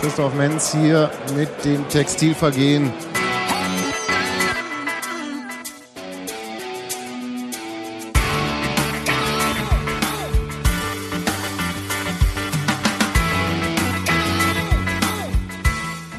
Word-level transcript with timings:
Christoph 0.00 0.34
Menz 0.34 0.72
hier 0.72 1.10
mit 1.34 1.64
dem 1.64 1.88
Textilvergehen. 1.88 2.92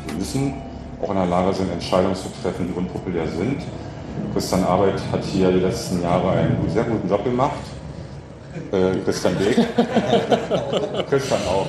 Wir 0.05 0.14
müssen 0.16 0.54
auch 1.02 1.09
in 1.09 1.16
der 1.16 1.25
Lage 1.28 1.54
sind, 1.54 1.71
Entscheidungen 1.71 2.16
zu 2.16 2.30
treffen, 2.41 2.68
die 2.68 2.73
unpopulär 2.73 3.28
sind. 3.28 3.62
Christian 4.34 4.64
Arbeit 4.64 5.00
hat 5.12 5.23
hier 5.23 5.52
die 5.52 5.59
letzten 5.59 6.02
Jahre 6.02 6.32
einen 6.32 6.70
sehr 6.70 6.84
guten 6.84 7.07
Job 7.07 7.23
gemacht. 7.23 7.59
Äh, 8.71 9.00
Christian 9.04 9.36
Beek. 9.38 9.58
Christian 11.10 11.42
auch. 11.48 11.68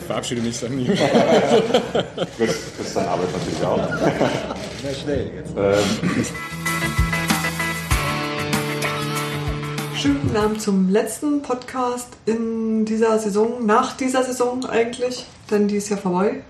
Ich 0.00 0.06
verabschiede 0.06 0.40
mich 0.40 0.58
dann 0.60 0.76
nie. 0.76 0.86
Chris, 0.86 2.56
Christian 2.76 3.06
Arbeit 3.06 3.28
natürlich 3.32 3.64
auch. 3.64 3.78
Na 4.84 4.94
schnell 4.94 5.30
jetzt. 5.34 5.52
Ähm, 5.56 6.26
Schönen 9.96 10.22
guten 10.22 10.36
Abend 10.36 10.62
zum 10.62 10.90
letzten 10.90 11.42
Podcast 11.42 12.06
in 12.24 12.84
dieser 12.84 13.18
Saison, 13.18 13.66
nach 13.66 13.96
dieser 13.96 14.22
Saison 14.22 14.64
eigentlich, 14.64 15.26
denn 15.50 15.66
die 15.66 15.76
ist 15.76 15.88
ja 15.88 15.96
vorbei. 15.96 16.42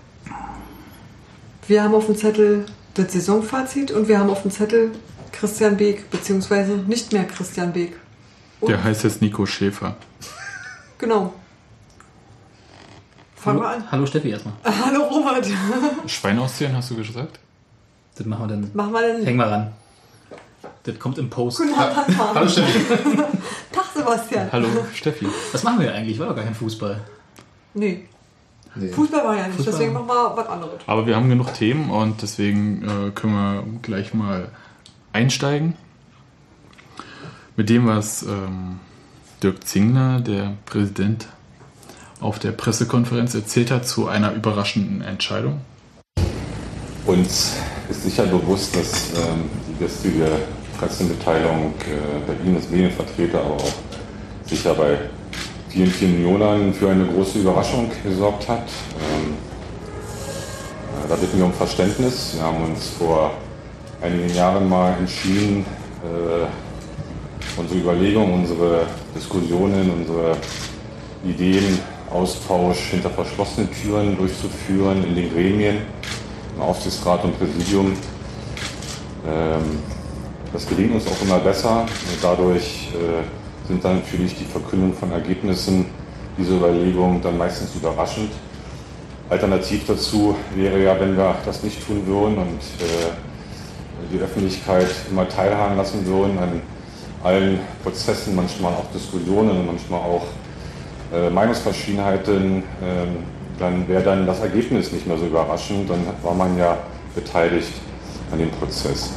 Wir 1.67 1.83
haben 1.83 1.95
auf 1.95 2.05
dem 2.05 2.15
Zettel 2.15 2.65
das 2.93 3.11
Saisonfazit 3.13 3.91
und 3.91 4.07
wir 4.07 4.19
haben 4.19 4.29
auf 4.29 4.43
dem 4.43 4.51
Zettel 4.51 4.91
Christian 5.31 5.77
Beek, 5.77 6.11
beziehungsweise 6.11 6.73
nicht 6.73 7.11
mehr 7.11 7.23
Christian 7.23 7.73
Beek. 7.73 7.93
Und, 8.61 8.69
Der 8.69 8.83
heißt 8.83 9.03
jetzt 9.03 9.21
Nico 9.21 9.45
Schäfer. 9.45 9.95
Genau. 10.97 11.33
Fangen 13.35 13.59
wir 13.61 13.69
an. 13.69 13.83
Hallo 13.91 14.05
Steffi 14.05 14.29
erstmal. 14.29 14.53
Hallo 14.85 15.03
Robert. 15.05 15.47
Schwein 16.07 16.37
ausziehen, 16.39 16.75
hast 16.75 16.91
du 16.91 16.95
gesagt? 16.97 17.39
Das 18.15 18.25
machen 18.25 18.43
wir 18.43 18.47
dann. 18.49 18.71
Machen 18.73 18.91
wir 18.91 19.01
denn. 19.01 19.25
Häng 19.25 19.37
mal 19.37 19.47
ran. 19.47 19.71
Das 20.83 20.99
kommt 20.99 21.17
im 21.17 21.29
Post. 21.29 21.57
Guten 21.59 21.73
Abend, 21.73 22.17
Hallo 22.17 22.49
Steffi. 22.49 22.85
Tag 23.71 23.85
Sebastian. 23.95 24.49
Hallo 24.51 24.67
Steffi. 24.93 25.27
Was 25.53 25.63
machen 25.63 25.79
wir 25.79 25.93
eigentlich? 25.93 26.19
War 26.19 26.27
doch 26.27 26.35
gar 26.35 26.43
kein 26.43 26.55
Fußball. 26.55 26.99
Nee, 27.73 28.05
Nee. 28.75 28.89
Fußball 28.89 29.23
war 29.25 29.35
ja 29.35 29.47
nicht, 29.47 29.55
Fußball. 29.55 29.73
deswegen 29.73 29.93
machen 29.93 30.07
wir 30.07 30.37
was 30.37 30.47
anderes. 30.47 30.73
Aber 30.85 31.07
wir 31.07 31.15
haben 31.15 31.27
genug 31.29 31.53
Themen 31.53 31.89
und 31.89 32.21
deswegen 32.21 32.83
äh, 32.83 33.11
können 33.11 33.33
wir 33.33 33.63
gleich 33.81 34.13
mal 34.13 34.49
einsteigen. 35.11 35.75
Mit 37.59 37.69
dem, 37.69 37.87
was 37.87 38.23
ähm, 38.23 38.79
Dirk 39.43 39.67
Zingler, 39.67 40.21
der 40.21 40.53
Präsident, 40.65 41.27
auf 42.21 42.39
der 42.39 42.53
Pressekonferenz 42.53 43.35
erzählt 43.35 43.69
hat 43.69 43.85
zu 43.85 44.07
einer 44.07 44.31
überraschenden 44.31 45.01
Entscheidung. 45.01 45.59
uns 47.05 47.57
ist 47.89 48.03
sicher 48.03 48.27
bewusst, 48.27 48.77
dass 48.77 49.09
ähm, 49.09 49.49
die 49.67 49.83
gestrige 49.83 50.29
Pressemitteilung 50.79 51.73
äh, 51.81 52.25
bei 52.25 52.47
Ihnen 52.47 52.55
als 52.55 52.69
Medienvertreter, 52.69 53.41
aber 53.41 53.55
auch 53.55 53.73
sicher 54.45 54.73
bei 54.73 54.97
vielen, 55.67 55.91
vielen 55.91 56.13
Millionen 56.13 56.73
für 56.73 56.89
eine 56.91 57.05
große 57.07 57.39
Überraschung 57.39 57.91
gesorgt 58.05 58.47
hat. 58.47 58.69
Ähm, 59.01 59.33
äh, 60.93 61.09
da 61.09 61.15
bitten 61.15 61.37
wir 61.37 61.43
um 61.43 61.51
Verständnis. 61.51 62.35
Wir 62.35 62.41
haben 62.41 62.63
uns 62.63 62.87
vor 62.97 63.33
einigen 64.01 64.33
Jahren 64.33 64.69
mal 64.69 64.93
entschieden, 64.97 65.65
äh, 66.05 66.68
unsere 67.57 67.79
Überlegungen, 67.79 68.33
unsere 68.33 68.85
Diskussionen, 69.15 69.91
unsere 69.91 70.37
Ideen, 71.23 71.79
Austausch 72.11 72.89
hinter 72.91 73.09
verschlossenen 73.09 73.69
Türen 73.71 74.17
durchzuführen 74.17 75.03
in 75.03 75.15
den 75.15 75.31
Gremien, 75.31 75.77
im 76.55 76.61
Aufsichtsrat 76.61 77.23
und 77.23 77.37
Präsidium. 77.37 77.93
Ähm, 79.27 79.79
das 80.51 80.67
gelingt 80.67 80.95
uns 80.95 81.05
auch 81.07 81.21
immer 81.21 81.37
besser. 81.39 81.81
Und 81.81 82.17
dadurch 82.23 82.89
äh, 82.93 83.67
sind 83.67 83.83
dann 83.85 83.97
natürlich 83.97 84.35
die 84.35 84.45
Verkündung 84.45 84.93
von 84.93 85.11
Ergebnissen 85.11 85.85
dieser 86.37 86.55
Überlegungen 86.55 87.21
dann 87.21 87.37
meistens 87.37 87.75
überraschend. 87.75 88.31
Alternativ 89.29 89.85
dazu 89.85 90.35
wäre 90.55 90.81
ja, 90.81 90.99
wenn 90.99 91.15
wir 91.15 91.35
das 91.45 91.61
nicht 91.61 91.85
tun 91.85 92.01
würden 92.07 92.37
und 92.37 92.61
äh, 92.79 94.11
die 94.11 94.19
Öffentlichkeit 94.19 94.87
immer 95.11 95.29
teilhaben 95.29 95.77
lassen 95.77 96.03
würden 96.07 96.39
an 96.39 96.61
allen 97.23 97.59
Prozessen, 97.83 98.35
manchmal 98.35 98.73
auch 98.73 98.91
Diskussionen 98.93 99.65
manchmal 99.65 99.99
auch 99.99 100.25
äh, 101.13 101.29
Meinungsverschiedenheiten, 101.29 102.63
ähm, 102.83 103.23
dann 103.57 103.87
wäre 103.87 104.03
dann 104.03 104.25
das 104.25 104.39
Ergebnis 104.39 104.91
nicht 104.91 105.05
mehr 105.05 105.17
so 105.17 105.25
überraschend. 105.25 105.89
Dann 105.89 105.99
war 106.23 106.33
man 106.33 106.57
ja 106.57 106.77
beteiligt 107.13 107.73
an 108.31 108.39
dem 108.39 108.51
Prozess. 108.51 109.11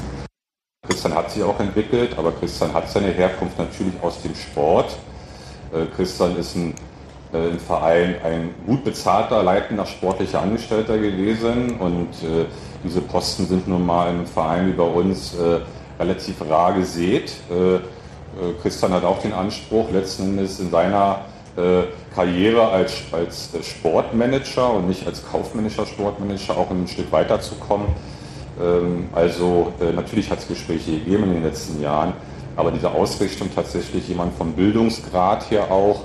Christian 0.86 1.14
hat 1.14 1.30
sich 1.30 1.42
auch 1.44 1.60
entwickelt, 1.60 2.18
aber 2.18 2.32
Christian 2.32 2.72
hat 2.74 2.90
seine 2.90 3.08
Herkunft 3.08 3.58
natürlich 3.58 3.94
aus 4.02 4.20
dem 4.22 4.34
Sport. 4.34 4.96
Äh, 5.72 5.86
Christian 5.94 6.36
ist 6.36 6.56
ein, 6.56 6.74
äh, 7.32 7.50
im 7.50 7.60
Verein 7.60 8.16
ein 8.24 8.54
gut 8.66 8.82
bezahlter, 8.82 9.42
leitender 9.42 9.86
sportlicher 9.86 10.42
Angestellter 10.42 10.98
gewesen 10.98 11.76
und 11.78 12.08
äh, 12.24 12.46
diese 12.82 13.00
Posten 13.00 13.46
sind 13.46 13.68
nun 13.68 13.86
mal 13.86 14.10
im 14.10 14.26
Verein 14.26 14.66
wie 14.66 14.72
bei 14.72 14.82
uns 14.82 15.34
äh, 15.34 15.60
relativ 16.02 16.40
rar 16.48 16.74
gesät. 16.74 17.32
Äh, 17.50 17.76
äh, 17.76 17.80
Christian 18.60 18.92
hat 18.92 19.04
auch 19.04 19.20
den 19.20 19.32
Anspruch, 19.32 19.90
letzten 19.90 20.30
Endes 20.30 20.60
in 20.60 20.70
seiner 20.70 21.20
äh, 21.56 21.82
Karriere 22.14 22.68
als, 22.68 22.92
als 23.12 23.50
Sportmanager 23.62 24.74
und 24.74 24.88
nicht 24.88 25.06
als 25.06 25.22
kaufmännischer 25.24 25.86
Sportmanager 25.86 26.56
auch 26.56 26.70
ein 26.70 26.88
Stück 26.88 27.10
weiterzukommen. 27.12 27.88
Ähm, 28.60 29.08
Also 29.12 29.72
natürlich 29.94 30.30
hat 30.30 30.40
es 30.40 30.48
Gespräche 30.48 30.92
gegeben 30.92 31.24
in 31.24 31.34
den 31.34 31.42
letzten 31.42 31.80
Jahren, 31.80 32.12
aber 32.56 32.70
diese 32.70 32.90
Ausrichtung 32.90 33.48
tatsächlich 33.54 34.08
jemand 34.08 34.34
vom 34.36 34.52
Bildungsgrad 34.52 35.50
her 35.50 35.70
auch 35.70 36.02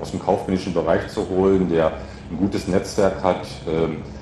aus 0.00 0.10
dem 0.10 0.20
kaufmännischen 0.20 0.74
Bereich 0.74 1.08
zu 1.08 1.26
holen, 1.30 1.70
der 1.70 1.92
ein 2.30 2.36
gutes 2.36 2.68
Netzwerk 2.68 3.22
hat, 3.22 3.46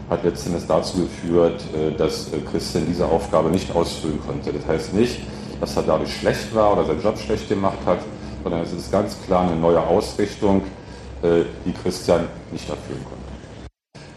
hat 0.09 0.25
letztendlich 0.25 0.65
dazu 0.67 0.99
geführt, 0.99 1.61
äh, 1.75 1.97
dass 1.97 2.33
äh, 2.33 2.39
Christian 2.51 2.87
diese 2.87 3.07
Aufgabe 3.07 3.51
nicht 3.51 3.75
ausfüllen 3.75 4.21
konnte. 4.21 4.53
Das 4.53 4.67
heißt 4.67 4.95
nicht, 4.95 5.21
dass 5.61 5.77
er 5.77 5.83
dadurch 5.83 6.15
schlecht 6.15 6.55
war 6.55 6.73
oder 6.73 6.85
seinen 6.85 7.03
Job 7.03 7.19
schlecht 7.19 7.49
gemacht 7.49 7.79
hat, 7.87 7.99
sondern 8.43 8.63
es 8.63 8.73
ist 8.73 8.93
ganz 8.93 9.17
klar 9.27 9.43
eine 9.43 9.57
neue 9.57 9.81
Ausrichtung, 9.81 10.63
äh, 11.23 11.43
die 11.65 11.73
Christian 11.73 12.29
nicht 12.53 12.69
erfüllen 12.69 13.05
konnte. 13.05 13.27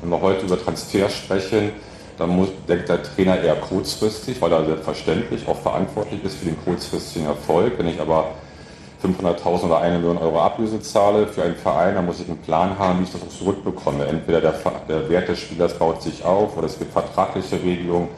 Wenn 0.02 0.10
wir 0.10 0.22
heute 0.22 0.46
über 0.46 0.62
Transfer 0.62 1.10
sprechen, 1.10 1.72
dann 2.18 2.30
muss, 2.30 2.50
denkt 2.68 2.90
der 2.90 3.02
Trainer 3.02 3.42
eher 3.42 3.56
kurzfristig, 3.56 4.42
weil 4.42 4.52
er 4.52 4.66
selbstverständlich 4.66 5.48
auch 5.48 5.60
verantwortlich 5.60 6.24
ist 6.24 6.36
für 6.36 6.46
den 6.46 6.58
kurzfristigen 6.64 7.28
Erfolg. 7.28 7.74
Wenn 7.78 7.88
ich 7.88 8.00
aber 8.00 8.32
500.000 9.04 9.64
oder 9.66 9.80
1 9.80 9.98
Million 9.98 10.18
Euro 10.18 10.42
Ablöse 10.42 10.82
zahle 10.82 11.28
für 11.28 11.44
einen 11.44 11.56
Verein, 11.56 11.96
dann 11.96 12.06
muss 12.06 12.20
ich 12.20 12.28
einen 12.28 12.40
Plan 12.40 12.78
haben, 12.78 13.00
wie 13.00 13.04
ich 13.04 13.12
das 13.12 13.22
auch 13.22 13.30
zurückbekomme. 13.30 14.06
Entweder 14.06 14.42
der, 14.42 14.54
der 14.90 15.10
Wert 15.10 15.30
des 15.30 15.40
Spielers 15.40 15.74
baut 15.74 16.02
sich 16.02 16.24
auf 16.26 16.58
oder 16.58 16.68
es 16.68 16.78
gibt 16.78 16.92
vertragliche 16.92 17.62
Regelungen. 17.64 18.10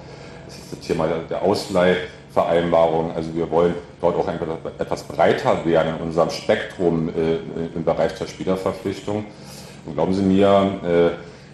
Es 0.48 0.56
ist 0.58 0.72
das 0.74 0.80
Thema 0.80 1.08
der- 1.30 1.42
Ausleihvereinbarung. 1.42 3.12
Also 3.16 3.34
wir 3.36 3.50
wollen 3.52 3.76
dort 4.02 4.16
auch 4.16 4.28
etwas 4.80 5.04
breiter 5.04 5.64
werden 5.66 5.96
in 6.00 6.08
unserem 6.08 6.30
Spektrum 6.32 7.10
äh, 7.10 7.76
im 7.76 7.84
Bereich 7.84 8.16
der 8.16 8.26
Spielerverpflichtung. 8.28 9.26
Und 9.86 9.94
glauben 9.94 10.14
Sie 10.14 10.24
mir, 10.24 10.80
äh, 10.84 11.10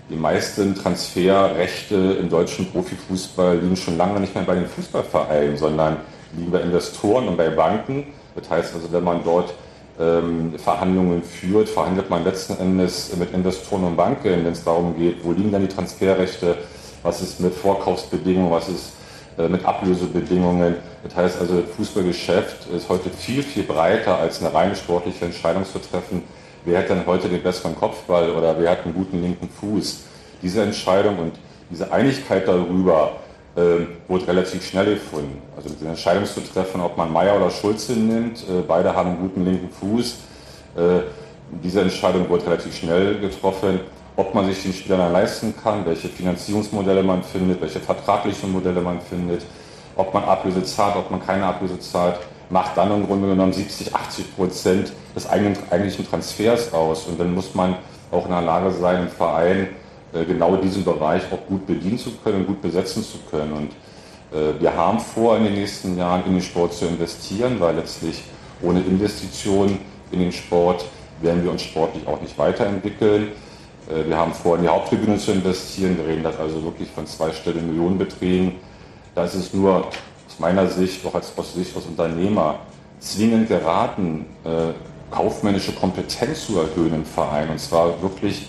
die 0.09 0.15
meisten 0.15 0.73
Transferrechte 0.73 1.95
im 2.19 2.29
deutschen 2.29 2.71
Profifußball 2.71 3.57
liegen 3.57 3.75
schon 3.75 3.97
lange 3.97 4.21
nicht 4.21 4.33
mehr 4.33 4.45
bei 4.45 4.55
den 4.55 4.67
Fußballvereinen, 4.67 5.57
sondern 5.57 5.97
liegen 6.35 6.49
bei 6.51 6.61
Investoren 6.61 7.27
und 7.27 7.35
bei 7.35 7.49
Banken. 7.49 8.05
Das 8.37 8.49
heißt 8.49 8.75
also, 8.75 8.91
wenn 8.91 9.03
man 9.03 9.23
dort 9.23 9.53
ähm, 9.99 10.53
Verhandlungen 10.57 11.23
führt, 11.23 11.69
verhandelt 11.69 12.09
man 12.09 12.23
letzten 12.23 12.57
Endes 12.59 13.15
mit 13.17 13.33
Investoren 13.33 13.83
und 13.83 13.97
Banken, 13.97 14.45
wenn 14.45 14.45
es 14.53 14.63
darum 14.63 14.95
geht, 14.95 15.23
wo 15.23 15.31
liegen 15.31 15.51
dann 15.51 15.61
die 15.61 15.73
Transferrechte, 15.73 16.57
was 17.03 17.21
ist 17.21 17.39
mit 17.39 17.53
Vorkaufsbedingungen, 17.53 18.51
was 18.51 18.69
ist 18.69 18.93
äh, 19.37 19.47
mit 19.47 19.65
Ablösebedingungen. 19.65 20.75
Das 21.03 21.15
heißt 21.15 21.39
also, 21.39 21.61
das 21.61 21.71
Fußballgeschäft 21.75 22.67
ist 22.67 22.89
heute 22.89 23.09
viel, 23.09 23.41
viel 23.41 23.63
breiter 23.63 24.17
als 24.17 24.39
eine 24.39 24.53
reine 24.53 24.75
sportliche 24.75 25.25
Entscheidung 25.25 25.65
zu 25.65 25.79
treffen. 25.79 26.23
Wer 26.65 26.79
hat 26.79 26.89
denn 26.89 27.05
heute 27.05 27.29
den 27.29 27.41
besseren 27.41 27.75
Kopfball 27.75 28.31
oder 28.31 28.59
wer 28.59 28.71
hat 28.71 28.83
einen 28.85 28.93
guten 28.93 29.21
linken 29.21 29.49
Fuß? 29.49 30.03
Diese 30.41 30.61
Entscheidung 30.61 31.17
und 31.17 31.33
diese 31.71 31.91
Einigkeit 31.91 32.47
darüber 32.47 33.13
ähm, 33.57 33.87
wurde 34.07 34.27
relativ 34.27 34.63
schnell 34.63 34.85
gefunden. 34.93 35.41
Also 35.55 35.69
diese 35.69 35.89
Entscheidung 35.89 36.25
zu 36.25 36.41
treffen, 36.41 36.79
ob 36.79 36.95
man 36.95 37.11
Meier 37.11 37.37
oder 37.37 37.49
Schulze 37.49 37.93
nimmt, 37.93 38.43
äh, 38.43 38.61
beide 38.67 38.95
haben 38.95 39.09
einen 39.09 39.19
guten 39.19 39.43
linken 39.43 39.69
Fuß. 39.71 40.17
Äh, 40.75 40.99
diese 41.63 41.81
Entscheidung 41.81 42.29
wurde 42.29 42.45
relativ 42.45 42.75
schnell 42.77 43.19
getroffen, 43.19 43.79
ob 44.15 44.35
man 44.35 44.45
sich 44.45 44.61
den 44.61 44.73
Spieler 44.73 44.97
dann 44.97 45.11
leisten 45.11 45.55
kann, 45.63 45.83
welche 45.87 46.07
Finanzierungsmodelle 46.07 47.01
man 47.01 47.23
findet, 47.23 47.59
welche 47.59 47.79
vertraglichen 47.79 48.51
Modelle 48.51 48.81
man 48.81 49.01
findet, 49.01 49.43
ob 49.95 50.13
man 50.13 50.23
Ablöse 50.25 50.63
zahlt, 50.63 50.95
ob 50.95 51.09
man 51.09 51.25
keine 51.25 51.45
Ablöse 51.45 51.79
zahlt. 51.79 52.19
macht 52.49 52.77
dann 52.77 52.91
im 52.91 53.07
Grunde 53.07 53.27
genommen 53.27 53.53
70, 53.53 53.93
80 53.93 54.35
Prozent 54.35 54.93
des 55.15 55.27
eigentlichen 55.27 56.07
Transfers 56.07 56.73
aus. 56.73 57.07
Und 57.07 57.19
dann 57.19 57.33
muss 57.33 57.55
man 57.55 57.75
auch 58.11 58.25
in 58.25 58.31
der 58.31 58.41
Lage 58.41 58.71
sein, 58.71 59.03
im 59.03 59.09
Verein 59.09 59.69
genau 60.25 60.55
diesen 60.57 60.83
Bereich 60.83 61.23
auch 61.31 61.45
gut 61.47 61.65
bedienen 61.67 61.97
zu 61.97 62.11
können, 62.23 62.45
gut 62.45 62.61
besetzen 62.61 63.03
zu 63.03 63.17
können. 63.29 63.53
Und 63.53 63.71
äh, 64.31 64.59
wir 64.59 64.75
haben 64.75 64.99
vor, 64.99 65.37
in 65.37 65.45
den 65.45 65.53
nächsten 65.53 65.97
Jahren 65.97 66.25
in 66.25 66.33
den 66.33 66.41
Sport 66.41 66.73
zu 66.73 66.85
investieren, 66.85 67.59
weil 67.59 67.75
letztlich 67.75 68.23
ohne 68.61 68.81
Investitionen 68.81 69.79
in 70.11 70.19
den 70.19 70.31
Sport 70.31 70.85
werden 71.21 71.43
wir 71.43 71.51
uns 71.51 71.63
sportlich 71.63 72.07
auch 72.07 72.21
nicht 72.21 72.37
weiterentwickeln. 72.37 73.29
Äh, 73.89 74.07
Wir 74.07 74.17
haben 74.17 74.33
vor, 74.33 74.57
in 74.57 74.63
die 74.63 74.69
Haupttribüne 74.69 75.17
zu 75.17 75.31
investieren. 75.31 75.97
Wir 75.97 76.07
reden 76.07 76.23
das 76.23 76.37
also 76.39 76.63
wirklich 76.63 76.89
von 76.89 77.05
zweistelligen 77.05 77.67
Millionenbeträgen. 77.67 78.53
Da 79.15 79.25
ist 79.25 79.35
es 79.35 79.53
nur 79.53 79.87
aus 79.87 80.39
meiner 80.39 80.67
Sicht, 80.67 81.05
auch 81.05 81.15
als, 81.15 81.33
aus 81.37 81.53
Sicht 81.53 81.75
als 81.75 81.85
Unternehmer, 81.85 82.59
zwingend 82.99 83.47
geraten, 83.47 84.25
äh, 84.43 84.73
kaufmännische 85.11 85.71
Kompetenz 85.71 86.45
zu 86.45 86.59
erhöhen 86.59 86.93
im 86.93 87.05
Verein. 87.05 87.49
Und 87.49 87.59
zwar 87.59 88.01
wirklich 88.01 88.47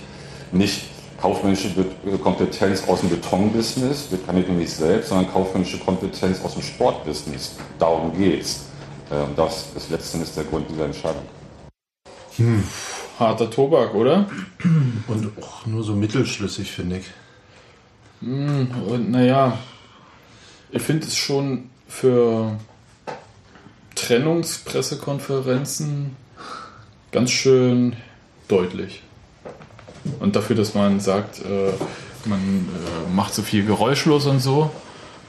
nicht 0.52 0.86
kaufmännische 1.20 1.68
äh, 1.68 2.18
Kompetenz 2.18 2.88
aus 2.88 3.00
dem 3.00 3.10
Betonbusiness, 3.10 4.08
das 4.10 4.24
kann 4.24 4.38
ich 4.38 4.46
nämlich 4.46 4.72
selbst, 4.72 5.08
sondern 5.08 5.28
kaufmännische 5.30 5.78
Kompetenz 5.78 6.40
aus 6.44 6.54
dem 6.54 6.62
Sportbusiness. 6.62 7.56
Darum 7.78 8.16
geht's. 8.16 8.66
Äh, 9.10 9.16
Und 9.16 9.36
das 9.38 9.66
ist 9.76 9.90
letztendlich 9.90 10.32
der 10.34 10.44
Grund 10.44 10.70
dieser 10.70 10.86
Entscheidung. 10.86 11.22
Harter 13.18 13.50
Tobak, 13.50 13.94
oder? 13.94 14.28
Und 15.08 15.32
auch 15.42 15.66
nur 15.66 15.82
so 15.82 15.94
mittelschlüssig, 15.94 16.70
finde 16.70 16.98
ich. 16.98 17.06
Und 18.20 19.10
naja, 19.10 19.58
ich 20.70 20.82
finde 20.82 21.06
es 21.06 21.16
schon 21.16 21.70
für 21.88 22.58
Trennungspressekonferenzen 23.96 26.14
ganz 27.10 27.30
schön 27.30 27.96
deutlich. 28.46 29.02
Und 30.20 30.36
dafür, 30.36 30.56
dass 30.56 30.74
man 30.74 31.00
sagt, 31.00 31.40
äh, 31.40 31.72
man 32.24 32.40
äh, 32.40 33.14
macht 33.14 33.34
so 33.34 33.42
viel 33.42 33.64
geräuschlos 33.64 34.26
und 34.26 34.40
so. 34.40 34.70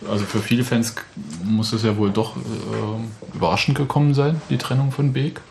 Also 0.10 0.26
für 0.26 0.40
viele 0.40 0.64
Fans 0.64 0.96
muss 1.44 1.74
es 1.74 1.84
ja 1.84 1.98
wohl 1.98 2.12
doch 2.12 2.38
äh, 2.38 3.36
überraschend 3.36 3.78
gekommen 3.78 4.14
sein, 4.14 4.42
die 4.50 4.58
Trennung 4.58 4.92
von 4.92 5.14
Beek. 5.14 5.42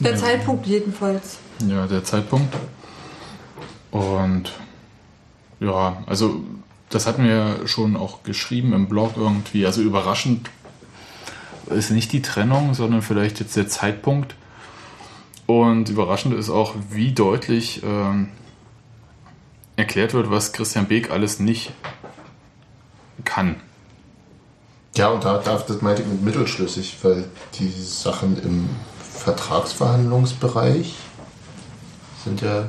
Der 0.00 0.16
Zeitpunkt 0.16 0.66
jedenfalls. 0.66 1.38
Ja, 1.68 1.86
der 1.86 2.04
Zeitpunkt. 2.04 2.54
Und 3.90 4.52
ja, 5.60 6.02
also 6.06 6.40
das 6.90 7.06
hatten 7.06 7.24
wir 7.24 7.66
schon 7.66 7.96
auch 7.96 8.22
geschrieben 8.22 8.72
im 8.72 8.88
Blog 8.88 9.12
irgendwie. 9.16 9.66
Also 9.66 9.82
überraschend 9.82 10.50
ist 11.70 11.90
nicht 11.90 12.12
die 12.12 12.22
Trennung, 12.22 12.74
sondern 12.74 13.02
vielleicht 13.02 13.40
jetzt 13.40 13.56
der 13.56 13.68
Zeitpunkt. 13.68 14.34
Und 15.46 15.88
überraschend 15.90 16.34
ist 16.34 16.50
auch, 16.50 16.74
wie 16.90 17.12
deutlich 17.12 17.82
ähm, 17.84 18.28
erklärt 19.76 20.14
wird, 20.14 20.30
was 20.30 20.52
Christian 20.52 20.86
Beek 20.86 21.10
alles 21.10 21.38
nicht 21.38 21.72
kann. 23.24 23.56
Ja, 24.96 25.08
und 25.08 25.24
da, 25.24 25.38
da 25.38 25.58
das 25.58 25.82
meinte 25.82 26.02
ich 26.02 26.08
mit 26.08 26.22
mittelschlüssig, 26.22 26.96
weil 27.02 27.24
die 27.58 27.68
Sachen 27.68 28.40
im 28.42 28.68
Vertragsverhandlungsbereich 29.00 30.94
sind 32.24 32.40
ja, 32.40 32.68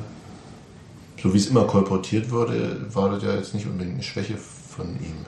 so 1.21 1.33
wie 1.33 1.37
es 1.37 1.47
immer 1.47 1.65
kolportiert 1.65 2.31
wurde, 2.31 2.87
war 2.93 3.09
das 3.09 3.23
ja 3.23 3.35
jetzt 3.35 3.53
nicht 3.53 3.67
unbedingt 3.67 3.95
eine 3.95 4.03
Schwäche 4.03 4.37
von 4.37 4.87
ihm. 4.99 5.25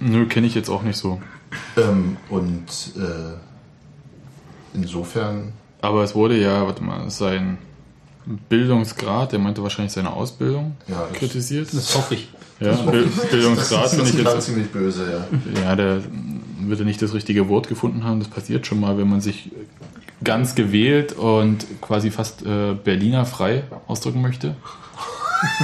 Nö, 0.00 0.26
kenne 0.26 0.46
ich 0.46 0.54
jetzt 0.54 0.68
auch 0.68 0.82
nicht 0.82 0.98
so. 0.98 1.20
Ähm, 1.76 2.16
und 2.28 2.66
äh, 2.96 3.36
insofern, 4.74 5.52
Aber 5.84 6.02
es 6.02 6.14
wurde 6.14 6.40
ja, 6.40 6.66
warte 6.66 6.82
mal, 6.82 7.10
sein 7.10 7.58
Bildungsgrad, 8.48 9.32
der 9.32 9.38
meinte 9.38 9.62
wahrscheinlich 9.62 9.92
seine 9.92 10.12
Ausbildung, 10.14 10.76
Ja, 10.88 11.06
das- 11.10 11.18
kritisiert. 11.18 11.68
Das 11.74 11.94
hoffe 11.94 12.14
ich. 12.14 12.28
Ja, 12.58 12.72
Bild, 12.72 13.30
Bildungsgrad 13.30 13.90
finde 13.90 14.08
ich 14.10 14.14
jetzt. 14.14 14.42
ziemlich 14.46 14.70
böse, 14.70 15.26
ja. 15.54 15.60
Ja, 15.62 15.76
der 15.76 16.00
wird 16.60 16.80
er 16.80 16.86
nicht 16.86 17.02
das 17.02 17.12
richtige 17.12 17.48
Wort 17.50 17.68
gefunden 17.68 18.04
haben. 18.04 18.20
Das 18.20 18.28
passiert 18.28 18.66
schon 18.66 18.80
mal, 18.80 18.96
wenn 18.96 19.10
man 19.10 19.20
sich 19.20 19.50
ganz 20.22 20.54
gewählt 20.54 21.12
und 21.12 21.66
quasi 21.82 22.10
fast 22.10 22.46
äh, 22.46 22.72
Berliner 22.72 23.26
frei 23.26 23.64
ausdrücken 23.86 24.22
möchte. 24.22 24.54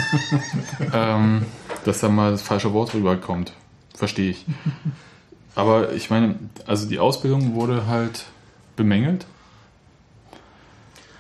ähm, 0.93 1.47
dass 1.85 2.01
da 2.01 2.09
mal 2.11 2.33
das 2.33 2.43
falsche 2.43 2.73
Wort 2.75 2.93
rüberkommt. 2.93 3.53
Verstehe 3.95 4.31
ich. 4.31 4.45
Aber 5.55 5.93
ich 5.93 6.11
meine, 6.11 6.35
also 6.67 6.87
die 6.89 6.99
Ausbildung 6.99 7.55
wurde 7.55 7.87
halt 7.87 8.25
bemängelt. 8.77 9.25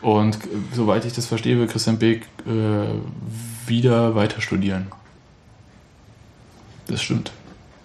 Und 0.02 0.37
äh, 0.37 0.38
soweit 0.75 1.05
ich 1.05 1.12
das 1.12 1.26
verstehe, 1.26 1.58
will 1.58 1.67
Christian 1.67 1.99
Beek 1.99 2.23
äh, 2.47 3.69
wieder 3.69 4.14
weiter 4.14 4.41
studieren. 4.41 4.87
Das 6.87 7.02
stimmt. 7.02 7.32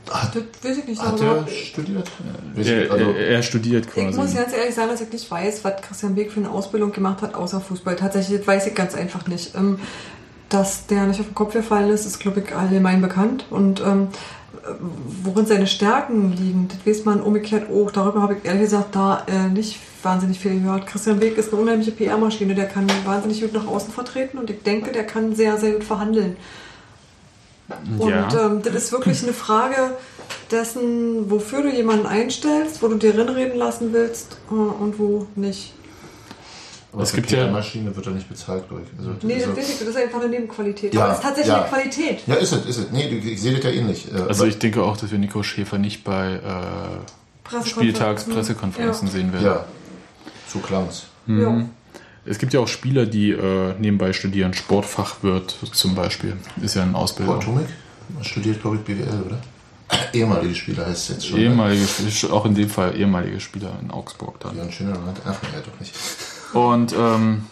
Hat, 0.10 0.36
Das 0.36 0.44
weiß 0.64 0.78
ich 0.78 0.86
nicht. 0.88 1.02
hat 1.02 1.20
aber 1.20 1.38
er 1.40 1.48
studiert? 1.48 2.12
Weiß 2.56 2.68
Er, 2.68 2.86
ich, 2.86 2.92
also, 2.92 3.06
er, 3.12 3.28
er 3.28 3.44
studiert 3.44 3.88
ich 3.96 4.04
muss 4.04 4.16
quasi. 4.16 4.36
ganz 4.38 4.54
ehrlich 4.54 4.76
sagen, 4.76 4.90
dass 4.92 5.02
ich 5.02 5.12
nicht 5.12 5.30
weiß, 5.30 5.64
was 5.64 5.82
Christian 5.82 6.14
Beek 6.16 6.32
für 6.32 6.40
eine 6.40 6.52
Ausbildung 6.52 6.92
gemacht 6.92 7.22
hat, 7.24 7.34
außer 7.34 7.60
Fußball. 7.60 7.96
Tatsächlich 7.96 8.38
das 8.40 8.48
weiß 8.48 8.68
ich 8.68 8.76
ganz 8.76 8.94
einfach 8.96 9.28
nicht. 9.28 9.56
Ähm, 9.56 9.80
Dass 10.50 10.86
der 10.86 11.08
nicht 11.08 11.20
auf 11.20 11.26
den 11.26 11.34
Kopf 11.36 11.54
gefallen 11.54 11.90
ist, 11.90 12.06
ist, 12.06 12.20
glaube 12.20 12.42
ich, 12.42 12.56
allgemein 12.56 13.02
bekannt. 13.02 13.46
Und 13.50 13.82
ähm, 13.82 14.10
worin 15.24 15.48
seine 15.48 15.66
Stärken 15.68 16.32
liegen, 16.34 16.68
das 16.68 16.86
weiß 16.86 17.04
man 17.06 17.20
umgekehrt 17.22 17.70
auch. 17.72 17.90
Darüber 17.92 18.22
habe 18.22 18.36
ich 18.36 18.46
ehrlich 18.46 18.62
gesagt 18.64 18.96
da 18.96 19.26
äh, 19.28 19.50
nicht 19.50 19.80
wahnsinnig 20.06 20.40
viel 20.40 20.60
gehört. 20.62 20.88
Christian 20.88 21.20
Beek 21.20 21.38
ist 21.38 21.52
eine 21.52 21.62
unheimliche 21.62 21.92
PR-Maschine. 21.92 22.56
Der 22.56 22.68
kann 22.68 22.88
wahnsinnig 23.04 23.42
gut 23.42 23.54
nach 23.54 23.68
außen 23.68 23.92
vertreten 23.92 24.38
und 24.38 24.50
ich 24.50 24.62
denke, 24.64 24.92
der 24.92 25.06
kann 25.06 25.36
sehr, 25.36 25.58
sehr 25.58 25.74
gut 25.74 25.84
verhandeln. 25.84 26.38
Und 27.98 28.10
Ja. 28.10 28.30
ähm, 28.46 28.62
das 28.64 28.76
ist 28.76 28.92
wirklich 28.92 29.24
eine 29.24 29.34
Frage 29.34 29.76
dessen, 30.52 31.30
wofür 31.32 31.64
du 31.64 31.70
jemanden 31.70 32.06
einstellst, 32.06 32.82
wo 32.84 32.88
du 32.88 32.96
dir 32.96 33.14
reden 33.16 33.58
lassen 33.58 33.92
willst 33.92 34.38
äh, 34.52 34.54
und 34.54 35.00
wo 35.00 35.26
nicht. 35.36 35.74
aber 36.94 37.02
es 37.04 37.10
für 37.10 37.18
gibt 37.18 37.32
ja- 37.32 37.40
PR-Maschine 37.46 37.96
wird 37.96 38.06
er 38.06 38.14
nicht 38.14 38.30
bezahlt, 38.30 38.68
glaube 38.70 38.84
ich. 38.84 39.00
Also, 39.00 39.14
das 39.14 39.24
Nee, 39.24 39.34
ist 39.38 39.48
das 39.48 39.58
ja- 39.58 39.64
ich, 39.64 39.80
das 39.80 39.88
ist 39.88 39.98
einfach 39.98 40.20
eine 40.22 40.30
Nebenqualität. 40.30 40.94
Ja, 40.94 41.02
Aber 41.06 41.12
es 41.14 41.18
ist 41.18 41.24
tatsächlich 41.24 41.54
ja. 41.54 41.62
eine 41.62 41.70
Qualität. 41.70 42.20
Ja, 42.28 42.36
ist 42.36 42.52
es, 42.54 42.66
ist 42.68 42.78
es. 42.78 42.92
Nee, 42.92 43.08
ich, 43.08 43.42
sehe 43.42 43.54
das 43.56 43.64
ja 43.64 43.72
ähnlich. 43.72 44.14
Äh, 44.14 44.20
Also 44.30 44.46
ich 44.46 44.60
denke 44.60 44.84
auch, 44.84 44.96
dass 44.96 45.12
wir 45.12 45.18
Nico 45.18 45.42
Schäfer 45.44 45.78
nicht 45.80 46.04
bei 46.04 46.34
äh, 46.36 46.40
Pressekonferenzen. 47.44 47.70
Spieltagspressekonferenzen 47.70 49.08
sehen 49.10 49.34
werden. 49.34 49.46
ja, 49.46 49.66
so 50.56 50.60
klang's. 50.68 51.06
Ja. 51.28 51.36
ja. 51.36 51.66
Es 52.26 52.40
gibt 52.40 52.54
ja 52.54 52.60
auch 52.60 52.68
Spieler, 52.68 53.06
die 53.06 53.32
äh, 53.32 53.74
nebenbei 53.80 54.12
studieren. 54.14 54.54
Sportfachwirt 54.54 55.56
zum 55.74 55.94
Beispiel 55.94 56.36
ist 56.62 56.76
ja 56.76 56.82
eine 56.84 56.96
Ausbildung. 56.96 57.36
Boah, 57.36 57.44
Tomek 57.44 57.68
studiert, 58.22 58.62
glaube 58.62 58.78
ich, 58.78 58.82
BWL, 58.84 59.24
oder? 59.28 59.38
Ehemalige 60.14 60.56
Spieler 60.56 60.88
heißt 60.88 61.10
es 61.10 61.16
jetzt 61.16 61.28
schon. 61.28 61.38
ne? 61.40 61.46
Ehemalige, 61.46 61.86
Spieler, 61.86 62.34
auch 62.34 62.46
in 62.46 62.56
dem 62.56 62.70
Fall 62.70 62.98
ehemalige 63.00 63.40
Spieler 63.40 63.72
in 63.82 63.92
Augsburg 63.92 64.40
dann. 64.40 64.58
Ja, 64.58 64.64
ein 64.64 64.72
schöner 64.72 64.94
Land. 64.94 65.22
Ach, 65.26 65.36
ja, 65.54 65.60
doch 65.64 65.80
nicht. 65.80 65.94
Und 66.54 66.94
ähm, 66.98 67.44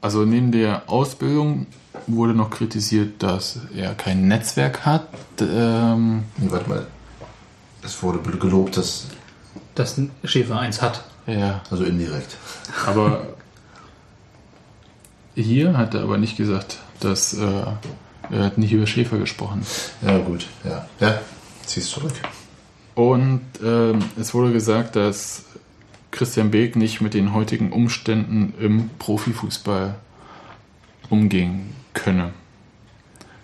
also 0.00 0.24
neben 0.24 0.52
der 0.52 0.88
Ausbildung 0.88 1.66
wurde 2.06 2.34
noch 2.34 2.50
kritisiert, 2.50 3.20
dass 3.22 3.58
er 3.74 3.94
kein 3.94 4.28
Netzwerk 4.28 4.86
hat. 4.86 5.08
Ähm, 5.40 6.24
Nee, 6.36 6.48
warte 6.50 6.68
mal. 6.68 6.86
Es 7.82 8.00
wurde 8.02 8.18
gelobt, 8.38 8.76
dass, 8.76 9.06
Dass 9.74 9.96
ein 9.98 10.10
Schäfer 10.24 10.58
eins 10.60 10.80
hat. 10.82 11.04
Ja, 11.26 11.62
also 11.70 11.84
indirekt. 11.84 12.36
aber 12.86 13.26
hier 15.34 15.76
hat 15.76 15.94
er 15.94 16.02
aber 16.02 16.18
nicht 16.18 16.36
gesagt, 16.36 16.78
dass 17.00 17.34
äh, 17.34 17.62
er 18.30 18.44
hat 18.44 18.58
nicht 18.58 18.72
über 18.72 18.86
Schäfer 18.86 19.18
gesprochen. 19.18 19.64
Ja, 20.02 20.18
gut. 20.18 20.46
Ja, 20.64 20.88
ja. 21.00 21.20
Zieh's 21.64 21.88
zurück. 21.90 22.12
Und 22.94 23.42
ähm, 23.62 23.98
es 24.18 24.32
wurde 24.32 24.52
gesagt, 24.52 24.96
dass 24.96 25.44
Christian 26.10 26.50
Beek 26.50 26.76
nicht 26.76 27.00
mit 27.00 27.12
den 27.12 27.34
heutigen 27.34 27.72
Umständen 27.72 28.54
im 28.58 28.88
Profifußball 28.98 29.96
umgehen 31.10 31.74
könne. 31.92 32.32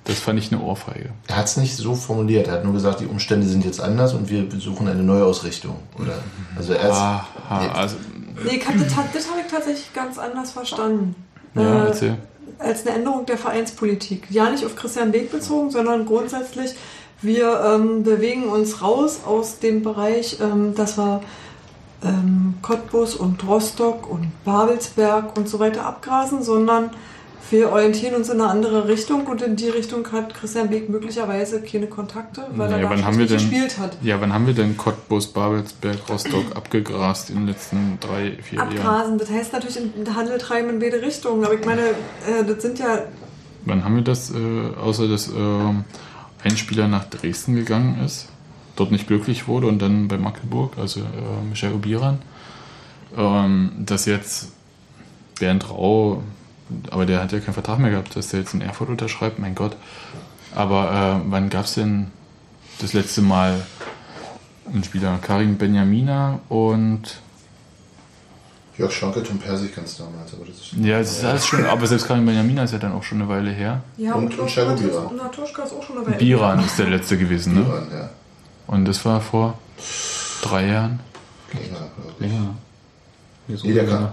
Das 0.05 0.19
fand 0.19 0.39
ich 0.39 0.53
eine 0.53 0.61
Ohrfeige. 0.61 1.11
Er 1.29 1.37
hat 1.37 1.47
es 1.47 1.57
nicht 1.57 1.77
so 1.77 1.95
formuliert. 1.95 2.49
Er 2.49 2.55
hat 2.55 2.65
nur 2.65 2.73
gesagt, 2.73 3.01
die 3.01 3.07
Umstände 3.07 3.47
sind 3.47 3.65
jetzt 3.65 3.81
anders 3.81 4.15
und 4.15 4.29
wir 4.29 4.47
suchen 4.59 4.89
eine 4.89 5.03
Neuausrichtung. 5.03 5.77
Oder? 5.99 6.19
Also 6.57 6.73
er. 6.73 6.91
Aha, 6.93 7.73
also, 7.75 7.97
Nee, 8.45 8.57
ich 8.57 8.67
hab, 8.67 8.75
das, 8.79 8.89
das 8.89 9.31
habe 9.31 9.41
ich 9.45 9.51
tatsächlich 9.53 9.93
ganz 9.93 10.19
anders 10.19 10.51
verstanden. 10.53 11.15
ja, 11.55 11.85
Äh, 11.85 11.87
erzähl. 11.87 12.17
als 12.59 12.85
eine 12.87 12.97
Änderung 12.97 13.27
der 13.27 13.37
Vereinspolitik. 13.39 14.27
Ja, 14.31 14.51
nicht 14.51 14.65
auf 14.65 14.75
Christian 14.75 15.13
Beek 15.13 15.31
bezogen, 15.31 15.71
sondern 15.71 16.07
grundsätzlich, 16.07 16.75
wir 17.21 17.61
ähm, 17.65 18.03
bewegen 18.03 18.45
uns 18.45 18.83
raus 18.83 19.21
aus 19.25 19.61
dem 19.61 19.83
Bereich, 19.83 20.39
ähm, 20.41 20.75
dass 20.75 20.97
wir 20.99 21.21
ähm, 22.05 22.55
Cottbus 22.63 23.15
und 23.15 23.47
Rostock 23.47 24.11
und 24.11 24.33
Babelsberg 24.45 25.37
und 25.37 25.49
so 25.49 25.61
weiter 25.61 25.87
abgrasen, 25.87 26.43
sondern 26.43 26.91
wir 27.51 27.71
orientieren 27.71 28.15
uns 28.15 28.29
in 28.31 28.41
eine 28.41 28.49
andere 28.51 28.89
Richtung 28.89 29.27
und 29.27 29.43
in 29.43 29.57
die 29.57 29.69
Richtung 29.69 30.11
hat 30.13 30.33
Christian 30.35 30.71
Beek 30.71 30.89
möglicherweise 30.89 31.61
keine 31.63 31.87
Kontakte, 31.87 32.47
weil 32.57 32.71
Naja, 32.71 32.77
er 32.77 32.83
da 32.85 32.91
wann 32.91 33.05
haben 33.05 33.19
wir 33.19 33.27
denn- 33.27 33.37
gespielt 33.37 33.79
hat. 33.79 33.97
Ja, 34.03 34.21
wann 34.21 34.33
haben 34.33 34.47
wir 34.47 34.55
denn 34.55 34.77
Cottbus, 34.77 35.27
Babelsberg, 35.27 35.99
Rostock 36.09 36.57
abgegrast 36.57 37.31
in 37.31 37.37
den 37.37 37.47
letzten 37.49 37.99
drei, 38.01 38.39
vier 38.43 38.59
Jahren? 38.59 38.69
Abgrasen, 38.79 39.19
das 39.19 39.31
heißt 39.31 39.53
natürlich 39.53 39.77
in 39.79 40.15
Handel 40.15 40.39
treiben 40.39 40.71
in 40.71 40.79
beide 40.79 41.03
Richtungen, 41.03 41.45
aber 41.45 41.55
ich 41.55 41.65
meine, 41.67 41.83
äh, 41.83 42.45
das 42.47 42.63
sind 42.63 42.79
ja, 42.79 43.01
Wann 43.65 43.85
haben 43.85 43.95
wir 43.97 44.03
das, 44.03 44.31
äh, 44.33 44.35
außer 44.83 45.07
dass 45.07 45.29
ähm, 45.29 45.85
ein 46.43 46.57
Spieler 46.57 46.89
nach 46.89 47.05
Dresden 47.05 47.55
gegangen 47.55 48.03
ist, 48.05 48.29
dort 48.75 48.91
nicht 48.91 49.07
glücklich 49.07 49.47
wurde 49.47 49.67
und 49.69 49.81
dann 49.81 50.09
bei 50.09 50.19
Magdeburg, 50.19 50.73
also 50.79 51.01
äh, 51.01 51.05
Michael 51.49 51.75
Obiran, 51.75 52.19
ähm, 53.17 53.71
dass 53.79 54.07
jetzt 54.07 54.49
Bernd 55.39 55.69
Rau, 55.71 56.23
aber 56.91 57.07
der 57.07 57.23
hat 57.23 57.33
ja 57.33 57.41
keinen 57.41 57.55
Vertrag 57.55 57.79
mehr 57.79 57.91
gehabt, 57.91 58.14
dass 58.17 58.29
der 58.29 58.41
jetzt 58.41 58.55
in 58.55 58.61
Erfurt 58.62 58.88
unterschreibt, 58.88 59.38
mein 59.38 59.55
Gott. 59.55 59.76
Aber 60.55 61.21
äh, 61.25 61.31
wann 61.31 61.49
gab 61.50 61.64
es 61.64 61.75
denn 61.75 62.09
das 62.81 62.93
letzte 62.93 63.23
Mal 63.23 63.61
einen 64.73 64.85
Spieler? 64.85 65.19
Karim 65.23 65.57
Benjamina 65.57 66.41
und 66.49 67.19
Jörg 68.79 68.91
Schwanke, 68.91 69.23
Tom 69.23 69.38
Persig 69.38 69.75
ganz 69.76 69.99
damals, 69.99 70.33
aber 70.33 70.47
das 70.47 70.57
ist. 70.57 70.73
ja, 70.83 70.99
es 70.99 71.19
ist 71.19 71.25
alles 71.25 71.47
schon, 71.47 71.64
aber 71.67 71.87
selbst 71.87 72.07
Karim 72.09 72.25
Benjamina 72.25 72.62
ist 72.64 72.73
ja 72.73 72.79
dann 72.79 72.93
auch 72.93 73.02
schon 73.02 73.21
eine 73.21 73.29
Weile 73.29 73.50
her. 73.50 73.83
ja, 73.99 74.14
Und- 74.14 74.25
und 74.25 74.35
Tuschka- 74.35 74.49
Shago 74.49 74.75
Biran. 74.81 75.07
und 75.09 75.17
Natuschka 75.17 75.62
ist 75.64 75.73
auch 75.75 75.83
schon 75.83 75.97
dabei. 75.97 76.12
Biran 76.17 76.64
ist 76.64 76.79
der 76.79 76.88
letzte 76.88 77.19
gewesen, 77.19 77.55
ne? 77.55 77.61
Iran, 77.69 77.87
ja. 77.93 78.09
Und 78.67 78.87
das 78.87 79.05
war 79.05 79.21
vor 79.21 79.59
drei 80.43 80.69
Jahren? 80.69 81.00
Länger, 81.52 81.76
glaub 81.97 82.14
ich. 82.14 82.21
Länger. 82.21 82.55
Nee, 83.49 83.73
der 83.75 83.83
länger? 83.85 84.12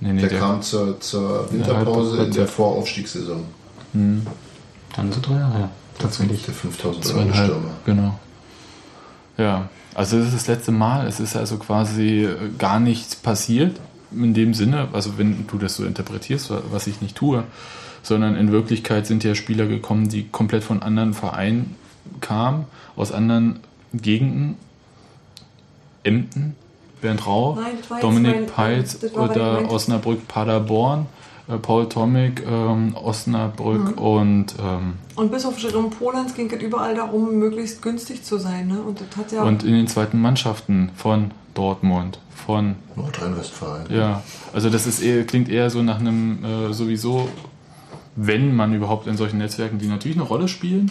Nee, 0.00 0.12
nee, 0.14 0.20
der 0.20 0.30
der, 0.30 0.38
kam 0.38 0.62
zur, 0.62 0.98
zur 1.00 1.50
Winterpause 1.52 2.24
in 2.24 2.32
der 2.32 2.46
Voraufstiegssaison. 2.46 3.44
Dann 3.92 4.22
sind 5.12 5.26
drei 5.28 5.34
Jahre 5.36 5.58
her. 5.58 5.70
Tatsächlich. 5.98 6.44
Der 6.44 6.54
5000 6.54 7.04
Euro 7.06 7.14
zweieinhalb. 7.14 7.50
Stürmer. 7.50 7.70
Genau. 7.84 8.18
Ja, 9.36 9.68
also 9.94 10.16
das 10.18 10.28
ist 10.28 10.34
das 10.34 10.46
letzte 10.46 10.72
Mal. 10.72 11.06
Es 11.06 11.20
ist 11.20 11.36
also 11.36 11.56
quasi 11.58 12.28
gar 12.58 12.80
nichts 12.80 13.14
passiert 13.16 13.78
in 14.12 14.34
dem 14.34 14.54
Sinne, 14.54 14.88
also 14.92 15.18
wenn 15.18 15.46
du 15.46 15.56
das 15.58 15.76
so 15.76 15.84
interpretierst, 15.84 16.50
wa- 16.50 16.62
was 16.72 16.86
ich 16.88 17.00
nicht 17.00 17.16
tue, 17.16 17.44
sondern 18.02 18.34
in 18.36 18.50
Wirklichkeit 18.50 19.06
sind 19.06 19.22
ja 19.22 19.34
Spieler 19.34 19.66
gekommen, 19.66 20.08
die 20.08 20.26
komplett 20.28 20.64
von 20.64 20.82
anderen 20.82 21.14
Vereinen 21.14 21.76
kamen, 22.20 22.64
aus 22.96 23.12
anderen 23.12 23.60
Gegenden, 23.92 24.56
Emden, 26.02 26.56
Bernd 27.00 27.26
Rau, 27.26 27.54
Nein, 27.60 28.00
Dominik 28.00 28.34
mein- 28.34 28.46
Peitz 28.46 28.98
oder 29.14 29.70
Osnabrück 29.70 30.26
Paderborn, 30.28 31.06
äh, 31.48 31.56
Paul 31.56 31.88
Tomic, 31.88 32.42
ähm, 32.46 32.94
Osnabrück 32.94 33.96
Mhm. 33.96 34.02
und 34.02 34.46
ähm, 34.62 34.94
Und 35.16 35.30
bis 35.32 35.44
auf 35.46 35.58
Jerome 35.58 35.88
Polans 35.90 36.34
ging 36.34 36.50
es 36.50 36.62
überall 36.62 36.94
darum, 36.94 37.38
möglichst 37.38 37.82
günstig 37.82 38.22
zu 38.22 38.38
sein. 38.38 38.68
Ne? 38.68 38.80
Und 38.80 39.00
das 39.00 39.16
hat 39.16 39.32
ja. 39.32 39.42
Und 39.42 39.62
in 39.64 39.72
den 39.72 39.86
zweiten 39.88 40.20
Mannschaften 40.20 40.90
von 40.94 41.30
Dortmund, 41.54 42.18
von, 42.46 42.76
Nordrhein-Westfalen. 42.96 43.86
ja, 43.92 44.22
also 44.52 44.70
das 44.70 44.86
ist 44.86 45.02
eher, 45.02 45.24
klingt 45.26 45.48
eher 45.48 45.68
so 45.70 45.82
nach 45.82 45.98
einem 46.00 46.44
äh, 46.44 46.72
sowieso, 46.72 47.28
wenn 48.16 48.54
man 48.54 48.72
überhaupt 48.74 49.06
in 49.06 49.16
solchen 49.16 49.38
Netzwerken, 49.38 49.78
die 49.78 49.86
natürlich 49.86 50.16
eine 50.16 50.26
Rolle 50.26 50.48
spielen, 50.48 50.90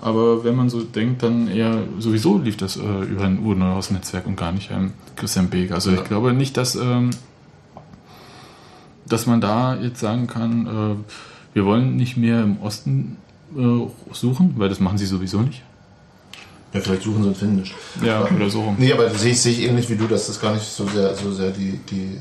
aber 0.00 0.44
wenn 0.44 0.56
man 0.56 0.70
so 0.70 0.82
denkt, 0.82 1.22
dann 1.22 1.48
eher 1.48 1.82
sowieso 1.98 2.38
lief 2.38 2.56
das 2.56 2.76
äh, 2.76 2.80
über 2.80 3.24
ein 3.24 3.38
Urneuhaus-Netzwerk 3.38 4.26
und 4.26 4.36
gar 4.36 4.52
nicht 4.52 4.70
ähm, 4.70 4.92
Christian 5.16 5.48
Beek. 5.48 5.72
Also 5.72 5.92
ich 5.92 6.04
glaube 6.04 6.32
nicht, 6.32 6.56
dass, 6.56 6.74
ähm, 6.74 7.10
dass 9.06 9.26
man 9.26 9.40
da 9.40 9.76
jetzt 9.76 10.00
sagen 10.00 10.26
kann, 10.26 10.66
äh, 10.66 11.14
wir 11.54 11.64
wollen 11.64 11.96
nicht 11.96 12.16
mehr 12.16 12.42
im 12.42 12.60
Osten 12.62 13.18
äh, 13.56 13.86
suchen, 14.12 14.54
weil 14.56 14.68
das 14.68 14.80
machen 14.80 14.98
sie 14.98 15.06
sowieso 15.06 15.40
nicht. 15.42 15.62
Ja, 16.72 16.80
vielleicht 16.80 17.02
suchen 17.02 17.22
sie 17.22 17.28
und 17.28 17.36
finden 17.36 17.56
nicht. 17.56 17.74
Ja, 18.02 18.24
oder 18.24 18.48
so 18.48 18.62
rum. 18.62 18.76
Nee, 18.78 18.92
aber 18.92 19.04
das 19.04 19.20
sehe 19.20 19.32
ich, 19.32 19.40
sehe 19.40 19.52
ich 19.52 19.62
ähnlich 19.64 19.90
wie 19.90 19.96
du, 19.96 20.06
dass 20.06 20.28
das 20.28 20.40
gar 20.40 20.54
nicht 20.54 20.64
so 20.64 20.86
sehr, 20.86 21.14
so 21.14 21.32
sehr 21.32 21.50
die, 21.50 21.78
die, 21.90 22.16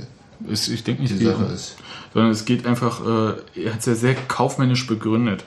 Es- 0.51 0.67
Ich 0.67 0.83
denke 0.83 1.01
nicht, 1.01 1.13
die 1.13 1.19
die- 1.19 1.25
Sache 1.25 1.43
ist. 1.45 1.75
sondern 2.13 2.31
es 2.31 2.45
geht 2.45 2.65
einfach, 2.65 3.01
äh, 3.01 3.63
er 3.65 3.73
hat 3.73 3.79
es 3.79 3.85
ja 3.85 3.95
sehr 3.95 4.15
kaufmännisch 4.15 4.87
begründet, 4.87 5.43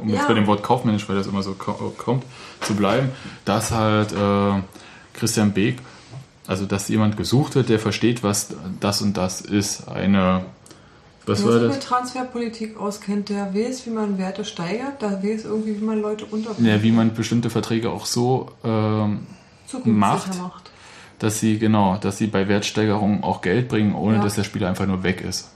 um 0.00 0.08
jetzt 0.08 0.22
Ja. 0.22 0.28
bei 0.28 0.34
dem 0.34 0.46
Wort 0.46 0.62
kaufmännisch, 0.62 1.08
weil 1.08 1.16
das 1.16 1.26
immer 1.26 1.42
so 1.42 1.52
ko- 1.52 1.92
kommt, 1.96 2.24
zu 2.60 2.74
bleiben, 2.74 3.10
dass 3.44 3.70
halt 3.70 4.12
äh, 4.12 4.62
Christian 5.14 5.52
Beek, 5.52 5.78
also 6.46 6.66
dass 6.66 6.88
jemand 6.88 7.16
gesucht 7.16 7.54
wird, 7.54 7.68
der 7.68 7.78
versteht, 7.78 8.22
was 8.22 8.48
das 8.80 9.00
und 9.02 9.16
das 9.16 9.40
ist. 9.42 9.88
Eine, 9.88 10.44
was 11.24 11.38
der 11.38 11.46
war 11.46 11.52
sich 11.54 11.62
das? 11.68 11.76
mit 11.76 11.84
Transferpolitik 11.84 12.76
auskennt, 12.80 13.28
der 13.28 13.54
weiß, 13.54 13.86
wie 13.86 13.90
man 13.90 14.18
Werte 14.18 14.44
steigert, 14.44 15.00
der 15.02 15.22
weiß 15.22 15.44
irgendwie, 15.44 15.80
wie 15.80 15.84
man 15.84 16.02
Leute 16.02 16.24
unterbringt. 16.24 16.66
Ja, 16.68 16.82
wie 16.82 16.90
man 16.90 17.14
bestimmte 17.14 17.48
Verträge 17.48 17.90
auch 17.90 18.06
so 18.06 18.50
ähm, 18.64 19.20
macht. 19.84 20.36
macht. 20.40 20.70
Dass 21.22 21.38
sie, 21.40 21.58
genau, 21.58 21.96
dass 22.00 22.18
sie 22.18 22.26
bei 22.26 22.48
Wertsteigerungen 22.48 23.22
auch 23.22 23.40
Geld 23.42 23.68
bringen, 23.68 23.94
ohne 23.94 24.16
Ja. 24.16 24.22
dass 24.22 24.34
der 24.34 24.44
Spieler 24.44 24.68
einfach 24.68 24.86
nur 24.86 25.02
weg 25.02 25.20
ist. 25.20 25.48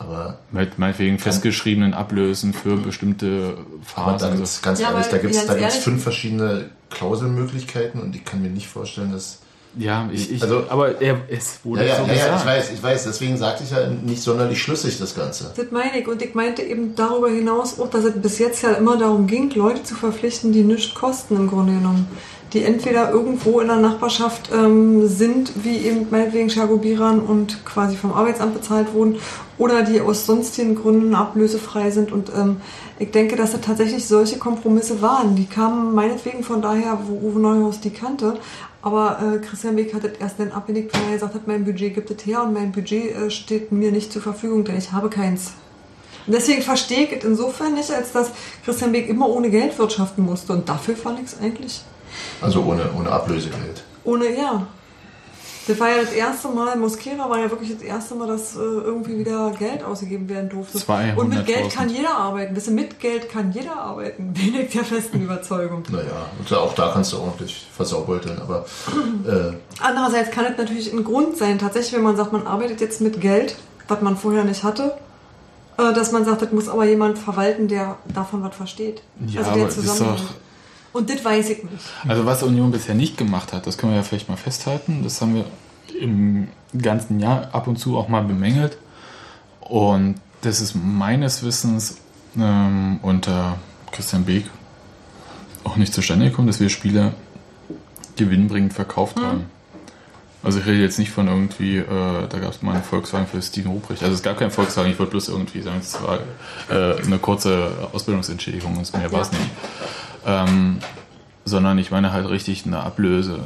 Aber, 0.00 0.38
Mit 0.52 0.78
meinetwegen 0.78 1.18
festgeschriebenen 1.18 1.92
Ablösen 1.92 2.52
für 2.52 2.76
bestimmte 2.76 3.56
aber 3.96 4.12
da 4.12 4.18
Phasen. 4.18 4.36
gibt's, 4.36 4.62
ganz 4.62 4.78
Ja, 4.80 4.92
ehrlich, 4.92 5.08
da 5.08 5.18
gibt 5.18 5.34
es 5.34 5.44
da 5.46 5.54
gibt's 5.54 5.76
fünf 5.78 6.02
verschiedene 6.04 6.66
Klauselmöglichkeiten 6.90 8.00
und 8.00 8.14
ich 8.14 8.24
kann 8.24 8.40
mir 8.40 8.50
nicht 8.50 8.68
vorstellen, 8.68 9.10
dass. 9.12 9.40
Ja, 9.76 10.08
ich, 10.12 10.32
ich 10.32 10.42
Also- 10.42 10.64
aber 10.70 11.00
er, 11.00 11.18
es 11.28 11.58
wurde 11.64 11.82
Ja, 11.82 11.88
ja, 11.88 11.96
so 11.96 12.02
ja, 12.02 12.08
ja, 12.08 12.14
gesagt. 12.14 12.40
ich 12.40 12.46
weiß, 12.46 12.72
ich 12.74 12.82
weiß. 12.82 13.04
Deswegen 13.04 13.36
sagte 13.36 13.64
ich 13.64 13.70
ja 13.70 13.86
nicht 13.88 14.22
sonderlich 14.22 14.62
schlüssig, 14.62 14.98
das 14.98 15.14
Ganze. 15.14 15.52
Das 15.56 15.66
meine 15.70 15.98
ich. 15.98 16.06
Und 16.08 16.22
ich 16.22 16.34
meinte 16.34 16.62
eben 16.62 16.94
darüber 16.94 17.28
hinaus 17.28 17.78
auch, 17.78 17.90
dass 17.90 18.04
es 18.04 18.14
bis 18.20 18.38
jetzt 18.38 18.62
ja 18.62 18.72
immer 18.72 18.96
darum 18.96 19.26
ging, 19.26 19.50
Leute 19.50 19.82
zu 19.82 19.94
verpflichten, 19.94 20.52
die 20.52 20.62
nichts 20.62 20.94
kosten 20.94 21.36
im 21.36 21.48
Grunde 21.48 21.74
genommen. 21.74 22.06
Die 22.52 22.64
entweder 22.64 23.10
irgendwo 23.10 23.60
in 23.60 23.68
der 23.68 23.76
Nachbarschaft 23.76 24.50
ähm, 24.54 25.06
sind, 25.06 25.52
wie 25.64 25.76
eben 25.76 26.06
meinetwegen 26.10 26.48
Chagobiran 26.48 27.20
und 27.20 27.64
quasi 27.66 27.94
vom 27.96 28.12
Arbeitsamt 28.12 28.54
bezahlt 28.54 28.94
wurden, 28.94 29.16
oder 29.58 29.82
die 29.82 30.00
aus 30.00 30.24
sonstigen 30.24 30.74
Gründen 30.74 31.14
ablösefrei 31.14 31.90
sind. 31.90 32.10
Und 32.10 32.30
ähm, 32.34 32.58
ich 32.98 33.10
denke, 33.10 33.36
dass 33.36 33.52
es 33.52 33.60
tatsächlich 33.60 34.06
solche 34.06 34.38
Kompromisse 34.38 35.02
waren. 35.02 35.36
Die 35.36 35.46
kamen 35.46 35.94
meinetwegen 35.94 36.42
von 36.42 36.62
daher, 36.62 36.98
wo 37.06 37.28
Uwe 37.28 37.40
Neuhaus 37.40 37.80
die 37.80 37.90
kannte. 37.90 38.38
Aber 38.80 39.20
äh, 39.20 39.38
Christian 39.38 39.76
Beck 39.76 39.92
hat 39.92 40.04
das 40.04 40.12
erst 40.18 40.40
dann 40.40 40.52
abgelegt, 40.52 40.94
weil 40.94 41.02
er 41.08 41.14
gesagt 41.14 41.34
hat, 41.34 41.46
mein 41.46 41.64
Budget 41.64 41.94
gibt 41.94 42.10
es 42.10 42.24
her 42.24 42.42
und 42.44 42.54
mein 42.54 42.72
Budget 42.72 43.14
äh, 43.14 43.30
steht 43.30 43.72
mir 43.72 43.90
nicht 43.90 44.12
zur 44.12 44.22
Verfügung, 44.22 44.64
denn 44.64 44.78
ich 44.78 44.92
habe 44.92 45.10
keins. 45.10 45.52
Und 46.26 46.34
deswegen 46.34 46.62
verstehe 46.62 47.04
ich 47.04 47.12
es 47.12 47.24
insofern 47.24 47.74
nicht, 47.74 47.90
als 47.90 48.12
dass 48.12 48.30
Christian 48.64 48.92
Beck 48.92 49.08
immer 49.08 49.28
ohne 49.28 49.50
Geld 49.50 49.78
wirtschaften 49.78 50.24
musste. 50.24 50.52
Und 50.52 50.68
dafür 50.68 50.96
fand 50.96 51.18
ich 51.20 51.26
es 51.26 51.40
eigentlich 51.40 51.82
Also 52.40 52.62
ohne, 52.64 52.82
ohne 52.98 53.10
Ablösegeld. 53.10 53.82
ohne, 54.04 54.36
ja. 54.36 54.66
Das 55.66 55.78
war 55.80 55.90
ja 55.90 56.00
das 56.00 56.12
erste 56.12 56.48
Mal, 56.48 56.76
Mosquera 56.78 57.28
war 57.28 57.38
ja 57.40 57.50
wirklich 57.50 57.74
das 57.74 57.82
erste 57.82 58.14
Mal, 58.14 58.26
dass 58.26 58.56
äh, 58.56 58.58
irgendwie 58.60 59.18
wieder 59.18 59.50
Geld 59.58 59.84
ausgegeben 59.84 60.26
werden 60.26 60.48
durfte. 60.48 60.78
200.000. 60.78 61.14
Und 61.16 61.28
mit 61.28 61.44
Geld 61.44 61.70
kann 61.70 61.90
jeder 61.90 62.14
arbeiten. 62.16 62.56
Ihr, 62.56 62.72
mit 62.72 62.98
Geld 62.98 63.28
kann 63.28 63.52
jeder 63.52 63.76
arbeiten. 63.76 64.32
Bin 64.32 64.54
ich 64.54 64.70
der 64.72 64.82
festen 64.84 65.20
Überzeugung. 65.20 65.82
Naja, 65.90 66.24
und 66.38 66.50
auch 66.56 66.72
da 66.74 66.90
kannst 66.94 67.12
du 67.12 67.18
ordentlich 67.18 67.66
versaubeuteln. 67.76 68.38
Aber 68.40 68.64
äh, 69.26 69.52
Andererseits 69.82 70.30
kann 70.30 70.46
es 70.46 70.56
natürlich 70.56 70.90
ein 70.90 71.04
Grund 71.04 71.36
sein, 71.36 71.58
tatsächlich, 71.58 71.92
wenn 71.92 72.02
man 72.02 72.16
sagt, 72.16 72.32
man 72.32 72.46
arbeitet 72.46 72.80
jetzt 72.80 73.02
mit 73.02 73.20
Geld, 73.20 73.54
was 73.88 74.00
man 74.00 74.16
vorher 74.16 74.44
nicht 74.44 74.62
hatte, 74.64 74.94
äh, 75.76 75.92
dass 75.92 76.12
man 76.12 76.24
sagt, 76.24 76.40
das 76.40 76.50
muss 76.50 76.70
aber 76.70 76.86
jemand 76.86 77.18
verwalten, 77.18 77.68
der 77.68 77.96
davon 78.14 78.42
was 78.42 78.56
versteht. 78.56 79.02
Ja, 79.26 79.40
also 79.40 79.50
aber 79.50 79.60
der 79.60 79.68
Zusammenhang. 79.68 80.16
doch- 80.16 80.47
Und 80.92 81.10
das 81.10 81.24
weiß 81.24 81.50
ich 81.50 81.62
nicht. 81.64 81.84
Also 82.06 82.24
was 82.26 82.42
Union 82.42 82.70
bisher 82.70 82.94
nicht 82.94 83.16
gemacht 83.16 83.52
hat, 83.52 83.66
das 83.66 83.78
können 83.78 83.92
wir 83.92 83.98
ja 83.98 84.02
vielleicht 84.02 84.28
mal 84.28 84.36
festhalten. 84.36 85.02
Das 85.02 85.20
haben 85.20 85.34
wir 85.34 85.44
im 86.00 86.48
ganzen 86.80 87.20
Jahr 87.20 87.54
ab 87.54 87.66
und 87.66 87.76
zu 87.76 87.96
auch 87.96 88.08
mal 88.08 88.22
bemängelt. 88.22 88.78
Und 89.60 90.16
das 90.42 90.60
ist 90.60 90.74
meines 90.74 91.42
Wissens 91.42 91.98
ähm, 92.36 93.00
unter 93.02 93.58
Christian 93.92 94.24
Beek 94.24 94.46
auch 95.64 95.76
nicht 95.76 95.92
zustande 95.92 96.30
gekommen, 96.30 96.46
dass 96.46 96.60
wir 96.60 96.68
Spieler 96.68 97.12
gewinnbend 98.16 98.72
verkauft 98.72 99.20
haben. 99.20 99.46
Also 100.42 100.60
ich 100.60 100.66
rede 100.66 100.80
jetzt 100.80 100.98
nicht 100.98 101.10
von 101.10 101.26
irgendwie, 101.26 101.78
äh, 101.78 101.84
da 102.28 102.38
gab 102.38 102.52
es 102.52 102.62
mal 102.62 102.74
einen 102.74 102.84
Volkswagen 102.84 103.26
für 103.26 103.42
Steven 103.42 103.72
Ruprecht. 103.72 104.02
Also 104.02 104.14
es 104.14 104.22
gab 104.22 104.38
keinen 104.38 104.52
Volkswagen, 104.52 104.90
ich 104.90 104.98
wollte 104.98 105.10
bloß 105.10 105.28
irgendwie 105.28 105.62
sagen, 105.62 105.78
es 105.80 106.00
war 106.00 106.20
äh, 106.70 107.02
eine 107.02 107.18
kurze 107.18 107.88
Ausbildungsentschädigung 107.92 108.76
und 108.76 108.92
mehr 108.92 109.10
war 109.10 109.22
es 109.22 109.32
nicht. 109.32 109.42
Ähm, 110.26 110.78
sondern 111.44 111.78
ich 111.78 111.90
meine 111.90 112.12
halt 112.12 112.28
richtig 112.28 112.66
eine 112.66 112.80
Ablöse 112.80 113.40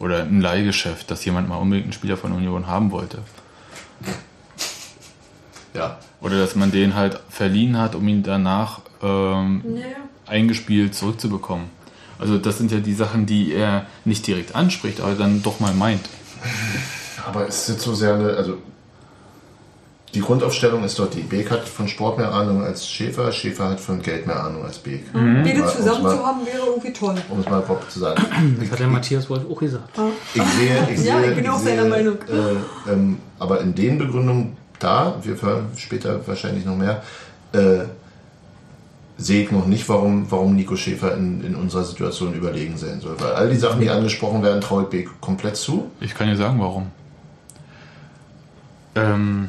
oder 0.00 0.22
ein 0.22 0.40
Leihgeschäft, 0.40 1.10
dass 1.10 1.24
jemand 1.24 1.48
mal 1.48 1.56
unbedingt 1.56 1.84
einen 1.86 1.92
Spieler 1.92 2.16
von 2.16 2.32
Union 2.32 2.66
haben 2.66 2.90
wollte. 2.90 3.18
ja, 5.74 5.98
Oder 6.20 6.38
dass 6.38 6.54
man 6.56 6.70
den 6.72 6.94
halt 6.94 7.20
verliehen 7.28 7.78
hat, 7.78 7.94
um 7.94 8.06
ihn 8.08 8.22
danach 8.22 8.80
ähm, 9.02 9.62
Naja. 9.64 9.86
eingespielt 10.26 10.94
zurückzubekommen. 10.94 11.66
Also 12.18 12.38
das 12.38 12.58
sind 12.58 12.70
ja 12.72 12.78
die 12.80 12.94
Sachen, 12.94 13.26
die 13.26 13.52
er 13.52 13.86
nicht 14.04 14.26
direkt 14.26 14.54
anspricht, 14.54 15.00
aber 15.00 15.14
dann 15.14 15.42
doch 15.42 15.60
mal 15.60 15.74
meint. 15.74 16.08
aber 17.26 17.46
es 17.48 17.62
ist 17.62 17.68
jetzt 17.76 17.82
so 17.84 17.94
sehr 17.94 18.14
eine, 18.14 18.30
also 18.34 18.58
die 20.14 20.20
Grundaufstellung 20.20 20.84
ist 20.84 20.98
dort 20.98 21.14
die. 21.14 21.20
Beek 21.22 21.50
hat 21.50 21.68
von 21.68 21.88
Sport 21.88 22.18
mehr 22.18 22.32
Ahnung 22.32 22.62
als 22.62 22.88
Schäfer, 22.88 23.32
Schäfer 23.32 23.70
hat 23.70 23.80
von 23.80 24.00
Geld 24.00 24.26
mehr 24.26 24.42
Ahnung 24.44 24.64
als 24.64 24.78
Beek. 24.78 25.12
Beide 25.12 25.58
Mal- 25.60 25.68
zusammen 25.68 26.02
zu 26.08 26.24
haben 26.24 26.46
wäre 26.46 26.66
irgendwie 26.66 26.92
toll. 26.92 27.16
Um 27.28 27.40
es 27.40 27.46
mal 27.46 27.60
grob 27.62 27.90
zu 27.90 27.98
sagen. 27.98 28.22
Das 28.60 28.70
hat 28.70 28.78
der 28.78 28.86
Matthias 28.86 29.28
Wolf 29.28 29.42
auch 29.50 29.58
gesagt. 29.58 29.90
Ich 30.34 30.42
sehe, 30.42 30.88
ich 30.90 31.00
sehe, 31.00 31.08
Ja, 31.10 31.20
ich 31.22 31.34
bin 31.34 31.48
auch 31.48 31.58
sehe, 31.58 31.76
seiner 31.76 31.88
Meinung. 31.88 32.16
Äh, 32.28 32.90
ähm, 32.92 33.18
aber 33.38 33.60
in 33.60 33.74
den 33.74 33.98
Begründungen 33.98 34.56
da, 34.78 35.14
wir 35.22 35.40
hören 35.40 35.66
später 35.76 36.26
wahrscheinlich 36.26 36.64
noch 36.64 36.76
mehr, 36.76 37.02
äh, 37.52 37.84
sehe 39.16 39.44
ich 39.44 39.50
noch 39.50 39.66
nicht, 39.66 39.88
warum, 39.88 40.30
warum 40.30 40.54
Nico 40.54 40.76
Schäfer 40.76 41.16
in, 41.16 41.42
in 41.44 41.54
unserer 41.54 41.84
Situation 41.84 42.34
überlegen 42.34 42.76
sein 42.76 43.00
soll. 43.00 43.16
Weil 43.18 43.32
all 43.32 43.50
die 43.50 43.56
Sachen, 43.56 43.80
die 43.80 43.90
angesprochen 43.90 44.42
werden, 44.42 44.60
traue 44.60 44.84
ich 44.84 44.88
Beek 44.88 45.20
komplett 45.20 45.56
zu. 45.56 45.90
Ich 46.00 46.14
kann 46.14 46.28
dir 46.28 46.36
sagen, 46.36 46.60
warum. 46.60 46.90
Ähm, 48.96 49.48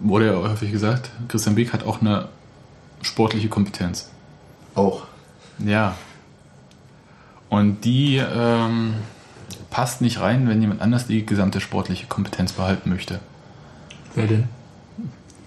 wurde 0.00 0.26
ja 0.26 0.34
häufig 0.34 0.72
gesagt, 0.72 1.10
Christian 1.28 1.54
Beek 1.54 1.72
hat 1.72 1.84
auch 1.84 2.00
eine 2.00 2.28
sportliche 3.02 3.48
Kompetenz. 3.48 4.10
Auch. 4.74 5.06
Ja. 5.58 5.96
Und 7.48 7.84
die 7.84 8.16
ähm, 8.16 8.94
passt 9.70 10.00
nicht 10.00 10.20
rein, 10.20 10.48
wenn 10.48 10.60
jemand 10.60 10.80
anders 10.82 11.06
die 11.06 11.24
gesamte 11.24 11.60
sportliche 11.60 12.06
Kompetenz 12.06 12.52
behalten 12.52 12.90
möchte. 12.90 13.20
Wer 14.14 14.26
denn? 14.26 14.48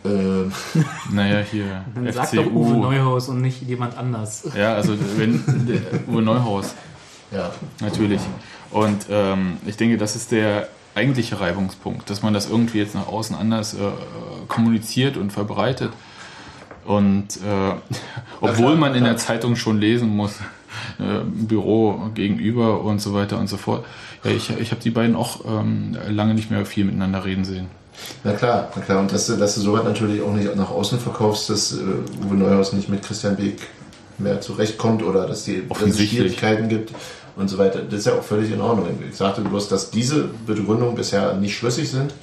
Äh, 0.06 0.50
Naja, 1.12 1.40
hier 1.40 1.84
Dann 1.94 2.12
sag 2.12 2.32
doch 2.32 2.46
Uwe 2.46 2.70
FCU. 2.70 2.82
Neuhaus 2.82 3.30
und 3.30 3.42
nicht 3.42 3.62
jemand 3.64 3.98
anders. 3.98 4.48
Ja, 4.56 4.76
also 4.76 4.96
wenn 5.18 5.44
der, 5.68 5.82
Uwe 6.08 6.22
Neuhaus, 6.22 6.74
ja. 7.32 7.52
natürlich. 7.82 8.22
Und 8.72 9.08
ähm, 9.10 9.58
ich 9.66 9.78
denke, 9.78 9.98
das 9.98 10.16
ist 10.16 10.32
der 10.32 10.70
eigentliche 11.00 11.40
Reibungspunkt, 11.40 12.10
dass 12.10 12.22
man 12.22 12.34
das 12.34 12.50
irgendwie 12.50 12.80
jetzt 12.80 12.94
nach 12.94 13.08
außen 13.08 13.36
anders 13.36 13.74
äh, 13.74 13.78
kommuniziert 14.48 15.18
und 15.18 15.32
verbreitet. 15.32 15.92
Und 16.86 17.38
äh, 17.38 17.76
obwohl 18.42 18.76
man 18.76 18.96
in 18.96 19.06
der 19.06 19.18
Zeitung 19.18 19.56
schon 19.56 19.80
lesen 19.80 20.10
muss, 20.10 20.36
äh, 21.00 21.24
Büro 21.26 22.10
gegenüber 22.14 22.82
und 22.82 23.02
so 23.02 23.14
weiter 23.14 23.40
und 23.40 23.48
so 23.48 23.58
fort. 23.58 23.86
Ja, 24.24 24.32
ich, 24.32 24.50
ich 24.60 24.72
habe 24.72 24.82
die 24.82 24.90
beiden 24.90 25.16
auch 25.16 25.46
ähm, 25.46 25.98
lange 26.10 26.34
nicht 26.34 26.52
mehr 26.52 26.66
viel 26.66 26.86
miteinander 26.86 27.24
reden 27.24 27.46
sehen. 27.46 27.68
Na 28.24 28.34
klar, 28.34 28.72
na 28.76 28.82
klar. 28.82 29.00
Und 29.00 29.12
dass 29.12 29.28
du, 29.28 29.36
dass 29.38 29.56
du 29.56 29.62
sowas 29.62 29.84
natürlich 29.84 30.22
auch 30.22 30.34
nicht 30.34 30.54
nach 30.56 30.70
außen 30.70 31.00
verkaufst, 31.00 31.50
dass 31.50 31.74
äh, 31.74 32.26
Uwe 32.26 32.36
Neuhaus 32.36 32.74
nicht 32.74 32.90
mit 32.90 33.04
Christian 33.04 33.36
Beek 33.36 33.68
mehr 34.18 34.42
zurechtkommt 34.42 35.02
oder 35.04 35.26
dass, 35.26 35.46
die, 35.46 35.64
dass 35.68 35.82
es. 35.82 36.00
Schwierigkeiten 36.00 36.68
gibt 36.68 36.94
und 37.40 37.48
so 37.48 37.58
weiter. 37.58 37.82
Das 37.82 38.00
ist 38.00 38.06
ja 38.06 38.14
auch 38.14 38.24
völlig 38.24 38.52
in 38.52 38.62
Ordnung. 38.62 38.88
Ich 39.10 39.16
sagte 39.16 39.42
bloß, 39.42 39.70
dass 39.70 39.92
diese 39.92 40.30
Begründungen 40.46 40.96
bisher 40.96 41.34
nicht 41.36 41.56
schlüssig 41.58 41.90
sind. 41.90 42.14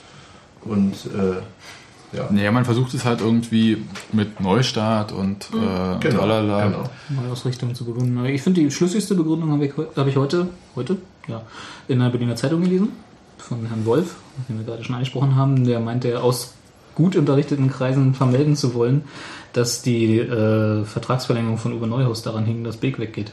Und 0.65 0.95
äh, 1.07 2.17
ja, 2.17 2.29
Naja, 2.31 2.53
man 2.53 2.65
versucht 2.65 2.95
es 2.95 3.05
halt 3.05 3.21
irgendwie 3.21 3.85
mit 4.13 4.41
Neustart 4.41 5.13
und 5.13 5.49
äh, 5.53 5.99
genau. 6.01 6.19
tralala. 6.19 6.67
genau. 6.67 6.85
Neuausrichtung 7.09 7.75
zu 7.75 7.85
begründen. 7.85 8.25
Ich 8.27 8.43
finde, 8.43 8.61
die 8.61 8.71
schlüssigste 8.71 9.15
Begründung 9.15 9.53
habe 9.53 9.67
ich, 9.67 9.73
habe 9.97 10.11
ich 10.11 10.17
heute, 10.17 10.49
heute 10.75 10.97
ja, 11.29 11.43
in 11.89 11.99
der 11.99 12.11
Berliner 12.11 12.37
Zeitung 12.37 12.63
gelesen, 12.63 12.93
von 13.39 13.67
Herrn 13.67 13.85
Wolf, 13.87 14.17
den 14.49 14.59
wir 14.59 14.65
gerade 14.65 14.85
schon 14.85 14.95
angesprochen 14.95 15.35
haben. 15.37 15.65
Der 15.65 15.81
meinte, 15.81 16.23
aus 16.23 16.55
gut 16.95 17.17
unterrichteten 17.17 17.71
Kreisen 17.71 18.15
vermelden 18.15 18.57
zu 18.57 18.75
wollen, 18.75 19.05
dass 19.53 19.83
die 19.83 20.19
äh, 20.19 20.85
Vertragsverlängerung 20.85 21.59
von 21.59 21.73
Uwe 21.73 21.87
Neuhaus 21.87 22.23
daran 22.23 22.45
hing, 22.45 22.65
dass 22.65 22.77
Beek 22.77 22.99
weggeht. 22.99 23.33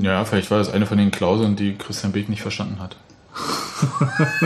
Ja, 0.00 0.24
vielleicht 0.24 0.50
war 0.50 0.58
das 0.58 0.70
eine 0.70 0.86
von 0.86 0.98
den 0.98 1.10
Klauseln, 1.10 1.56
die 1.56 1.76
Christian 1.76 2.12
Beek 2.12 2.28
nicht 2.28 2.42
verstanden 2.42 2.80
hat. 2.80 2.96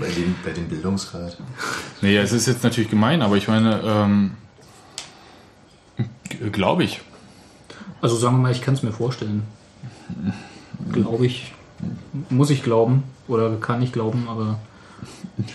Bei 0.00 0.08
dem, 0.08 0.34
bei 0.42 0.52
dem 0.52 0.68
Bildungsgrad. 0.68 1.36
Nee, 2.00 2.16
es 2.16 2.32
ist 2.32 2.46
jetzt 2.46 2.64
natürlich 2.64 2.88
gemein, 2.88 3.20
aber 3.20 3.36
ich 3.36 3.46
meine, 3.46 3.80
ähm, 3.84 4.30
glaube 6.52 6.84
ich. 6.84 7.02
Also 8.00 8.16
sagen 8.16 8.36
wir 8.36 8.42
mal, 8.42 8.52
ich 8.52 8.62
kann 8.62 8.74
es 8.74 8.82
mir 8.82 8.92
vorstellen. 8.92 9.42
Glaube 10.92 11.26
ich, 11.26 11.52
muss 12.30 12.50
ich 12.50 12.62
glauben 12.62 13.02
oder 13.28 13.54
kann 13.56 13.82
ich 13.82 13.92
glauben, 13.92 14.28
aber 14.28 14.58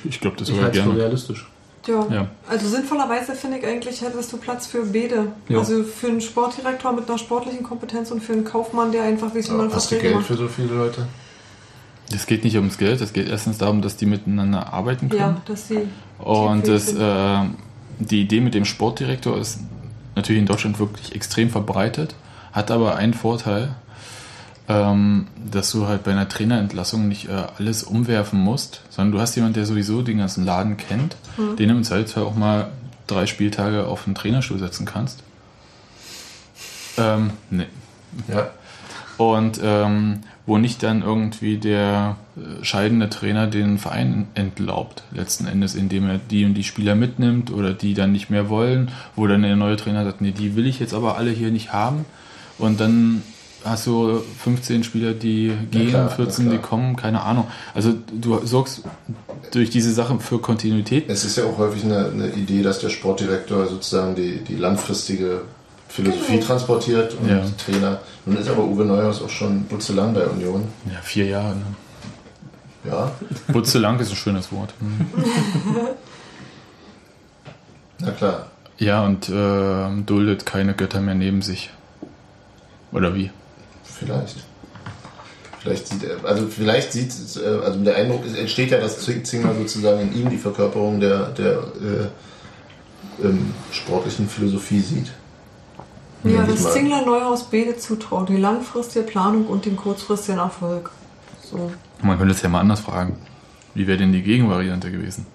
Ich 0.03 0.19
glaube 0.19 0.37
das 0.37 0.49
ich 0.49 0.55
sogar 0.55 0.65
halte 0.65 0.79
es 0.79 0.85
für 0.85 0.95
realistisch. 0.95 1.49
Ja. 1.87 2.07
Ja. 2.11 2.27
Also 2.47 2.67
sinnvollerweise 2.67 3.33
finde 3.35 3.59
ich 3.59 3.65
eigentlich, 3.65 4.01
hättest 4.01 4.31
du 4.33 4.37
Platz 4.37 4.67
für 4.67 4.85
beide. 4.85 5.31
Ja. 5.47 5.59
Also 5.59 5.83
für 5.83 6.07
einen 6.07 6.21
Sportdirektor 6.21 6.91
mit 6.93 7.09
einer 7.09 7.17
sportlichen 7.17 7.63
Kompetenz 7.63 8.11
und 8.11 8.23
für 8.23 8.33
einen 8.33 8.43
Kaufmann, 8.45 8.91
der 8.91 9.03
einfach 9.03 9.33
wie 9.33 9.51
man 9.51 9.71
Hast 9.73 9.91
du 9.91 9.97
Geld 9.97 10.15
macht. 10.15 10.27
für 10.27 10.35
so 10.35 10.47
viele 10.47 10.73
Leute? 10.73 11.07
Es 12.13 12.25
geht 12.25 12.43
nicht 12.43 12.55
ums 12.55 12.77
Geld, 12.77 13.01
es 13.01 13.13
geht 13.13 13.29
erstens 13.29 13.59
darum, 13.59 13.81
dass 13.81 13.95
die 13.95 14.07
miteinander 14.07 14.73
arbeiten 14.73 15.09
können. 15.09 15.21
Ja, 15.21 15.41
dass 15.45 15.67
sie 15.67 15.87
Und 16.17 16.67
das, 16.67 16.93
äh, 16.93 17.39
die 17.99 18.21
Idee 18.21 18.41
mit 18.41 18.55
dem 18.55 18.65
Sportdirektor 18.65 19.37
ist 19.37 19.59
natürlich 20.15 20.41
in 20.41 20.47
Deutschland 20.47 20.79
wirklich 20.79 21.15
extrem 21.15 21.49
verbreitet, 21.49 22.15
hat 22.51 22.71
aber 22.71 22.95
einen 22.95 23.13
Vorteil, 23.13 23.75
ähm, 24.69 25.27
dass 25.51 25.71
du 25.71 25.87
halt 25.87 26.03
bei 26.03 26.11
einer 26.11 26.29
Trainerentlassung 26.29 27.07
nicht 27.07 27.27
äh, 27.27 27.43
alles 27.57 27.83
umwerfen 27.83 28.39
musst, 28.39 28.81
sondern 28.89 29.11
du 29.13 29.19
hast 29.19 29.35
jemanden, 29.35 29.55
der 29.55 29.65
sowieso 29.65 30.01
den 30.03 30.19
ganzen 30.19 30.45
Laden 30.45 30.77
kennt, 30.77 31.17
Mhm. 31.37 31.55
den 31.57 31.69
du 31.69 31.75
im 31.75 31.83
Zweifelsfall 31.83 32.23
auch 32.23 32.35
mal 32.35 32.69
drei 33.07 33.25
Spieltage 33.25 33.87
auf 33.87 34.03
den 34.05 34.13
Trainerstuhl 34.15 34.59
setzen 34.59 34.85
kannst. 34.85 35.23
Ähm, 36.97 37.31
nee. 37.49 37.65
Ja. 38.27 38.49
Und 39.17 39.59
ähm, 39.63 40.21
wo 40.45 40.57
nicht 40.57 40.81
dann 40.83 41.01
irgendwie 41.01 41.57
der 41.57 42.15
äh, 42.37 42.63
scheidende 42.63 43.09
Trainer 43.09 43.47
den 43.47 43.77
Verein 43.77 44.27
entlaubt, 44.33 45.03
letzten 45.11 45.45
Endes, 45.47 45.75
indem 45.75 46.07
er 46.07 46.19
die 46.19 46.45
und 46.45 46.53
die 46.53 46.63
Spieler 46.63 46.95
mitnimmt 46.95 47.51
oder 47.51 47.73
die 47.73 47.93
dann 47.93 48.11
nicht 48.11 48.29
mehr 48.29 48.49
wollen, 48.49 48.91
wo 49.15 49.27
dann 49.27 49.41
der 49.41 49.55
neue 49.55 49.75
Trainer 49.77 50.05
sagt, 50.05 50.21
nee, 50.21 50.31
die 50.31 50.55
will 50.55 50.67
ich 50.67 50.79
jetzt 50.79 50.93
aber 50.93 51.17
alle 51.17 51.31
hier 51.31 51.51
nicht 51.51 51.73
haben. 51.73 52.05
Und 52.57 52.79
dann 52.79 53.23
hast 53.65 53.87
du 53.87 54.21
15 54.43 54.83
Spieler, 54.83 55.13
die 55.13 55.51
gehen, 55.71 55.89
klar, 55.89 56.07
na 56.09 56.15
14, 56.15 56.49
die 56.49 56.57
klar. 56.57 56.69
kommen, 56.69 56.95
keine 56.95 57.21
Ahnung. 57.23 57.47
Also 57.73 57.93
du 58.13 58.45
sorgst 58.45 58.83
durch 59.51 59.69
diese 59.69 59.93
Sache 59.93 60.19
für 60.19 60.39
Kontinuität. 60.39 61.09
Es 61.09 61.25
ist 61.25 61.37
ja 61.37 61.45
auch 61.45 61.57
häufig 61.57 61.83
eine, 61.83 62.09
eine 62.09 62.27
Idee, 62.29 62.61
dass 62.61 62.79
der 62.79 62.89
Sportdirektor 62.89 63.67
sozusagen 63.67 64.15
die, 64.15 64.43
die 64.43 64.55
langfristige 64.55 65.41
Philosophie 65.87 66.33
Genau. 66.33 66.45
transportiert 66.45 67.15
und 67.19 67.29
Ja. 67.29 67.43
Trainer. 67.65 67.99
Nun 68.25 68.37
ist 68.37 68.49
aber 68.49 68.63
Uwe 68.63 68.85
Neuhaus 68.85 69.21
auch 69.21 69.29
schon 69.29 69.63
butzelang 69.63 70.13
bei 70.13 70.25
Union. 70.27 70.63
Ja, 70.85 70.99
vier 71.01 71.25
Jahre. 71.25 71.55
Ne? 71.55 71.65
Ja, 72.85 73.11
Butzelang 73.51 73.99
ist 73.99 74.09
ein 74.11 74.15
schönes 74.15 74.51
Wort. 74.51 74.73
na 77.99 78.11
klar. 78.11 78.47
Ja, 78.77 79.03
und 79.05 79.27
äh, 79.29 80.01
duldet 80.05 80.45
keine 80.45 80.73
Götter 80.73 81.01
mehr 81.01 81.15
neben 81.15 81.41
sich. 81.41 81.69
Oder 82.93 83.13
wie? 83.15 83.31
Vielleicht. 83.99 84.37
Vielleicht 85.59 85.87
sieht 85.89 86.03
er, 86.03 86.23
also 86.23 86.47
vielleicht 86.47 86.93
sieht 86.93 87.09
es, 87.09 87.35
äh, 87.35 87.45
also 87.45 87.83
der 87.83 87.97
Eindruck 87.97 88.25
ist, 88.25 88.37
entsteht 88.37 88.71
ja, 88.71 88.79
dass 88.79 88.99
Zingler 88.99 89.53
sozusagen 89.55 89.99
in 89.99 90.15
ihm 90.15 90.29
die 90.29 90.37
Verkörperung 90.37 91.01
der, 91.01 91.27
der 91.31 91.51
äh, 91.51 93.25
ähm, 93.25 93.53
sportlichen 93.71 94.29
Philosophie 94.29 94.79
sieht. 94.79 95.11
Ja, 96.23 96.31
Denke 96.31 96.43
ich 96.43 96.55
das 96.55 96.63
mal. 96.63 96.73
Zingler 96.73 97.05
Neuhaus 97.05 97.43
beide 97.49 97.77
zutraut. 97.77 98.29
Die 98.29 98.37
langfristige 98.37 99.05
Planung 99.05 99.47
und 99.47 99.65
den 99.65 99.75
kurzfristigen 99.75 100.39
Erfolg. 100.39 100.91
So. 101.43 101.71
Man 102.01 102.17
könnte 102.17 102.33
es 102.33 102.41
ja 102.41 102.47
mal 102.47 102.61
anders 102.61 102.79
fragen. 102.79 103.17
Wie 103.73 103.85
wäre 103.85 103.97
denn 103.97 104.13
die 104.13 104.21
Gegenvariante 104.21 104.91
gewesen? 104.91 105.25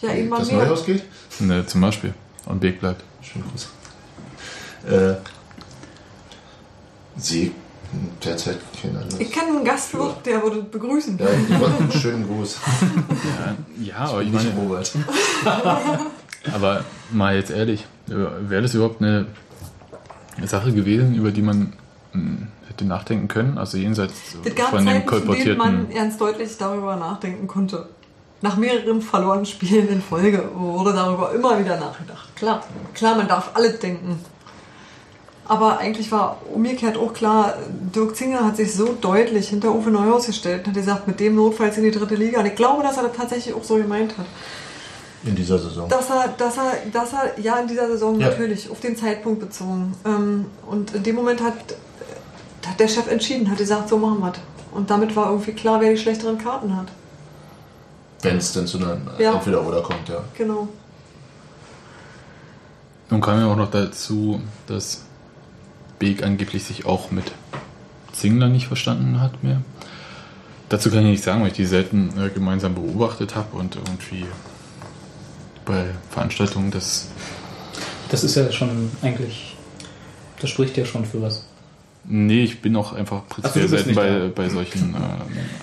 Ja, 0.00 0.12
eben 0.12 0.28
mal 0.28 0.40
Das 0.40 0.48
mehr. 0.48 0.58
Neuhaus 0.64 0.84
geht? 0.84 1.02
Ne, 1.40 1.64
zum 1.66 1.80
Beispiel. 1.80 2.12
Und 2.46 2.60
Beek 2.60 2.80
bleibt. 2.80 3.02
Schönen 3.22 3.44
Gruß. 3.50 3.68
Äh, 4.90 5.14
sie 7.16 7.52
derzeit 8.24 8.58
kein 8.80 8.96
anderes. 8.96 9.20
Ich 9.20 9.30
kenne 9.30 9.56
einen 9.56 9.64
Gastwirt, 9.64 10.26
der 10.26 10.42
würde 10.42 10.62
begrüßen. 10.62 11.18
Ja, 11.18 11.26
ich 11.26 11.54
einen 11.54 11.92
schönen 11.92 12.26
Gruß. 12.26 12.58
Ja, 13.78 13.94
ja 13.94 14.10
aber 14.10 14.22
ich 14.22 14.30
Nicht 14.30 14.44
meine, 14.44 14.60
Robert. 14.60 14.92
aber 16.52 16.84
mal 17.10 17.36
jetzt 17.36 17.50
ehrlich, 17.50 17.86
wäre 18.06 18.62
das 18.62 18.74
überhaupt 18.74 19.00
eine 19.00 19.26
Sache 20.44 20.72
gewesen, 20.72 21.14
über 21.14 21.30
die 21.30 21.42
man 21.42 21.72
mh, 22.12 22.48
hätte 22.68 22.84
nachdenken 22.84 23.28
können? 23.28 23.58
Also 23.58 23.78
jenseits 23.78 24.14
Es 24.44 24.54
gab 24.54 24.70
von 24.70 24.84
dem 24.84 25.06
kolportierten. 25.06 25.58
man 25.58 25.90
ernst 25.90 26.20
deutlich 26.20 26.56
darüber 26.58 26.96
nachdenken 26.96 27.46
konnte. 27.46 27.88
Nach 28.40 28.56
mehreren 28.56 29.00
verlorenen 29.00 29.46
Spielen 29.46 29.88
in 29.88 30.02
Folge 30.02 30.50
wurde 30.54 30.92
darüber 30.92 31.32
immer 31.32 31.58
wieder 31.58 31.78
nachgedacht. 31.78 32.34
Klar, 32.36 32.62
klar, 32.92 33.16
man 33.16 33.26
darf 33.28 33.52
alles 33.54 33.78
denken. 33.78 34.18
Aber 35.46 35.78
eigentlich 35.78 36.10
war 36.10 36.38
umgekehrt 36.54 36.96
auch 36.96 37.12
klar, 37.12 37.54
Dirk 37.94 38.16
Zinger 38.16 38.44
hat 38.46 38.56
sich 38.56 38.74
so 38.74 38.94
deutlich 38.98 39.50
hinter 39.50 39.74
Uwe 39.74 39.90
Neuhaus 39.90 40.26
gestellt 40.26 40.60
und 40.60 40.68
hat 40.68 40.74
gesagt, 40.74 41.06
mit 41.06 41.20
dem 41.20 41.34
notfalls 41.34 41.76
in 41.76 41.84
die 41.84 41.90
dritte 41.90 42.14
Liga. 42.14 42.40
Und 42.40 42.46
ich 42.46 42.54
glaube, 42.54 42.82
dass 42.82 42.96
er 42.96 43.02
das 43.04 43.16
tatsächlich 43.16 43.54
auch 43.54 43.62
so 43.64 43.76
gemeint 43.76 44.16
hat. 44.16 44.24
In 45.22 45.34
dieser 45.34 45.58
Saison. 45.58 45.88
Dass 45.88 46.08
er, 46.10 46.28
dass 46.36 46.56
er, 46.56 46.72
dass 46.92 47.12
er, 47.12 47.38
ja, 47.40 47.56
in 47.58 47.68
dieser 47.68 47.88
Saison 47.88 48.18
Ja. 48.18 48.28
natürlich, 48.28 48.70
auf 48.70 48.80
den 48.80 48.96
Zeitpunkt 48.96 49.40
bezogen. 49.40 49.94
Ähm, 50.06 50.46
und 50.66 50.94
in 50.94 51.02
dem 51.02 51.16
Moment 51.16 51.42
hat, 51.42 51.54
hat 52.66 52.80
der 52.80 52.88
Chef 52.88 53.10
entschieden, 53.10 53.50
hat 53.50 53.58
gesagt, 53.58 53.88
so 53.88 53.98
machen 53.98 54.20
wir 54.20 54.32
es. 54.32 54.38
Und 54.72 54.90
damit 54.90 55.14
war 55.14 55.30
irgendwie 55.30 55.52
klar, 55.52 55.80
wer 55.80 55.90
die 55.90 55.98
schlechteren 55.98 56.38
Karten 56.38 56.74
hat. 56.76 56.86
Wenn 58.22 58.38
es 58.38 58.52
denn 58.52 58.66
zu 58.66 58.78
einer 58.78 58.96
Ja. 59.18 59.34
Entweder-Oder 59.34 59.82
kommt, 59.82 60.08
ja. 60.08 60.24
Genau. 60.36 60.68
Nun 63.10 63.20
kam 63.20 63.38
ja 63.38 63.46
auch 63.46 63.56
noch 63.56 63.70
dazu, 63.70 64.40
dass 64.66 65.03
Beek 65.98 66.22
angeblich 66.22 66.64
sich 66.64 66.86
auch 66.86 67.10
mit 67.10 67.32
Zingler 68.12 68.48
nicht 68.48 68.66
verstanden 68.66 69.20
hat 69.20 69.42
mehr. 69.42 69.62
Dazu 70.68 70.90
kann 70.90 71.00
ich 71.00 71.12
nicht 71.12 71.24
sagen, 71.24 71.42
weil 71.42 71.48
ich 71.48 71.54
die 71.54 71.66
selten 71.66 72.12
äh, 72.18 72.30
gemeinsam 72.30 72.74
beobachtet 72.74 73.34
habe 73.34 73.56
und 73.56 73.76
irgendwie 73.76 74.24
bei 75.64 75.86
Veranstaltungen 76.10 76.70
das. 76.70 77.08
Das 78.10 78.24
ist 78.24 78.34
ja 78.34 78.50
schon 78.52 78.90
eigentlich. 79.02 79.56
Das 80.40 80.50
spricht 80.50 80.76
ja 80.76 80.84
schon 80.84 81.04
für 81.04 81.22
was. 81.22 81.46
Nee, 82.06 82.44
ich 82.44 82.60
bin 82.60 82.76
auch 82.76 82.92
einfach 82.92 83.26
prinzipiell 83.28 83.68
bist 83.68 83.84
selten 83.86 83.94
bei, 83.94 84.28
bei 84.42 84.48
solchen 84.50 84.94
ähm, 84.94 85.00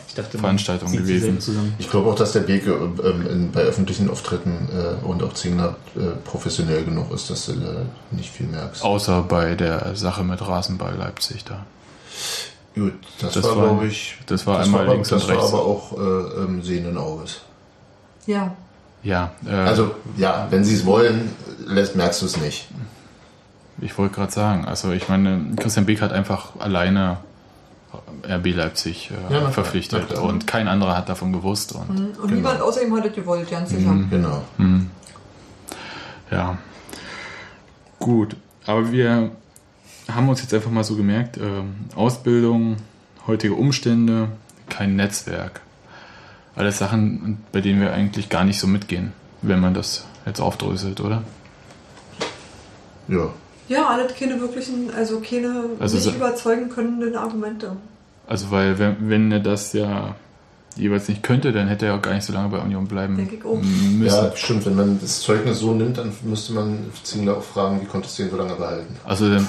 Ich 0.07 0.15
dachte, 0.15 0.39
Veranstaltungen 0.39 0.91
gewesen. 0.97 1.37
Ich 1.77 1.89
glaube 1.89 2.09
auch, 2.09 2.15
dass 2.15 2.31
der 2.31 2.39
Beke 2.41 2.71
ähm, 3.03 3.27
in, 3.27 3.51
bei 3.51 3.61
öffentlichen 3.61 4.09
Auftritten 4.09 4.67
äh, 4.73 5.05
und 5.05 5.21
auch 5.21 5.33
Zingler 5.33 5.75
äh, 5.95 5.99
professionell 6.25 6.83
genug 6.83 7.11
ist, 7.13 7.29
dass 7.29 7.45
du 7.45 7.53
da 7.53 7.81
nicht 8.09 8.29
viel 8.31 8.47
merkst. 8.47 8.83
Außer 8.83 9.21
bei 9.21 9.53
der 9.53 9.95
Sache 9.95 10.23
mit 10.23 10.41
Rasenball 10.41 10.95
Leipzig 10.95 11.43
da. 11.45 11.63
Gut, 12.73 12.93
das, 13.19 13.33
Das 13.33 13.43
war, 13.43 13.57
war- 13.57 13.67
glaube 13.67 13.87
ich, 13.87 14.15
das 14.25 14.47
war 14.47 14.59
einmal 14.61 14.81
aber, 14.85 14.93
links 14.93 15.09
das 15.09 15.23
und 15.23 15.29
war 15.29 15.35
rechts. 15.37 15.53
aber 15.53 15.63
auch 15.65 15.97
äh, 15.97 16.43
ähm, 16.43 16.63
sehenden 16.63 16.97
Auges. 16.97 17.41
Ja. 18.25 18.55
Ja, 19.03 19.31
äh, 19.45 19.51
Also, 19.51 19.91
ja, 20.17 20.47
wenn 20.49 20.63
sie 20.63 20.75
es 20.75 20.85
wollen, 20.85 21.29
lässt, 21.67 21.95
merkst 21.95 22.21
du 22.21 22.25
es 22.27 22.37
nicht. 22.37 22.67
Ich 23.81 23.97
wollte 23.97 24.15
gerade 24.15 24.31
sagen, 24.31 24.65
also 24.65 24.91
ich 24.91 25.09
meine, 25.09 25.55
Christian 25.57 25.85
Beek 25.85 26.01
hat 26.01 26.11
einfach 26.13 26.59
alleine 26.59 27.17
RB 28.27 28.55
Leipzig 28.55 29.11
äh, 29.11 29.15
Ja, 29.15 29.19
na 29.29 29.39
klar, 29.39 29.51
verpflichtet 29.51 30.05
na 30.09 30.15
klar. 30.15 30.23
und 30.29 30.47
kein 30.47 30.67
anderer 30.67 30.95
hat 30.95 31.09
davon 31.09 31.33
gewusst. 31.33 31.73
Und 31.73 31.89
Und 31.89 32.13
Genau. 32.15 32.27
niemand 32.27 32.61
außer 32.61 32.83
ihm 32.83 32.95
hat 32.95 33.05
es 33.05 33.13
gewollt, 33.13 33.49
ganz 33.49 33.71
sicher. 33.71 33.93
Genau. 34.09 34.43
ja, 36.29 36.57
gut. 37.99 38.35
Aber 38.65 38.91
wir 38.91 39.31
haben 40.09 40.29
uns 40.29 40.41
jetzt 40.41 40.53
einfach 40.53 40.71
mal 40.71 40.83
so 40.83 40.95
gemerkt, 40.95 41.37
ähm, 41.37 41.75
Ausbildung, 41.95 42.77
heutige 43.27 43.55
Umstände, 43.55 44.29
kein 44.69 44.95
Netzwerk. 44.95 45.61
Alles 46.55 46.77
Sachen, 46.77 47.43
bei 47.51 47.61
denen 47.61 47.81
wir 47.81 47.93
eigentlich 47.93 48.29
gar 48.29 48.43
nicht 48.43 48.59
so 48.59 48.67
mitgehen, 48.67 49.13
wenn 49.41 49.59
man 49.59 49.73
das 49.73 50.05
jetzt 50.25 50.39
aufdröselt, 50.39 50.99
oder? 51.01 51.23
Ja. 53.07 53.29
Ja, 53.71 53.87
alles 53.87 54.13
keine 54.15 54.39
wirklichen, 54.41 54.89
also 54.95 55.19
keine 55.21 55.63
Also 55.79 55.95
nicht 55.95 56.03
so- 56.05 56.11
überzeugen 56.11 56.69
können 56.69 57.15
Argumente. 57.15 57.71
Also 58.27 58.51
weil 58.51 58.77
wenn, 58.79 58.95
wenn 59.09 59.31
er 59.31 59.39
das 59.39 59.73
ja 59.73 60.15
jeweils 60.77 61.09
nicht 61.09 61.21
könnte, 61.21 61.51
dann 61.51 61.67
hätte 61.67 61.85
er 61.87 61.95
auch 61.95 62.01
gar 62.01 62.13
nicht 62.13 62.23
so 62.25 62.31
lange 62.31 62.47
bei 62.49 62.59
Union 62.59 62.87
bleiben 62.87 63.17
Denke 63.17 63.35
ich 63.35 63.45
auch. 63.45 63.55
müssen. 63.61 64.05
ja, 64.05 64.31
stimmt. 64.35 64.65
Wenn 64.65 64.75
man 64.75 64.99
das 65.01 65.19
Zeugnis 65.21 65.59
so 65.59 65.73
nimmt, 65.73 65.97
dann 65.97 66.13
müsste 66.23 66.53
man 66.53 66.79
Zingler 67.03 67.37
auch 67.37 67.43
fragen, 67.43 67.81
wie 67.81 67.85
konntest 67.85 68.17
du 68.17 68.23
ihn 68.23 68.29
so 68.29 68.37
lange 68.37 68.55
behalten? 68.55 68.95
Also, 69.05 69.29
dann, 69.29 69.45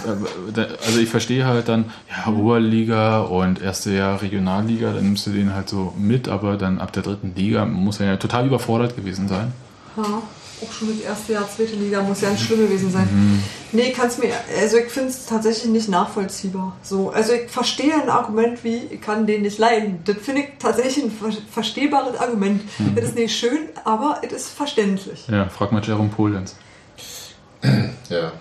äh, 0.57 0.67
also 0.85 0.99
ich 0.99 1.09
verstehe 1.09 1.47
halt 1.47 1.69
dann, 1.69 1.85
ja, 2.11 2.33
Oberliga 2.33 3.21
und 3.21 3.63
erste 3.63 3.93
Jahr 3.93 4.21
Regionalliga, 4.21 4.93
dann 4.93 5.05
nimmst 5.05 5.27
du 5.27 5.31
den 5.31 5.55
halt 5.55 5.69
so 5.69 5.95
mit, 5.97 6.29
aber 6.29 6.57
dann 6.57 6.81
ab 6.81 6.93
der 6.93 7.05
dritten 7.05 7.35
Liga 7.37 7.65
muss 7.67 8.01
er 8.01 8.07
ja 8.07 8.17
total 8.17 8.47
überfordert 8.47 8.97
gewesen 8.97 9.29
sein. 9.29 9.53
Ja, 9.97 10.23
auch 10.63 10.73
schon 10.73 10.89
das 10.89 11.01
erste 11.05 11.33
Jahr, 11.35 11.49
zweite 11.49 11.75
Liga 11.77 12.03
muss 12.03 12.21
ja 12.21 12.29
ganz 12.29 12.41
schlimm 12.41 12.61
gewesen 12.61 12.91
sein. 12.91 13.43
Nee, 13.73 13.93
kann's 13.93 14.19
mir, 14.19 14.33
also 14.61 14.77
ich 14.77 14.91
finde 14.91 15.09
es 15.09 15.27
tatsächlich 15.27 15.71
nicht 15.71 15.89
nachvollziehbar. 15.89 16.77
So, 16.83 17.11
also 17.11 17.33
ich 17.33 17.51
verstehe 17.51 17.95
ein 17.95 18.09
Argument 18.11 18.63
wie, 18.65 18.77
ich 18.91 19.01
kann 19.01 19.27
den 19.27 19.43
nicht 19.43 19.59
leiden. 19.59 20.01
Das 20.05 20.17
finde 20.19 20.43
ich 20.43 20.49
tatsächlich 20.59 21.05
ein 21.05 21.11
ver 21.11 21.31
verstehbares 21.51 22.19
Argument. 22.19 22.63
Das 22.95 23.07
ist 23.07 23.15
nicht 23.15 23.37
schön, 23.37 23.69
aber 23.85 24.21
es 24.23 24.33
ist 24.33 24.49
verständlich. 24.51 25.27
Ja, 25.29 25.49
frag 25.49 25.73
mal 25.73 25.83
Jerome 25.83 26.11
Polens. 26.11 26.57
Ja. 28.09 28.33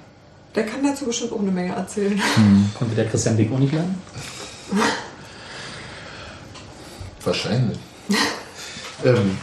Der 0.55 0.65
kann 0.65 0.83
dazu 0.83 1.05
bestimmt 1.05 1.31
auch 1.31 1.39
eine 1.39 1.51
Menge 1.51 1.73
erzählen. 1.73 2.21
Konnte 2.77 2.95
der 2.95 3.07
Christian 3.07 3.37
Beck 3.37 3.51
auch 3.53 3.59
nicht 3.59 3.71
lernen? 3.71 4.01
Wahrscheinlich. 7.23 7.77
ähm, 9.05 9.37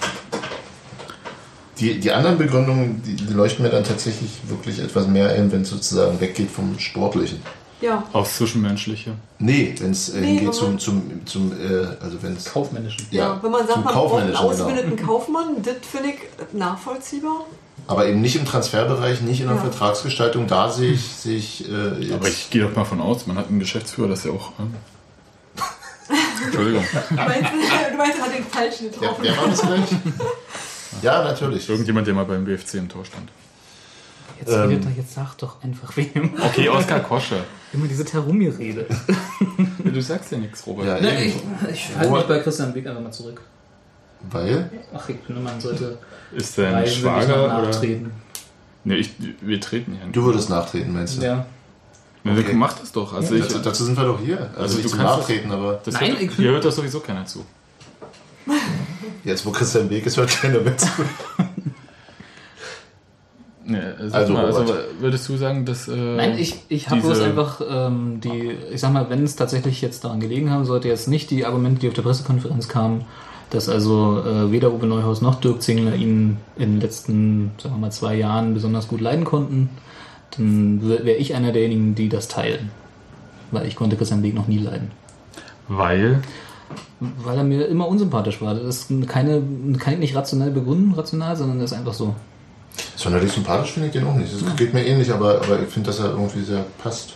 die, 1.81 1.99
die 2.01 2.12
anderen 2.12 2.38
Begründungen, 2.38 3.03
die, 3.05 3.14
die 3.17 3.33
leuchten 3.33 3.64
mir 3.64 3.71
dann 3.71 3.85
tatsächlich 3.85 4.31
wirklich 4.49 4.79
etwas 4.81 5.07
mehr 5.07 5.31
ein, 5.31 5.51
wenn 5.53 5.62
es 5.62 5.71
sozusagen 5.71 6.21
weggeht 6.21 6.51
vom 6.51 6.79
Sportlichen. 6.79 7.41
Ja, 7.81 8.03
Aufs 8.12 8.37
Zwischenmenschliche. 8.38 9.12
Nee, 9.38 9.73
wenn 9.79 9.93
es 9.93 10.09
äh, 10.09 10.21
Nee, 10.21 10.38
hingeht 10.38 10.55
zum, 10.55 10.79
zum, 10.81 11.25
zum 11.27 11.53
äh, 11.53 11.87
also 12.03 12.21
wenn 12.23 12.35
es 12.37 12.47
Kaufmännischen. 12.47 13.07
ja. 13.12 13.38
wenn 13.41 13.53
man 13.53 13.67
sagt, 13.69 13.85
man 13.85 13.95
braucht 13.95 14.21
einen 14.21 14.33
genau. 14.33 14.41
ausgebildeten 14.41 14.97
Kaufmann, 14.97 15.62
das 15.62 15.77
finde 15.88 16.09
ich 16.11 16.19
nachvollziehbar. 16.59 17.45
Aber 17.87 18.07
eben 18.07 18.21
nicht 18.21 18.35
im 18.35 18.45
Transferbereich, 18.45 19.21
nicht 19.21 19.41
in 19.41 19.47
der 19.47 19.57
Ja. 19.57 19.62
Vertragsgestaltung, 19.62 20.49
da 20.49 20.71
sehe 20.71 20.91
ich, 20.93 21.25
ich 21.25 21.71
äh, 21.71 22.12
Aber 22.12 22.27
ich 22.29 22.51
gehe 22.51 22.62
doch 22.62 22.75
mal 22.75 22.85
von 22.85 23.01
aus, 23.01 23.29
man 23.29 23.38
hat 23.38 23.47
einen 23.49 23.61
Geschäftsführer, 23.61 24.09
das 24.09 24.25
ja 24.25 24.33
auch. 24.33 24.51
Ähm 24.59 24.75
Entschuldigung. 26.45 26.85
Du 27.11 27.14
meinst, 27.14 27.51
du 27.93 27.97
meinst, 27.97 28.19
er 28.19 28.25
hat 28.25 28.35
den 28.37 28.45
falschen 28.45 28.91
getroffen. 28.91 29.23
der 29.23 29.37
war 29.37 29.47
das 29.49 29.61
gleich? 29.61 29.81
ja, 31.03 31.23
natürlich. 31.25 31.69
Irgendjemand, 31.69 32.07
der 32.07 32.15
mal 32.15 32.25
beim 32.25 32.45
BFC 32.45 32.75
im 32.75 32.89
Tor 32.89 33.05
stand. 33.05 33.31
Jetzt, 34.41 34.53
redet 34.53 34.85
doch, 34.85 34.91
jetzt 34.97 35.15
sag 35.15 35.37
doch 35.39 35.63
einfach 35.65 35.97
wem. 35.97 36.31
Okay, 36.47 36.69
Oskar 36.69 37.01
Kosche. 37.01 37.37
Immer 37.73 37.87
diese 37.89 38.05
Terumir-Rede. 38.05 38.87
Du 39.85 40.01
sagst 40.01 40.31
ja 40.31 40.39
nichts, 40.39 40.65
Robert. 40.67 40.87
Ja, 40.87 41.01
Ne, 41.01 41.25
eben. 41.27 41.41
ich 41.73 41.75
ich 41.91 41.97
halte 41.97 42.13
mich 42.13 42.23
bei 42.25 42.39
Christian 42.39 42.73
Beck 42.73 42.87
einfach 42.87 43.03
mal 43.03 43.11
zurück. 43.11 43.41
Weil, 44.31 44.71
Ach, 44.95 45.09
ich 45.09 45.17
finde, 45.27 45.41
man 45.41 45.61
sollte 45.61 45.99
Ist 46.33 46.57
der 46.59 46.69
ein 46.69 46.75
Reisen 46.75 47.03
wirklich 47.03 47.25
Schwager 47.25 47.37
noch 47.49 47.59
oder? 47.59 47.69
nachtreten. 47.69 48.11
Nee, 48.85 48.95
ich, 48.97 49.11
wir 49.41 49.61
treten 49.61 49.97
ja 49.99 50.05
nicht. 50.05 50.17
du 50.17 50.25
würdest 50.25 50.51
nachtreten, 50.51 50.93
meinst 50.93 51.19
du? 51.21 51.25
Ja. 51.27 51.47
Nee, 52.25 52.39
Okay. 52.41 52.53
Mach 52.55 52.73
das 52.79 52.93
doch. 52.93 53.13
Also 53.15 53.35
ich, 53.35 53.43
Dazu, 53.43 53.59
dazu 53.59 53.85
sind 53.85 53.97
wir 53.97 54.05
doch 54.05 54.21
hier. 54.21 54.39
Also, 54.41 54.61
Also 54.61 54.75
nicht 54.77 54.85
du 54.87 54.89
zum 54.91 54.99
kannst 54.99 55.19
Nachtreten, 55.19 55.51
aber 55.53 55.81
das 55.85 55.95
Nein, 55.95 56.11
hört, 56.13 56.21
ich- 56.23 56.33
hier 56.33 56.51
hört 56.53 56.65
das 56.65 56.77
sowieso 56.77 57.01
keiner 57.01 57.25
zu. 57.27 57.45
Jetzt, 59.25 59.45
wo 59.47 59.51
Christian 59.51 59.91
Weg 59.91 60.07
ist, 60.07 60.17
hört 60.17 60.31
keiner 60.31 60.61
mit 60.61 60.81
zu. 60.81 60.89
Nee, 63.69 63.81
also, 63.99 64.17
Also, 64.17 64.33
mal, 64.33 64.47
also 64.47 64.75
würdest 64.99 65.29
du 65.29 65.37
sagen, 65.37 65.67
dass. 65.67 65.89
Äh, 65.89 65.95
Nein, 65.95 66.39
ich, 66.39 66.63
ich 66.71 66.89
habe 66.89 67.03
bloß 67.03 67.21
einfach 67.21 67.61
ähm, 67.69 68.19
die, 68.23 68.57
ich 68.73 68.81
sag 68.81 68.95
mal, 68.95 69.11
wenn 69.11 69.23
es 69.23 69.37
tatsächlich 69.37 69.83
jetzt 69.83 70.05
daran 70.05 70.21
gelegen 70.21 70.51
haben 70.51 70.65
sollte, 70.65 70.89
jetzt 70.89 71.07
nicht 71.07 71.31
die 71.31 71.45
Argumente, 71.45 71.81
die 71.81 71.89
auf 71.89 71.95
der 71.95 72.01
Pressekonferenz 72.01 72.69
kamen, 72.69 73.05
dass 73.51 73.69
also 73.69 74.23
äh, 74.25 74.51
weder 74.51 74.73
Uwe 74.73 74.87
Neuhaus 74.87 75.21
noch 75.21 75.35
Dirk 75.35 75.61
Zingler 75.61 75.95
ihn 75.95 76.39
in 76.57 76.73
den 76.73 76.81
letzten, 76.81 77.51
sagen 77.63 77.75
wir 77.75 77.81
mal, 77.81 77.93
zwei 77.93 78.15
Jahren 78.15 78.55
besonders 78.55 78.89
gut 78.89 79.03
leiden 79.03 79.27
konnten, 79.27 79.69
dann 80.37 80.81
wäre 80.89 81.19
ich 81.19 81.35
einer 81.35 81.53
derjenigen, 81.53 81.95
die 81.95 82.09
das 82.09 82.29
teilen. 82.29 82.71
Weil 83.51 83.67
ich 83.67 83.77
konnte 83.77 83.97
Christian 83.97 84.23
Weg 84.23 84.35
noch 84.35 84.49
nie 84.49 84.59
leiden. 84.59 84.93
Weil. 85.69 86.23
Weil 87.01 87.39
er 87.39 87.45
mir 87.45 87.67
immer 87.67 87.89
unsympathisch 87.89 88.41
war. 88.43 88.55
Das 88.55 88.91
ist 88.91 89.09
keine, 89.09 89.43
kann 89.79 89.95
ich 89.95 89.99
nicht 89.99 90.17
rationell 90.17 90.51
begründen, 90.51 90.95
rational, 90.95 91.37
sondern 91.37 91.61
das 91.61 91.73
ist 91.73 91.79
einfach 91.79 91.95
so. 91.95 92.15
Sonderlich 92.97 93.33
sympathisch 93.33 93.73
finde 93.73 93.89
ich 93.89 93.93
den 93.93 94.07
auch 94.07 94.15
nicht. 94.15 94.33
Das 94.33 94.57
geht 94.57 94.75
mir 94.75 94.85
ähnlich, 94.85 95.13
aber, 95.13 95.43
aber 95.43 95.61
ich 95.63 95.69
finde, 95.69 95.89
dass 95.89 96.01
er 96.01 96.11
irgendwie 96.11 96.43
sehr 96.43 96.65
passt. 96.83 97.15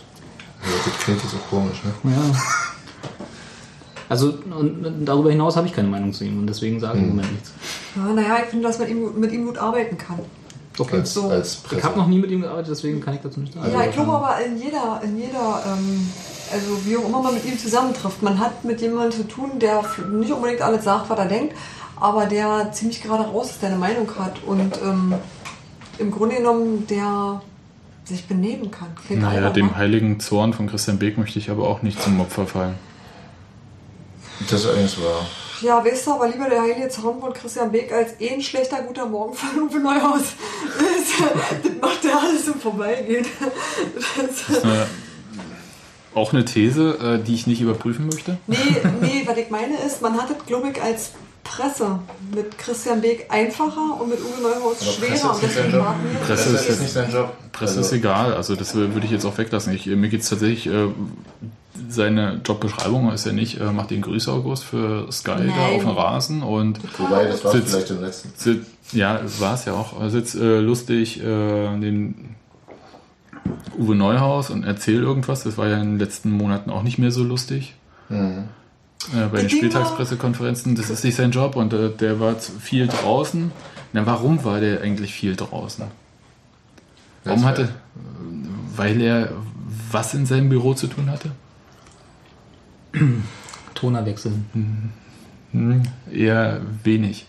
Also, 0.63 0.75
das 0.85 0.97
klingt 0.99 1.21
jetzt 1.21 1.35
auch 1.35 1.49
komisch, 1.49 1.81
ne? 1.83 2.11
Ja. 2.11 2.39
Also 4.09 4.27
und 4.27 5.05
darüber 5.05 5.31
hinaus 5.31 5.55
habe 5.55 5.65
ich 5.65 5.73
keine 5.73 5.87
Meinung 5.87 6.13
zu 6.13 6.23
ihm 6.23 6.39
und 6.39 6.47
deswegen 6.47 6.79
sage 6.79 6.99
ich 6.99 7.03
im 7.03 7.09
Moment 7.09 7.31
nichts. 7.31 7.51
Ja, 7.95 8.13
naja, 8.13 8.37
ich 8.43 8.49
finde, 8.49 8.67
dass 8.67 8.77
man 8.77 8.87
ihm, 8.87 9.19
mit 9.19 9.31
ihm 9.31 9.45
gut 9.45 9.57
arbeiten 9.57 9.97
kann. 9.97 10.19
Okay. 10.77 10.97
Als, 10.97 11.13
so. 11.13 11.29
als 11.29 11.63
Ich 11.75 11.83
habe 11.83 11.97
noch 11.97 12.07
nie 12.07 12.19
mit 12.19 12.29
ihm 12.29 12.41
gearbeitet, 12.41 12.71
deswegen 12.71 13.01
kann 13.01 13.15
ich 13.15 13.21
dazu 13.21 13.39
nicht 13.39 13.53
sagen. 13.53 13.71
ja, 13.71 13.85
ich 13.85 13.91
glaube 13.91 14.11
aber 14.11 14.37
in 14.45 14.57
jeder, 14.57 15.01
in 15.03 15.17
jeder, 15.17 15.63
ähm, 15.65 16.09
also 16.53 16.85
wie 16.85 16.97
auch 16.97 17.05
immer 17.07 17.21
man 17.21 17.33
mit 17.33 17.45
ihm 17.45 17.57
zusammentrifft, 17.57 18.21
man 18.21 18.39
hat 18.39 18.63
mit 18.63 18.79
jemandem 18.81 19.11
zu 19.11 19.27
tun, 19.27 19.59
der 19.59 19.83
nicht 20.11 20.31
unbedingt 20.31 20.61
alles 20.61 20.83
sagt, 20.83 21.09
was 21.09 21.17
er 21.19 21.25
denkt, 21.25 21.55
aber 21.99 22.25
der 22.25 22.71
ziemlich 22.71 23.01
gerade 23.03 23.23
raus 23.23 23.51
ist, 23.51 23.61
der 23.61 23.69
eine 23.69 23.77
Meinung 23.79 24.07
hat 24.17 24.43
und 24.45 24.77
ähm, 24.81 25.13
im 25.99 26.11
Grunde 26.11 26.37
genommen 26.37 26.87
der 26.87 27.41
sich 28.05 28.27
benehmen 28.27 28.69
kann. 28.69 28.89
Klingt 29.05 29.21
Naja, 29.21 29.49
dem 29.49 29.71
wa? 29.71 29.75
heiligen 29.77 30.19
Zorn 30.19 30.53
von 30.53 30.67
Christian 30.67 30.99
Beek 30.99 31.17
möchte 31.17 31.39
ich 31.39 31.49
aber 31.49 31.67
auch 31.69 31.81
nicht 31.81 32.01
zum 32.01 32.19
Opfer 32.19 32.45
fallen. 32.45 32.75
Das 34.49 34.65
ist 34.65 34.69
eigentlich 34.69 34.97
wahr. 35.01 35.25
Ja, 35.61 35.85
weißt 35.85 36.07
du, 36.07 36.11
aber 36.11 36.27
lieber 36.27 36.49
der 36.49 36.61
heilige 36.61 36.89
Zorn 36.89 37.21
von 37.21 37.31
Christian 37.31 37.71
Beck 37.71 37.93
als 37.93 38.19
eh 38.19 38.31
ein 38.33 38.41
schlechter 38.41 38.81
guter 38.81 39.05
Morgen 39.05 39.33
von 39.33 39.61
Uwe 39.61 39.79
Neuhaus. 39.79 40.33
Das, 40.77 41.29
das 41.63 41.71
macht 41.79 42.03
ja 42.03 42.19
alles 42.19 42.47
im 42.47 42.55
Vorbeigehen. 42.59 43.25
Das, 43.95 44.63
Äh, 44.63 44.85
auch 46.15 46.33
eine 46.33 46.45
These, 46.45 46.97
äh, 46.99 47.23
die 47.23 47.33
ich 47.35 47.47
nicht 47.47 47.61
überprüfen 47.61 48.05
möchte. 48.07 48.37
nee, 48.47 48.57
nee, 49.01 49.23
was 49.25 49.37
ich 49.37 49.49
meine 49.49 49.75
ist, 49.85 50.01
man 50.01 50.13
hat 50.21 50.29
es, 50.29 50.45
glaube 50.45 50.69
ich, 50.69 50.81
als 50.81 51.11
Presse 51.43 51.99
mit 52.33 52.57
Christian 52.57 53.01
Beck 53.01 53.27
einfacher 53.29 53.99
und 53.99 54.09
mit 54.09 54.19
Uwe 54.19 54.41
Neuhaus 54.41 54.77
Aber 54.81 54.91
Presse 54.91 54.93
schwerer. 54.93 55.13
ist 55.13 55.23
Und 55.25 55.41
nicht 55.43 55.53
sein 55.53 55.63
deswegen 55.65 55.71
Job. 55.73 55.85
warten 55.85 55.99
wir. 56.11 56.19
Presse 56.19 56.29
Das 56.29 56.45
ist 56.47 56.61
ist 56.61 56.67
jetzt 56.69 56.81
nicht 56.81 56.93
sein 56.93 57.11
Job. 57.11 57.33
Presse 57.51 57.77
Also- 57.77 57.81
ist 57.81 57.91
egal, 57.93 58.33
also 58.33 58.55
das 58.55 58.73
würde 58.75 59.01
ich 59.03 59.11
jetzt 59.11 59.25
auch 59.25 59.37
weglassen. 59.37 59.73
Ich, 59.73 59.85
mir 59.85 60.07
geht 60.09 60.21
es 60.21 60.29
tatsächlich 60.29 60.67
äh, 60.67 60.87
seine 61.89 62.39
Jobbeschreibung 62.45 63.11
ist 63.11 63.25
ja 63.25 63.33
nicht, 63.33 63.59
äh, 63.59 63.65
macht 63.71 63.91
den 63.91 64.01
Grüßaugust 64.01 64.63
für 64.63 65.11
Sky 65.11 65.31
da 65.31 65.37
Nein. 65.43 65.75
auf 65.75 65.81
dem 65.81 65.89
Rasen 65.89 66.43
und 66.43 66.79
Wobei, 66.99 67.25
das 67.25 67.43
war 67.43 67.51
Sitz- 67.51 67.71
vielleicht 67.71 67.89
im 67.91 68.01
letzten. 68.01 68.31
sit, 68.37 68.61
ja, 68.91 69.19
war 69.39 69.55
es 69.55 69.65
ja 69.65 69.73
auch, 69.73 69.93
sitzt 70.09 70.35
äh, 70.35 70.59
lustig 70.59 71.19
äh, 71.19 71.23
den 71.23 72.35
Uwe 73.77 73.95
Neuhaus 73.95 74.49
und 74.49 74.63
erzählt 74.63 75.01
irgendwas. 75.01 75.43
Das 75.43 75.57
war 75.57 75.67
ja 75.67 75.77
in 75.77 75.91
den 75.91 75.99
letzten 75.99 76.31
Monaten 76.31 76.69
auch 76.69 76.83
nicht 76.83 76.97
mehr 76.97 77.11
so 77.11 77.23
lustig. 77.23 77.75
Mhm. 78.09 78.49
Äh, 79.13 79.27
bei 79.31 79.41
den 79.41 79.49
Spieltagspressekonferenzen, 79.49 80.75
das 80.75 80.89
ist 80.89 81.03
nicht 81.03 81.15
sein 81.15 81.31
Job 81.31 81.55
und 81.55 81.73
äh, 81.73 81.89
der 81.89 82.19
war 82.19 82.35
viel 82.35 82.87
draußen. 82.87 83.51
Na, 83.91 84.05
warum 84.05 84.43
war 84.43 84.59
der 84.59 84.81
eigentlich 84.81 85.13
viel 85.13 85.35
draußen? 85.35 85.85
Warum 87.23 87.41
Das 87.41 87.47
hatte, 87.47 87.69
weil 88.75 89.01
er 89.01 89.29
was 89.91 90.13
in 90.13 90.25
seinem 90.25 90.49
Büro 90.49 90.73
zu 90.73 90.87
tun 90.87 91.09
hatte? 91.09 91.31
Toner 93.73 94.05
wechseln. 94.05 94.93
Hm, 95.51 95.83
eher 96.11 96.61
wenig. 96.83 97.25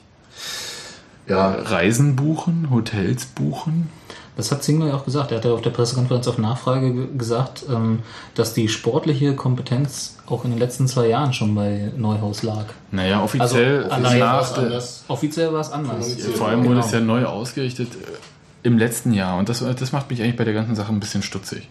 Ja, 1.27 1.51
Reisen 1.53 2.16
buchen, 2.16 2.70
Hotels 2.70 3.27
buchen. 3.27 3.88
Das 4.37 4.51
hat 4.51 4.64
Zingler 4.64 4.88
ja 4.88 4.94
auch 4.94 5.05
gesagt. 5.05 5.31
Er 5.31 5.37
hat 5.38 5.44
ja 5.44 5.53
auf 5.53 5.62
der 5.62 5.70
Pressekonferenz 5.70 6.27
auf 6.27 6.38
Nachfrage 6.38 6.92
ge- 6.92 7.07
gesagt, 7.16 7.64
ähm, 7.70 8.01
dass 8.35 8.53
die 8.53 8.68
sportliche 8.68 9.37
Kompetenz 9.37 10.16
auch 10.27 10.44
in 10.44 10.51
den 10.51 10.59
letzten 10.59 10.88
zwei 10.88 11.07
Jahren 11.09 11.33
schon 11.33 11.55
bei 11.55 11.92
Neuhaus 11.97 12.42
lag. 12.42 12.64
Naja, 12.90 13.23
offiziell 13.23 13.85
Also, 13.85 13.94
allein 13.94 14.18
nach 14.18 14.53
der, 14.55 14.64
anders. 14.64 15.05
Offiziell 15.07 15.53
war 15.53 15.61
es 15.61 15.70
anders. 15.70 16.14
Vor 16.37 16.49
allem 16.49 16.62
Genau. 16.62 16.75
wurde 16.75 16.81
es 16.87 16.90
ja 16.92 16.99
neu 17.01 17.25
ausgerichtet 17.27 17.88
äh, 17.94 18.66
im 18.66 18.77
letzten 18.77 19.12
Jahr. 19.12 19.38
Und 19.38 19.49
das, 19.49 19.61
das 19.61 19.92
macht 19.92 20.11
mich 20.11 20.20
eigentlich 20.20 20.37
bei 20.37 20.44
der 20.44 20.55
ganzen 20.55 20.75
Sache 20.75 20.92
ein 20.92 20.99
bisschen 20.99 21.23
stutzig. 21.23 21.68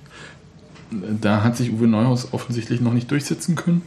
Da 0.91 1.43
hat 1.43 1.58
sich 1.58 1.71
Uwe 1.73 1.88
Neuhaus 1.88 2.30
offensichtlich 2.32 2.80
noch 2.80 2.93
nicht 2.93 3.10
durchsetzen 3.12 3.56
können. 3.56 3.82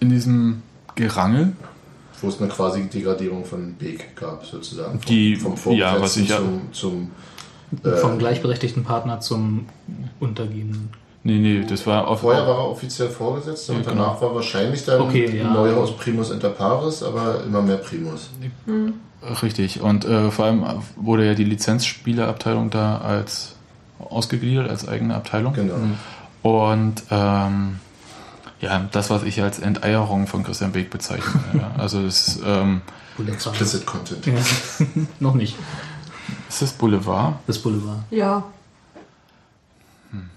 In 0.00 0.10
diesem 0.10 0.62
Gerangel. 0.94 1.52
Wo 2.22 2.28
es 2.28 2.40
eine 2.40 2.48
quasi 2.48 2.82
Degradierung 2.88 3.44
von 3.44 3.74
Beek 3.74 4.16
gab, 4.16 4.44
sozusagen. 4.44 5.00
Vom, 5.00 5.08
Die- 5.08 5.36
vom 5.36 5.54
ja, 5.72 6.00
was 6.00 6.14
Vorgesetzten 6.16 6.22
ich 6.22 6.28
zum, 6.72 6.72
zum 6.72 7.10
Vom 8.00 8.18
gleichberechtigten 8.18 8.84
Partner 8.84 9.20
zum 9.20 9.66
Untergehenden. 10.20 10.90
Nee, 11.24 11.38
nee, 11.38 11.64
das 11.68 11.86
war 11.86 12.06
auf, 12.08 12.20
Vorher 12.20 12.46
war 12.46 12.56
er 12.58 12.70
offiziell 12.70 13.08
Vorgesetzter 13.10 13.74
und 13.74 13.84
Ja, 13.84 13.90
danach 13.92 14.20
war 14.22 14.34
wahrscheinlich 14.34 14.84
dann 14.84 15.00
Okay, 15.02 15.38
ja. 15.38 15.52
Neuhaus 15.52 15.94
Primus 15.96 16.30
inter 16.30 16.48
pares, 16.50 17.02
aber 17.02 17.42
immer 17.44 17.60
mehr 17.60 17.76
Primus. 17.76 18.30
Richtig. 19.42 19.80
Und 19.82 20.04
äh, 20.04 20.30
vor 20.30 20.44
allem 20.46 20.64
wurde 20.96 21.26
ja 21.26 21.34
die 21.34 21.44
Lizenzspielerabteilung 21.44 22.70
da 22.70 22.98
als 22.98 23.56
ausgegliedert, 23.98 24.70
als 24.70 24.86
eigene 24.88 25.14
Abteilung. 25.16 25.52
Genau. 25.54 25.74
Und 26.42 27.02
ähm, 27.10 27.80
ja, 28.60 28.88
das, 28.92 29.10
was 29.10 29.22
ich 29.22 29.42
als 29.42 29.58
Enteierung 29.58 30.26
von 30.26 30.44
Christian 30.44 30.72
Beek 30.72 30.90
bezeichne. 30.90 31.40
ja. 31.54 31.70
Also 31.78 32.00
es, 32.00 32.40
ähm, 32.44 32.82
Explicit 33.26 33.84
Content. 33.84 34.26
Ja. 34.26 34.34
Noch 35.20 35.34
nicht. 35.34 35.56
ist 36.48 36.62
das 36.62 36.72
Boulevard? 36.72 37.34
Das 37.46 37.58
Boulevard. 37.58 37.98
Ja, 38.10 38.44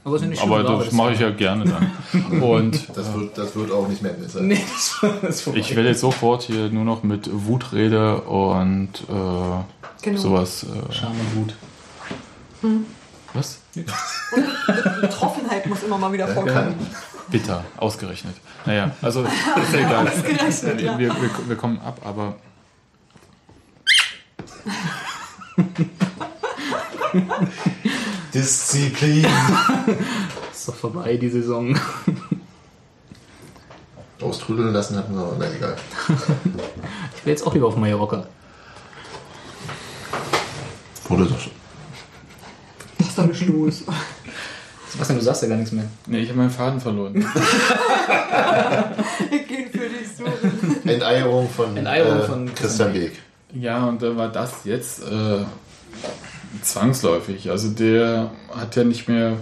Aber, 0.04 0.16
ist 0.16 0.22
ja 0.24 0.28
nicht 0.28 0.42
Aber 0.42 0.64
das 0.64 0.92
mache 0.92 1.14
ich 1.14 1.20
ja 1.20 1.30
gerne 1.30 1.66
dann. 1.66 2.42
Und 2.42 2.90
Das 2.96 3.14
wird, 3.14 3.38
das 3.38 3.56
wird 3.56 3.72
auch 3.72 3.88
nicht 3.88 4.02
mehr 4.02 4.14
besser. 4.14 4.42
Nee, 4.42 4.60
das 4.74 5.00
das 5.22 5.42
vorbei. 5.42 5.60
ich 5.60 5.76
werde 5.76 5.90
jetzt 5.90 6.02
sofort 6.02 6.44
hier 6.44 6.70
nur 6.70 6.84
noch 6.84 7.04
mit 7.04 7.30
Wutrede 7.32 8.22
und 8.22 8.90
äh, 9.10 10.02
genau. 10.02 10.20
sowas. 10.20 10.64
Äh, 10.64 10.94
Scham 10.94 11.12
und 11.12 11.36
Wut. 11.36 11.56
was? 13.34 13.60
Betroffenheit 15.02 15.68
muss 15.68 15.84
immer 15.84 15.98
mal 15.98 16.12
wieder 16.12 16.28
vorkommen. 16.28 16.76
Bitter, 17.30 17.64
ausgerechnet. 17.78 18.36
Naja, 18.66 18.92
also 19.02 19.24
ist 19.24 19.74
ja 19.74 19.80
egal. 19.80 20.08
Ausgerechnet, 20.08 20.82
ja. 20.82 20.98
wir, 20.98 21.10
wir, 21.10 21.30
wir 21.48 21.56
kommen 21.56 21.80
ab, 21.80 22.00
aber 22.04 22.36
Disziplin. 28.34 29.26
Ist 30.52 30.68
doch 30.68 30.76
vorbei, 30.76 31.18
die 31.18 31.30
Saison. 31.30 31.78
Austrudeln 34.22 34.74
lassen 34.74 34.98
hatten 34.98 35.16
wir, 35.16 35.36
na 35.38 35.52
egal. 35.52 35.76
Ich 37.18 37.26
will 37.26 37.34
jetzt 37.34 37.46
auch 37.46 37.54
lieber 37.54 37.68
auf 37.68 37.76
Mallorca. 37.76 38.26
Wurde 41.10 41.26
doch 41.26 41.40
schon. 41.40 41.52
Was 43.00 43.08
ist 43.08 43.18
da 43.18 43.26
nicht 43.26 43.48
los? 43.48 43.84
Sebastian, 44.92 45.20
du 45.20 45.24
sagst 45.24 45.44
ja 45.44 45.48
gar 45.48 45.58
nichts 45.58 45.72
mehr. 45.72 45.86
nee, 46.08 46.20
ich 46.20 46.30
habe 46.30 46.40
meinen 46.40 46.50
Faden 46.50 46.82
verloren. 46.82 47.14
Wir 49.30 49.40
gehen 49.44 49.70
für 49.72 49.88
die 49.88 50.06
Suche. 50.06 50.90
Enteierung 50.90 51.50
von, 51.50 51.78
Enteierung 51.78 52.20
äh, 52.20 52.24
von 52.24 52.54
Christian 52.54 52.92
Beek. 52.92 53.14
Ja, 53.54 53.86
und 53.86 54.02
dann 54.02 54.18
war 54.18 54.28
das 54.30 54.66
jetzt 54.66 55.02
äh, 55.04 55.46
zwangsläufig. 56.62 57.50
Also 57.50 57.70
der 57.70 58.32
hat 58.54 58.76
ja 58.76 58.84
nicht 58.84 59.08
mehr 59.08 59.38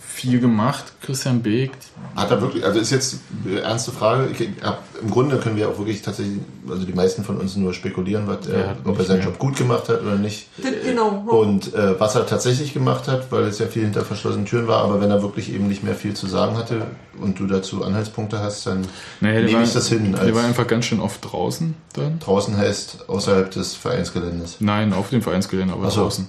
viel 0.00 0.40
gemacht, 0.40 0.84
Christian 1.02 1.42
Beek. 1.42 1.70
Hat 2.16 2.30
er 2.30 2.40
wirklich, 2.40 2.64
also 2.64 2.78
ist 2.80 2.90
jetzt 2.90 3.18
eine 3.46 3.60
ernste 3.60 3.92
Frage. 3.92 4.28
Ich, 4.32 4.48
hab, 4.64 4.82
Im 5.02 5.10
Grunde 5.10 5.36
können 5.38 5.56
wir 5.56 5.68
auch 5.68 5.78
wirklich 5.78 6.02
tatsächlich, 6.02 6.38
also 6.68 6.84
die 6.84 6.92
meisten 6.92 7.24
von 7.24 7.36
uns 7.38 7.56
nur 7.56 7.72
spekulieren, 7.74 8.26
was, 8.26 8.46
Er 8.46 8.70
äh, 8.72 8.74
ob 8.84 8.98
er 8.98 9.04
seinen 9.04 9.18
mehr. 9.18 9.26
Job 9.26 9.38
gut 9.38 9.56
gemacht 9.56 9.88
hat 9.88 10.02
oder 10.02 10.16
nicht. 10.16 10.48
Das- 10.58 10.72
Genau. 10.84 11.08
Und 11.28 11.74
äh, 11.74 11.98
was 12.00 12.14
er 12.14 12.26
tatsächlich 12.26 12.72
gemacht 12.72 13.08
hat, 13.08 13.30
weil 13.30 13.42
es 13.44 13.58
ja 13.58 13.66
viel 13.66 13.82
hinter 13.82 14.04
verschlossenen 14.04 14.46
Türen 14.46 14.66
war, 14.68 14.82
aber 14.84 15.00
wenn 15.00 15.10
er 15.10 15.22
wirklich 15.22 15.52
eben 15.52 15.68
nicht 15.68 15.84
mehr 15.84 15.94
viel 15.94 16.14
zu 16.14 16.26
sagen 16.26 16.56
hatte 16.56 16.82
und 17.20 17.38
du 17.38 17.46
dazu 17.46 17.84
Anhaltspunkte 17.84 18.38
hast, 18.40 18.66
dann 18.66 18.86
Naja, 19.20 19.40
nehme 19.40 19.52
war, 19.58 19.62
ich 19.64 19.72
das 19.72 19.88
hin. 19.88 20.12
der 20.12 20.34
war 20.34 20.44
einfach 20.44 20.66
ganz 20.66 20.86
schön 20.86 21.00
oft 21.00 21.20
draußen 21.30 21.74
dann. 21.92 22.18
draußen 22.20 22.56
heißt 22.56 23.08
außerhalb 23.08 23.50
des 23.50 23.74
Vereinsgeländes. 23.74 24.56
Nein, 24.60 24.92
auf 24.92 25.10
dem 25.10 25.22
Vereinsgelände, 25.22 25.74
aber 25.74 25.90
so. 25.90 26.02
draußen. 26.02 26.28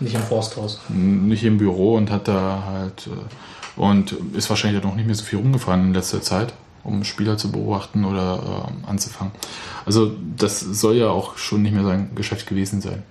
Nicht 0.00 0.14
im 0.14 0.22
Forsthaus. 0.22 0.80
Nicht 0.88 1.44
im 1.44 1.58
Büro 1.58 1.94
und 1.94 2.10
hat 2.10 2.28
da 2.28 2.64
halt 2.66 3.06
äh, 3.06 3.80
und 3.80 4.12
ist 4.34 4.48
wahrscheinlich 4.50 4.82
auch 4.82 4.88
noch 4.88 4.96
nicht 4.96 5.06
mehr 5.06 5.14
so 5.14 5.24
viel 5.24 5.38
rumgefahren 5.38 5.88
in 5.88 5.94
letzter 5.94 6.22
Zeit, 6.22 6.52
um 6.84 7.04
Spieler 7.04 7.38
zu 7.38 7.52
beobachten 7.52 8.04
oder 8.04 8.66
ähm, 8.68 8.84
anzufangen. 8.86 9.32
Also 9.84 10.12
das 10.36 10.60
soll 10.60 10.96
ja 10.96 11.08
auch 11.08 11.36
schon 11.36 11.62
nicht 11.62 11.74
mehr 11.74 11.84
sein 11.84 12.10
Geschäft 12.14 12.46
gewesen 12.46 12.80
sein. 12.80 13.02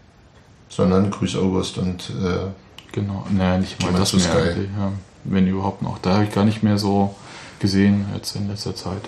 Sondern 0.69 1.11
Grüß 1.11 1.37
August 1.37 1.77
und 1.77 2.09
äh, 2.21 2.47
Genau, 2.95 3.25
naja, 3.29 3.57
nicht 3.57 3.81
mal 3.83 3.91
das 3.91 4.13
eigentlich, 4.13 4.69
ja. 4.77 4.93
wenn 5.25 5.45
überhaupt 5.47 5.81
noch. 5.81 5.97
Da 5.97 6.13
habe 6.13 6.23
ich 6.23 6.31
gar 6.31 6.45
nicht 6.45 6.63
mehr 6.63 6.77
so 6.77 7.13
gesehen 7.59 8.05
jetzt 8.15 8.37
in 8.37 8.47
letzter 8.47 8.73
Zeit. 8.73 9.01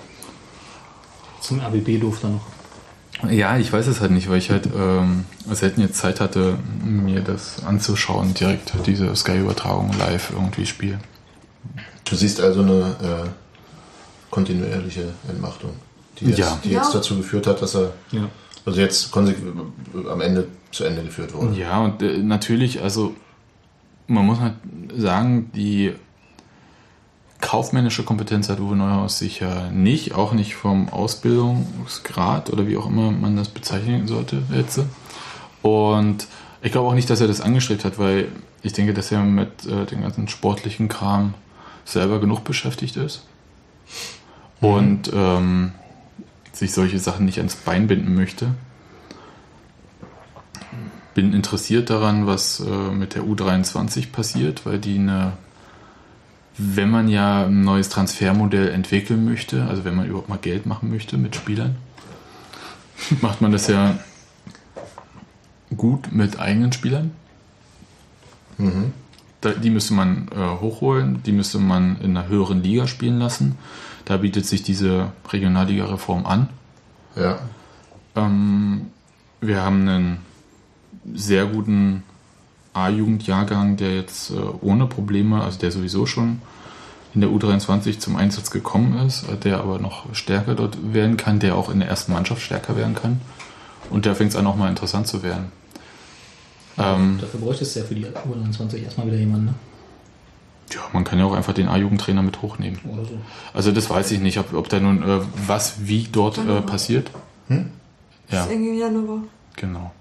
Zum 1.40 1.62
RBB 1.62 2.02
durfte 2.02 2.28
er 2.28 2.32
noch. 2.32 2.57
Ja, 3.30 3.58
ich 3.58 3.74
weiß 3.74 3.88
es 3.88 4.00
halt 4.00 4.12
nicht, 4.12 4.30
weil 4.30 4.38
ich 4.38 4.52
halt 4.52 4.70
ähm, 4.78 5.26
selten 5.52 5.82
jetzt 5.82 5.98
Zeit 5.98 6.20
hatte, 6.22 6.58
mir 6.84 7.22
das 7.22 7.64
anzuschauen, 7.66 8.34
direkt 8.36 8.74
diese 8.86 9.16
Sky-Übertragung 9.16 9.92
live 9.98 10.32
irgendwie 10.32 10.66
spielen. 10.66 11.00
du 12.06 12.16
siehst 12.16 12.40
also 12.40 12.62
eine 12.62 12.96
äh, 13.02 13.30
kontinuierliche 14.30 15.14
Entmachtung, 15.28 15.72
die 16.20 16.26
jetzt, 16.28 16.38
Ja. 16.40 16.60
die 16.64 16.70
jetzt 16.70 16.88
Ja. 16.94 17.00
dazu 17.00 17.18
geführt 17.18 17.48
hat, 17.48 17.62
dass 17.62 17.76
er 17.76 17.92
Ja. 18.12 18.30
also 18.66 18.80
jetzt 18.80 19.12
am 19.16 20.22
Ende 20.22 20.48
zu 20.72 20.84
Ende 20.84 21.02
geführt 21.04 21.34
wurde. 21.34 21.58
Ja, 21.58 21.80
und 21.84 22.02
äh, 22.04 22.18
natürlich, 22.20 22.82
also 22.82 23.16
man 24.08 24.26
muss 24.26 24.40
halt 24.40 24.54
sagen, 24.96 25.52
die 25.56 25.94
kaufmännische 27.40 28.04
Kompetenz 28.04 28.50
hat 28.50 28.60
Uwe 28.60 28.76
Neuhaus 28.76 29.20
sicher 29.20 29.70
nicht, 29.72 30.14
auch 30.14 30.34
nicht 30.34 30.56
vom 30.56 30.90
Ausbildungsgrad 30.90 32.52
oder 32.52 32.68
wie 32.68 32.78
auch 32.78 32.88
immer 32.88 33.12
man 33.12 33.36
das 33.36 33.50
bezeichnen 33.50 34.08
sollte 34.08 34.44
jetzt. 34.54 34.80
Und 35.62 36.28
ich 36.62 36.72
glaube 36.72 36.88
auch 36.90 36.94
nicht, 36.94 37.10
dass 37.10 37.22
er 37.22 37.28
das 37.28 37.42
angestrebt 37.42 37.86
hat, 37.86 38.00
weil 38.00 38.30
ich 38.64 38.74
denke, 38.74 38.94
dass 38.94 39.12
er 39.12 39.24
mit 39.24 39.66
äh, 39.66 39.86
dem 39.86 40.02
ganzen 40.02 40.28
sportlichen 40.28 40.88
Kram 40.88 41.34
selber 41.86 42.20
genug 42.20 42.44
beschäftigt 42.44 42.98
ist. 42.98 43.24
Und 44.60 45.12
ähm, 45.14 45.72
sich 46.52 46.74
solche 46.74 47.00
Sachen 47.00 47.26
nicht 47.26 47.38
ans 47.38 47.56
Bein 47.56 47.88
binden 47.88 48.16
möchte. 48.16 48.50
Bin 51.14 51.34
interessiert 51.34 51.90
daran, 51.90 52.28
was 52.28 52.60
äh, 52.60 52.92
mit 52.92 53.16
der 53.16 53.24
U23 53.24 54.12
passiert, 54.12 54.66
weil 54.66 54.80
die 54.80 54.98
eine, 54.98 55.34
wenn 56.58 56.90
man 56.90 57.08
ja 57.08 57.46
ein 57.46 57.62
neues 57.62 57.90
Transfermodell 57.90 58.70
entwickeln 58.70 59.26
möchte, 59.26 59.66
also 59.66 59.86
wenn 59.86 59.96
man 59.96 60.08
überhaupt 60.08 60.30
mal 60.30 60.40
Geld 60.40 60.66
machen 60.66 60.90
möchte 60.90 61.18
mit 61.18 61.36
Spielern, 61.36 61.76
macht 63.22 63.42
man 63.42 63.52
das 63.52 63.68
ja 63.68 63.98
gut 65.76 66.12
mit 66.12 66.40
eigenen 66.40 66.72
Spielern. 66.72 67.12
Mhm. 68.58 68.94
Da, 69.42 69.52
die 69.52 69.70
müsste 69.70 69.94
man 69.94 70.30
äh, 70.36 70.60
hochholen, 70.60 71.22
die 71.24 71.32
müsste 71.32 71.60
man 71.60 72.02
in 72.02 72.18
einer 72.18 72.28
höheren 72.28 72.64
Liga 72.64 72.88
spielen 72.88 73.20
lassen. 73.20 73.58
Da 74.06 74.18
bietet 74.18 74.46
sich 74.46 74.64
diese 74.64 75.12
Regionalliga-Reform 75.32 76.26
an. 76.26 76.50
Ja. 77.16 77.40
Ähm, 78.16 78.88
wir 79.42 79.62
haben 79.62 79.88
einen 79.88 80.18
sehr 81.14 81.46
guten 81.46 82.04
A-Jugendjahrgang, 82.86 83.78
der 83.78 83.96
jetzt 83.96 84.32
äh, 84.32 84.36
ohne 84.62 84.86
Probleme, 84.88 85.44
also 85.44 85.60
der 85.60 85.72
sowieso 85.72 86.06
schon 86.06 86.42
in 87.14 87.22
der 87.22 87.30
U23 87.30 88.00
zum 88.00 88.16
Einsatz 88.16 88.52
gekommen 88.52 88.98
ist, 89.06 89.24
äh, 89.30 89.36
der 89.38 89.60
aber 89.60 89.80
noch 89.80 90.14
stärker 90.14 90.56
dort 90.56 90.78
werden 90.94 91.18
kann, 91.18 91.40
der 91.40 91.56
auch 91.56 91.70
in 91.70 91.80
der 91.80 91.90
ersten 91.90 92.14
Mannschaft 92.14 92.42
stärker 92.42 92.76
werden 92.78 92.96
kann. 92.96 93.22
Und 93.90 94.06
da 94.06 94.14
fängt 94.16 94.32
es 94.32 94.36
an, 94.36 94.46
auch 94.48 94.56
mal 94.56 94.70
interessant 94.70 95.08
zu 95.08 95.24
werden. 95.24 95.52
Ähm, 96.78 97.18
Dafür 97.20 97.40
bräuchtest 97.40 97.76
du 97.76 97.80
ja 97.80 97.86
für 97.86 97.96
die 97.96 98.06
U29 98.06 98.84
erstmal 98.84 99.08
wieder 99.08 99.18
jemanden, 99.18 99.48
ne? 99.48 99.54
ja, 100.74 100.82
man 100.94 101.04
kann 101.06 101.18
ja 101.18 101.26
auch 101.26 101.34
einfach 101.34 101.54
den 101.54 101.70
A-Jugendtrainer 101.70 102.22
mit 102.22 102.42
hochnehmen. 102.42 102.80
Oder 102.92 103.06
so. 103.06 103.18
Also 103.54 103.72
das 103.72 103.90
weiß 103.90 104.12
ich 104.12 104.20
nicht, 104.20 104.38
ob, 104.38 104.54
ob 104.54 104.70
da 104.70 104.80
nun 104.80 105.02
äh, 105.02 105.22
was 105.48 105.88
wie 105.88 106.08
dort 106.12 106.38
äh, 106.38 106.62
passiert. 106.62 107.10
Hm? 107.48 107.72
Ja, 108.30 108.40
Das 108.40 108.46
ist 108.48 108.52
irgendwie 108.52 108.80
Januar. 108.80 109.20
genau. 109.56 109.92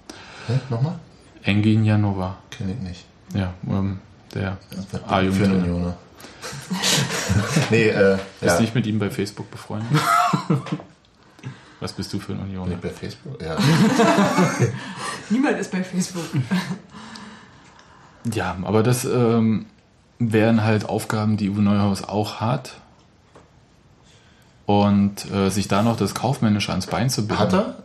Hä? 0.48 0.54
Nochmal? 0.68 0.98
Engin 1.46 1.85
Janova. 1.85 2.37
Kenn 2.50 2.68
ich 2.70 2.80
nicht. 2.80 3.04
Ja, 3.35 3.54
ähm, 3.68 4.00
der 4.35 4.59
A-Jugend- 5.09 5.94
nee, 7.70 7.88
äh, 7.88 8.14
ist 8.40 8.42
ja. 8.42 8.61
nicht 8.61 8.74
mit 8.74 8.87
ihm 8.87 8.98
bei 8.98 9.11
Facebook 9.11 9.50
befreundet. 9.50 9.88
was 11.80 11.92
bist 11.92 12.12
du 12.12 12.18
für 12.18 12.32
ein 12.32 12.40
Union? 12.40 12.68
Nicht 12.68 12.80
bei 12.80 12.90
Facebook? 12.90 13.40
Ja. 13.42 13.56
Niemand 15.30 15.59
ist 15.59 15.72
bei 15.72 15.82
Facebook. 15.82 16.24
Ja, 18.32 18.56
aber 18.62 18.82
das 18.82 19.04
ähm, 19.04 19.66
wären 20.18 20.62
halt 20.64 20.88
Aufgaben, 20.88 21.37
die 21.37 21.50
Uwe 21.50 21.62
Neuhaus 21.62 22.04
auch 22.04 22.40
hat. 22.40 22.74
Und 24.66 25.30
äh, 25.30 25.48
sich 25.50 25.68
da 25.68 25.82
noch 25.82 25.96
das 25.96 26.14
Kaufmännische 26.14 26.72
ans 26.72 26.87
Bein 26.87 27.09
zu 27.09 27.26
binden. 27.26 27.40
Hat 27.40 27.52
er? 27.52 27.76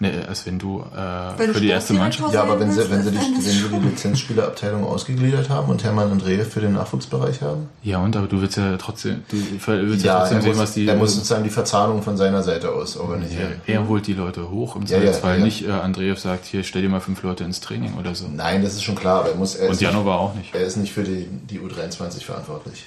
Nee, 0.00 0.12
als 0.28 0.46
wenn 0.46 0.60
du 0.60 0.80
äh, 0.96 1.38
Wenn 1.38 1.52
für 1.52 1.60
die 1.60 1.70
erste 1.70 1.92
Mannschaft. 1.92 2.32
Ja, 2.32 2.42
aber 2.42 2.60
wenn 2.60 2.70
sie, 2.70 2.88
wenn 2.88 3.02
sie, 3.02 3.10
die, 3.10 3.16
wenn 3.18 3.40
sie 3.40 3.68
die 3.68 3.88
Lizenzspielerabteilung 3.88 4.84
ausgegliedert 4.84 5.48
haben 5.48 5.68
und 5.70 5.82
Hermann 5.82 6.12
Andreev 6.12 6.48
für 6.52 6.60
den 6.60 6.74
Nachwuchsbereich 6.74 7.42
haben? 7.42 7.68
Ja, 7.82 7.98
und 7.98 8.14
aber 8.14 8.28
du 8.28 8.40
willst 8.40 8.56
ja 8.56 8.76
trotzdem, 8.76 9.24
du 9.28 9.36
willst 9.66 10.04
ja, 10.04 10.12
Ja, 10.14 10.18
trotzdem 10.20 10.36
er 10.38 10.42
sehen, 10.42 10.50
muss, 10.52 10.58
was 10.60 10.72
die. 10.74 10.86
er 10.86 10.94
muss 10.94 11.14
sozusagen 11.14 11.42
die 11.42 11.50
Verzahnung 11.50 12.02
von 12.02 12.16
seiner 12.16 12.44
Seite 12.44 12.70
aus 12.70 12.94
ja, 12.94 13.00
organisieren. 13.00 13.60
er 13.66 13.88
holt 13.88 14.06
die 14.06 14.12
Leute 14.14 14.48
hoch 14.50 14.76
im 14.76 14.82
Ja, 14.82 14.98
ja, 14.98 15.02
Zweifelsfall. 15.02 15.38
ja. 15.38 15.44
Nicht 15.44 15.66
äh, 15.66 15.70
Andreev 15.72 16.20
sagt, 16.20 16.44
hier 16.46 16.62
stell 16.62 16.82
dir 16.82 16.88
mal 16.90 17.00
fünf 17.00 17.22
Leute 17.24 17.42
ins 17.42 17.58
Training 17.58 17.94
oder 17.98 18.14
so. 18.14 18.26
Nein, 18.28 18.62
das 18.62 18.74
ist 18.74 18.84
schon 18.84 18.94
klar, 18.94 19.20
aber 19.20 19.30
er 19.30 19.34
muss. 19.34 19.56
Er 19.56 19.66
Und 19.66 19.72
ist 19.74 19.80
nicht, 19.80 19.90
Janova 19.90 20.14
auch 20.16 20.34
nicht. 20.36 20.54
er 20.54 20.60
ist 20.60 20.76
nicht 20.76 20.92
für 20.92 21.02
die, 21.02 21.26
die 21.50 21.58
U23 21.58 22.22
verantwortlich. 22.24 22.84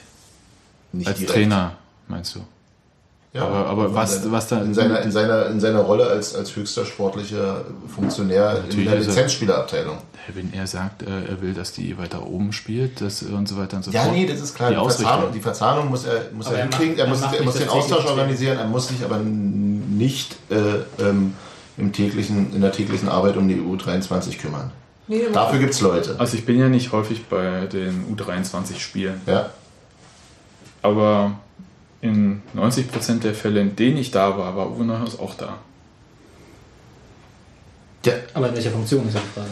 Nicht 0.93 1.07
Als 1.09 1.17
direkt. 1.17 1.33
Trainer, 1.35 1.73
meinst 2.07 2.35
du? 2.35 2.39
Ja, 3.33 3.43
Aber- 3.47 3.65
aber 3.67 3.85
in 3.87 3.95
was- 3.95 4.15
seiner- 4.21 4.31
was 4.33 4.47
da- 4.49 4.61
in 4.61 4.73
seiner, 4.73 5.01
in 5.01 5.11
seiner, 5.11 5.45
in 5.47 5.59
seiner 5.61 5.79
Rolle 5.79 6.05
als, 6.07 6.35
als 6.35 6.53
höchster 6.53 6.85
sportlicher 6.85 7.63
Funktionär 7.95 8.61
in 8.69 8.83
der 8.83 8.93
er- 8.95 8.99
Lizenzspielerabteilung. 8.99 9.99
Wenn 10.33 10.53
er 10.53 10.67
sagt, 10.67 11.03
äh, 11.03 11.05
er 11.29 11.41
will, 11.41 11.53
dass 11.53 11.71
die 11.71 11.97
weiter 11.97 12.25
oben 12.27 12.51
spielt 12.51 12.99
das, 13.01 13.23
und 13.23 13.47
so 13.47 13.57
weiter 13.57 13.77
und 13.77 13.83
so 13.85 13.91
Ja, 13.91 14.03
fort. 14.03 14.15
nee, 14.15 14.25
das 14.25 14.41
ist 14.41 14.53
klar. 14.53 14.69
Die 14.69 14.75
Die, 14.75 14.79
Ausrichtung. 14.81 15.05
Verzahnung, 15.07 15.33
die 15.33 15.39
Verzahnung 15.39 15.89
muss 15.89 16.03
er, 16.05 16.21
muss 16.33 16.47
Aber 16.47 16.55
er 16.57 16.59
er 16.63 16.69
hinkriegen. 16.69 16.97
Er 16.97 17.05
er 17.05 17.09
muss, 17.09 17.21
er 17.21 17.43
muss 17.43 17.55
den 17.55 17.69
Austausch 17.69 18.05
organisieren. 18.05 18.57
Er 18.59 18.67
muss 18.67 18.87
sich 18.89 19.03
aber 19.03 19.17
nicht 19.19 20.35
äh, 20.49 20.55
ähm, 21.01 21.33
im 21.77 21.91
täglichen, 21.93 22.53
in 22.53 22.59
der 22.61 22.71
täglichen 22.73 23.07
Arbeit 23.09 23.37
um 23.37 23.47
die 23.47 23.55
U23 23.55 24.37
kümmern. 24.39 24.71
Nee, 25.07 25.23
Dafür 25.33 25.59
gibt 25.59 25.73
es 25.73 25.79
Leute. 25.81 26.15
Also 26.19 26.37
ich 26.37 26.45
bin 26.45 26.59
ja 26.59 26.67
nicht 26.69 26.91
häufig 26.91 27.25
bei 27.27 27.65
den 27.65 28.05
U23-Spielen. 28.15 29.21
Ja. 29.25 29.49
Aber 30.81 31.33
in 32.01 32.41
90% 32.55 33.19
der 33.19 33.33
Fälle, 33.35 33.61
in 33.61 33.75
denen 33.75 33.97
ich 33.97 34.11
da 34.11 34.37
war, 34.37 34.55
war 34.55 34.71
Uwe 34.71 34.83
Neuhaus 34.85 35.19
auch 35.19 35.35
da. 35.35 35.57
ja. 38.05 38.13
Aber 38.33 38.49
in 38.49 38.55
welcher 38.55 38.71
Funktion 38.71 39.07
ist 39.07 39.13
ja 39.13 39.19
die 39.21 39.39
Frage. 39.39 39.49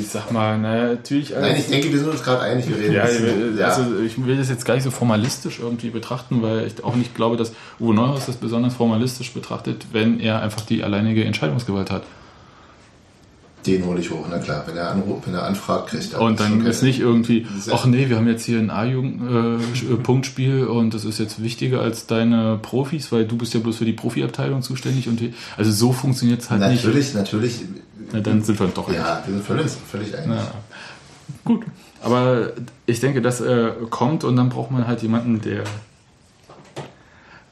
Ich 0.00 0.08
sag 0.08 0.32
mal, 0.32 0.58
na, 0.58 0.88
natürlich. 0.94 1.34
als- 1.34 1.46
Nein, 1.46 1.56
ich 1.56 1.66
denke, 1.68 1.90
wir 1.92 1.98
sind 1.98 2.08
uns 2.08 2.22
gerade 2.22 2.40
einig. 2.42 2.68
Wir 2.68 2.76
reden 2.78 2.94
ja, 2.94 3.02
ein 3.04 3.08
bisschen- 3.08 3.58
ja. 3.58 3.66
also 3.68 3.98
ich 4.00 4.24
will 4.24 4.36
das 4.36 4.48
jetzt 4.48 4.64
gar 4.64 4.74
nicht 4.74 4.82
so 4.84 4.90
formalistisch 4.90 5.60
irgendwie 5.60 5.90
betrachten, 5.90 6.42
weil 6.42 6.66
ich 6.66 6.82
auch 6.82 6.96
nicht 6.96 7.14
glaube, 7.14 7.36
dass 7.36 7.52
Uwe 7.78 7.94
Neuhaus 7.94 8.26
das 8.26 8.36
besonders 8.36 8.74
formalistisch 8.74 9.32
betrachtet, 9.32 9.86
wenn 9.92 10.18
er 10.20 10.42
einfach 10.42 10.62
die 10.62 10.82
alleinige 10.82 11.24
Entscheidungsgewalt 11.24 11.90
hat. 11.90 12.02
Den 13.66 13.84
hole 13.84 14.00
ich 14.00 14.10
hoch, 14.10 14.26
na 14.30 14.38
klar. 14.38 14.64
Wenn 14.66 14.76
er, 14.76 14.90
anruft, 14.90 15.26
wenn 15.26 15.34
er 15.34 15.44
anfragt, 15.44 15.88
kriegt 15.88 16.12
er. 16.12 16.20
Und 16.20 16.40
dann 16.40 16.64
ist 16.64 16.82
nicht 16.82 17.00
irgendwie, 17.00 17.46
ach 17.72 17.86
nee, 17.86 18.08
wir 18.08 18.16
haben 18.16 18.28
jetzt 18.28 18.44
hier 18.44 18.58
ein 18.58 18.70
A-Jugend-Punktspiel 18.70 20.64
und 20.64 20.94
das 20.94 21.04
ist 21.04 21.18
jetzt 21.18 21.42
wichtiger 21.42 21.80
als 21.80 22.06
deine 22.06 22.58
Profis, 22.60 23.12
weil 23.12 23.26
du 23.26 23.36
bist 23.36 23.54
ja 23.54 23.60
bloß 23.60 23.76
für 23.78 23.84
die 23.84 23.92
Profiabteilung 23.92 24.62
zuständig. 24.62 25.08
und 25.08 25.20
Also 25.56 25.72
so 25.72 25.92
funktioniert 25.92 26.42
es 26.42 26.50
halt 26.50 26.60
nicht. 26.70 26.84
Natürlich, 26.84 27.14
natürlich. 27.14 27.60
Na, 28.12 28.20
dann 28.20 28.42
sind 28.42 28.60
wir 28.60 28.68
doch. 28.68 28.92
Ja, 28.92 29.22
wir 29.26 29.34
sind 29.34 29.44
völlig, 29.44 29.66
völlig 29.90 30.16
einig. 30.16 30.36
Ja. 30.36 30.52
Gut, 31.44 31.64
aber 32.02 32.52
ich 32.86 33.00
denke, 33.00 33.20
das 33.20 33.40
äh, 33.40 33.72
kommt 33.90 34.22
und 34.24 34.36
dann 34.36 34.48
braucht 34.48 34.70
man 34.70 34.86
halt 34.86 35.02
jemanden, 35.02 35.40
der 35.40 35.64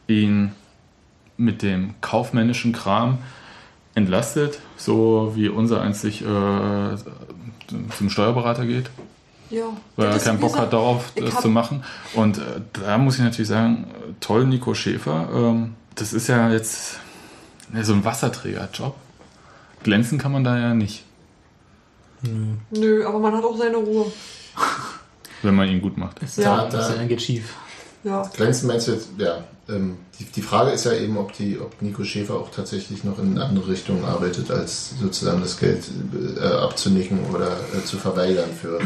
ihn 0.07 0.53
mit 1.37 1.62
dem 1.62 1.94
kaufmännischen 2.00 2.72
Kram 2.72 3.18
entlastet, 3.94 4.59
so 4.76 5.33
wie 5.35 5.48
unser 5.48 5.80
einzig 5.80 6.22
äh, 6.22 6.24
zum 7.96 8.11
Steuerberater 8.11 8.66
geht, 8.66 8.90
Ja. 9.50 9.64
weil 9.96 10.07
er 10.09 10.14
Das 10.14 10.24
keinen 10.24 10.38
Bock 10.40 10.50
gesagt, 10.52 10.66
hat 10.66 10.72
darauf, 10.72 11.12
das 11.16 11.40
zu 11.40 11.48
machen. 11.48 11.85
Und 12.14 12.38
äh, 12.38 12.61
da 12.72 12.98
muss 12.98 13.16
ich 13.16 13.22
natürlich 13.22 13.48
sagen, 13.48 13.87
toll 14.20 14.46
Nico 14.46 14.74
Schäfer, 14.74 15.28
ähm, 15.33 15.74
das 15.94 16.12
ist 16.12 16.26
ja 16.28 16.50
jetzt 16.50 16.98
ja, 17.72 17.85
so 17.85 17.92
ein 17.94 18.04
Wasserträgerjob. 18.04 18.94
Glänzen 19.85 20.18
kann 20.18 20.33
man 20.33 20.44
da 20.44 20.59
ja 20.59 20.74
nicht, 20.74 21.04
Nö, 22.70 23.07
aber 23.07 23.18
man 23.18 23.35
hat 23.37 23.44
auch 23.44 23.57
seine 23.57 23.76
Ruhe. 23.76 24.07
wenn 25.42 25.54
man 25.54 25.68
ihn 25.68 25.80
gut 25.83 25.98
macht. 25.98 26.22
Das, 26.22 26.37
Ja. 26.37 26.64
ja, 26.64 26.68
das 26.70 26.96
dann 26.96 27.07
geht 27.07 27.20
schief. 27.20 27.54
Ja. 28.04 28.22
Glänzen 28.36 28.68
meinst 28.68 28.86
du 28.88 28.92
jetzt, 28.92 29.08
ja. 29.18 29.44
Ähm, 29.66 29.96
die, 30.20 30.24
die 30.24 30.42
Frage 30.42 30.70
ist 30.72 30.84
ja 30.84 30.92
eben, 30.92 31.16
ob, 31.16 31.32
die, 31.32 31.58
ob 31.58 31.80
Nico 31.80 32.04
Schäfer 32.04 32.34
auch 32.34 32.50
tatsächlich 32.50 33.02
noch 33.02 33.18
in 33.18 33.38
andere 33.38 33.68
Richtungen 33.68 34.04
arbeitet, 34.04 34.50
als 34.50 34.90
sozusagen 35.00 35.40
das 35.40 35.58
Geld 35.58 35.84
äh, 36.38 36.44
abzunicken 36.46 37.18
oder 37.32 37.48
äh, 37.48 37.82
zu 37.84 37.96
verweigern 37.96 38.50
für. 38.60 38.78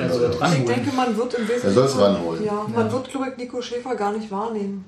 Also 0.00 0.20
für- 0.20 0.56
Ich 0.56 0.64
denke, 0.66 0.92
man 0.94 1.16
wird 1.16 1.34
im 1.34 1.40
Wesentlichen. 1.48 1.66
Er 1.66 1.72
soll's 1.72 1.98
ranholen. 1.98 2.44
Ja, 2.44 2.64
man 2.72 2.92
wird, 2.92 3.10
glaube 3.10 3.30
ich, 3.30 3.36
Nico 3.38 3.60
Schäfer 3.60 3.96
gar 3.96 4.12
nicht 4.12 4.30
wahrnehmen. 4.30 4.84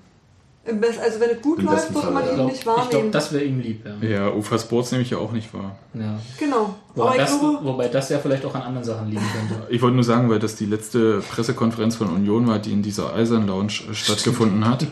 Im 0.69 0.81
Best, 0.81 0.99
also, 0.99 1.21
wenn 1.21 1.31
es 1.31 1.43
gut 1.43 1.59
Im 1.61 1.67
läuft, 1.67 1.93
Fall, 1.93 2.11
man 2.11 2.25
ja. 2.25 2.31
ihn 2.31 2.31
Ich 2.31 2.35
glaube, 2.37 2.51
nicht 2.51 2.63
glaub, 2.63 2.77
wahrnehmen. 2.93 3.13
das 3.13 3.33
wäre 3.33 3.45
ihm 3.45 3.61
lieb. 3.61 3.85
Ja. 4.03 4.09
Ja, 4.09 4.29
UFA 4.31 4.59
Sports 4.59 4.91
nehme 4.93 5.03
ich 5.05 5.11
ja 5.11 5.19
auch 5.19 5.31
nicht 5.33 5.53
wahr. 5.55 5.77
Ja. 5.95 6.19
genau. 6.39 6.75
Aber 6.95 7.05
Wobei, 7.05 7.13
ich 7.15 7.21
das, 7.23 7.39
glaube, 7.41 7.59
wobei 7.65 7.89
das 7.89 8.09
ja 8.09 8.19
vielleicht 8.19 8.45
auch 8.45 8.55
an 8.55 8.63
anderen 8.63 8.85
Sachen 8.85 9.09
liegen 9.09 9.23
könnte. 9.33 9.67
Ich 9.73 9.81
wollte 9.83 9.95
nur 9.95 10.05
sagen, 10.05 10.29
weil 10.29 10.39
das 10.41 10.57
die 10.57 10.67
letzte 10.67 11.21
Pressekonferenz 11.21 11.97
von 11.97 12.09
Union 12.09 12.47
war, 12.49 12.59
die 12.59 12.73
in 12.73 12.83
dieser 12.83 13.15
Eisern 13.15 13.47
Lounge 13.47 13.73
äh, 13.91 13.95
stattgefunden 13.95 14.69
hat, 14.69 14.87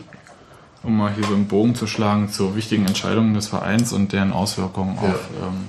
um 0.83 0.95
mal 0.97 1.11
hier 1.13 1.23
so 1.25 1.33
einen 1.33 1.47
Bogen 1.47 1.75
zu 1.75 1.87
schlagen 1.87 2.29
zu 2.29 2.55
wichtigen 2.55 2.85
Entscheidungen 2.85 3.33
des 3.33 3.47
Vereins 3.47 3.91
und 3.91 4.13
deren 4.13 4.31
Auswirkungen 4.31 4.95
Ja. 5.01 5.09
auf. 5.09 5.19
Ähm, 5.43 5.65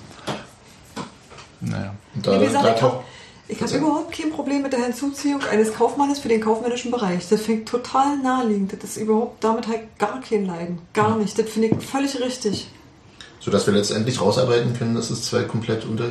naja. 1.70 1.94
Da, 2.14 2.40
wie 2.40 2.44
gesagt, 2.44 2.64
da 2.64 2.74
ich 2.74 2.80
taucht- 2.80 3.04
ich 3.48 3.62
hab 3.62 3.72
überhaupt 3.72 4.12
kein 4.12 4.30
Problem 4.30 4.62
mit 4.62 4.72
der 4.72 4.84
Hinzuziehung 4.84 5.40
eines 5.50 5.72
Kaufmannes 5.74 6.18
für 6.18 6.28
den 6.28 6.40
kaufmännischen 6.40 6.90
Bereich. 6.90 7.28
Das 7.28 7.42
ich 7.46 7.64
total 7.64 8.18
naheliegend. 8.18 8.72
Das 8.72 8.90
ist 8.90 8.96
überhaupt 8.96 9.42
damit 9.44 9.68
halt 9.68 9.98
gar 9.98 10.20
kein 10.20 10.46
Leiden. 10.46 10.78
Gar 10.92 11.16
nicht. 11.16 11.38
Das 11.38 11.48
finde 11.48 11.68
ich 11.68 11.84
völlig 11.84 12.20
richtig. 12.20 12.68
sodass 13.40 13.66
wir 13.66 13.74
letztendlich 13.74 14.20
rausarbeiten 14.20 14.76
können, 14.76 14.94
dass 14.96 15.10
es 15.10 15.22
zwei 15.26 15.42
komplett 15.44 15.84
unter, 15.84 16.04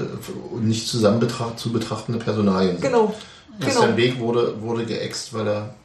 nicht 0.62 0.88
zusammen 0.88 1.20
betracht, 1.20 1.60
zu 1.60 1.72
betrachtende 1.74 2.20
Personalien 2.20 2.78
sind. 2.78 2.82
Genau. 2.82 3.14
Christian 3.60 3.86
Genau. 3.88 3.98
Weg 3.98 4.20
wurde, 4.20 4.62
wurde 4.62 4.86
geäxt, 4.86 5.34
weil 5.34 5.48
er, 5.48 5.76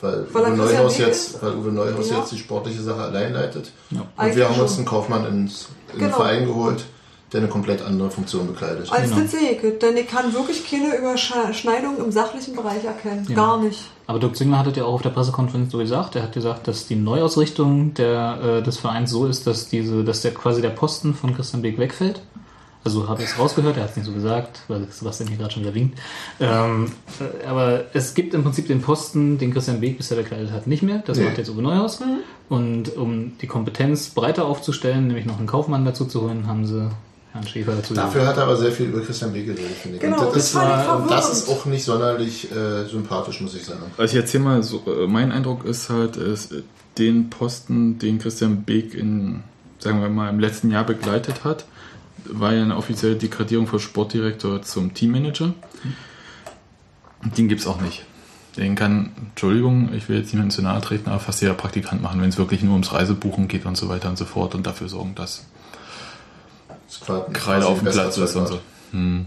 weil, 0.00 0.26
Weil 0.32 0.52
Uwe 0.52 0.56
Neuhaus 0.56 0.98
jetzt, 0.98 1.42
weil 1.42 1.54
Uwe 1.56 1.72
Neuhaus 1.72 2.10
Ja. 2.10 2.18
jetzt 2.20 2.32
die 2.32 2.38
sportliche 2.38 2.82
Sache 2.82 3.00
allein 3.02 3.32
leitet. 3.34 3.70
Und 3.90 4.02
Eigentlich 4.16 4.36
wir 4.36 4.48
haben 4.48 4.60
uns 4.60 4.76
einen 4.76 4.86
Kaufmann 4.86 5.26
ins, 5.26 5.68
in 5.92 5.98
den 5.98 6.06
Genau. 6.06 6.16
Verein 6.16 6.46
geholt, 6.46 6.84
der 7.36 7.42
eine 7.42 7.50
komplett 7.52 7.82
andere 7.82 8.10
Funktion 8.10 8.46
bekleidet. 8.46 8.90
Als 8.90 9.10
Genau. 9.10 9.22
ich, 9.22 9.78
denn 9.78 9.96
ich 9.96 10.08
kann 10.08 10.32
wirklich 10.32 10.68
keine 10.68 10.96
Überschneidung 10.96 11.98
im 11.98 12.10
sachlichen 12.10 12.56
Bereich 12.56 12.84
erkennen. 12.84 13.26
Ja. 13.28 13.34
Gar 13.36 13.62
nicht. 13.62 13.90
Aber 14.06 14.18
Dirk 14.18 14.36
Zingler 14.36 14.58
hat 14.60 14.66
es 14.68 14.76
ja 14.76 14.84
auch 14.84 14.94
auf 14.94 15.02
der 15.02 15.10
Pressekonferenz 15.10 15.70
so 15.72 15.78
gesagt. 15.78 16.16
Er 16.16 16.22
hat 16.22 16.32
gesagt, 16.32 16.66
dass 16.68 16.86
die 16.86 16.96
Neuausrichtung 16.96 17.92
der, 17.94 18.38
äh, 18.60 18.62
des 18.62 18.78
Vereins 18.78 19.10
so 19.10 19.26
ist, 19.26 19.46
dass 19.46 19.68
diese, 19.68 20.02
dass 20.04 20.22
der 20.22 20.32
quasi 20.32 20.62
der 20.62 20.70
Posten 20.70 21.14
von 21.14 21.34
Christian 21.34 21.62
Beek 21.62 21.78
wegfällt. 21.78 22.20
Also 22.84 23.08
habe 23.08 23.20
ich 23.24 23.28
es 23.30 23.36
rausgehört, 23.36 23.76
er 23.76 23.82
hat 23.82 23.90
es 23.90 23.96
nicht 23.96 24.06
so 24.06 24.12
gesagt, 24.12 24.60
weil 24.68 24.86
Sebastian 24.88 25.28
hier 25.28 25.38
gerade 25.38 25.52
schon 25.52 25.64
wieder 25.64 25.74
winkt. 25.74 25.98
Ähm, 26.38 26.92
äh, 27.42 27.44
aber 27.46 27.86
es 27.94 28.14
gibt 28.14 28.32
im 28.32 28.44
Prinzip 28.44 28.68
den 28.68 28.80
Posten, 28.80 29.38
den 29.38 29.52
Christian 29.52 29.80
Beek 29.80 29.96
bisher 29.96 30.16
bekleidet 30.16 30.52
hat, 30.52 30.68
nicht 30.68 30.84
mehr. 30.84 31.02
Das 31.04 31.18
Nee. 31.18 31.24
macht 31.24 31.36
jetzt 31.38 31.50
Uwe 31.50 31.62
Neuhaus. 31.62 31.98
Und 32.48 32.96
um 32.96 33.36
die 33.40 33.48
Kompetenz 33.48 34.10
breiter 34.10 34.44
aufzustellen, 34.44 35.08
nämlich 35.08 35.26
noch 35.26 35.38
einen 35.38 35.48
Kaufmann 35.48 35.84
dazu 35.84 36.04
zu 36.04 36.22
holen, 36.22 36.46
haben 36.46 36.64
sie 36.64 36.88
Herrn 37.36 37.46
Schäfer 37.46 37.72
dazu 37.76 37.94
Dafür 37.94 38.26
hat 38.26 38.36
er 38.36 38.44
aber 38.44 38.56
sehr 38.56 38.72
viel 38.72 38.86
über 38.86 39.00
Christian 39.00 39.32
Weg 39.34 39.46
geredet, 39.46 39.76
finde 39.80 39.96
ich. 39.96 40.02
Genau, 40.02 40.26
Und 40.26 40.36
das 40.36 40.52
das, 40.52 40.54
war, 40.54 40.84
verwirrend. 40.84 41.10
das 41.10 41.32
ist 41.32 41.48
auch 41.48 41.64
nicht 41.66 41.84
sonderlich 41.84 42.50
äh, 42.50 42.84
sympathisch, 42.84 43.40
muss 43.40 43.54
ich 43.54 43.64
sagen. 43.64 43.82
Also 43.96 44.16
ich 44.16 44.22
erzähle 44.22 44.44
mal, 44.44 44.62
so, 44.62 44.82
äh, 44.86 45.06
mein 45.06 45.32
Eindruck 45.32 45.64
ist 45.64 45.90
halt, 45.90 46.16
ist, 46.16 46.52
äh, 46.52 46.62
den 46.98 47.30
Posten, 47.30 47.98
den 47.98 48.18
Christian 48.18 48.62
Beek 48.62 48.94
in, 48.94 49.42
sagen 49.78 50.00
wir 50.00 50.08
mal, 50.08 50.30
im 50.30 50.40
letzten 50.40 50.70
Jahr 50.70 50.84
begleitet 50.84 51.44
hat, 51.44 51.66
war 52.24 52.52
ja 52.52 52.62
eine 52.62 52.76
offizielle 52.76 53.16
Degradierung 53.16 53.66
von 53.66 53.78
Sportdirektor 53.78 54.62
zum 54.62 54.94
Teammanager. 54.94 55.54
Den 57.36 57.48
gibt 57.48 57.60
es 57.60 57.66
auch 57.66 57.80
nicht. 57.80 58.04
Den 58.56 58.74
kann, 58.74 59.12
Entschuldigung, 59.30 59.92
ich 59.92 60.08
will 60.08 60.18
jetzt 60.18 60.32
niemandem 60.32 60.54
zu 60.54 60.62
nahe 60.62 60.80
treten, 60.80 61.10
aber 61.10 61.20
fast 61.20 61.42
jeder 61.42 61.54
Praktikant 61.54 62.00
machen, 62.00 62.22
wenn 62.22 62.30
es 62.30 62.38
wirklich 62.38 62.62
nur 62.62 62.72
ums 62.72 62.92
Reisebuchen 62.92 63.48
geht 63.48 63.66
und 63.66 63.76
so 63.76 63.88
weiter 63.88 64.08
und 64.08 64.16
so 64.16 64.24
fort 64.24 64.54
und 64.54 64.66
dafür 64.66 64.88
sorgen, 64.88 65.14
dass 65.14 65.44
Kreide 67.04 67.24
quasi 67.32 67.66
auf 67.66 67.78
dem 67.80 67.88
Platz 67.92 68.16
ist 68.16 68.36
und 68.36 68.48
so. 68.48 68.60
Hm. 68.92 69.26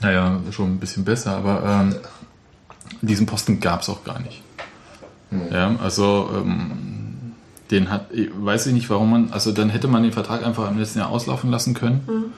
Naja, 0.00 0.40
schon 0.50 0.74
ein 0.74 0.78
bisschen 0.78 1.04
besser, 1.04 1.36
aber 1.36 1.62
ähm, 1.64 1.94
diesen 3.00 3.26
Posten 3.26 3.60
gab 3.60 3.82
es 3.82 3.88
auch 3.88 4.04
gar 4.04 4.18
nicht. 4.20 4.42
Ja, 5.50 5.74
also 5.82 6.30
ähm, 6.34 7.32
den 7.70 7.90
hat, 7.90 8.06
weiß 8.12 8.66
ich 8.66 8.72
nicht, 8.72 8.88
warum 8.90 9.10
man, 9.10 9.32
also 9.32 9.52
dann 9.52 9.68
hätte 9.70 9.88
man 9.88 10.02
den 10.02 10.12
Vertrag 10.12 10.44
einfach 10.44 10.70
im 10.70 10.78
letzten 10.78 11.00
Jahr 11.00 11.08
auslaufen 11.08 11.50
lassen 11.50 11.74
können 11.74 12.32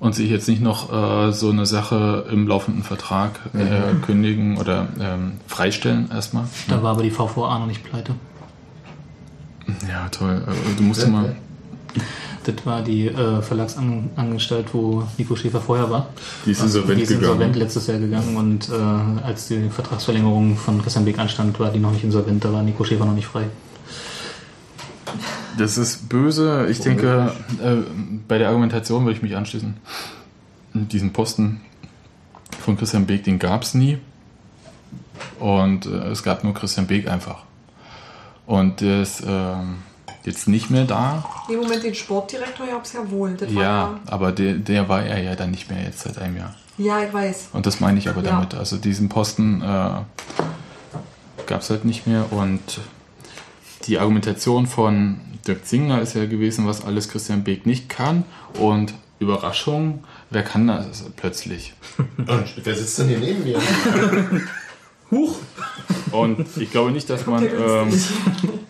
und 0.00 0.14
sich 0.14 0.28
jetzt 0.28 0.48
nicht 0.48 0.60
noch 0.60 0.92
äh, 0.92 1.32
so 1.32 1.50
eine 1.50 1.64
Sache 1.64 2.26
im 2.30 2.46
laufenden 2.46 2.82
Vertrag 2.82 3.40
äh, 3.54 3.94
kündigen 4.04 4.58
oder 4.58 4.88
ähm, 5.00 5.32
freistellen 5.46 6.10
erstmal. 6.10 6.44
Da 6.68 6.82
war 6.82 6.92
aber 6.92 7.02
die 7.02 7.10
VVA 7.10 7.58
noch 7.58 7.66
nicht 7.66 7.84
pleite. 7.84 8.14
Ja, 9.88 10.08
toll. 10.10 10.42
Äh, 10.46 10.76
Du 10.76 10.82
musst 10.82 11.02
Ja, 11.02 11.08
mal. 11.08 11.36
Das 12.46 12.64
war 12.64 12.82
die 12.82 13.08
äh, 13.08 13.42
Verlagsanstalt, 13.42 14.72
wo 14.72 15.02
Nico 15.18 15.34
Schäfer 15.34 15.60
vorher 15.60 15.90
war. 15.90 16.08
Die 16.44 16.52
ist 16.52 16.62
insolvent 16.62 16.98
die 16.98 17.02
ist 17.02 17.08
gegangen. 17.08 17.24
insolvent 17.24 17.56
letztes 17.56 17.86
Jahr 17.88 17.98
gegangen 17.98 18.36
und 18.36 18.68
äh, 18.68 19.26
als 19.26 19.48
die 19.48 19.68
Vertragsverlängerung 19.68 20.56
von 20.56 20.80
Christian 20.80 21.04
Beck 21.04 21.18
anstand, 21.18 21.58
war 21.58 21.72
die 21.72 21.80
noch 21.80 21.90
nicht 21.90 22.04
insolvent, 22.04 22.44
da 22.44 22.52
war 22.52 22.62
Nico 22.62 22.84
Schäfer 22.84 23.04
noch 23.04 23.14
nicht 23.14 23.26
frei. 23.26 23.46
Das 25.58 25.76
ist 25.76 26.08
böse. 26.08 26.68
Ich 26.70 26.80
denke, 26.80 27.32
äh, 27.62 27.76
bei 28.28 28.38
der 28.38 28.48
Argumentation 28.48 29.04
würde 29.04 29.16
ich 29.16 29.22
mich 29.22 29.36
anschließen. 29.36 29.74
Diesen 30.74 31.12
Posten 31.12 31.62
von 32.60 32.76
Christian 32.76 33.06
Beek, 33.06 33.24
den 33.24 33.38
gab 33.38 33.62
es 33.62 33.74
nie. 33.74 33.98
Und 35.40 35.86
äh, 35.86 36.10
es 36.10 36.22
gab 36.22 36.44
nur 36.44 36.54
Christian 36.54 36.86
Beek 36.86 37.08
einfach. 37.08 37.42
Und 38.46 38.82
ist 38.82 39.24
ähm, 39.26 39.78
jetzt 40.26 40.46
nicht 40.48 40.70
mehr 40.70 40.84
da. 40.84 41.24
Im 41.48 41.56
Moment 41.60 41.82
den 41.84 41.94
Sportdirektor 41.94 42.66
gab 42.66 42.84
es 42.84 42.92
ja 42.92 43.10
wohl. 43.10 43.34
Das 43.34 43.54
war 43.54 43.62
Ja, 43.62 44.00
aber 44.06 44.32
der, 44.32 44.54
der 44.54 44.88
war 44.88 45.02
er 45.02 45.22
ja 45.22 45.34
dann 45.34 45.50
nicht 45.52 45.70
mehr 45.70 45.82
jetzt 45.82 46.00
seit 46.00 46.18
einem 46.18 46.36
Jahr. 46.36 46.54
ja, 46.78 47.02
ich 47.02 47.12
weiß. 47.12 47.48
Und 47.52 47.64
das 47.66 47.80
meine 47.80 47.98
ich 47.98 48.08
aber 48.08 48.22
Ja. 48.22 48.32
damit. 48.32 48.54
Also 48.54 48.76
diesen 48.76 49.08
Posten 49.08 49.62
äh, 49.62 49.64
gab 51.46 51.60
es 51.60 51.70
halt 51.70 51.84
nicht 51.84 52.06
mehr. 52.06 52.30
Und 52.32 52.80
die 53.84 53.98
Argumentation 53.98 54.66
von 54.66 55.20
Dirk 55.46 55.64
Zingler 55.66 56.00
ist 56.02 56.14
ja 56.14 56.26
gewesen, 56.26 56.66
was 56.66 56.84
alles 56.84 57.08
Christian 57.08 57.44
Beek 57.44 57.64
nicht 57.66 57.88
kann. 57.88 58.24
Und 58.58 58.92
Überraschung, 59.18 60.04
wer 60.30 60.42
kann 60.42 60.66
das 60.66 61.04
plötzlich? 61.16 61.72
Und 62.18 62.28
wer 62.64 62.74
sitzt 62.74 62.98
denn 62.98 63.08
hier 63.08 63.18
neben 63.18 63.44
mir? 63.44 63.58
Und 66.10 66.46
ich 66.56 66.70
glaube 66.70 66.90
nicht, 66.90 67.08
dass 67.08 67.26
man 67.26 67.44
ähm, 67.44 67.88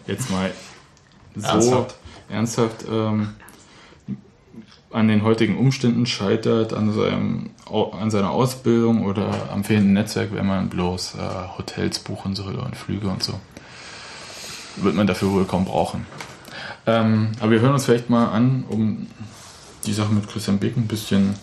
jetzt 0.07 0.31
mal 0.31 0.51
so 1.37 1.49
ernsthaft, 1.49 1.95
Ernsthaft? 2.29 2.85
ähm, 2.91 3.29
an 4.91 5.09
den 5.09 5.23
heutigen 5.25 5.59
Umständen 5.59 6.07
scheitert, 6.07 6.73
an, 6.73 6.93
seinem, 6.93 7.51
an 7.71 8.11
seiner 8.11 8.31
Ausbildung 8.31 9.05
oder 9.05 9.51
am 9.53 9.65
fehlenden 9.65 9.93
Netzwerk, 9.93 10.33
wenn 10.33 10.47
man 10.47 10.69
bloß 10.69 11.17
äh, 11.17 11.59
Hotels 11.59 11.99
buchen 11.99 12.35
soll 12.35 12.55
und 12.57 12.77
Flüge 12.77 13.09
und 13.09 13.23
so. 13.23 13.35
Wird 14.77 14.95
man 14.95 15.07
dafür 15.07 15.33
wohl 15.33 15.45
kaum 15.45 15.65
brauchen. 15.65 16.07
Ähm, 16.87 17.33
aber 17.41 17.51
wir 17.51 17.61
hören 17.61 17.75
uns 17.75 17.85
vielleicht 17.85 18.11
mal 18.11 18.29
an, 18.29 18.65
um 18.69 19.07
die 19.85 19.93
Sache 19.93 20.13
mit 20.13 20.29
Christian 20.29 20.59
Beck 20.59 20.77
ein 20.77 20.87
bisschen 20.87 21.35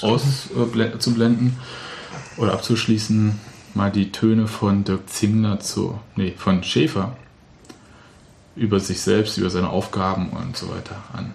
auszublenden 0.00 1.56
oder 2.36 2.52
abzuschließen, 2.52 3.40
mal 3.74 3.90
die 3.90 4.12
Töne 4.12 4.46
von 4.46 4.84
Dirk 4.84 5.08
Zingler 5.08 5.60
zu, 5.60 5.98
nee, 6.14 6.34
von 6.36 6.62
Schäfer 6.62 7.16
über 8.56 8.80
sich 8.80 9.00
selbst, 9.00 9.36
über 9.38 9.50
seine 9.50 9.70
Aufgaben 9.70 10.30
und 10.30 10.56
so 10.56 10.68
weiter 10.68 10.96
an. 11.12 11.32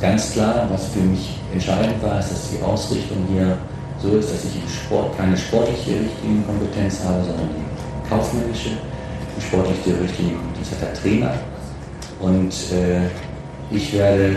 Ganz 0.00 0.32
klar, 0.32 0.66
was 0.70 0.88
für 0.88 1.00
mich 1.00 1.38
entscheidend 1.52 2.02
war, 2.02 2.18
ist, 2.18 2.30
dass 2.30 2.50
die 2.50 2.62
Ausrichtung 2.62 3.26
hier 3.32 3.56
so 4.00 4.16
ist, 4.16 4.32
dass 4.32 4.44
ich 4.44 4.56
im 4.56 4.68
Sport 4.68 5.16
keine 5.16 5.36
sportliche 5.36 6.00
Richtlinienkompetenz 6.00 7.04
habe, 7.04 7.22
sondern 7.24 7.48
die 7.48 8.08
kaufmännische. 8.08 8.70
Die 9.36 9.42
sportliche 9.42 10.00
Richtlinienkompetenz 10.00 10.70
hat 10.72 10.82
der 10.82 10.94
Trainer. 10.94 11.34
Und 12.20 12.52
äh, 12.72 13.06
ich 13.70 13.92
werde 13.92 14.36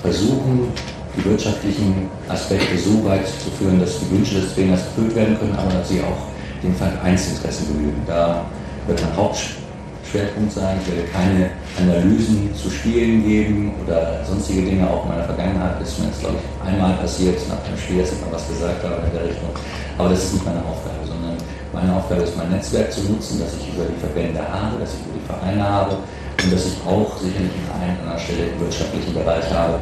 versuchen, 0.00 0.68
die 1.16 1.24
wirtschaftlichen 1.24 2.08
Aspekte 2.28 2.78
so 2.78 3.04
weit 3.04 3.26
zu 3.26 3.50
führen, 3.58 3.80
dass 3.80 3.98
die 4.00 4.10
Wünsche 4.10 4.40
des 4.40 4.54
Trainers 4.54 4.82
erfüllt 4.82 5.14
werden 5.14 5.38
können, 5.38 5.54
aber 5.56 5.72
dass 5.72 5.88
sie 5.88 6.00
auch 6.00 6.26
den 6.62 6.74
Vereinsinteressen 6.74 7.68
genügen. 7.68 8.02
Da 8.06 8.44
wird 8.86 9.02
mein 9.02 9.14
Hauptschwerpunkt 10.12 10.52
sein. 10.52 10.78
Ich 10.82 10.94
werde 10.94 11.08
keine 11.08 11.50
Analysen 11.78 12.54
zu 12.54 12.70
Spielen 12.70 13.24
geben 13.24 13.74
oder 13.84 14.24
sonstige 14.24 14.62
Dinge. 14.62 14.88
Auch 14.88 15.04
in 15.04 15.10
meiner 15.10 15.24
Vergangenheit 15.24 15.80
ist 15.82 15.98
mir 15.98 16.08
das, 16.08 16.20
glaube 16.20 16.36
ich, 16.36 16.68
einmal 16.68 16.94
passiert, 16.94 17.38
nach 17.48 17.64
einem 17.64 17.78
Spiel, 17.78 17.98
dass 18.00 18.12
ich 18.12 18.20
mal 18.20 18.32
was 18.32 18.46
gesagt 18.48 18.84
habe 18.84 19.02
in 19.06 19.12
der 19.12 19.24
Richtung. 19.24 19.48
Aber 19.98 20.10
das 20.10 20.24
ist 20.24 20.34
nicht 20.34 20.44
meine 20.44 20.60
Aufgabe, 20.60 21.00
sondern 21.06 21.36
meine 21.72 21.96
Aufgabe 21.96 22.22
ist, 22.22 22.36
mein 22.36 22.50
Netzwerk 22.50 22.92
zu 22.92 23.00
nutzen, 23.10 23.40
das 23.40 23.54
ich 23.56 23.74
über 23.74 23.84
die 23.84 23.98
Verbände 24.00 24.40
habe, 24.40 24.78
das 24.80 24.92
ich 24.94 25.00
über 25.00 25.18
die 25.18 25.26
Vereine 25.26 25.64
habe 25.64 25.96
und 26.42 26.52
dass 26.52 26.66
ich 26.66 26.76
auch 26.86 27.16
sicherlich 27.16 27.52
an 27.72 27.80
einer 27.80 27.98
anderen 28.00 28.20
Stelle 28.20 28.52
im 28.52 28.60
wirtschaftlichen 28.60 29.14
Bereich 29.14 29.48
habe, 29.52 29.80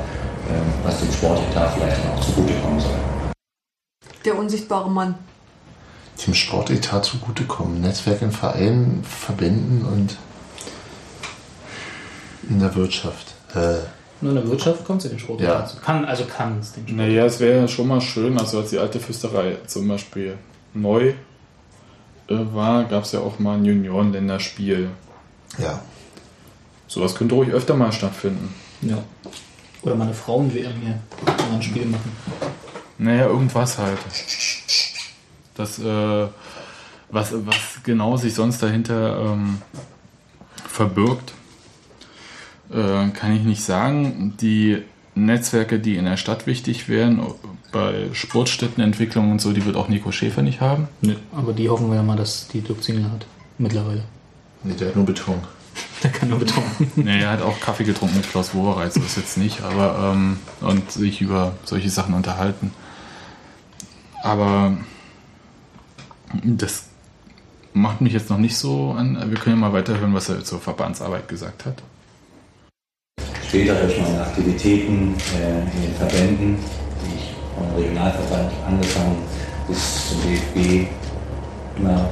ähm, 0.48 0.70
was 0.84 1.00
dem 1.00 1.12
Sportetat 1.12 1.74
vielleicht 1.74 1.98
auch 2.06 2.20
zugutekommen 2.20 2.80
soll. 2.80 3.00
Der 4.24 4.38
unsichtbare 4.38 4.90
Mann. 4.90 5.14
Dem 6.26 6.34
Sportetat 6.34 7.04
zugutekommen. 7.04 7.80
Netzwerk 7.80 8.20
in 8.22 8.30
Vereinen, 8.32 9.02
Verbänden 9.04 9.84
und 9.84 10.16
in 12.48 12.58
der 12.60 12.74
Wirtschaft. 12.74 13.34
Äh, 13.54 13.78
Nur 14.20 14.32
in 14.32 14.34
der 14.34 14.48
Wirtschaft 14.48 14.84
kommt 14.84 15.00
sie 15.02 15.08
den 15.08 15.18
Sport 15.18 15.40
Ja. 15.40 15.60
dazu. 15.60 15.78
Kann, 15.78 16.04
also 16.04 16.24
kann 16.24 16.58
es 16.60 16.72
den 16.72 16.84
Sport. 16.86 16.96
Naja, 16.98 17.24
es 17.24 17.40
wäre 17.40 17.66
schon 17.68 17.88
mal 17.88 18.00
schön, 18.00 18.38
also 18.38 18.58
als 18.60 18.70
die 18.70 18.78
alte 18.78 19.00
Fürsterei 19.00 19.56
zum 19.66 19.88
Beispiel 19.88 20.36
neu 20.74 21.08
äh, 21.08 21.14
war, 22.28 22.84
gab 22.84 23.04
es 23.04 23.12
ja 23.12 23.20
auch 23.20 23.38
mal 23.38 23.56
ein 23.56 23.64
Juniorenländerspiel. 23.64 24.90
ja. 25.58 25.80
Sowas 26.86 27.14
könnte 27.14 27.36
ruhig 27.36 27.50
öfter 27.50 27.74
mal 27.76 27.92
stattfinden. 27.92 28.52
Ja. 28.82 28.98
Oder 29.82 29.94
meine 29.94 30.12
Frauen-WM 30.12 30.72
hier 30.82 30.98
mal 31.24 31.54
ein 31.54 31.62
Spiel 31.62 31.86
machen. 31.86 32.10
Naja, 32.98 33.26
irgendwas 33.26 33.78
halt. 33.78 33.96
Das, 35.60 35.78
äh, 35.78 36.26
was, 37.10 37.32
was 37.44 37.82
genau 37.84 38.16
sich 38.16 38.32
sonst 38.32 38.62
dahinter 38.62 39.32
ähm, 39.32 39.58
verbirgt, 40.66 41.34
äh, 42.70 43.08
kann 43.10 43.36
ich 43.36 43.42
nicht 43.42 43.62
sagen. 43.62 44.34
Die 44.40 44.82
Netzwerke, 45.14 45.78
die 45.78 45.96
in 45.96 46.06
der 46.06 46.16
Stadt 46.16 46.46
wichtig 46.46 46.88
wären, 46.88 47.20
bei 47.72 48.08
Sportstättenentwicklung 48.12 49.30
und 49.30 49.40
so, 49.42 49.52
die 49.52 49.66
wird 49.66 49.76
auch 49.76 49.88
Nico 49.88 50.12
Schäfer 50.12 50.40
nicht 50.40 50.62
haben. 50.62 50.88
Nö. 51.02 51.14
Aber 51.32 51.52
die 51.52 51.68
hoffen 51.68 51.90
wir 51.90 51.96
ja 51.96 52.02
mal, 52.02 52.16
dass 52.16 52.48
die 52.48 52.62
Dirk 52.62 52.82
Zingler 52.82 53.12
hat. 53.12 53.26
Mittlerweile. 53.58 54.04
Nee, 54.64 54.74
der 54.74 54.88
hat 54.88 54.96
nur 54.96 55.04
Beton. 55.04 55.40
Der 56.02 56.10
kann 56.10 56.30
nur 56.30 56.38
betonen. 56.38 56.66
Nee, 56.96 57.20
er 57.20 57.30
hat 57.30 57.42
auch 57.42 57.60
Kaffee 57.60 57.84
getrunken 57.84 58.16
mit 58.16 58.28
Klaus 58.28 58.54
Wowereit, 58.54 58.94
so 58.94 59.00
ist 59.00 59.18
jetzt 59.18 59.36
nicht, 59.36 59.62
aber 59.62 60.14
ähm, 60.14 60.38
und 60.62 60.90
sich 60.90 61.20
über 61.20 61.52
solche 61.64 61.90
Sachen 61.90 62.14
unterhalten. 62.14 62.72
Aber 64.22 64.78
das 66.44 66.84
macht 67.72 68.00
mich 68.00 68.12
jetzt 68.12 68.30
noch 68.30 68.38
nicht 68.38 68.56
so 68.56 68.92
an. 68.92 69.16
Wir 69.30 69.38
können 69.38 69.56
ja 69.56 69.68
mal 69.68 69.72
weiterhören, 69.72 70.14
was 70.14 70.28
er 70.28 70.44
zur 70.44 70.60
Verbandsarbeit 70.60 71.28
gesagt 71.28 71.66
hat. 71.66 71.82
Später 73.46 73.74
durch 73.74 74.00
meine 74.00 74.22
Aktivitäten 74.22 75.14
äh, 75.36 75.60
in 75.76 75.82
den 75.82 75.94
Verbänden, 75.96 76.56
die 77.02 77.16
ich 77.16 77.34
vom 77.56 77.76
Regionalverband 77.76 78.52
angefangen 78.66 79.16
bis 79.66 80.08
zum 80.08 80.18
DFB 80.22 80.88
immer 81.76 82.10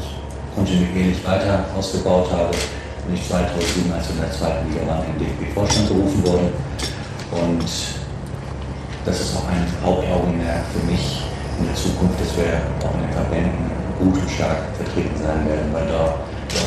kontinuierlich 0.54 1.24
weiter 1.24 1.64
ausgebaut 1.76 2.30
habe, 2.32 2.50
bin 3.06 3.14
ich 3.14 3.28
2007, 3.28 3.92
als 3.92 4.10
in 4.10 4.18
der 4.18 4.32
zweiten 4.32 4.68
Liga 4.68 4.86
waren, 4.86 5.04
in 5.06 5.18
den 5.18 5.28
DFB-Vorstand 5.28 5.88
berufen 5.88 6.26
worden. 6.26 6.48
Und 7.30 7.64
das 9.04 9.20
ist 9.20 9.36
auch 9.36 9.48
ein 9.48 9.66
Hauptaugenmerk 9.84 10.64
für 10.72 10.90
mich 10.90 11.22
in 11.60 11.66
der 11.66 11.74
Zukunft, 11.74 12.20
dass 12.20 12.36
wir 12.36 12.60
auch 12.86 12.94
in 12.94 13.00
den 13.00 13.12
Verbänden 13.12 13.77
gut 13.98 14.14
und 14.14 14.30
stark 14.30 14.58
vertreten 14.76 15.16
sein 15.16 15.46
werden, 15.48 15.72
weil 15.72 15.86
da 15.86 16.04
auch 16.06 16.18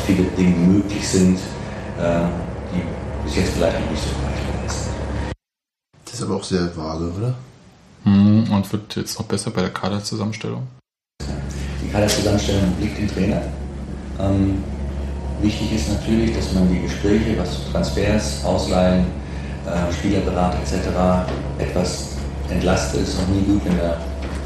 viele 0.06 0.24
Dinge 0.36 0.56
möglich 0.56 1.06
sind, 1.06 1.38
äh, 1.98 2.24
die 2.72 2.82
bis 3.24 3.36
jetzt 3.36 3.52
vielleicht 3.54 3.80
noch 3.80 3.90
nicht 3.90 4.02
so 4.02 4.10
weit 4.10 4.36
gewesen 4.60 4.84
sind. 4.84 5.32
Das 6.04 6.14
ist 6.14 6.22
aber 6.22 6.36
auch 6.36 6.44
sehr 6.44 6.76
vage, 6.76 7.12
oder? 7.16 7.34
Hm, 8.04 8.44
Und 8.52 8.72
wird 8.72 8.96
jetzt 8.96 9.18
noch 9.18 9.26
besser 9.26 9.50
bei 9.50 9.62
der 9.62 9.70
Kaderzusammenstellung. 9.70 10.66
Die 11.82 11.88
Kaderzusammenstellung 11.90 12.72
liegt 12.80 12.98
im 12.98 13.08
Trainer. 13.08 13.42
Ähm, 14.20 14.62
wichtig 15.40 15.72
ist 15.74 15.88
natürlich, 15.90 16.34
dass 16.34 16.52
man 16.52 16.68
die 16.68 16.80
Gespräche, 16.82 17.38
was 17.38 17.70
Transfers, 17.70 18.44
Ausleihen, 18.44 19.06
äh, 19.66 19.92
Spielerberatung 19.92 20.60
etc. 20.62 20.88
etwas 21.58 22.08
entlastet. 22.50 23.02
Es 23.02 23.08
ist 23.10 23.20
noch 23.20 23.28
nie 23.28 23.42
gut, 23.42 23.64
wenn 23.64 23.76
der, 23.76 23.98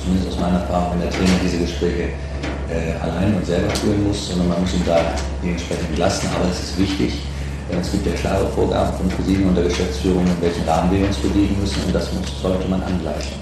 zumindest 0.02 0.28
aus 0.34 0.40
meiner 0.40 0.60
Erfahrung, 0.60 0.92
wenn 0.92 1.00
der 1.00 1.10
Trainer 1.10 1.38
diese 1.42 1.58
Gespräche 1.58 2.10
äh, 2.70 2.98
allein 3.02 3.34
und 3.34 3.46
selber 3.46 3.70
führen 3.76 4.06
muss, 4.06 4.28
sondern 4.28 4.48
man 4.48 4.60
muss 4.60 4.74
ihn 4.74 4.82
da 4.86 4.98
dementsprechend 5.42 5.90
entlasten. 5.90 6.28
Aber 6.34 6.50
es 6.50 6.60
ist 6.60 6.78
wichtig, 6.78 7.22
äh, 7.70 7.76
es 7.80 7.90
gibt 7.92 8.06
ja 8.06 8.12
klare 8.12 8.46
Vorgaben 8.48 8.96
von 8.96 9.08
Präsidien 9.08 9.48
und 9.48 9.54
der 9.54 9.64
Geschäftsführung, 9.64 10.24
in 10.26 10.40
welchen 10.40 10.68
Rahmen 10.68 10.90
wir 10.90 11.06
uns 11.06 11.16
bewegen 11.16 11.56
müssen 11.60 11.82
und 11.84 11.94
das 11.94 12.12
muss, 12.12 12.40
sollte 12.40 12.68
man 12.68 12.82
angleichen. 12.82 13.34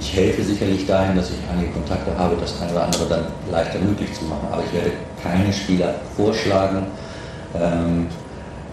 Ich 0.00 0.14
helfe 0.14 0.42
sicherlich 0.44 0.86
dahin, 0.86 1.16
dass 1.16 1.30
ich 1.30 1.36
einige 1.50 1.72
Kontakte 1.72 2.16
habe, 2.16 2.36
das 2.40 2.60
eine 2.62 2.70
oder 2.70 2.84
andere 2.84 3.06
dann 3.06 3.24
leichter 3.50 3.80
möglich 3.80 4.12
zu 4.14 4.24
machen. 4.26 4.46
Aber 4.52 4.62
ich 4.64 4.72
werde 4.72 4.92
keine 5.22 5.52
Spieler 5.52 5.94
vorschlagen, 6.16 6.86
ähm, 7.60 8.06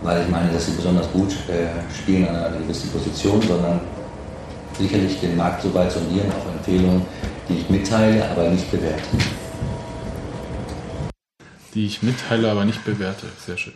weil 0.04 0.22
ich 0.22 0.30
meine, 0.30 0.52
dass 0.52 0.68
sie 0.68 0.74
besonders 0.74 1.12
gut 1.12 1.32
äh, 1.50 1.94
spielen 1.96 2.28
an 2.28 2.36
einer 2.36 2.58
gewissen 2.58 2.92
Position, 2.92 3.42
sondern 3.42 3.80
sicherlich 4.78 5.20
den 5.20 5.36
Markt 5.36 5.64
so 5.64 5.74
weit 5.74 5.92
sondieren, 5.92 6.28
auch 6.30 6.54
Empfehlungen, 6.54 7.02
die 7.50 7.56
ich 7.56 7.70
mitteile, 7.70 8.24
aber 8.30 8.50
nicht 8.50 8.70
bewerte. 8.70 9.02
Die 11.76 11.86
ich 11.86 12.02
mitteile, 12.02 12.50
aber 12.50 12.64
nicht 12.66 12.84
bewerte. 12.86 13.28
Sehr 13.46 13.58
schön. 13.58 13.74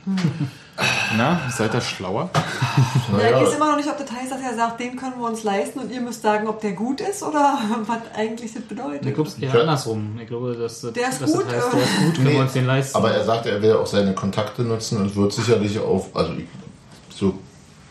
Na, 1.18 1.42
seid 1.56 1.74
ihr 1.76 1.82
schlauer? 1.82 2.30
Ja, 3.20 3.28
ich 3.30 3.36
weiß 3.48 3.56
immer 3.56 3.72
noch 3.72 3.76
nicht, 3.78 3.90
ob 3.90 3.98
das 3.98 4.10
heißt, 4.12 4.32
dass 4.32 4.40
er 4.42 4.56
sagt, 4.56 4.80
den 4.80 4.96
können 4.96 5.20
wir 5.20 5.28
uns 5.28 5.44
leisten 5.44 5.80
und 5.80 5.92
ihr 5.92 6.00
müsst 6.00 6.22
sagen, 6.22 6.48
ob 6.48 6.62
der 6.62 6.72
gut 6.74 7.02
ist 7.02 7.22
oder 7.24 7.58
was 7.86 7.98
eigentlich 8.16 8.54
das 8.54 8.62
bedeutet. 8.64 9.06
Ich 9.06 9.14
glaube, 9.14 9.30
es 9.30 9.38
eher 9.38 9.54
Ja. 9.54 9.60
andersrum. 9.62 10.18
Ich 10.22 10.28
glaube, 10.28 10.56
dass, 10.56 10.80
das- 10.82 10.94
Der 10.94 11.10
ist 11.10 11.22
dass 11.22 11.34
gut, 11.34 11.46
das 11.48 11.56
heißt, 11.56 11.68
äh. 11.68 11.76
der 11.76 11.84
ist 11.84 11.98
gut, 11.98 12.16
können 12.16 12.28
Nee, 12.28 12.34
wir 12.34 12.40
uns 12.42 12.54
den 12.54 12.66
leisten. 12.66 12.96
Aber 12.98 13.12
er 13.12 13.24
sagt, 13.26 13.46
er 13.48 13.62
will 13.62 13.74
auch 13.74 13.88
seine 13.88 14.14
Kontakte 14.14 14.62
nutzen 14.62 14.98
und 15.02 15.16
wird 15.16 15.34
sicherlich 15.34 15.78
auf, 15.80 16.16
also 16.16 16.34
so 17.10 17.34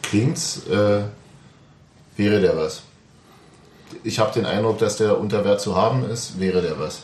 klingt's, 0.02 0.62
äh, 0.68 1.02
wäre 2.16 2.40
der 2.40 2.56
was. 2.56 2.82
Ich 4.04 4.18
habe 4.18 4.32
den 4.32 4.46
Eindruck, 4.46 4.78
dass 4.78 4.96
der 4.96 5.18
unter 5.18 5.44
Wert 5.44 5.60
zu 5.60 5.76
haben 5.76 6.08
ist, 6.08 6.40
wäre 6.40 6.62
der 6.62 6.78
was. 6.78 7.02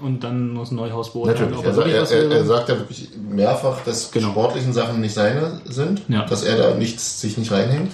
Und 0.00 0.22
dann 0.24 0.50
muss 0.50 0.70
ein 0.70 0.76
Neuhaus 0.76 1.12
beurteilen, 1.12 1.50
Natürlich. 1.50 1.64
Er, 1.64 1.70
er 1.70 1.76
wirklich 1.76 2.12
er, 2.12 2.30
er, 2.30 2.36
er 2.38 2.44
sagt 2.44 2.68
ja 2.68 2.78
wirklich 2.78 3.08
mehrfach, 3.28 3.80
dass 3.84 4.10
Genau. 4.10 4.30
sportlichen 4.30 4.72
Sachen 4.72 5.00
nicht 5.00 5.14
seine 5.14 5.60
sind, 5.64 6.02
Ja. 6.08 6.24
dass 6.26 6.42
er 6.42 6.56
da 6.56 6.74
nichts, 6.74 7.20
sich 7.20 7.38
nicht 7.38 7.50
reinhängt. 7.52 7.92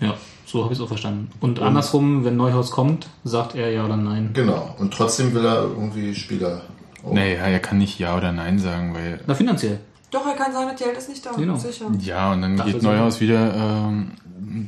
Ja, 0.00 0.14
so 0.46 0.62
habe 0.64 0.72
ich 0.72 0.78
es 0.78 0.84
auch 0.84 0.88
verstanden. 0.88 1.30
Und 1.40 1.60
andersrum, 1.60 2.24
wenn 2.24 2.36
Neuhaus 2.36 2.70
kommt, 2.70 3.08
sagt 3.24 3.54
er 3.54 3.70
ja 3.70 3.84
oder 3.84 3.96
nein. 3.96 4.30
Genau. 4.32 4.74
Und 4.78 4.94
trotzdem 4.94 5.34
will 5.34 5.44
er 5.44 5.62
irgendwie 5.64 6.14
Spieler. 6.14 6.62
Oh. 7.02 7.12
Naja, 7.14 7.34
er 7.46 7.60
kann 7.60 7.78
nicht 7.78 7.98
Ja 7.98 8.16
oder 8.16 8.32
Nein 8.32 8.58
sagen, 8.58 8.94
weil. 8.94 9.20
Na, 9.26 9.34
finanziell. 9.34 9.78
Doch, 10.10 10.26
er 10.26 10.34
kann 10.34 10.52
sagen, 10.52 10.68
das 10.72 10.80
Geld 10.82 10.96
ist 10.96 11.08
nicht 11.10 11.24
da. 11.24 11.30
Genau. 11.32 11.56
Sicher. 11.56 11.84
Ja, 12.00 12.32
und 12.32 12.42
dann 12.42 12.56
Dafür 12.56 12.72
geht. 12.72 12.82
Neuhaus 12.82 13.20
wieder 13.20 13.54
ähm, 13.54 14.12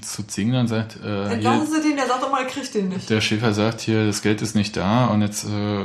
zu 0.02 0.22
Zingler 0.26 0.60
und 0.60 0.68
sagt, 0.68 0.98
äh, 1.04 1.32
Entlassen 1.32 1.66
hier, 1.66 1.82
Sie 1.82 1.88
den, 1.88 1.96
der 1.96 2.06
sagt 2.06 2.22
doch 2.22 2.30
mal, 2.30 2.42
er 2.42 2.48
kriegt 2.48 2.74
den 2.74 2.88
nicht. 2.88 3.08
der 3.10 3.20
Schäfer 3.20 3.52
sagt 3.52 3.80
hier, 3.80 4.06
das 4.06 4.22
Geld 4.22 4.42
ist 4.42 4.54
nicht 4.54 4.76
da 4.76 5.06
und 5.06 5.22
jetzt 5.22 5.44
äh, 5.44 5.84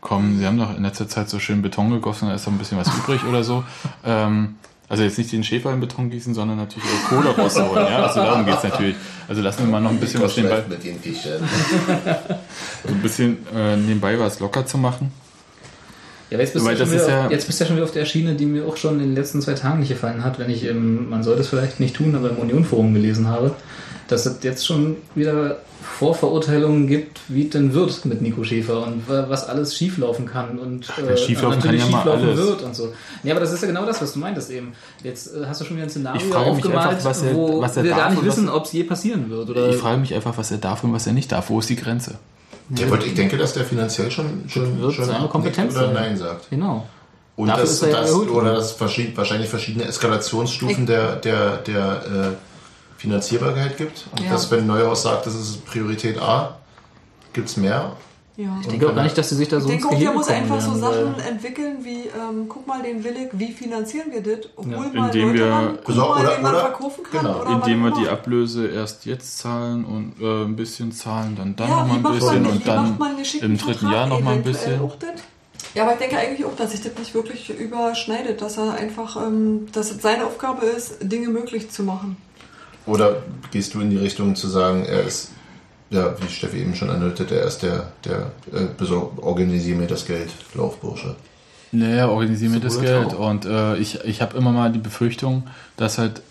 kommen, 0.00 0.38
sie 0.38 0.46
haben 0.46 0.58
doch 0.58 0.76
in 0.76 0.82
letzter 0.82 1.08
Zeit 1.08 1.28
so 1.28 1.38
schön 1.38 1.62
Beton 1.62 1.90
gegossen, 1.90 2.28
da 2.28 2.34
ist 2.34 2.46
doch 2.46 2.52
ein 2.52 2.58
bisschen 2.58 2.78
was 2.78 2.88
übrig 2.96 3.24
oder 3.24 3.42
so. 3.42 3.64
Ähm, 4.04 4.56
also 4.88 5.02
jetzt 5.02 5.18
nicht 5.18 5.32
den 5.32 5.42
Schäfer 5.42 5.72
in 5.72 5.80
Beton 5.80 6.10
gießen, 6.10 6.32
sondern 6.32 6.58
natürlich 6.58 6.88
auch 6.88 7.08
Kohle 7.08 7.30
rausholen. 7.36 7.86
Ja? 7.86 8.04
Also 8.04 8.20
darum 8.20 8.46
geht's 8.46 8.62
natürlich. 8.62 8.94
Also 9.26 9.42
lassen 9.42 9.64
wir 9.64 9.66
mal 9.66 9.80
noch 9.80 9.90
ein 9.90 9.98
bisschen 9.98 10.22
was 10.22 10.36
nebenbei, 10.36 10.62
mit 10.68 10.84
den 10.84 11.00
Fischen. 11.00 11.32
so 12.84 12.88
ein 12.88 13.02
bisschen 13.02 13.38
äh, 13.52 13.76
nebenbei 13.76 14.16
was 14.20 14.38
locker 14.38 14.64
zu 14.64 14.78
machen. 14.78 15.10
Ja, 16.30 16.38
jetzt 16.38 16.54
bist, 16.54 16.64
du 16.64 16.68
Weil 16.70 16.76
ja 16.78 16.90
wieder, 16.90 17.08
ja- 17.08 17.30
jetzt 17.30 17.46
bist 17.46 17.60
du 17.60 17.64
ja 17.64 17.68
schon 17.68 17.76
wieder 17.76 17.84
auf 17.84 17.92
der 17.92 18.04
Schiene, 18.04 18.34
die 18.34 18.46
mir 18.46 18.64
auch 18.66 18.76
schon 18.76 18.94
in 18.94 19.06
den 19.10 19.14
letzten 19.14 19.40
zwei 19.40 19.52
Tagen 19.54 19.78
nicht 19.80 19.90
gefallen 19.90 20.24
hat, 20.24 20.38
wenn 20.40 20.50
ich, 20.50 20.64
im, 20.64 21.08
man 21.08 21.22
sollte 21.22 21.42
es 21.42 21.48
vielleicht 21.48 21.78
nicht 21.78 21.94
tun, 21.96 22.14
aber 22.16 22.30
im 22.30 22.36
Union-Forum 22.38 22.94
gelesen 22.94 23.28
habe, 23.28 23.52
dass 24.08 24.26
es 24.26 24.38
jetzt 24.42 24.66
schon 24.66 24.96
wieder 25.14 25.58
Vorverurteilungen 25.82 26.86
gibt, 26.88 27.20
wie 27.28 27.44
es 27.44 27.50
denn 27.50 27.72
wird 27.74 28.04
mit 28.04 28.22
Nico 28.22 28.44
Schäfer 28.44 28.86
und 28.86 29.08
wa- 29.08 29.26
was 29.28 29.48
alles 29.48 29.76
schieflaufen 29.76 30.26
kann 30.26 30.58
und 30.58 30.88
äh, 30.98 31.16
schieflaufen 31.16 31.60
kann 31.60 31.70
natürlich 31.70 31.80
ja 31.80 31.86
schieflaufen 31.98 32.28
alles. 32.28 32.36
wird 32.38 32.62
und 32.62 32.76
so. 32.76 32.92
Ja, 33.22 33.32
aber 33.32 33.40
das 33.40 33.52
ist 33.52 33.62
ja 33.62 33.68
genau 33.68 33.84
das, 33.86 34.00
was 34.02 34.12
du 34.12 34.18
meintest 34.18 34.50
eben. 34.50 34.72
Jetzt 35.02 35.28
äh, 35.34 35.46
hast 35.46 35.60
du 35.60 35.64
schon 35.64 35.76
wieder 35.76 35.86
ein 35.86 35.90
Szenario 35.90 36.34
aufgemalt, 36.36 36.88
einfach, 36.88 37.04
was 37.04 37.22
er- 37.22 37.34
wo 37.34 37.60
was 37.60 37.76
er 37.76 37.84
wir 37.84 37.90
gar 37.92 38.10
nicht 38.10 38.24
wissen, 38.24 38.48
ob 38.48 38.64
es 38.64 38.72
je 38.72 38.84
passieren 38.84 39.30
wird. 39.30 39.48
Oder 39.50 39.70
Ich 39.70 39.76
frage 39.76 39.98
mich 40.00 40.14
einfach, 40.14 40.36
was 40.36 40.50
er 40.50 40.58
darf 40.58 40.84
und 40.84 40.92
was 40.92 41.06
er 41.06 41.12
nicht 41.12 41.32
darf. 41.32 41.50
Wo 41.50 41.58
ist 41.60 41.68
die 41.70 41.76
Grenze? 41.76 42.16
Ja, 42.70 42.88
gut, 42.88 43.04
ich 43.04 43.14
denke, 43.14 43.36
dass 43.36 43.52
der 43.52 43.64
finanziell 43.64 44.10
schon, 44.10 44.44
schon, 44.48 44.80
wird 44.80 44.92
schon 44.92 45.04
seine 45.04 45.28
Kompetenz 45.28 45.74
oder 45.74 45.86
sein. 45.86 45.94
Nein 45.94 46.16
sagt. 46.16 46.50
genau. 46.50 46.86
Und 47.36 47.48
Dafür 47.48 47.64
das, 47.64 47.82
er 47.82 48.00
das, 48.00 48.12
oder 48.14 48.54
das 48.54 48.72
verschied, 48.72 49.14
wahrscheinlich 49.16 49.50
verschiedene 49.50 49.84
Eskalationsstufen 49.84 50.86
der, 50.86 51.16
der, 51.16 51.58
der 51.58 52.02
äh, 52.06 52.98
Finanzierbarkeit 52.98 53.76
gibt. 53.76 54.06
Und 54.12 54.22
Ja. 54.24 54.30
dass, 54.32 54.50
wenn 54.50 54.66
Neuhaus 54.66 55.02
sagt, 55.02 55.26
das 55.26 55.34
ist 55.34 55.64
Priorität 55.66 56.18
A, 56.18 56.56
gibt 57.34 57.48
es 57.48 57.58
mehr. 57.58 57.92
Ja. 58.38 58.58
Ich 58.60 58.66
denke 58.68 58.90
auch 58.90 58.94
gar 58.94 59.04
nicht, 59.04 59.16
dass 59.16 59.30
sie 59.30 59.34
sich 59.34 59.48
da 59.48 59.56
Ich 59.56 59.62
so 59.62 59.68
denke 59.70 59.86
ins 59.88 59.94
auch, 59.96 59.98
der 59.98 60.12
muss 60.12 60.28
einfach 60.28 60.60
so 60.60 60.74
Sachen 60.74 61.18
entwickeln 61.26 61.78
wie, 61.82 62.02
ähm, 62.08 62.46
guck 62.50 62.66
mal 62.66 62.82
den 62.82 63.02
Willig, 63.02 63.30
wie 63.32 63.50
finanzieren 63.50 64.12
wir 64.12 64.22
das? 64.22 64.50
Hol 64.58 64.70
Ja, 64.70 64.78
mal 64.78 65.06
indem 65.06 65.28
Leute 65.28 65.38
wir- 65.38 65.50
ran, 65.50 65.78
guck 65.82 65.94
So, 65.94 66.00
mal, 66.02 66.20
oder- 66.20 66.34
den 66.34 66.42
man 66.42 66.52
oder- 66.52 66.60
verkaufen 66.60 67.04
kann. 67.10 67.20
genau, 67.24 67.40
oder 67.40 67.50
Indem 67.52 67.82
wir 67.84 67.90
die. 67.92 68.08
Ablöse 68.08 68.66
erst 68.68 69.06
jetzt 69.06 69.38
zahlen 69.38 69.84
und 69.86 70.20
äh, 70.20 70.44
ein 70.44 70.54
bisschen 70.54 70.92
zahlen, 70.92 71.34
dann 71.36 71.56
dann 71.56 71.68
ja, 71.68 71.76
noch 71.76 71.86
mal 71.86 71.92
wie 71.94 71.96
ein 71.96 72.02
bisschen 72.12 72.42
man, 72.42 72.52
und 72.52 72.66
macht 72.66 72.68
dann 72.68 73.18
im 73.18 73.56
dritten 73.58 73.58
Vertrag 73.58 73.92
Jahr 73.92 74.06
noch 74.06 74.20
mal 74.20 74.34
ein 74.34 74.42
bisschen. 74.42 74.80
Ja, 75.74 75.82
aber 75.84 75.92
ich 75.94 75.98
denke 75.98 76.18
eigentlich 76.18 76.44
auch, 76.46 76.56
dass 76.56 76.72
sich 76.72 76.82
das 76.82 76.92
nicht 76.98 77.14
wirklich 77.14 77.50
überschneidet, 77.58 78.40
dass 78.42 78.58
er 78.58 78.74
einfach, 78.74 79.16
ähm, 79.16 79.66
dass 79.72 79.90
es 79.92 80.02
seine 80.02 80.26
Aufgabe 80.26 80.66
ist, 80.66 80.96
Dinge 81.00 81.28
möglich 81.28 81.70
zu 81.70 81.82
machen. 81.82 82.16
Oder 82.86 83.22
gehst 83.50 83.72
du 83.74 83.80
in 83.80 83.90
die 83.90 83.96
Richtung 83.98 84.36
zu 84.36 84.46
sagen, 84.48 84.84
er 84.84 85.02
ist, 85.04 85.30
ja, 85.90 86.14
wie 86.20 86.28
Steffi 86.28 86.58
eben 86.58 86.74
schon 86.74 86.90
andeutet, 86.90 87.30
er 87.30 87.44
ist 87.44 87.62
der, 87.62 87.92
der 88.04 88.32
äh, 88.52 88.66
besorg, 88.76 89.22
organisier 89.22 89.76
mir 89.76 89.86
das 89.86 90.06
Geld, 90.06 90.30
Laufbursche. 90.54 91.16
Naja, 91.72 92.08
organisieren 92.08 92.54
wir 92.54 92.60
das 92.60 92.74
Sowohl 92.74 92.86
Geld. 92.86 93.14
auch. 93.14 93.30
Und 93.30 93.44
äh, 93.44 93.76
ich, 93.76 94.04
ich 94.04 94.22
habe 94.22 94.36
immer 94.36 94.52
mal 94.52 94.72
die 94.72 94.78
Befürchtung, 94.78 95.44
dass 95.76 95.98
halt 95.98 96.22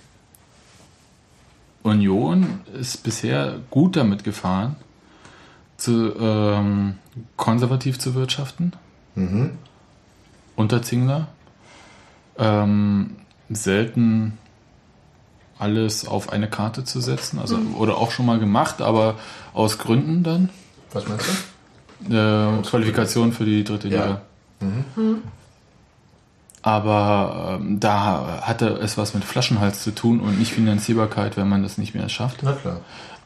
Union 1.83 2.61
ist 2.79 3.03
bisher 3.03 3.59
gut 3.69 3.95
damit 3.95 4.23
gefahren, 4.23 4.75
zu, 5.77 6.13
ähm, 6.19 6.95
konservativ 7.37 7.99
zu 7.99 8.15
wirtschaften. 8.15 8.73
Mhm. 9.13 9.51
Unter 10.55 10.81
Zingler. 10.81 11.27
Ähm, 12.37 13.11
selten 13.49 14.37
alles 15.57 16.07
auf 16.07 16.31
eine 16.31 16.49
Karte 16.49 16.83
zu 16.83 16.99
setzen. 17.01 17.39
Also, 17.39 17.57
Oder 17.77 17.97
auch 17.97 18.11
schon 18.11 18.25
mal 18.25 18.39
gemacht, 18.39 18.81
aber 18.81 19.15
aus 19.53 19.77
Gründen 19.77 20.23
dann. 20.23 20.49
Was 20.93 21.07
meinst 21.07 21.27
du? 21.27 22.13
Äh, 22.13 22.61
Qualifikation 22.63 23.31
für 23.31 23.45
die 23.45 23.63
dritte 23.63 23.87
Ja. 23.87 24.05
Liga. 24.05 24.21
Aber 26.61 27.59
ähm, 27.61 27.79
da 27.79 28.41
hatte 28.41 28.67
es 28.69 28.97
was 28.97 29.13
mit 29.13 29.23
Flaschenhals 29.23 29.83
zu 29.83 29.91
tun 29.93 30.19
und 30.19 30.39
nicht 30.39 30.51
Finanzierbarkeit, 30.51 31.37
wenn 31.37 31.47
man 31.47 31.61
das 31.61 31.77
nicht 31.77 31.93
mehr 31.93 32.09
schafft. 32.09 32.39
Na 32.41 32.53
klar. 32.53 32.77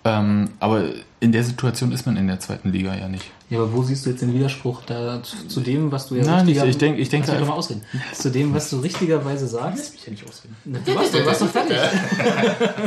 Ähm, 0.05 0.49
aber 0.59 0.83
in 1.19 1.31
der 1.33 1.43
Situation 1.43 1.91
ist 1.91 2.05
man 2.05 2.15
in 2.15 2.27
der 2.27 2.39
zweiten 2.39 2.71
Liga 2.71 2.95
ja 2.95 3.07
nicht. 3.09 3.25
Ja, 3.49 3.59
aber 3.59 3.73
wo 3.73 3.83
siehst 3.83 4.05
du 4.05 4.11
jetzt 4.11 4.21
den 4.21 4.33
Widerspruch 4.33 4.83
da 4.85 5.21
zu, 5.21 5.47
zu 5.47 5.59
dem, 5.59 5.91
was 5.91 6.07
du 6.07 6.15
ja 6.15 6.23
Nein, 6.23 6.45
richtiger- 6.45 6.63
ich- 6.65 6.69
ich 6.71 6.77
denk- 6.77 6.99
ich 6.99 7.09
denke 7.09 7.27
Lass 7.27 7.39
mich 7.39 7.47
doch 7.47 7.53
einfach- 7.55 7.55
mal 7.55 7.59
ausreden. 7.59 7.81
Zu 8.13 8.31
dem, 8.31 8.53
was 8.53 8.69
du 8.69 8.79
richtigerweise 8.79 9.47
sagst. 9.47 9.93
mich 9.93 10.05
ja 10.05 10.11
nicht 10.11 10.23
ausreden. 10.27 10.55
Na, 10.65 10.79
Du 10.85 10.95
warst, 10.95 11.13
du 11.13 11.25
warst 11.25 11.41
doch 11.41 11.49
fertig. 11.49 11.77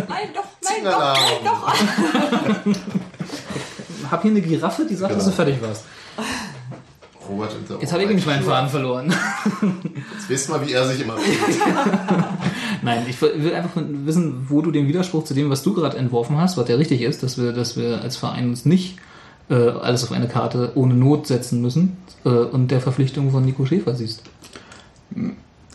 Nein, 0.08 0.28
doch, 0.34 0.44
nein, 0.62 0.84
doch, 0.84 1.16
nein, 1.44 1.44
doch. 2.64 2.72
Hab 4.10 4.22
hier 4.22 4.30
eine 4.30 4.40
Giraffe, 4.40 4.84
die 4.88 4.94
sagt, 4.94 5.14
dass 5.14 5.24
du 5.24 5.30
Genau. 5.30 5.36
fertig 5.36 5.62
warst. 5.62 5.84
Robert, 7.28 7.54
Jetzt 7.80 7.92
habe 7.92 8.02
ich 8.02 8.08
nämlich 8.08 8.26
meinen 8.26 8.42
Faden 8.44 8.68
verloren. 8.68 9.06
Jetzt 9.10 10.28
wisst 10.28 10.48
mal, 10.48 10.66
wie 10.66 10.72
er 10.72 10.86
sich 10.88 11.00
immer 11.02 11.16
Nein, 12.82 13.04
ich 13.08 13.20
will 13.22 13.54
einfach 13.54 13.70
wissen, 13.76 14.46
wo 14.48 14.60
du 14.60 14.72
den 14.72 14.88
Widerspruch 14.88 15.24
zu 15.24 15.34
dem, 15.34 15.50
was 15.50 15.62
du 15.62 15.72
gerade 15.72 15.96
entworfen 15.96 16.36
hast, 16.38 16.56
was 16.56 16.68
ja 16.68 16.76
richtig 16.76 17.02
ist, 17.02 17.22
dass 17.22 17.38
wir, 17.38 17.52
dass 17.52 17.76
wir 17.76 18.02
als 18.02 18.16
Verein 18.16 18.48
uns 18.48 18.64
nicht 18.64 18.98
äh, 19.48 19.54
alles 19.54 20.02
auf 20.02 20.12
eine 20.12 20.28
Karte 20.28 20.72
ohne 20.74 20.94
Not 20.94 21.28
setzen 21.28 21.62
müssen 21.62 21.96
äh, 22.24 22.28
und 22.28 22.70
der 22.70 22.80
Verpflichtung 22.80 23.30
von 23.30 23.44
Nico 23.44 23.64
Schäfer 23.66 23.94
siehst. 23.94 24.22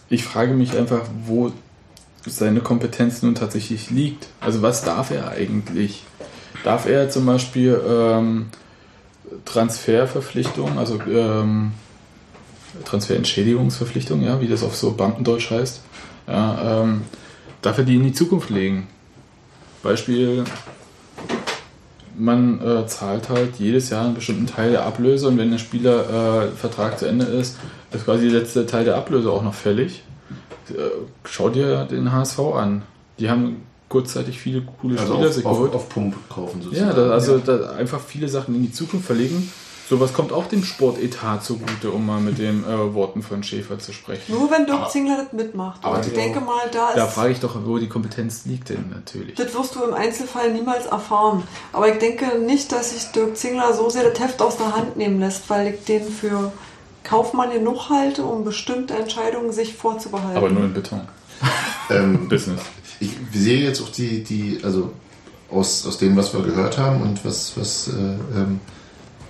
Ich 0.10 0.24
frage 0.24 0.54
mich 0.54 0.78
einfach, 0.78 1.02
wo 1.26 1.52
seine 2.26 2.60
Kompetenz 2.60 3.22
nun 3.22 3.36
tatsächlich 3.36 3.90
liegt. 3.90 4.28
Also 4.42 4.62
was 4.62 4.84
darf 4.84 5.12
er 5.12 5.32
eigentlich? 5.32 6.04
Darf 6.64 6.88
er 6.88 7.10
zum 7.10 7.26
Beispiel 7.26 7.80
ähm, 7.88 8.48
Transferverpflichtungen, 9.46 10.78
also 10.78 11.00
ähm, 11.10 11.72
Transferentschädigungsverpflichtungen, 12.84 14.26
ja, 14.26 14.42
wie 14.42 14.48
das 14.48 14.64
auf 14.64 14.76
so 14.76 14.92
Beamtendeutsch 14.92 15.52
heißt, 15.52 15.82
ja, 16.28 16.82
ähm, 16.84 17.02
darf 17.62 17.78
er 17.78 17.84
die 17.84 17.96
in 17.96 18.04
die 18.04 18.14
Zukunft 18.14 18.50
legen? 18.50 18.88
Beispiel, 19.84 20.44
man 22.18 22.62
äh, 22.62 22.88
zahlt 22.88 23.30
halt 23.30 23.58
jedes 23.58 23.90
Jahr 23.90 24.06
einen 24.06 24.16
bestimmten 24.16 24.48
Teil 24.48 24.72
der 24.72 24.86
Ablöse 24.86 25.28
und 25.28 25.38
wenn 25.38 25.52
der 25.52 25.60
Spieler 25.60 26.48
äh, 26.48 26.52
Vertrag 26.52 27.00
zu 27.00 27.08
Ende 27.08 27.26
ist, 27.26 27.58
ist 27.92 28.06
quasi 28.06 28.30
der 28.30 28.40
letzte 28.40 28.66
Teil 28.66 28.86
der 28.86 28.96
Ablöse 28.96 29.32
auch 29.32 29.44
noch 29.44 29.54
fällig. 29.54 30.04
Äh, 30.70 30.90
schau 31.26 31.50
dir 31.50 31.86
den 31.86 32.12
HSV 32.12 32.40
an. 32.40 32.82
Die 33.20 33.30
haben 33.30 33.62
kurzzeitig 33.88 34.40
viele 34.40 34.62
coole 34.62 35.00
also 35.00 35.14
Spieler 35.14 35.28
auf, 35.28 35.34
sich 35.34 35.46
auf, 35.46 35.58
geholt. 35.58 35.74
auf 35.74 35.90
Pump 35.90 36.16
kaufen 36.30 36.60
ja, 36.60 36.66
sozusagen. 36.66 36.96
da, 36.96 37.12
also 37.12 37.38
Da 37.38 37.72
einfach 37.72 38.02
viele 38.02 38.28
Sachen 38.28 38.56
in 38.56 38.64
die 38.64 38.72
Zukunft 38.72 39.06
verlegen. 39.06 39.50
Sowas 39.90 40.14
kommt 40.14 40.34
auch 40.34 40.48
dem 40.48 40.64
Sportetat 40.66 41.44
zugute, 41.46 41.92
um 41.92 42.06
mal 42.06 42.20
mit 42.20 42.38
den 42.40 42.64
äh, 42.66 42.94
Worten 42.94 43.22
von 43.22 43.42
Schäfer 43.44 43.80
zu 43.80 43.94
sprechen. 43.94 44.34
Nur 44.36 44.52
wenn 44.52 44.66
Dirk 44.66 44.90
Zingler 44.92 45.18
das 45.24 45.32
mitmacht. 45.34 45.80
aber 45.84 46.02
ich 46.02 46.12
denke 46.12 46.42
mal, 46.42 46.60
da 46.74 46.94
Da 46.94 47.06
ist. 47.06 47.14
frage 47.14 47.32
ich 47.32 47.40
doch, 47.40 47.56
wo 47.66 47.78
die 47.78 47.88
Kompetenz 47.88 48.46
liegt 48.46 48.68
denn 48.70 48.90
natürlich. 48.90 49.36
Das 49.36 49.54
wirst 49.54 49.76
du 49.76 49.84
im 49.84 49.94
Einzelfall 49.94 50.52
niemals 50.52 50.88
erfahren. 50.88 51.44
Aber 51.72 51.88
ich 51.92 52.00
denke 52.00 52.38
nicht, 52.40 52.72
dass 52.74 52.92
sich 52.92 53.12
Dirk 53.14 53.38
Zingler 53.38 53.74
so 53.74 53.90
sehr 53.90 54.10
das 54.10 54.20
Heft 54.20 54.42
aus 54.42 54.58
der 54.58 54.76
Hand 54.76 54.98
nehmen 54.98 55.20
lässt, 55.22 55.50
weil 55.50 55.74
ich 55.74 55.86
den 55.86 56.04
für 56.04 56.52
Kaufmann 57.04 57.52
genug 57.52 57.90
halte, 57.90 58.26
um 58.26 58.44
bestimmte 58.44 58.94
Entscheidungen 58.96 59.54
sich 59.54 59.74
vorzubehalten. 59.76 60.36
Aber 60.36 60.50
nur 60.50 60.66
in 60.66 60.74
Beton. 60.74 61.02
Ähm, 61.90 62.28
Business. 62.30 62.60
ich 63.00 63.12
sehe 63.32 63.60
jetzt 63.64 63.82
auch 63.82 63.88
die, 63.90 64.22
die 64.22 64.60
also 64.64 64.92
aus, 65.50 65.88
aus 65.88 65.98
dem, 65.98 66.18
was 66.18 66.34
wir 66.34 66.42
gehört 66.42 66.78
haben 66.78 67.02
und 67.02 67.24
was, 67.24 67.54
was 67.56 67.88
äh, 67.88 67.92
ähm, 68.38 68.60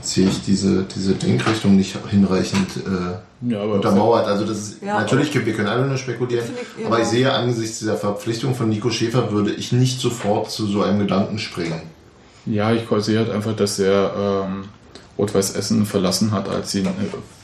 sehe 0.08 0.28
ich 0.28 0.42
diese, 0.44 0.84
diese 0.84 1.14
Denkrichtung 1.14 1.76
nicht 1.76 1.98
hinreichend 2.10 2.78
äh, 2.78 3.52
Ja, 3.52 3.62
aber 3.62 3.76
untermauert. 3.76 4.28
Also 4.28 4.46
das 4.46 4.58
ist 4.58 4.82
Ja, 4.82 5.00
natürlich, 5.00 5.34
wir 5.34 5.54
können 5.54 5.68
alle 5.68 5.86
nur 5.86 5.98
spekulieren, 5.98 6.46
ich, 6.78 6.86
aber 6.86 7.02
ich 7.02 7.08
sehe 7.08 7.32
angesichts 7.32 7.80
dieser 7.80 7.98
Verpflichtung 7.98 8.56
von 8.56 8.70
Nico 8.70 8.90
Schäfer 8.90 9.32
würde 9.32 9.52
ich 9.52 9.72
nicht 9.72 10.00
sofort 10.00 10.50
zu 10.50 10.66
so 10.66 10.82
einem 10.82 11.00
Gedanken 11.00 11.40
springen. 11.40 11.82
Ja, 12.46 12.72
ich 12.72 12.84
sehe 13.00 13.20
halt 13.20 13.30
einfach, 13.30 13.56
dass 13.56 13.78
er 13.80 14.46
ähm, 14.48 14.66
Rot-Weiß 15.18 15.56
Essen 15.56 15.86
verlassen 15.86 16.32
hat, 16.32 16.48
als 16.48 16.72
sie 16.72 16.84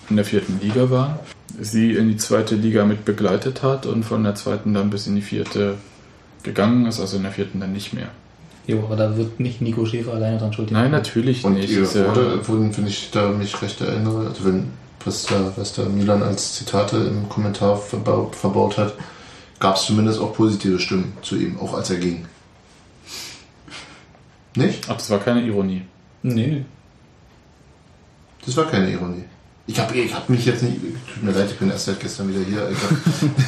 in 0.09 0.15
der 0.15 0.25
vierten 0.25 0.59
Liga 0.61 0.89
waren. 0.89 1.19
Sie 1.59 1.93
in 1.93 2.07
die 2.07 2.17
zweite 2.17 2.55
Liga 2.55 2.85
mit 2.85 3.05
begleitet 3.05 3.63
hat 3.63 3.85
und 3.85 4.03
von 4.03 4.23
der 4.23 4.35
zweiten 4.35 4.73
dann 4.73 4.89
bis 4.89 5.07
in 5.07 5.15
die 5.15 5.21
vierte 5.21 5.75
gegangen 6.43 6.85
ist, 6.85 6.99
also 6.99 7.17
in 7.17 7.23
der 7.23 7.31
vierten 7.31 7.59
dann 7.59 7.73
nicht 7.73 7.93
mehr. 7.93 8.09
Jo, 8.65 8.79
aber 8.85 8.95
da 8.95 9.17
wird 9.17 9.39
nicht 9.39 9.61
Nico 9.61 9.85
Schäfer 9.85 10.13
alleine 10.13 10.37
dran 10.37 10.53
schuld. 10.53 10.71
Nein, 10.71 10.91
natürlich 10.91 11.43
Und 11.43 11.55
nicht. 11.55 11.69
ja- 11.69 11.81
wurde, 12.07 12.47
wurden, 12.47 12.75
wenn 12.77 12.87
ich 12.87 13.09
da 13.11 13.29
mich 13.29 13.61
recht 13.61 13.81
erinnere, 13.81 14.27
also 14.29 14.45
wenn, 14.45 14.69
was 15.03 15.23
da, 15.25 15.51
was 15.57 15.73
da 15.73 15.83
Milan 15.83 16.23
als 16.23 16.53
Zitate 16.55 16.95
im 16.97 17.27
Kommentar 17.27 17.75
verbaut, 17.77 18.35
verbaut 18.35 18.77
hat, 18.77 18.93
gab 19.59 19.75
es 19.75 19.83
zumindest 19.85 20.19
auch 20.19 20.33
positive 20.33 20.79
Stimmen 20.79 21.11
zu 21.21 21.35
ihm, 21.35 21.59
auch 21.59 21.73
als 21.73 21.89
er 21.89 21.97
ging. 21.97 22.25
Nicht? 24.55 24.85
Ach, 24.89 24.95
das 24.95 25.09
war 25.09 25.19
keine 25.19 25.41
Ironie. 25.41 25.81
Nee, 26.21 26.47
nee. 26.47 26.65
Das 28.45 28.55
war 28.57 28.65
keine 28.65 28.89
Ironie. 28.91 29.23
Ich 29.65 29.79
habe 29.79 29.95
ich 29.95 30.13
hab 30.13 30.27
mich 30.29 30.45
jetzt 30.45 30.61
nicht, 30.63 30.75
tut 31.13 31.23
mir 31.23 31.31
leid, 31.31 31.49
ich 31.49 31.57
bin 31.57 31.69
erst 31.69 31.85
seit 31.85 31.99
gestern 31.99 32.27
wieder 32.29 32.41
hier, 32.43 32.69
ich 32.69 32.77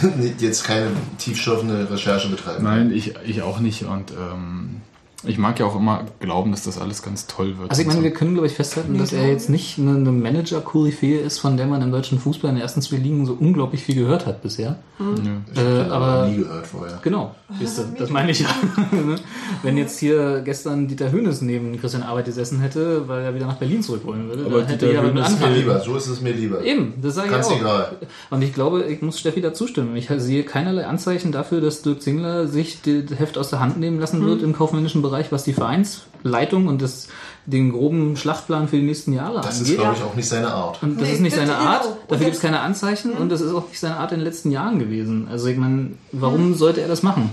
habe 0.10 0.34
jetzt 0.40 0.64
keine 0.64 0.88
tiefschürfende 1.18 1.90
Recherche 1.92 2.30
betreiben. 2.30 2.64
Nein, 2.64 2.92
ich, 2.94 3.14
ich 3.26 3.42
auch 3.42 3.60
nicht. 3.60 3.84
Und 3.84 4.12
ähm, 4.12 4.82
ich 5.28 5.38
mag 5.38 5.60
ja 5.60 5.66
auch 5.66 5.76
immer 5.76 6.04
glauben, 6.20 6.52
dass 6.52 6.64
das 6.64 6.80
alles 6.80 7.02
ganz 7.02 7.28
toll 7.28 7.58
wird. 7.58 7.70
Also 7.70 7.82
ich 7.82 7.88
meine, 7.88 8.04
wir 8.04 8.12
können, 8.12 8.34
glaube 8.34 8.48
ich, 8.48 8.54
festhalten, 8.54 8.98
dass 8.98 9.14
er 9.14 9.28
jetzt 9.28 9.50
nicht 9.50 9.78
eine, 9.80 9.92
eine 9.96 10.12
Manager-Koryphäe 10.12 11.20
ist, 11.20 11.40
von 11.40 11.58
der 11.58 11.68
man 11.68 11.82
im 11.82 11.92
deutschen 11.92 12.20
Fußball 12.20 12.50
in 12.50 12.56
den 12.58 12.62
ersten 12.62 12.82
zwei 12.82 12.98
Ligen 12.98 13.26
so 13.26 13.34
unglaublich 13.40 13.84
viel 13.84 13.96
gehört 13.96 14.26
hat 14.26 14.42
bisher. 14.42 14.78
so. 14.98 15.06
ja. 15.06 15.32
Ich 15.54 15.60
äh, 15.60 15.90
aber- 15.92 16.28
nie 16.28 16.38
gehört 16.38 16.68
vorher. 16.68 17.00
Genau, 17.02 17.36
siehst 17.60 17.78
du, 17.80 17.84
das 17.98 18.10
meine 18.10 18.32
ich 18.32 18.40
ja. 18.42 18.48
Ne? 18.92 19.16
Wenn 19.64 19.78
jetzt 19.78 20.00
hier 20.00 20.42
gestern 20.44 20.88
Dieter 20.88 21.12
Hönes 21.12 21.42
neben 21.42 21.80
Christian 21.80 22.04
Arbeit 22.04 22.26
gesessen 22.26 22.60
hätte, 22.62 23.08
weil 23.08 23.24
er 23.24 23.36
wieder 23.36 23.46
nach 23.46 23.58
Berlin 23.58 23.82
zurück 23.84 24.06
wollen 24.06 24.28
würde, 24.30 24.46
Aber 24.46 24.60
dann 24.60 24.68
hätte 24.68 24.86
Dieter 24.88 24.92
ich 24.94 24.98
aber 25.00 25.08
mit 25.08 25.16
Hönes- 25.18 25.26
Das 25.32 25.42
ist 25.42 25.48
mir 25.50 25.56
lieber, 25.56 25.80
so 25.80 25.96
ist 25.96 26.08
es 26.08 26.22
mir 26.22 26.34
lieber. 26.34 26.64
Eben, 26.64 26.94
das 27.02 27.16
sage 27.16 27.28
ich 27.28 27.34
Ganz 27.34 27.48
auch. 27.48 27.60
egal. 27.60 27.98
Und 28.30 28.42
ich 28.42 28.54
glaube, 28.54 28.84
ich 28.84 29.02
muss 29.02 29.20
Steffi 29.20 29.42
da 29.42 29.54
zustimmen. 29.54 29.96
Ich 29.96 30.10
sehe 30.18 30.44
keinerlei 30.44 30.86
Anzeichen 30.86 31.32
dafür, 31.32 31.62
dass 31.62 31.82
Dirk 31.82 32.02
Zingler 32.02 32.48
sich 32.48 32.80
das 32.82 33.18
Heft 33.20 33.38
aus 33.38 33.50
der 33.50 33.60
Hand 33.60 33.80
nehmen 33.80 34.00
lassen 34.00 34.26
wird 34.26 34.42
im 34.42 34.54
kaufmännischen 34.54 35.02
Bereich, 35.02 35.15
was 35.32 35.44
die 35.44 35.54
Vereinsleitung 35.54 36.68
und 36.68 36.82
das, 36.82 37.08
den 37.46 37.72
groben 37.72 38.16
Schlachtplan 38.18 38.68
für 38.68 38.78
die 38.78 38.84
nächsten 38.84 39.14
Jahre 39.14 39.42
Das 39.42 39.56
ist, 39.56 39.62
angeht. 39.62 39.78
glaube 39.80 39.96
ich, 39.98 40.04
auch 40.04 40.16
nicht 40.16 40.28
seine 40.28 40.52
Art. 40.54 40.82
Und 40.84 41.00
das 41.00 41.08
Nee, 41.08 41.14
ist 41.16 41.20
nicht 41.22 41.36
seine 41.36 41.54
genau. 41.54 41.64
Art, 41.70 41.86
Und 41.86 41.96
dafür 42.10 42.18
gibt 42.26 42.36
es 42.36 42.42
das- 42.42 42.42
keine 42.42 42.60
Anzeichen 42.62 43.12
und 43.14 43.30
das 43.30 43.42
ist 43.42 43.54
auch 43.54 43.68
nicht 43.68 43.80
seine 43.80 43.98
Art 43.98 44.12
in 44.12 44.20
den 44.20 44.26
letzten 44.26 44.52
Jahren 44.52 44.80
gewesen. 44.80 45.28
Also 45.32 45.48
ich 45.48 45.58
meine, 45.58 45.92
warum 46.12 46.54
sollte 46.56 46.82
er 46.82 46.88
das 46.88 47.04
machen? 47.04 47.30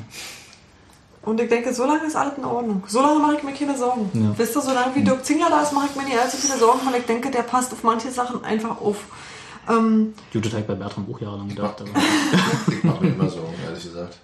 Und 1.25 1.41
ich 1.41 1.49
denke, 1.49 1.73
so 1.73 1.85
lange 1.85 2.05
ist 2.07 2.17
alles 2.17 2.37
in 2.37 2.45
Ordnung. 2.45 2.83
So 2.89 3.01
lange 3.01 3.21
mache 3.21 3.37
ich 3.37 3.43
mir 3.45 3.53
keine 3.53 3.79
Sorgen. 3.79 4.11
Ja. 4.13 4.37
Wisst 4.37 4.57
ihr, 4.57 4.61
solange 4.61 4.93
wie 4.97 5.05
Dirk 5.05 5.25
Zingler 5.25 5.51
da 5.51 5.63
ist, 5.63 5.73
mache 5.73 5.87
ich 5.91 5.97
mir 5.97 6.03
nicht 6.05 6.19
allzu 6.19 6.37
viele 6.37 6.59
Sorgen, 6.59 6.81
weil 6.85 6.99
ich 7.01 7.07
denke, 7.07 7.31
der 7.31 7.43
passt 7.43 7.73
auf 7.73 7.85
manche 7.85 8.11
Sachen 8.11 8.45
einfach 8.45 8.81
auf. 8.81 8.97
Ähm, 9.71 10.15
Jute 10.33 10.51
Teig 10.51 10.67
bei 10.67 10.75
Bertram 10.75 11.07
auch 11.09 11.21
jahrelang 11.21 11.49
gedacht. 11.49 11.81
Aber 11.81 11.91
Ich 12.75 12.83
mache 12.83 13.05
mir 13.05 13.11
immer 13.13 13.31
Sorgen, 13.31 13.55
ehrlich 13.65 13.85
gesagt. 13.85 14.19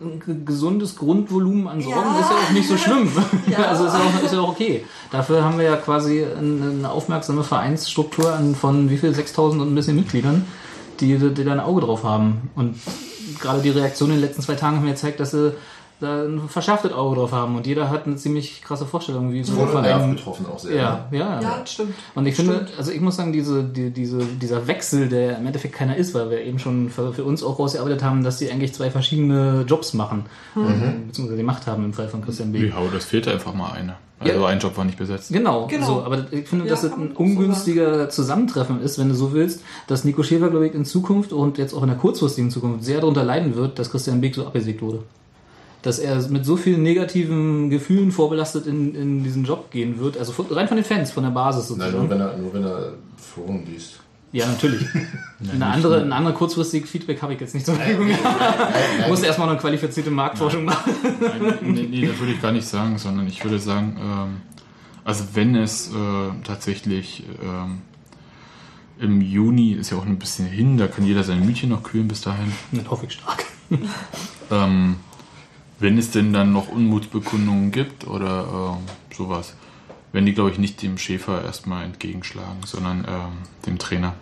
Ein 0.00 0.20
ge- 0.24 0.36
gesundes 0.44 0.94
Grundvolumen 0.96 1.66
an 1.66 1.80
Sorgen 1.82 1.98
Ja. 2.14 2.20
ist 2.20 2.30
ja 2.30 2.36
auch 2.36 2.52
nicht 2.52 2.68
so 2.68 2.76
schlimm. 2.76 3.08
Ja. 3.50 3.64
Also 3.64 3.86
ist 3.86 3.94
ja, 3.94 3.98
auch, 4.00 4.22
ist 4.24 4.32
ja 4.32 4.40
auch 4.40 4.48
okay. 4.50 4.84
Dafür 5.10 5.42
haben 5.44 5.58
wir 5.58 5.64
ja 5.64 5.76
quasi 5.76 6.24
eine 6.24 6.88
aufmerksame 6.90 7.42
Vereinsstruktur 7.42 8.32
an- 8.32 8.54
von 8.54 8.90
wie 8.90 8.96
viel? 8.98 9.12
6000 9.14 9.60
und 9.62 9.72
ein 9.72 9.74
bisschen 9.74 9.96
Mitgliedern, 9.96 10.44
die, 11.00 11.16
die 11.18 11.44
da 11.44 11.52
ein 11.52 11.60
Auge 11.60 11.80
drauf 11.80 12.04
haben. 12.04 12.50
Und 12.54 12.76
gerade 13.40 13.60
die 13.62 13.70
Reaktion 13.70 14.10
in 14.10 14.16
den 14.16 14.22
letzten 14.24 14.42
zwei 14.42 14.54
Tagen 14.54 14.76
hat 14.76 14.84
mir 14.84 14.90
gezeigt, 14.92 15.18
dass 15.20 15.32
sie 15.32 15.52
da 16.00 16.24
ein 16.24 16.40
verschärftes 16.48 16.92
Auge 16.92 17.16
drauf 17.16 17.32
haben. 17.32 17.56
Und 17.56 17.66
jeder 17.66 17.90
hat 17.90 18.06
eine 18.06 18.16
ziemlich 18.16 18.62
krasse 18.62 18.86
Vorstellung, 18.86 19.32
wie 19.32 19.42
so 19.42 19.60
ein 19.60 19.68
Verein. 19.68 20.14
betroffen 20.14 20.46
auch 20.46 20.58
sehr. 20.58 20.76
Ja, 20.76 21.06
ja. 21.10 21.40
ja, 21.40 21.58
das 21.60 21.72
stimmt. 21.72 21.94
Und 22.14 22.26
ich 22.26 22.34
finde, 22.36 22.66
also 22.78 22.92
ich 22.92 23.00
muss 23.00 23.16
sagen, 23.16 23.32
diese, 23.32 23.64
die, 23.64 23.90
diese, 23.90 24.18
dieser 24.24 24.66
Wechsel, 24.68 25.08
der 25.08 25.38
im 25.38 25.46
Endeffekt 25.46 25.74
keiner 25.74 25.96
ist, 25.96 26.14
weil 26.14 26.30
wir 26.30 26.40
eben 26.42 26.58
schon 26.58 26.88
für, 26.90 27.12
für 27.12 27.24
uns 27.24 27.42
auch 27.42 27.58
rausgearbeitet 27.58 28.02
haben, 28.02 28.22
dass 28.22 28.38
die 28.38 28.50
eigentlich 28.50 28.74
zwei 28.74 28.90
verschiedene 28.90 29.64
Jobs 29.66 29.94
machen, 29.94 30.26
Mhm. 30.54 31.06
beziehungsweise 31.08 31.36
die 31.36 31.42
Macht 31.44 31.66
haben 31.66 31.84
im 31.84 31.92
Fall 31.92 32.08
von 32.08 32.22
Christian 32.24 32.52
Beek. 32.52 32.70
Ja, 32.70 32.76
aber 32.76 32.88
das 32.92 33.04
fehlt 33.04 33.26
einfach 33.28 33.54
mal 33.54 33.72
eine. 33.72 33.96
Also 34.20 34.40
Ja. 34.40 34.46
ein 34.46 34.58
Job 34.58 34.76
war 34.76 34.84
nicht 34.84 34.98
besetzt. 34.98 35.32
Genau, 35.32 35.66
Genau. 35.68 35.86
So, 35.86 36.02
aber 36.04 36.26
ich 36.32 36.48
finde, 36.48 36.64
Ja, 36.64 36.70
dass 36.72 36.82
es 36.82 36.90
man 36.90 37.02
ein 37.02 37.12
auch 37.12 37.18
so 37.18 37.22
ungünstiger 37.22 38.08
Zusammentreffen 38.10 38.80
ist, 38.82 38.98
wenn 38.98 39.08
du 39.08 39.14
so 39.14 39.32
willst, 39.32 39.62
dass 39.86 40.04
Nico 40.04 40.22
Schäfer, 40.24 40.48
glaube 40.50 40.66
ich, 40.66 40.74
in 40.74 40.84
Zukunft 40.84 41.32
und 41.32 41.56
jetzt 41.58 41.72
auch 41.72 41.82
in 41.82 41.88
der 41.88 41.96
kurzfristigen 41.96 42.50
Zukunft 42.50 42.84
sehr 42.84 43.00
darunter 43.00 43.22
leiden 43.22 43.54
wird, 43.54 43.78
dass 43.78 43.90
Christian 43.90 44.20
Beek 44.20 44.34
so 44.34 44.44
abgesägt 44.46 44.82
wurde. 44.82 45.00
Dass 45.82 45.98
er 45.98 46.28
mit 46.28 46.44
so 46.44 46.56
vielen 46.56 46.82
negativen 46.82 47.70
Gefühlen 47.70 48.10
vorbelastet 48.10 48.66
in, 48.66 48.94
in 48.94 49.22
diesen 49.22 49.44
Job 49.44 49.70
gehen 49.70 50.00
wird, 50.00 50.18
also 50.18 50.32
rein 50.50 50.66
von 50.66 50.76
den 50.76 50.84
Fans, 50.84 51.12
von 51.12 51.22
der 51.22 51.30
Basis 51.30 51.70
Nein, 51.70 51.92
sozusagen. 51.92 51.98
nur 51.98 52.10
wenn 52.10 52.20
er, 52.20 52.36
nur 52.36 52.54
wenn 52.54 52.64
er 52.64 52.92
Foren 53.16 53.64
liest. 53.64 54.00
Ja, 54.32 54.46
natürlich. 54.46 54.86
eine, 55.52 55.66
andere, 55.66 56.02
eine 56.02 56.14
andere 56.14 56.34
kurzfristige 56.34 56.86
Feedback 56.86 57.22
habe 57.22 57.34
ich 57.34 57.40
jetzt 57.40 57.54
nicht 57.54 57.64
zur 57.64 57.76
Verfügung. 57.76 58.08
Ich 58.10 59.08
muss 59.08 59.22
erstmal 59.22 59.46
noch 59.46 59.54
eine 59.54 59.60
qualifizierte 59.60 60.10
Marktforschung 60.10 60.64
machen. 60.64 60.92
Nein, 61.20 61.58
nee, 61.62 61.86
nee, 61.88 62.06
das 62.06 62.18
würde 62.18 62.32
ich 62.32 62.42
gar 62.42 62.52
nicht 62.52 62.66
sagen, 62.66 62.98
sondern 62.98 63.26
ich 63.26 63.42
würde 63.42 63.58
sagen, 63.58 63.96
ähm, 63.98 64.36
also 65.04 65.24
wenn 65.32 65.54
es 65.56 65.88
äh, 65.88 65.92
tatsächlich 66.44 67.24
ähm, 67.42 67.78
im 68.98 69.22
Juni 69.22 69.72
ist 69.72 69.90
ja 69.90 69.96
auch 69.96 70.04
ein 70.04 70.18
bisschen 70.18 70.46
hin, 70.46 70.76
da 70.76 70.88
kann 70.88 71.06
jeder 71.06 71.24
sein 71.24 71.46
Mütchen 71.46 71.70
noch 71.70 71.82
kühlen 71.82 72.08
bis 72.08 72.20
dahin. 72.20 72.52
Das 72.72 72.90
hoffe 72.90 73.06
ich 73.06 73.12
stark. 73.14 73.44
Ähm, 74.50 74.96
wenn 75.80 75.98
es 75.98 76.10
denn 76.10 76.32
dann 76.32 76.52
noch 76.52 76.68
Unmutsbekundungen 76.68 77.70
gibt 77.70 78.06
oder 78.06 78.76
ähm, 78.78 78.86
sowas, 79.16 79.54
werden 80.12 80.26
die, 80.26 80.34
glaube 80.34 80.50
ich, 80.50 80.58
nicht 80.58 80.82
dem 80.82 80.98
Schäfer 80.98 81.44
erstmal 81.44 81.84
entgegenschlagen, 81.84 82.60
sondern 82.64 83.04
ähm, 83.08 83.32
dem 83.66 83.78
Trainer. 83.78 84.14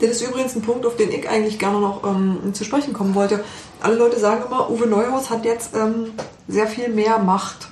Das 0.00 0.10
ist 0.10 0.22
übrigens 0.22 0.56
ein 0.56 0.62
Punkt, 0.62 0.86
auf 0.86 0.96
den 0.96 1.10
ich 1.10 1.28
eigentlich 1.28 1.58
gerne 1.58 1.80
noch 1.80 2.02
ähm, 2.04 2.54
zu 2.54 2.64
sprechen 2.64 2.92
kommen 2.92 3.14
wollte. 3.14 3.44
Alle 3.80 3.96
Leute 3.96 4.18
sagen 4.18 4.44
immer, 4.46 4.70
Uwe 4.70 4.86
Neuhaus 4.86 5.30
hat 5.30 5.44
jetzt 5.44 5.76
ähm, 5.76 6.12
sehr 6.48 6.66
viel 6.66 6.88
mehr 6.88 7.18
Macht. 7.18 7.68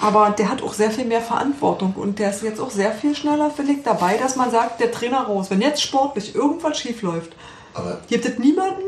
Aber 0.00 0.30
der 0.30 0.50
hat 0.50 0.62
auch 0.62 0.74
sehr 0.74 0.90
viel 0.90 1.06
mehr 1.06 1.22
Verantwortung 1.22 1.94
und 1.94 2.18
der 2.18 2.30
ist 2.30 2.42
jetzt 2.42 2.60
auch 2.60 2.70
sehr 2.70 2.92
viel 2.92 3.14
schneller, 3.14 3.50
finde 3.50 3.72
ich, 3.72 3.82
dabei, 3.82 4.16
dass 4.16 4.36
man 4.36 4.50
sagt, 4.50 4.80
der 4.80 4.92
Trainer 4.92 5.22
raus. 5.22 5.50
Wenn 5.50 5.60
jetzt 5.60 5.82
sportlich 5.82 6.34
irgendwas 6.34 6.78
schief 6.78 7.02
läuft, 7.02 7.32
Aber 7.72 8.00
gibt 8.08 8.26
es 8.26 8.38
niemanden, 8.38 8.82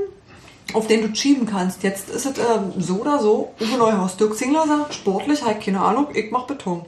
auf 0.73 0.87
den 0.87 1.03
du 1.03 1.15
schieben 1.15 1.47
kannst. 1.47 1.83
Jetzt 1.83 2.11
ist 2.11 2.27
es 2.27 2.39
ähm, 2.39 2.73
so 2.79 2.97
oder 2.97 3.19
so, 3.19 3.53
Uwe 3.61 3.79
Neuhaus. 3.79 4.17
Dirk 4.17 4.37
Zingler 4.37 4.67
sagt, 4.67 4.95
sportlich, 4.95 5.45
halt 5.45 5.63
keine 5.63 5.81
Ahnung, 5.81 6.09
ich 6.13 6.31
mach 6.31 6.47
Beton. 6.47 6.85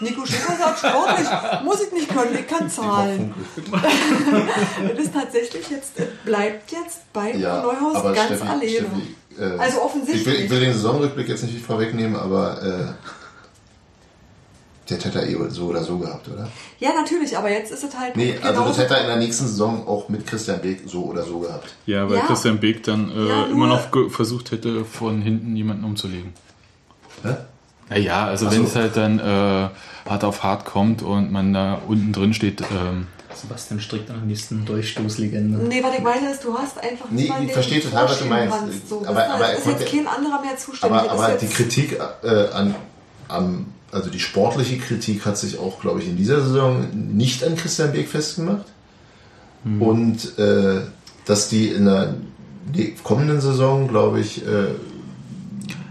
Nico 0.00 0.26
Schäfer 0.26 0.56
sagt, 0.56 0.78
sportlich, 0.80 1.28
muss 1.64 1.82
ich 1.82 1.92
nicht 1.92 2.08
können, 2.08 2.36
ich 2.38 2.46
kann 2.46 2.68
zahlen. 2.68 3.34
Das 3.70 4.98
ist 5.04 5.14
tatsächlich 5.14 5.70
jetzt, 5.70 5.98
es 5.98 6.06
bleibt 6.24 6.72
jetzt 6.72 7.12
bei 7.12 7.34
ja, 7.34 7.64
Uwe 7.64 7.74
Neuhaus 7.74 8.02
ganz 8.14 8.26
Steffi, 8.26 8.42
alleine. 8.42 8.68
Steffi, 8.68 9.16
äh, 9.38 9.58
Also 9.58 9.82
offensichtlich. 9.82 10.20
Ich 10.20 10.26
will, 10.26 10.44
ich 10.44 10.50
will 10.50 10.60
den 10.60 10.72
Saisonrückblick 10.74 11.28
jetzt 11.28 11.44
nicht 11.44 11.64
vorwegnehmen, 11.64 12.16
aber 12.16 12.62
äh, 12.62 13.21
der 14.90 14.98
hätte 14.98 15.20
er 15.20 15.28
eh 15.28 15.36
so 15.50 15.66
oder 15.66 15.82
so 15.84 15.96
gehabt, 15.98 16.28
oder? 16.28 16.48
Ja, 16.80 16.90
natürlich, 16.94 17.36
aber 17.36 17.50
jetzt 17.50 17.70
ist 17.72 17.84
es 17.84 17.96
halt. 17.98 18.16
Nee, 18.16 18.32
also 18.42 18.48
genauso- 18.48 18.68
das 18.68 18.78
hätte 18.78 18.94
er 18.94 19.00
in 19.02 19.06
der 19.06 19.16
nächsten 19.16 19.46
Saison 19.46 19.86
auch 19.86 20.08
mit 20.08 20.26
Christian 20.26 20.60
Beek 20.60 20.82
so 20.86 21.04
oder 21.04 21.22
so 21.24 21.38
gehabt. 21.40 21.74
Ja, 21.86 22.08
weil 22.08 22.18
Ja. 22.18 22.26
Christian 22.26 22.58
Beek 22.58 22.82
dann 22.82 23.10
äh, 23.10 23.28
Ja, 23.28 23.44
immer 23.46 23.66
noch 23.68 23.88
versucht 24.10 24.50
hätte, 24.50 24.84
von 24.84 25.22
hinten 25.22 25.54
jemanden 25.56 25.84
umzulegen. 25.84 26.32
Hä? 27.22 27.36
Naja, 27.90 28.26
also 28.26 28.50
wenn 28.50 28.62
so. 28.62 28.68
es 28.68 28.76
halt 28.76 28.96
dann 28.96 29.18
äh, 29.18 29.68
hart 30.08 30.24
auf 30.24 30.42
hart 30.42 30.64
kommt 30.64 31.02
und 31.02 31.30
man 31.30 31.52
da 31.52 31.78
unten 31.86 32.12
drin 32.12 32.32
steht, 32.34 32.60
ähm, 32.62 33.06
Sebastian 33.34 33.80
strickt 33.80 34.10
an 34.10 34.16
der 34.18 34.26
nächsten 34.26 34.64
Durchstoßlegende. 34.64 35.58
Nee, 35.58 35.82
was 35.82 35.94
ich 35.96 36.02
meine 36.02 36.30
ist, 36.30 36.44
du 36.44 36.56
hast 36.56 36.78
einfach 36.82 37.06
Nee, 37.10 37.22
niemanden, 37.22 37.46
ich 37.46 37.52
verstehe 37.52 37.80
du 37.80 37.88
total, 37.88 38.04
was 38.08 38.18
du 38.18 38.24
meinst. 38.26 38.56
kannst. 38.58 38.88
So, 38.88 39.02
Aber- 39.06 39.14
das 39.14 39.28
aber 39.30 39.44
er 39.48 39.56
ist 39.56 39.64
konnte- 39.64 39.80
jetzt 39.82 39.92
kein 39.92 40.06
anderer 40.06 40.40
mehr 40.42 40.56
zuständig. 40.56 40.98
Aber, 40.98 41.08
Das 41.08 41.18
aber 41.18 41.32
ist 41.34 41.40
die 41.42 41.46
Kritik 41.48 41.98
äh, 42.22 42.28
an, 42.52 42.74
am 43.28 43.66
also 43.92 44.10
die 44.10 44.18
sportliche 44.20 44.78
Kritik 44.78 45.24
hat 45.26 45.38
sich 45.38 45.58
auch, 45.58 45.80
glaube 45.80 46.00
ich, 46.00 46.08
in 46.08 46.16
dieser 46.16 46.40
Saison 46.42 46.86
nicht 46.92 47.44
an 47.44 47.54
Christian 47.56 47.92
Beek 47.92 48.08
festgemacht. 48.08 48.64
Und 49.78 50.38
äh, 50.40 50.80
dass 51.24 51.48
die 51.48 51.68
in 51.68 51.84
der 51.84 52.14
ne- 52.74 52.94
kommenden 53.04 53.40
Saison, 53.40 53.86
glaube 53.86 54.18
ich, 54.18 54.44
äh, 54.44 54.74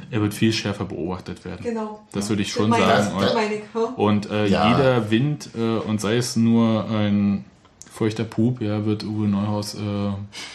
Er 0.10 0.20
wird 0.22 0.34
viel 0.34 0.52
schärfer 0.52 0.84
beobachtet 0.84 1.45
werden. 1.45 1.62
Genau. 1.64 2.02
Das 2.12 2.28
würde 2.28 2.41
ich 2.41 2.49
Das 2.49 2.58
schon 2.58 2.74
ich, 2.74 2.80
sagen. 2.80 3.12
das 3.18 3.30
Und, 3.32 3.34
meine 3.36 3.54
ich, 3.56 3.97
und 3.97 4.30
äh, 4.30 4.47
Ja. 4.47 4.72
jeder 4.78 5.10
Wind, 5.10 5.49
äh, 5.58 5.78
und 5.88 6.02
sei 6.02 6.18
es 6.18 6.36
nur 6.36 6.89
ein 6.89 7.45
feuchter 7.94 8.24
Pup, 8.24 8.62
ja, 8.62 8.86
wird 8.86 9.04
Uwe 9.04 9.28
Neuhaus 9.28 9.76
äh, 9.76 9.80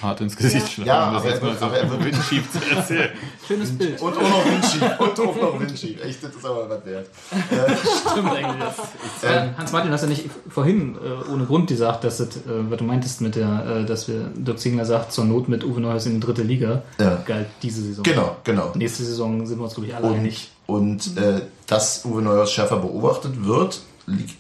hart 0.03 0.21
ins 0.23 0.37
Gesicht 0.37 0.67
Ja. 0.79 0.85
schlagen. 0.85 0.89
Ja, 0.89 1.09
um 1.09 1.15
das 1.15 1.23
aber 1.23 1.27
er 1.29 1.33
jetzt 1.35 1.43
mal 1.43 1.49
wird- 1.51 1.59
so 1.61 1.67
aber 1.67 1.77
er 1.79 1.91
wird- 1.91 2.05
windschief 2.05 2.51
zu 2.51 2.59
erzählen. 2.77 3.11
Schönes 3.47 3.71
Bild. 3.79 4.01
und 4.01 4.17
auch 4.17 4.23
noch 4.23 4.45
Windschief. 4.47 4.83
Und 4.99 5.21
auch 5.21 5.37
noch 5.41 5.61
Windschief. 5.61 6.03
Echt, 6.05 6.25
das 6.25 6.35
ist 6.35 6.45
aber 6.47 6.69
was 6.71 6.85
wert. 6.87 7.09
Stimmt 8.11 8.31
eigentlich. 8.31 8.57
Äh, 9.23 9.49
Hans-Martin, 9.57 9.91
hast 9.93 10.05
du 10.05 10.09
nicht 10.09 10.25
vorhin 10.49 10.97
äh, 10.97 11.31
ohne 11.33 11.47
Grund 11.47 11.69
gesagt, 11.69 12.05
dass 12.05 12.19
das, 12.19 12.37
äh, 12.37 12.41
was 12.71 12.79
du 12.79 12.85
meintest 12.85 13.21
mit 13.23 13.35
der, 13.35 13.81
äh, 13.83 13.85
dass 13.85 14.09
wir 14.09 14.31
Dirk 14.35 14.59
Zingler 14.59 14.85
sagt, 14.85 15.13
zur 15.13 15.25
Not 15.25 15.49
mit 15.49 15.65
Uwe 15.65 15.81
Neuhaus 15.81 16.07
in 16.07 16.15
die 16.15 16.21
dritte 16.21 16.43
Liga, 16.43 16.83
Ja. 16.99 17.23
galt 17.27 17.47
diese 17.63 17.83
Saison. 17.83 18.03
Genau, 18.05 18.37
genau. 18.45 18.73
Nächste 18.75 19.05
Saison 19.05 19.47
sind 19.47 19.59
wir 19.59 19.65
uns, 19.65 19.75
glaube 19.75 19.89
ich, 19.89 19.95
alle 19.97 20.07
Und, 20.09 20.15
einig. 20.17 20.51
und 20.67 21.17
äh, 21.17 21.41
dass 21.67 22.05
Uwe 22.05 22.23
Neuhaus 22.23 22.53
schärfer 22.53 22.77
beobachtet 22.77 23.45
wird, 23.45 23.81
liegt 24.07 24.35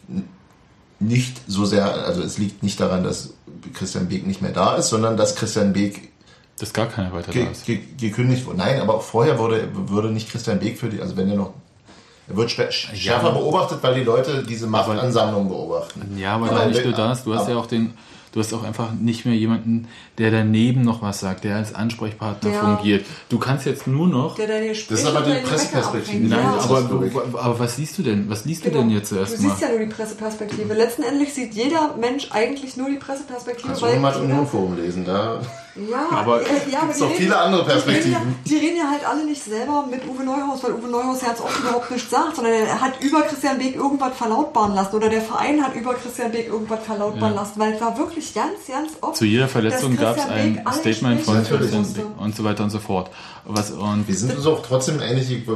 nicht 0.98 1.42
so 1.46 1.64
sehr, 1.64 2.06
also 2.06 2.22
es 2.22 2.38
liegt 2.38 2.62
nicht 2.62 2.80
daran, 2.80 3.04
dass 3.04 3.34
Christian 3.74 4.08
Beek 4.08 4.26
nicht 4.26 4.42
mehr 4.42 4.52
da 4.52 4.76
ist, 4.76 4.88
sondern 4.88 5.16
dass 5.16 5.36
Christian 5.36 5.72
Beek 5.72 6.10
Dass 6.58 6.72
gar 6.72 6.86
keiner 6.86 7.12
weiter 7.12 7.32
ge 7.32 7.44
da 7.44 7.50
ist. 7.50 7.66
ge 7.66 7.80
gekündigt 7.98 8.46
wurde. 8.46 8.58
Nein, 8.58 8.80
aber 8.80 8.94
auch 8.94 9.02
vorher 9.02 9.38
wurde, 9.38 9.68
würde 9.72 10.10
nicht 10.10 10.30
Christian 10.30 10.58
Beek 10.58 10.78
für 10.78 10.88
die, 10.88 11.00
also 11.00 11.16
wenn 11.16 11.28
er 11.28 11.36
noch, 11.36 11.52
er 12.28 12.36
wird 12.36 12.50
schärfer 12.50 13.32
beobachtet, 13.32 13.78
weil 13.82 13.94
die 13.94 14.04
Leute 14.04 14.42
diese 14.42 14.66
Machtansammlung 14.66 15.48
beobachten. 15.48 16.16
Ja, 16.18 16.34
aber 16.34 16.50
Aber 16.50 16.66
nicht 16.66 16.84
nur 16.84 16.94
das, 16.94 17.24
du 17.24 17.34
hast 17.34 17.48
ja 17.48 17.56
auch 17.56 17.66
den, 17.66 17.94
du 18.36 18.40
hast 18.40 18.52
auch 18.52 18.64
einfach 18.64 18.92
nicht 18.92 19.24
mehr 19.24 19.34
jemanden, 19.34 19.88
der 20.18 20.30
daneben 20.30 20.82
noch 20.82 21.00
was 21.00 21.20
sagt, 21.20 21.44
der 21.44 21.56
als 21.56 21.74
Ansprechpartner 21.74 22.52
Ja. 22.52 22.60
fungiert. 22.76 23.06
Du 23.30 23.38
kannst 23.38 23.64
jetzt 23.64 23.86
nur 23.86 24.06
noch. 24.08 24.34
Der 24.34 24.46
hier 24.62 24.74
Das 24.74 25.00
ist 25.00 25.06
aber 25.06 25.22
die 25.22 25.40
Presseperspektive. 25.40 26.28
Nein, 26.28 26.38
ja. 26.38 26.58
aber, 26.60 27.40
aber 27.42 27.58
was 27.58 27.78
liest 27.78 27.96
du 27.96 28.02
denn? 28.02 28.28
Was 28.28 28.44
liest 28.44 28.62
Genau. 28.64 28.76
du 28.76 28.82
denn 28.82 28.90
jetzt 28.90 29.10
Du 29.10 29.16
erstmal? 29.16 29.40
siehst 29.50 29.62
ja 29.62 29.70
nur 29.70 29.78
die 29.78 29.86
Presseperspektive. 29.86 30.74
Letzten 30.74 31.02
Endes 31.04 31.34
sieht 31.34 31.54
jeder 31.54 31.96
Mensch 31.98 32.28
eigentlich 32.30 32.76
nur 32.76 32.90
die 32.90 32.96
Presseperspektive. 32.98 33.68
Kannst 33.68 33.80
du 33.82 33.86
mal 34.00 34.12
das 34.12 34.20
Union-Forum 34.20 34.76
lesen, 34.76 35.06
da 35.06 35.40
Ja, 35.90 36.08
Aber 36.10 36.40
äh, 36.40 36.44
ja, 36.70 36.80
die 36.94 37.00
noch 37.00 37.08
reden- 37.10 37.16
viele 37.18 37.36
andere 37.38 37.62
Die 37.64 37.70
reden, 37.70 37.78
ja, 37.78 38.18
Perspektiven. 38.18 38.34
die 38.46 38.56
reden 38.56 38.76
ja 38.78 38.90
halt 38.90 39.06
alle 39.06 39.24
nicht 39.26 39.42
selber 39.42 39.84
mit 39.90 40.06
Uwe 40.08 40.24
Neuhaus, 40.24 40.62
weil 40.64 40.72
Uwe 40.72 40.88
Neuhaus 40.88 41.20
ja 41.20 41.28
jetzt 41.28 41.42
auch 41.42 41.58
überhaupt 41.60 41.90
nichts 41.90 42.10
sagt, 42.10 42.36
sondern 42.36 42.54
er 42.54 42.80
hat 42.80 42.94
über 43.02 43.20
Christian 43.22 43.58
Beek 43.58 43.76
irgendwas 43.76 44.16
verlautbaren 44.16 44.74
lassen 44.74 44.96
oder 44.96 45.08
der 45.10 45.20
Verein 45.20 45.62
hat 45.62 45.74
über 45.74 45.92
Christian 45.94 46.32
Beek 46.32 46.48
irgendwas 46.48 46.80
verlautbaren 46.84 47.34
Ja. 47.34 47.40
lassen, 47.42 47.60
weil 47.60 47.74
es 47.74 47.80
war 47.80 47.98
wirklich 47.98 48.32
ganz, 48.34 48.52
ganz 48.68 48.92
oft. 49.02 49.16
Zu 49.16 49.26
jeder 49.26 49.48
Verletzung 49.48 49.96
gab 49.96 50.16
es 50.16 50.24
ein 50.26 50.54
Beek 50.64 50.72
Statement 50.74 51.20
von 51.22 51.44
Christian. 51.44 51.82
Beck 51.92 52.04
und 52.18 52.34
so 52.34 52.44
weiter 52.44 52.64
und 52.64 52.70
so 52.70 52.78
fort. 52.78 53.10
Was, 53.44 53.70
und 53.70 54.08
Wir 54.08 54.14
sind 54.14 54.34
uns 54.36 54.46
auch 54.46 54.62
trotzdem 54.66 54.98
einig, 55.00 55.30
ich- 55.30 55.46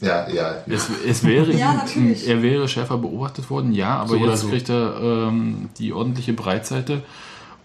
ja, 0.00 0.28
ja. 0.28 0.56
es, 0.68 0.88
es 1.06 1.24
wäre 1.24 1.50
Ja, 1.56 1.84
er 2.26 2.42
wäre 2.42 2.68
schärfer 2.68 2.98
beobachtet 2.98 3.48
worden, 3.50 3.72
ja, 3.72 3.96
aber 3.98 4.08
So 4.10 4.16
jetzt 4.16 4.40
so. 4.42 4.48
kriegt 4.48 4.68
er 4.68 5.00
ähm, 5.00 5.68
die 5.78 5.92
ordentliche 5.92 6.32
Breitseite. 6.32 7.02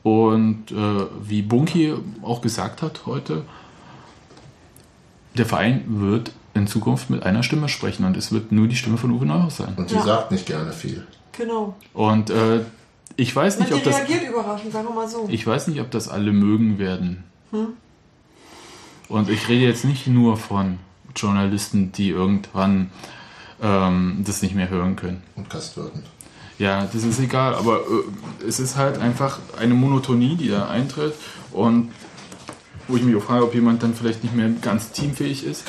Und 0.04 0.72
äh, 0.72 1.06
wie 1.22 1.41
Bunky 1.41 1.93
auch 2.22 2.41
gesagt 2.41 2.82
hat 2.82 3.06
heute, 3.06 3.43
der 5.36 5.45
Verein 5.45 5.84
wird 5.88 6.32
in 6.54 6.68
Zukunft 6.68 7.10
mit 7.10 7.24
einer 7.24 7.43
Stimme 7.43 7.70
sprechen 7.70 8.06
und 8.06 8.18
es 8.18 8.32
wird 8.32 8.52
nur 8.52 8.68
die 8.68 8.76
Stimme 8.76 8.97
von 8.97 9.12
Uwe 9.12 9.26
Neuhaus 9.26 9.58
sein. 9.58 9.74
Und 9.78 9.89
sie 9.89 9.95
Ja. 9.95 10.04
sagt 10.04 10.32
nicht 10.32 10.45
gerne 10.45 10.72
viel. 10.72 11.06
Genau. 11.38 11.76
Und 11.93 12.30
äh, 12.30 12.62
ich 13.16 13.36
weiß 13.36 13.60
nicht, 13.60 13.70
die 13.72 13.76
ob 13.76 13.84
das 13.84 13.97
reagiert 13.97 14.30
überraschend, 14.30 14.72
sagen 14.74 14.88
wir 14.88 14.95
mal 14.95 15.08
so. 15.08 15.28
ich 15.30 15.45
weiß 15.45 15.68
nicht, 15.68 15.82
ob 15.82 15.91
das 15.91 16.08
alle 16.08 16.32
mögen 16.32 16.80
werden. 16.80 17.24
Hm? 17.52 17.68
Und 19.10 19.30
ich 19.30 19.47
rede 19.50 19.66
jetzt 19.66 19.86
nicht 19.86 20.08
nur 20.08 20.38
von 20.38 20.80
Journalisten, 21.16 21.91
die 21.91 22.10
irgendwann 22.10 22.91
ähm, 23.62 24.24
das 24.26 24.41
nicht 24.41 24.56
mehr 24.56 24.70
hören 24.70 24.95
können. 24.95 25.24
Und 25.36 25.50
Gastwirten. 25.50 26.04
Ja, 26.60 26.88
das 26.91 27.03
ist 27.03 27.20
egal, 27.20 27.55
aber 27.55 27.78
äh, 27.78 28.45
es 28.47 28.60
ist 28.60 28.76
halt 28.76 28.99
einfach 28.99 29.39
eine 29.57 29.74
Monotonie, 29.74 30.36
die 30.36 30.49
da 30.49 30.68
eintritt 30.68 31.14
und 31.51 31.91
wo 32.88 32.97
ich 32.97 33.03
mich 33.03 33.16
auch 33.16 33.24
frage, 33.24 33.45
ob 33.45 33.55
jemand 33.55 33.82
dann 33.82 33.93
vielleicht 33.93 34.24
nicht 34.24 34.36
mehr 34.36 34.49
ganz 34.62 34.91
teamfähig 34.91 35.45
ist. 35.45 35.64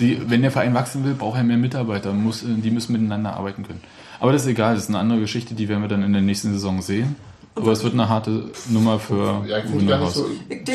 Die, 0.00 0.28
wenn 0.28 0.42
der 0.42 0.50
Verein 0.50 0.74
wachsen 0.74 1.04
will, 1.04 1.14
braucht 1.14 1.38
er 1.38 1.44
mehr 1.44 1.56
Mitarbeiter, 1.56 2.12
muss, 2.12 2.42
äh, 2.42 2.46
die 2.56 2.70
müssen 2.70 2.92
miteinander 2.92 3.34
arbeiten 3.34 3.64
können. 3.64 3.80
Aber 4.20 4.32
das 4.32 4.42
ist 4.42 4.48
egal, 4.48 4.74
das 4.74 4.84
ist 4.84 4.88
eine 4.88 4.98
andere 4.98 5.20
Geschichte, 5.20 5.54
die 5.54 5.68
werden 5.68 5.82
wir 5.82 5.88
dann 5.88 6.02
in 6.02 6.12
der 6.12 6.22
nächsten 6.22 6.52
Saison 6.52 6.82
sehen. 6.82 7.14
Aber 7.54 7.72
es 7.72 7.82
wird 7.82 7.94
eine 7.94 8.08
harte 8.08 8.50
Nummer 8.68 8.98
für 8.98 9.44
Ja, 9.46 9.58
ich 9.58 9.88
gar 9.88 10.00
nicht 10.00 10.12
so, 10.12 10.26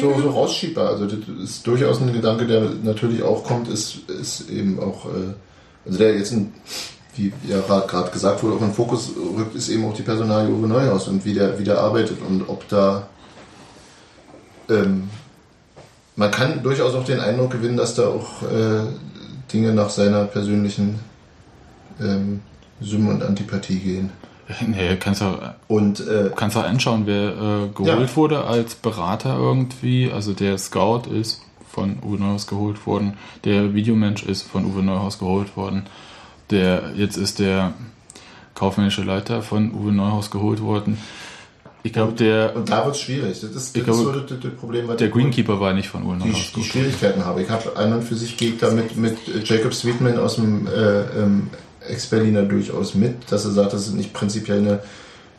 so, 0.01 0.21
so 0.21 0.30
rausschiebbar. 0.30 0.89
Also 0.89 1.07
das 1.07 1.19
ist 1.41 1.65
durchaus 1.65 2.01
ein 2.01 2.11
Gedanke, 2.11 2.45
der 2.45 2.71
natürlich 2.84 3.24
auch 3.24 3.43
kommt, 3.43 3.69
ist, 3.69 4.09
ist 4.09 4.49
eben 4.49 4.80
auch, 4.80 5.05
äh, 5.05 5.34
also 5.86 5.97
der 5.97 6.17
jetzt, 6.17 6.34
ein, 6.34 6.53
wie 7.16 7.32
ja 7.47 7.59
gerade 7.61 8.11
gesagt 8.11 8.41
wurde, 8.43 8.55
auch 8.55 8.61
in 8.61 8.68
den 8.68 8.74
Fokus 8.74 9.11
rückt, 9.38 9.55
ist 9.55 9.70
eben 9.70 9.86
auch 9.86 9.93
die 9.93 10.01
Personalie 10.01 10.51
Uwe 10.53 10.68
Neuhaus 10.68 11.07
und 11.07 11.24
wie 11.26 11.34
der, 11.34 11.59
wie 11.59 11.64
der 11.64 11.80
arbeitet 11.80 12.18
und 12.28 12.47
ob 12.49 12.68
da 12.70 13.07
ähm, 14.70 15.09
man 16.16 16.32
kann 16.32 16.61
durchaus 16.64 16.93
auch 16.93 17.05
den 17.05 17.20
Eindruck 17.20 17.51
gewinnen, 17.51 17.78
dass 17.78 17.95
da 17.95 18.07
auch 18.07 18.43
äh, 18.43 18.86
Dinge 19.51 19.74
nach 19.74 19.89
seiner 19.89 20.26
persönlichen 20.26 20.99
ähm, 21.99 22.41
Symmen 22.82 23.09
und 23.09 23.24
Antipathie 23.24 23.80
gehen. 23.80 24.09
Nee, 24.68 24.97
kannst 24.97 25.22
du 25.22 25.26
Und 25.70 26.01
äh, 26.05 26.30
kannst 26.36 26.57
auch 26.57 26.66
anschauen, 26.66 27.03
wer 27.05 27.30
äh, 27.30 27.68
geholt 27.74 28.09
Ja. 28.09 28.16
wurde 28.18 28.43
als 28.43 28.76
Berater 28.76 29.38
irgendwie. 29.38 30.11
Also 30.11 30.34
der 30.34 30.57
Scout 30.57 31.03
ist 31.09 31.41
von 31.72 31.97
Uwe 32.03 32.18
Neuhaus 32.18 32.45
geholt 32.45 32.86
worden, 32.86 33.14
der 33.45 33.74
Videomensch 33.74 34.24
ist 34.24 34.43
von 34.43 34.66
Uwe 34.66 34.84
Neuhaus 34.84 35.18
geholt 35.18 35.55
worden, 35.57 35.84
der 36.50 36.91
jetzt 36.96 37.18
ist 37.18 37.39
der 37.39 37.74
kaufmännische 38.56 39.02
Leiter 39.04 39.41
von 39.41 39.74
Uwe 39.74 39.91
Neuhaus 39.91 40.30
geholt 40.32 40.62
worden. 40.62 40.98
Ich 41.86 41.91
glaube, 41.91 42.14
der, 42.14 42.56
Und 42.56 42.70
da 42.70 42.86
wird 42.86 42.96
es 42.96 43.02
schwierig. 43.02 43.41
Das 43.41 43.44
ist, 43.44 43.56
das 43.56 43.72
Ich 43.74 43.78
ist 43.78 43.84
glaube, 43.86 44.26
das, 44.30 44.39
das 44.39 44.54
Problem. 44.54 44.88
was 44.88 44.98
der 44.98 45.10
Greenkeeper 45.10 45.60
war 45.60 45.74
nicht 45.74 45.89
von 45.89 46.04
Uwe 46.04 46.18
Die, 46.18 46.30
Neuhaus 46.30 46.48
die 46.48 46.54
geholt. 46.54 46.68
Schwierigkeiten 46.68 47.26
habe. 47.26 47.41
Ich 47.41 47.50
habe 47.50 47.76
an 47.76 47.91
und 47.94 48.04
für 48.04 48.16
sich 48.16 48.38
geht 48.38 48.62
damit 48.62 48.96
mit 48.96 49.18
Jacob 49.44 49.74
Sweetman 49.74 50.18
aus 50.18 50.36
dem 50.36 50.68
äh, 50.68 51.02
ähm, 51.20 51.50
Ex-Berliner 51.89 52.44
durchaus 52.44 52.96
mit, 52.96 53.30
dass 53.32 53.44
er 53.44 53.52
sagt, 53.52 53.74
dass 53.74 53.88
es 53.88 53.94
nicht 53.94 54.14
prinzipiell 54.14 54.60
eine, 54.60 54.80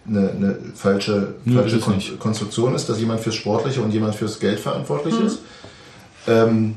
eine, 0.07 0.31
eine 0.33 0.59
falsche, 0.75 1.35
Nö, 1.47 1.55
falsche 1.55 1.77
ist 1.77 1.85
Kon 1.85 1.95
nicht. 1.95 2.19
Konstruktion 2.19 2.75
ist, 2.75 2.89
dass 2.91 2.99
jemand 3.01 3.21
fürs 3.21 3.37
Sportliche 3.37 3.81
und 3.81 3.93
jemand 3.95 4.15
fürs 4.15 4.39
Geld 4.39 4.61
verantwortlich 4.61 5.19
Mhm. 5.19 5.27
ist. 5.27 5.39
Ähm, 6.27 6.75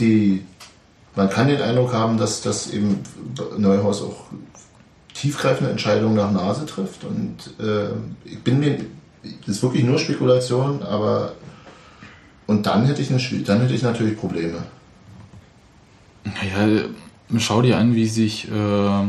die, 0.00 0.44
man 1.16 1.30
kann 1.30 1.48
den 1.48 1.60
Eindruck 1.60 1.92
haben, 1.92 2.18
dass, 2.18 2.42
dass 2.42 2.70
eben 2.70 3.00
Neuhaus 3.56 4.02
auch 4.02 4.26
tiefgreifende 5.14 5.70
Entscheidungen 5.70 6.14
nach 6.14 6.30
Nase 6.30 6.66
trifft. 6.66 7.04
Und 7.04 7.54
äh, 7.58 7.88
ich 8.24 8.42
bin 8.42 8.60
mir, 8.60 8.78
das 9.46 9.56
ist 9.56 9.62
wirklich 9.62 9.84
nur 9.84 9.98
Spekulation, 9.98 10.82
aber 10.82 11.32
und 12.46 12.66
dann 12.66 12.84
hätte 12.86 13.02
ich 13.02 13.10
eine, 13.10 13.42
dann 13.42 13.60
hätte 13.60 13.74
ich 13.74 13.82
natürlich 13.82 14.16
Probleme. 14.16 14.62
Naja, 16.24 16.84
schau 17.38 17.62
dir 17.62 17.78
an, 17.78 17.94
wie 17.94 18.06
sich 18.06 18.48
äh, 18.48 19.02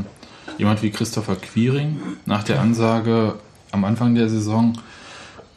jemand 0.57 0.81
wie 0.81 0.91
Christopher 0.91 1.35
Quiring 1.35 1.99
nach 2.25 2.43
der 2.43 2.61
Ansage 2.61 3.35
am 3.71 3.83
Anfang 3.83 4.15
der 4.15 4.29
Saison, 4.29 4.79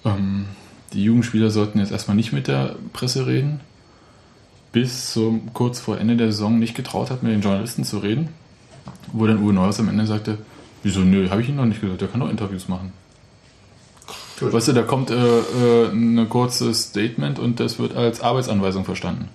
ähm, 0.05 0.46
die 0.92 1.05
Jugendspieler 1.05 1.51
sollten 1.51 1.78
jetzt 1.78 1.92
erstmal 1.92 2.16
nicht 2.16 2.32
mit 2.32 2.48
der 2.48 2.74
Presse 2.92 3.26
reden, 3.26 3.61
bis 4.72 5.12
zum 5.12 5.52
kurz 5.52 5.80
vor 5.80 5.98
Ende 5.98 6.16
der 6.16 6.32
Saison 6.32 6.58
nicht 6.58 6.74
getraut 6.74 7.10
hat, 7.10 7.22
mit 7.22 7.32
den 7.32 7.40
Journalisten 7.40 7.84
zu 7.84 7.98
reden, 7.98 8.28
wo 9.12 9.26
dann 9.26 9.42
Uwe 9.42 9.52
Neuhaus 9.52 9.80
am 9.80 9.88
Ende 9.88 10.06
sagte, 10.06 10.38
wieso, 10.82 11.00
nö, 11.00 11.28
habe 11.30 11.42
ich 11.42 11.48
ihm 11.48 11.56
noch 11.56 11.64
nicht 11.64 11.80
gesagt, 11.80 12.00
der 12.00 12.08
kann 12.08 12.20
doch 12.20 12.30
Interviews 12.30 12.68
machen. 12.68 12.92
Gut. 14.38 14.52
Weißt 14.52 14.68
du, 14.68 14.72
da 14.72 14.82
kommt 14.82 15.10
äh, 15.10 15.14
äh, 15.38 15.88
ein 15.92 16.26
kurzes 16.28 16.84
Statement 16.84 17.38
und 17.38 17.60
das 17.60 17.78
wird 17.78 17.94
als 17.94 18.20
Arbeitsanweisung 18.22 18.84
verstanden. 18.84 19.28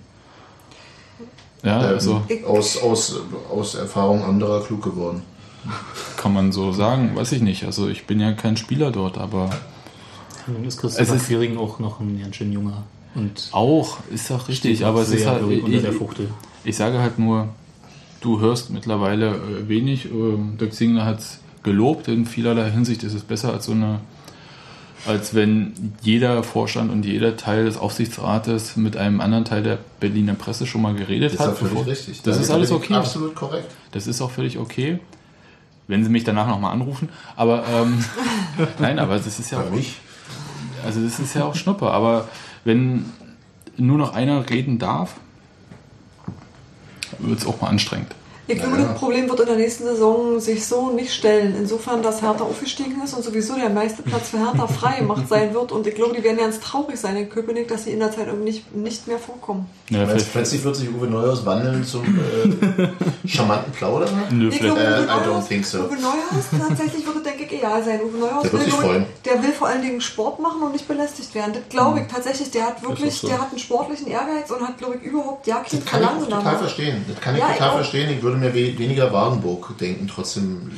Ja, 1.62 1.80
Ähm, 1.80 1.86
also 1.94 2.22
aus, 2.46 2.76
aus, 2.78 3.20
aus 3.50 3.74
Erfahrung 3.76 4.24
anderer 4.24 4.62
klug 4.64 4.82
geworden. 4.82 5.22
kann 6.16 6.32
man 6.32 6.50
so 6.52 6.72
sagen, 6.72 7.14
weiß 7.14 7.32
ich 7.32 7.42
nicht. 7.42 7.64
Also 7.64 7.88
ich 7.88 8.06
bin 8.06 8.18
ja 8.20 8.32
kein 8.32 8.56
Spieler 8.56 8.90
dort, 8.90 9.18
aber 9.18 9.50
Nun 10.46 10.64
ist 10.64 10.78
Christopher 10.80 11.14
ist- 11.14 11.26
Quiring 11.26 11.56
auch 11.56 11.78
noch 11.78 12.00
ein 12.00 12.18
ganz 12.20 12.36
schön 12.36 12.52
junger. 12.52 12.82
Und 13.16 13.48
auch 13.52 13.98
ist 14.12 14.30
doch 14.30 14.48
richtig, 14.48 14.84
aber 14.84 15.00
es 15.02 15.10
ist 15.10 15.26
halt, 15.26 15.42
ich, 15.50 15.62
unter 15.64 15.76
ich, 15.76 15.82
der 15.82 15.92
Fuchtel. 15.92 16.28
ich 16.64 16.76
sage 16.76 16.98
halt 17.00 17.18
nur, 17.18 17.48
du 18.20 18.40
hörst 18.40 18.70
mittlerweile 18.70 19.30
äh, 19.36 19.68
wenig. 19.68 20.04
Ähm, 20.06 20.56
Dirk 20.60 20.74
Zingler 20.74 21.04
hat 21.06 21.20
es 21.20 21.38
gelobt, 21.62 22.08
in 22.08 22.26
vielerlei 22.26 22.70
Hinsicht 22.70 23.02
ist 23.02 23.14
es 23.14 23.22
besser 23.22 23.52
als 23.52 23.64
so 23.66 23.72
eine 23.72 24.00
als 25.06 25.34
wenn 25.36 25.92
jeder 26.02 26.42
Vorstand 26.42 26.90
und 26.90 27.04
jeder 27.04 27.36
Teil 27.36 27.64
des 27.66 27.76
Aufsichtsrates 27.78 28.76
mit 28.76 28.96
einem 28.96 29.20
anderen 29.20 29.44
Teil 29.44 29.62
der 29.62 29.78
Berliner 30.00 30.34
Presse 30.34 30.66
schon 30.66 30.82
mal 30.82 30.94
geredet 30.94 31.32
Das 31.32 31.40
ist 31.40 31.46
hat. 31.46 31.58
völlig 31.58 31.74
bevor- 31.74 31.86
richtig. 31.86 32.22
Das 32.22 32.36
Da 32.36 32.42
ist 32.42 32.50
alles 32.50 32.72
okay. 32.72 32.94
Absolut 32.94 33.34
korrekt. 33.36 33.70
Das 33.92 34.08
ist 34.08 34.20
auch 34.20 34.32
völlig 34.32 34.58
okay. 34.58 34.98
Wenn 35.86 36.02
sie 36.02 36.10
mich 36.10 36.24
danach 36.24 36.48
nochmal 36.48 36.72
anrufen. 36.72 37.08
Aber 37.36 37.62
ähm, 37.72 38.04
nein, 38.80 38.98
aber 38.98 39.14
das 39.16 39.38
ist 39.38 39.48
ja 39.52 39.58
Bei 39.60 39.66
auch, 39.68 39.70
mich. 39.70 39.94
also 40.84 41.00
das 41.00 41.20
ist 41.20 41.34
ja 41.36 41.44
auch 41.44 41.54
Schnuppe. 41.54 41.88
Aber 41.88 42.26
wenn 42.66 43.04
nur 43.76 43.96
noch 43.96 44.12
einer 44.12 44.50
reden 44.50 44.78
darf, 44.78 45.14
wird 47.20 47.38
es 47.38 47.46
auch 47.46 47.60
mal 47.60 47.68
anstrengend. 47.68 48.12
Ich 48.48 48.58
glaube, 48.58 48.76
Naja. 48.76 48.88
das 48.90 48.98
Problem 49.00 49.28
wird 49.28 49.40
in 49.40 49.46
der 49.46 49.56
nächsten 49.56 49.84
Saison 49.84 50.38
sich 50.38 50.64
so 50.66 50.90
nicht 50.90 51.12
stellen. 51.12 51.54
Insofern, 51.58 52.00
dass 52.02 52.22
Hertha 52.22 52.44
aufgestiegen 52.44 53.02
ist 53.04 53.12
und 53.14 53.24
sowieso 53.24 53.54
der 53.56 53.70
meiste 53.70 54.02
Platz 54.02 54.28
für 54.30 54.38
Hertha 54.38 54.66
frei 54.68 54.96
gemacht 55.00 55.28
sein 55.28 55.52
wird. 55.52 55.72
Und 55.72 55.86
ich 55.86 55.94
glaube, 55.96 56.14
die 56.14 56.22
werden 56.22 56.36
ganz 56.38 56.60
traurig 56.60 56.96
sein 56.96 57.16
in 57.16 57.28
Köpenick, 57.28 57.66
dass 57.66 57.84
sie 57.84 57.90
in 57.90 57.98
der 57.98 58.12
Zeit 58.12 58.26
irgendwie 58.28 58.44
nicht, 58.52 58.74
nicht 58.76 59.08
mehr 59.08 59.18
vorkommen. 59.18 59.66
Ja, 59.90 60.06
vielleicht, 60.06 60.32
plötzlich 60.32 60.62
wird 60.64 60.76
sich 60.76 60.88
Uwe 60.94 61.06
Neuhaus 61.06 61.44
wandeln 61.44 61.84
zum 61.84 62.04
äh, 62.04 62.88
charmanten 63.28 63.72
Plauderer? 63.72 64.10
nö, 64.30 64.48
Ich 64.48 64.58
glaube, 64.60 64.80
Äh, 64.80 64.84
Uwe 64.84 65.04
I 65.04 65.08
don't 65.08 65.26
Neuhaus, 65.26 65.48
think 65.48 65.64
so. 65.66 65.78
Uwe 65.80 65.94
Neuhaus 65.96 66.68
tatsächlich 66.68 67.06
würde, 67.06 67.20
denke 67.22 67.44
ich, 67.44 67.52
egal 67.52 67.82
sein. 67.82 68.00
Uwe 68.02 68.18
Neuhaus 68.18 68.42
Der 68.44 68.52
wird 68.52 68.62
sich 68.62 68.72
nur- 68.72 68.82
freuen. 68.82 69.06
der 69.24 69.42
will 69.42 69.52
vor 69.52 69.68
allen 69.68 69.82
Dingen 69.82 70.00
Sport 70.00 70.38
machen 70.40 70.62
und 70.62 70.72
nicht 70.72 70.86
belästigt 70.86 71.34
werden. 71.34 71.52
Das 71.54 71.62
glaube 71.68 72.00
ich 72.00 72.06
tatsächlich. 72.06 72.50
Der 72.52 72.66
hat 72.66 72.82
wirklich, 72.82 73.14
so. 73.16 73.26
der 73.28 73.40
hat 73.40 73.50
einen 73.50 73.58
sportlichen 73.58 74.06
Ehrgeiz 74.08 74.50
und 74.50 74.60
hat, 74.66 74.78
glaube 74.78 74.96
ich, 74.96 75.02
überhaupt 75.02 75.46
ja 75.46 75.56
kein 75.56 75.64
Das 75.64 75.72
kann 75.72 75.80
ich 75.80 75.88
Verlangen 76.08 76.28
total 76.30 76.58
verstehen. 76.58 77.04
Das 77.08 77.20
kann 77.20 77.34
ich 77.34 77.40
Ja, 77.40 77.46
ich 77.48 77.54
total 77.54 77.70
auch. 77.70 77.74
verstehen. 77.74 78.10
Ich 78.10 78.22
würde 78.22 78.35
mir 78.36 78.54
we 78.54 78.78
weniger 78.78 79.12
Warenburg 79.12 79.76
denken, 79.78 80.06
trotzdem. 80.08 80.70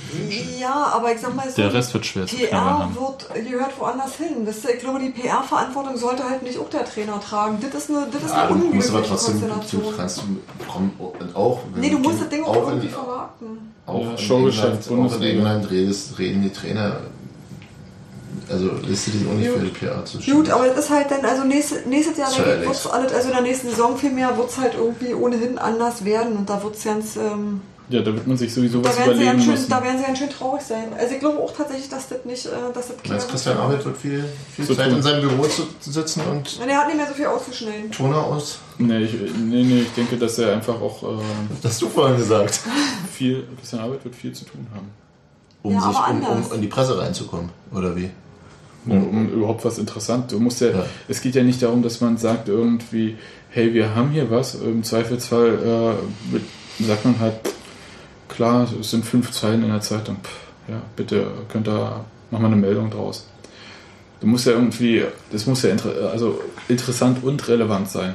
Ja, 0.60 0.92
aber 0.94 1.12
ich 1.12 1.20
sag 1.20 1.34
mal 1.34 1.48
so, 1.48 1.56
Der 1.56 1.72
Rest 1.72 1.92
wird 1.94 2.06
schwer 2.06 2.26
zu 2.26 2.36
PR 2.36 2.88
wird, 2.94 3.44
gehört 3.50 3.78
woanders 3.78 4.16
hin. 4.16 4.44
Das, 4.44 4.64
ich 4.64 4.78
glaube, 4.80 4.98
die 5.00 5.10
PR-Verantwortung 5.10 5.96
sollte 5.96 6.28
halt 6.28 6.42
nicht 6.42 6.58
auch 6.58 6.70
der 6.70 6.84
Trainer 6.84 7.20
tragen. 7.20 7.58
Das 7.60 7.74
ist 7.82 7.90
eine, 7.90 8.06
das 8.10 8.22
ist 8.22 8.30
Ja, 8.30 8.46
eine 8.46 8.48
du 8.48 8.54
musst 8.54 8.90
unglückliche 8.90 8.96
aber 8.96 9.06
trotzdem, 9.06 9.80
du 9.80 9.96
kannst 9.96 10.22
komm, 10.70 10.90
auch 11.34 11.60
wenn 11.72 11.80
Nee, 11.80 11.90
du 11.90 11.98
musst 11.98 12.20
das 12.22 12.28
Ding 12.28 12.44
auch, 12.44 12.56
irgendwie 12.68 12.86
in, 12.86 12.92
vermarkten. 12.92 13.48
auch 13.86 14.04
Ja, 14.04 14.10
in 14.10 14.18
Showgeschäft, 14.18 14.90
England, 14.90 15.12
auch 15.12 15.16
in. 15.16 15.22
England 15.22 15.70
redest, 15.70 16.18
reden 16.18 16.42
die 16.42 16.50
Trainer 16.52 17.00
also 18.50 18.70
ist 18.88 19.06
die 19.08 19.26
auch 19.28 19.34
nicht 19.34 19.50
für 19.50 19.58
die 19.60 19.70
PR 19.70 20.04
zu 20.04 20.18
Gut, 20.18 20.50
aber 20.50 20.68
das 20.68 20.84
ist 20.86 20.90
halt 20.90 21.10
dann, 21.10 21.24
also 21.24 21.44
nächstes, 21.44 21.84
nächstes 21.86 22.16
Jahr, 22.18 22.28
Alex. 22.34 22.66
wird's 22.66 22.86
alles, 22.86 23.12
also 23.12 23.28
in 23.28 23.34
der 23.34 23.42
nächsten 23.42 23.68
Saison 23.70 23.96
vielmehr 23.96 24.36
wird 24.36 24.48
es 24.50 24.58
halt 24.58 24.74
irgendwie 24.74 25.14
ohnehin 25.14 25.58
anders 25.58 26.04
werden 26.04 26.36
und 26.36 26.48
da 26.48 26.62
wird 26.62 26.76
es 26.76 26.84
ganz, 26.84 27.16
ähm, 27.16 27.60
ja, 27.90 28.00
da 28.02 28.12
wird 28.12 28.26
man 28.26 28.36
sich 28.36 28.52
sowieso 28.52 28.84
was 28.84 28.96
sie 28.96 29.02
überlegen 29.02 29.40
schön, 29.40 29.50
müssen. 29.52 29.70
da 29.70 29.82
werden 29.82 29.96
sie 29.98 30.04
ganz 30.04 30.18
schön 30.18 30.28
traurig 30.28 30.60
sein. 30.60 30.88
Also 30.98 31.14
ich 31.14 31.20
glaube 31.20 31.38
auch 31.38 31.56
tatsächlich, 31.56 31.88
dass 31.88 32.06
das 32.08 32.22
nicht, 32.26 32.44
äh, 32.44 32.50
dass 32.74 32.88
das 32.88 32.96
Meinst 33.08 33.26
du, 33.28 33.30
Christian 33.30 33.56
Arbeit 33.56 33.82
wird 33.84 33.96
viel, 33.96 34.24
viel 34.54 34.66
Zu 34.66 34.74
Zeit 34.74 34.88
tun. 34.88 34.96
in 34.96 35.02
seinem 35.02 35.26
Büro 35.26 35.42
zu, 35.44 35.62
zu 35.80 35.90
sitzen 35.90 36.20
und 36.30 36.58
Und 36.62 36.68
er 36.68 36.78
hat 36.80 36.86
nicht 36.88 36.96
mehr 36.98 37.06
so 37.08 37.14
viel 37.14 37.26
auszuschneiden. 37.26 37.90
Toner 37.90 38.22
aus? 38.22 38.58
Nee, 38.76 39.04
ich, 39.04 39.12
nee, 39.12 39.62
nee, 39.62 39.80
ich 39.80 39.92
denke, 39.94 40.18
dass 40.18 40.38
er 40.38 40.52
einfach 40.52 40.78
auch 40.78 41.02
äh, 41.02 41.22
Das 41.62 41.72
hast 41.72 41.82
du 41.82 41.88
vorhin 41.88 42.18
gesagt. 42.18 42.60
viel, 43.10 43.46
Christian 43.58 43.80
Arbeit 43.82 44.04
wird 44.04 44.14
viel 44.14 44.32
zu 44.34 44.44
tun 44.44 44.66
haben. 44.74 44.90
Um, 45.62 45.72
Ja, 45.72 45.80
sich, 45.80 45.96
um, 45.96 46.22
um 46.26 46.52
in 46.52 46.60
die 46.60 46.68
Presse 46.68 46.98
reinzukommen, 47.00 47.48
oder 47.74 47.96
wie? 47.96 48.10
Um, 48.90 49.08
um 49.08 49.28
überhaupt 49.30 49.64
was 49.64 49.78
interessant. 49.78 50.32
Du 50.32 50.40
musst 50.40 50.60
ja, 50.60 50.68
Ja. 50.70 50.86
es 51.08 51.20
geht 51.20 51.34
ja 51.34 51.42
nicht 51.42 51.62
darum, 51.62 51.82
dass 51.82 52.00
man 52.00 52.16
sagt 52.18 52.48
irgendwie, 52.48 53.16
hey, 53.50 53.72
wir 53.74 53.94
haben 53.94 54.10
hier 54.10 54.30
was. 54.30 54.54
Im 54.56 54.82
Zweifelsfall 54.82 55.48
äh, 55.54 56.32
wird- 56.32 56.44
sagt 56.80 57.04
man 57.04 57.18
halt, 57.18 57.34
klar, 58.28 58.68
es 58.80 58.90
sind 58.90 59.04
fünf 59.04 59.30
Zeilen 59.32 59.62
in 59.64 59.70
der 59.70 59.80
Zeitung. 59.80 60.16
Pff, 60.22 60.38
ja, 60.68 60.80
bitte 60.96 61.26
könnt 61.48 61.66
ihr, 61.68 62.04
mach 62.30 62.38
mal 62.40 62.46
eine 62.48 62.56
Meldung 62.56 62.90
draus. 62.90 63.26
Du 64.20 64.26
musst 64.26 64.46
ja 64.46 64.52
irgendwie, 64.52 65.04
das 65.32 65.46
muss 65.46 65.62
ja 65.62 65.70
inter, 65.70 66.10
also 66.12 66.40
interessant 66.68 67.22
und 67.22 67.46
relevant 67.48 67.88
sein. 67.88 68.14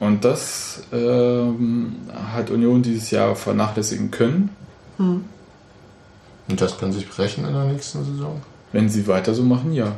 Und 0.00 0.24
das 0.24 0.82
ähm, 0.92 1.96
hat 2.32 2.50
Union 2.50 2.82
dieses 2.82 3.10
Jahr 3.10 3.36
vernachlässigen 3.36 4.10
können. 4.10 4.50
Und 4.98 5.24
das 6.60 6.76
kann 6.78 6.92
sich 6.92 7.08
brechen 7.08 7.46
in 7.46 7.52
der 7.54 7.64
nächsten 7.64 8.04
Saison? 8.04 8.40
Wenn 8.74 8.88
sie 8.88 9.06
weiter 9.06 9.32
so 9.34 9.42
machen, 9.42 9.72
ja. 9.72 9.92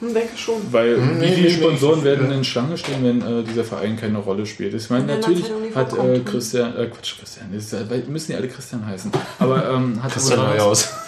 Hm, 0.00 0.12
denke 0.12 0.36
schon. 0.36 0.56
Weil 0.70 0.96
Hm, 0.96 1.20
wie 1.20 1.24
nee, 1.24 1.32
viele 1.36 1.50
Sponsoren 1.50 2.00
nee, 2.00 2.04
werden 2.04 2.30
ja. 2.30 2.36
in 2.36 2.44
Schlange 2.44 2.76
stehen, 2.76 3.02
wenn 3.02 3.22
äh, 3.22 3.42
dieser 3.44 3.64
Verein 3.64 3.96
keine 3.96 4.18
Rolle 4.18 4.44
spielt? 4.44 4.74
Ich 4.74 4.90
meine, 4.90 5.06
natürlich 5.06 5.44
hat 5.74 5.92
äh. 5.96 6.20
Christian, 6.20 6.76
äh, 6.76 6.86
Quatsch, 6.86 7.18
Christian, 7.18 7.52
ist, 7.54 7.72
ja- 7.72 7.88
weil 7.88 8.02
müssen 8.08 8.32
ja 8.32 8.38
alle 8.38 8.48
Christian 8.48 8.84
heißen. 8.86 9.10
Aber 9.38 9.70
ähm, 9.70 10.02
hat 10.02 10.12
Christian 10.12 10.40
Neuhaus. 10.40 10.88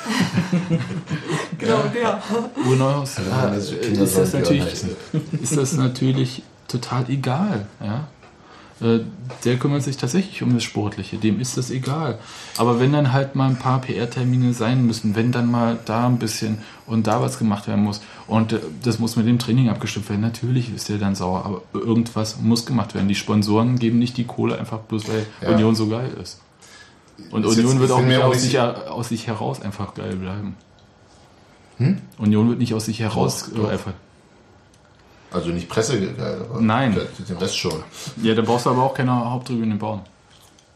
Genau, 1.58 1.82
der. 1.92 2.22
Uwe 2.64 2.76
Neuhaus 2.76 3.16
Also, 3.18 3.30
ah, 3.32 3.48
also 3.48 3.74
Kinder 3.76 4.04
ist, 4.04 4.16
das 4.16 4.32
natürlich, 4.32 4.64
ist 5.42 5.56
das 5.56 5.72
natürlich 5.72 6.42
total 6.68 7.04
egal. 7.10 7.66
Ja? 7.80 8.06
Äh, 8.80 9.00
Der 9.44 9.56
kümmert 9.56 9.82
sich 9.82 9.96
tatsächlich 9.96 10.42
um 10.42 10.54
das 10.54 10.62
Sportliche, 10.62 11.16
dem 11.16 11.40
ist 11.40 11.56
das 11.56 11.70
egal. 11.70 12.18
Aber 12.58 12.78
wenn 12.78 12.92
dann 12.92 13.12
halt 13.12 13.34
mal 13.34 13.48
ein 13.48 13.58
paar 13.58 13.80
PR-Termine 13.80 14.52
sein 14.52 14.86
müssen, 14.86 15.16
wenn 15.16 15.32
dann 15.32 15.50
mal 15.50 15.78
da 15.84 16.06
ein 16.06 16.18
bisschen 16.18 16.58
und 16.86 17.06
da 17.08 17.20
was 17.20 17.38
gemacht 17.38 17.66
werden 17.66 17.82
muss 17.84 18.00
und 18.28 18.52
äh, 18.52 18.60
das 18.84 18.98
muss 19.00 19.16
mit 19.16 19.26
dem 19.26 19.38
Training 19.40 19.68
abgestimmt 19.68 20.08
werden, 20.08 20.20
natürlich 20.20 20.72
ist 20.74 20.88
der 20.88 20.98
dann 20.98 21.14
sauer, 21.16 21.44
aber 21.44 21.62
irgendwas 21.72 22.40
muss 22.40 22.66
gemacht 22.66 22.94
werden. 22.94 23.08
Die 23.08 23.14
Sponsoren 23.16 23.78
geben 23.78 23.98
nicht 23.98 24.16
die 24.16 24.24
Kohle 24.24 24.58
einfach 24.58 24.78
bloß, 24.78 25.08
weil 25.08 25.26
Ja. 25.40 25.54
Union 25.54 25.74
so 25.74 25.88
geil 25.88 26.10
ist. 26.22 26.40
Und 27.32 27.44
Ist 27.44 27.58
Union 27.58 27.80
wird 27.80 27.90
auch 27.90 27.98
auch 27.98 28.24
aus 28.30 28.42
sich, 28.42 28.60
aus 28.60 29.08
sich 29.08 29.26
heraus 29.26 29.60
einfach 29.60 29.94
geil 29.94 30.14
bleiben. 30.14 30.54
Hm? 31.78 31.98
Union 32.18 32.48
wird 32.48 32.58
nicht 32.60 32.74
aus 32.74 32.84
sich 32.86 33.00
heraus 33.00 33.50
Doch, 33.50 33.62
doch. 33.62 33.68
äh, 33.68 33.72
einfach. 33.72 33.92
Also 35.30 35.50
nicht 35.50 35.68
pressegeil, 35.68 36.14
aber 36.50 36.60
Nein. 36.60 36.96
den 37.28 37.36
Rest 37.36 37.58
schon. 37.58 37.82
Ja, 38.22 38.34
da 38.34 38.42
brauchst 38.42 38.66
du 38.66 38.70
aber 38.70 38.82
auch 38.82 38.94
keine 38.94 39.12
Haupttribüne 39.30 39.74
bauen. 39.74 40.00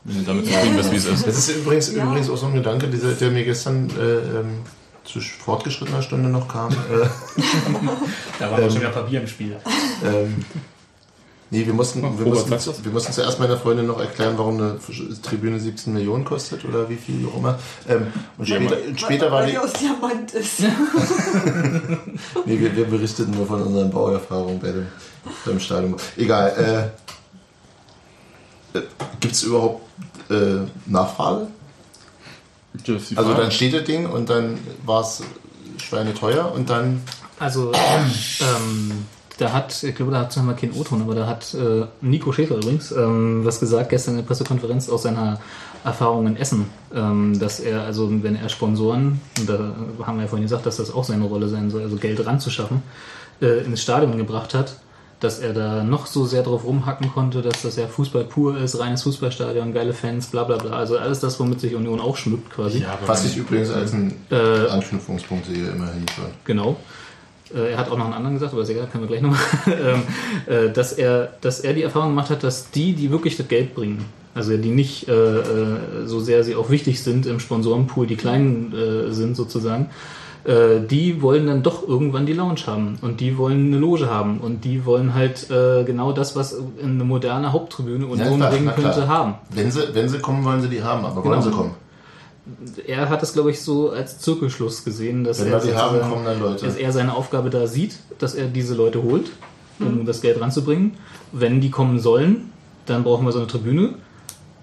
Wenn 0.05 0.19
du 0.19 0.23
damit 0.25 0.47
zufrieden 0.47 0.77
bist, 0.77 0.91
wie 0.93 0.97
es 0.97 1.05
ist. 1.07 1.27
Das 1.27 1.37
ist 1.39 1.49
übrigens, 1.57 1.95
Ja. 1.95 2.05
übrigens 2.05 2.29
auch 2.29 2.37
so 2.37 2.47
ein 2.47 2.55
Gedanke, 2.55 2.89
dieser, 2.89 3.13
der 3.13 3.31
mir 3.31 3.45
gestern 3.45 3.89
äh, 3.99 4.03
ähm, 4.41 4.59
zu 5.05 5.21
fortgeschrittener 5.21 6.03
Stunde 6.03 6.29
noch 6.29 6.49
kam. 6.49 6.71
Äh, 6.73 6.75
Da 8.39 8.51
war 8.51 8.59
aber 8.59 8.69
schon 8.71 8.81
wieder 8.81 8.91
Papier 8.91 9.21
im 9.21 9.27
Spiel. 9.27 9.57
ähm, 10.05 10.45
nee, 11.53 11.67
wir 11.67 11.75
mussten, 11.75 12.03
wir, 12.03 12.25
Robert, 12.25 12.49
mussten, 12.49 12.85
wir 12.85 12.93
mussten 12.93 13.13
zuerst 13.13 13.39
meiner 13.39 13.59
Freundin 13.59 13.87
noch 13.87 14.01
erklären, 14.01 14.35
warum 14.37 14.59
eine 14.59 14.79
Tribüne 15.23 15.61
17 15.61 15.93
Millionen 15.93 16.25
kostet 16.25 16.65
oder 16.65 16.89
wie 16.89 16.97
viel 16.97 17.29
auch 17.29 17.37
immer. 17.37 17.59
Ähm, 17.89 18.07
und 18.39 18.49
später, 18.49 18.77
später 18.97 19.31
war 19.31 19.43
weil 19.43 19.51
die. 19.51 19.59
aus 19.59 19.73
Diamant 19.75 20.33
ist. 20.33 20.61
Nee, 22.47 22.59
wir, 22.59 22.75
wir 22.75 22.87
berichteten 22.87 23.33
nur 23.33 23.47
von 23.47 23.63
unseren 23.63 23.91
Bauerfahrungen 23.91 24.59
bei 24.59 24.73
dem, 24.73 24.87
beim 25.45 25.61
Stadion. 25.61 25.97
Egal. 26.17 26.93
Äh, 28.75 28.79
äh, 28.79 28.83
Gibt 29.21 29.35
es 29.35 29.43
überhaupt 29.43 29.83
äh, 30.31 30.67
Nachfrage? 30.87 31.49
Also 33.15 33.35
dann 33.35 33.51
steht 33.51 33.75
das 33.75 33.85
Ding 33.85 34.07
und 34.07 34.31
dann 34.31 34.59
war 34.85 35.03
es 35.03 35.23
schweineteuer 35.77 36.51
und 36.53 36.71
dann 36.71 37.03
Also, 37.39 37.73
ähm, 37.75 39.07
da 39.43 39.53
hat, 39.53 39.83
ich 39.83 39.95
glaube, 39.95 40.13
da 40.13 40.21
hat 40.21 40.33
zwar 40.33 40.55
kein 40.55 40.73
O-Ton, 40.73 41.03
aber 41.03 41.15
da 41.15 41.27
hat 41.27 41.55
äh, 41.55 41.87
Nico 42.01 42.33
Schäfer 42.33 42.57
übrigens 42.57 42.93
ähm, 42.93 43.45
was 43.45 43.61
gesagt 43.61 43.91
gestern 43.91 44.13
in 44.13 44.19
der 44.19 44.27
Pressekonferenz 44.27 44.89
aus 44.89 45.03
seiner 45.03 45.41
Erfahrung 45.85 46.27
in 46.29 46.37
Essen, 46.37 46.67
ähm, 46.95 47.39
dass 47.39 47.61
er, 47.61 47.83
also 47.83 48.09
wenn 48.23 48.37
er 48.37 48.49
Sponsoren, 48.49 49.21
und 49.39 49.49
da 49.49 49.75
haben 50.07 50.17
wir 50.17 50.23
ja 50.23 50.29
vorhin 50.29 50.45
gesagt, 50.45 50.65
dass 50.67 50.77
das 50.77 50.95
auch 50.95 51.05
seine 51.05 51.25
Rolle 51.25 51.49
sein 51.49 51.71
soll, 51.71 51.83
also 51.83 51.97
Geld 51.97 52.25
ranzuschaffen, 52.25 52.83
äh, 53.41 53.65
ins 53.65 53.83
Stadion 53.83 54.17
gebracht 54.17 54.55
hat, 54.55 54.77
dass 55.19 55.39
er 55.39 55.53
da 55.53 55.85
noch 55.85 56.07
so 56.07 56.25
sehr 56.25 56.43
drauf 56.43 56.65
rumhacken 56.65 57.13
konnte, 57.13 57.43
dass 57.43 57.63
das 57.63 57.77
ja 57.77 57.87
Fußball 57.87 58.25
pur 58.25 58.59
ist, 58.59 58.79
reines 58.79 59.03
Fußballstadion, 59.05 59.73
geile 59.73 59.93
Fans, 59.93 60.27
bla 60.29 60.45
bla 60.45 60.57
bla. 60.57 60.73
Also 60.73 60.99
alles 60.99 61.21
das, 61.21 61.39
womit 61.39 61.61
sich 61.61 61.75
Union 61.75 62.01
auch 62.01 62.17
schmückt 62.17 62.51
quasi. 62.51 62.79
ja, 62.81 62.99
was 63.07 63.25
ich 63.25 63.37
übrigens 63.37 63.71
als 63.71 63.93
einen 63.93 64.15
Äh, 64.31 64.69
Anknüpfungspunkt 64.69 65.47
sehe, 65.47 65.69
immerhin. 65.69 66.07
Genau. 66.45 66.77
Äh, 67.55 67.73
Er 67.73 67.79
hat 67.79 67.91
auch 67.91 67.97
noch 67.99 68.05
einen 68.07 68.15
anderen 68.15 68.35
gesagt, 68.37 68.53
aber 68.53 68.63
ist 68.63 68.71
egal, 68.71 68.87
können 68.91 69.05
wir 69.05 69.09
gleich 69.09 69.23
noch. 69.23 69.37
ähm, 69.67 70.03
äh, 70.47 70.71
dass, 70.73 70.93
er, 70.93 71.33
dass 71.41 71.61
er 71.61 71.73
die 71.75 71.83
Erfahrung 71.83 72.11
gemacht 72.11 72.31
hat, 72.31 72.43
dass 72.45 72.71
die, 72.71 72.93
die 72.95 73.11
wirklich 73.11 73.37
das 73.37 73.49
Geld 73.49 73.75
bringen, 73.75 74.05
also 74.35 74.57
die 74.57 74.71
nicht 74.71 75.09
äh, 75.09 75.15
so 76.07 76.21
sehr 76.21 76.43
sie 76.45 76.55
auch 76.55 76.71
wichtig 76.71 77.03
sind 77.03 77.27
im 77.27 77.39
Sponsorenpool, 77.41 78.07
die 78.07 78.17
kleinen 78.17 78.75
sind 79.11 79.37
sozusagen, 79.37 79.91
die 80.45 81.23
wollen 81.23 81.47
dann 81.47 81.63
doch 81.63 81.87
irgendwann 81.87 82.27
die 82.27 82.33
Lounge 82.33 82.67
haben 82.67 82.99
und 83.01 83.21
die 83.21 83.39
wollen 83.39 83.67
eine 83.69 83.77
Loge 83.79 84.11
haben 84.11 84.39
und 84.39 84.65
die 84.65 84.85
wollen 84.85 85.15
halt 85.15 85.49
äh, 85.51 85.85
genau 85.85 86.11
das, 86.13 86.35
was 86.35 86.57
eine 86.83 87.05
moderne 87.05 87.53
Haupttribüne 87.53 88.05
und 88.07 88.19
Ja, 88.19 88.25
bringen 88.29 88.73
könnte, 88.75 89.07
haben. 89.07 89.35
Wenn 89.51 89.71
sie, 89.71 89.83
wenn 89.93 90.09
sie 90.09 90.19
kommen, 90.19 90.45
wollen 90.45 90.61
sie 90.61 90.69
die 90.69 90.83
haben, 90.83 91.05
aber 91.05 91.17
wollen 91.25 91.39
Genau. 91.39 91.43
sie 91.43 91.51
kommen? 91.51 91.71
Er 92.87 93.09
hat 93.09 93.23
es, 93.23 93.33
glaube 93.35 93.51
ich, 93.53 93.61
so 93.61 93.91
als 93.91 94.19
Zirkelschluss 94.19 94.85
gesehen, 94.85 95.23
dass 95.23 95.41
Wenn 95.45 95.53
er 95.53 95.61
die 95.61 95.75
haben, 95.75 96.01
kommen 96.01 96.25
dann 96.25 96.41
Leute. 96.41 96.67
dass 96.67 96.77
er 96.77 96.93
seine 96.93 97.15
Aufgabe 97.15 97.51
da 97.51 97.67
sieht, 97.69 97.97
dass 98.19 98.35
er 98.35 98.47
diese 98.49 98.75
Leute 98.75 99.03
holt, 99.03 99.31
um 99.79 100.05
das 100.07 100.21
Geld 100.21 100.41
ranzubringen. 100.41 100.95
Wenn 101.31 101.61
die 101.61 101.71
kommen 101.71 101.99
sollen, 102.01 102.51
dann 102.87 103.05
brauchen 103.05 103.25
wir 103.25 103.33
so 103.33 103.39
eine 103.39 103.47
Tribüne. 103.47 103.95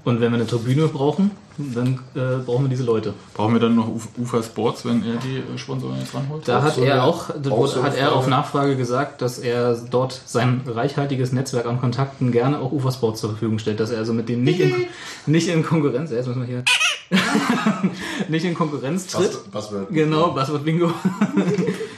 Und 0.03 0.19
wenn 0.21 0.31
wir 0.31 0.37
eine 0.39 0.47
Tribüne 0.47 0.87
brauchen, 0.87 1.31
dann 1.57 1.99
äh, 2.15 2.37
brauchen 2.45 2.65
wir 2.65 2.69
diese 2.69 2.83
Leute. 2.83 3.13
Brauchen 3.33 3.53
wir 3.53 3.59
dann 3.59 3.75
noch 3.75 3.87
Uf- 3.89 4.07
Ufer 4.17 4.41
Sports, 4.41 4.85
wenn 4.85 5.03
er 5.05 5.17
die 5.17 5.37
äh, 5.37 5.57
Sponsoren 5.57 5.99
jetzt 5.99 6.15
ranholt? 6.15 6.47
Da 6.47 6.61
hat 6.63 6.75
so 6.75 6.81
er 6.83 7.03
auch, 7.03 7.29
da 7.41 7.51
auch 7.51 7.67
so 7.67 7.83
hat 7.83 7.97
er 7.97 8.15
auf 8.15 8.27
Nachfrage 8.27 8.77
gesagt, 8.77 9.21
dass 9.21 9.39
er 9.39 9.75
dort 9.91 10.21
sein 10.25 10.61
reichhaltiges 10.65 11.33
Netzwerk 11.33 11.65
an 11.65 11.79
Kontakten 11.81 12.31
gerne 12.31 12.59
auch 12.59 12.71
Ufer 12.71 12.93
Sports 12.93 13.19
zur 13.19 13.31
Verfügung 13.31 13.59
stellt, 13.59 13.81
dass 13.81 13.91
er 13.91 13.97
also 13.99 14.13
mit 14.13 14.29
denen 14.29 14.43
nicht 14.43 14.61
in, 14.61 14.73
nicht 15.25 15.49
in 15.49 15.63
Konkurrenz, 15.63 16.11
jetzt 16.11 16.27
müssen 16.27 16.41
wir 16.41 16.47
hier, 16.47 16.63
nicht 18.29 18.45
in 18.45 18.53
Konkurrenz 18.53 19.07
tritt. 19.07 19.39
Wir, 19.51 19.87
Genau, 19.91 20.31
Buzzword 20.31 20.63
Bingo. 20.63 20.93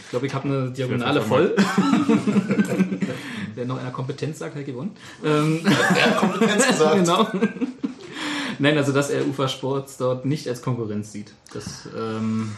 ich 0.04 0.10
glaube, 0.10 0.28
ich 0.28 0.34
habe 0.34 0.48
eine 0.48 0.72
Diagonale 0.72 1.22
voll. 1.22 1.56
Wer 3.56 3.66
noch 3.66 3.78
einer 3.78 3.92
Kompetenz 3.92 4.40
sagt, 4.40 4.56
hat 4.56 4.66
gewonnen. 4.66 4.96
Ähm, 5.24 5.62
Er 5.66 6.06
hat 6.12 6.18
Kompetenz 6.18 6.68
gesagt. 6.68 6.96
genau. 7.06 7.28
Nein, 8.60 8.78
also 8.78 8.92
dass 8.92 9.10
er 9.10 9.28
Ufer 9.28 9.48
Sports 9.48 9.98
dort 9.98 10.26
nicht 10.26 10.48
als 10.48 10.62
Konkurrenz 10.62 11.12
sieht. 11.12 11.34
Das, 11.54 11.90
ähm, 11.98 12.52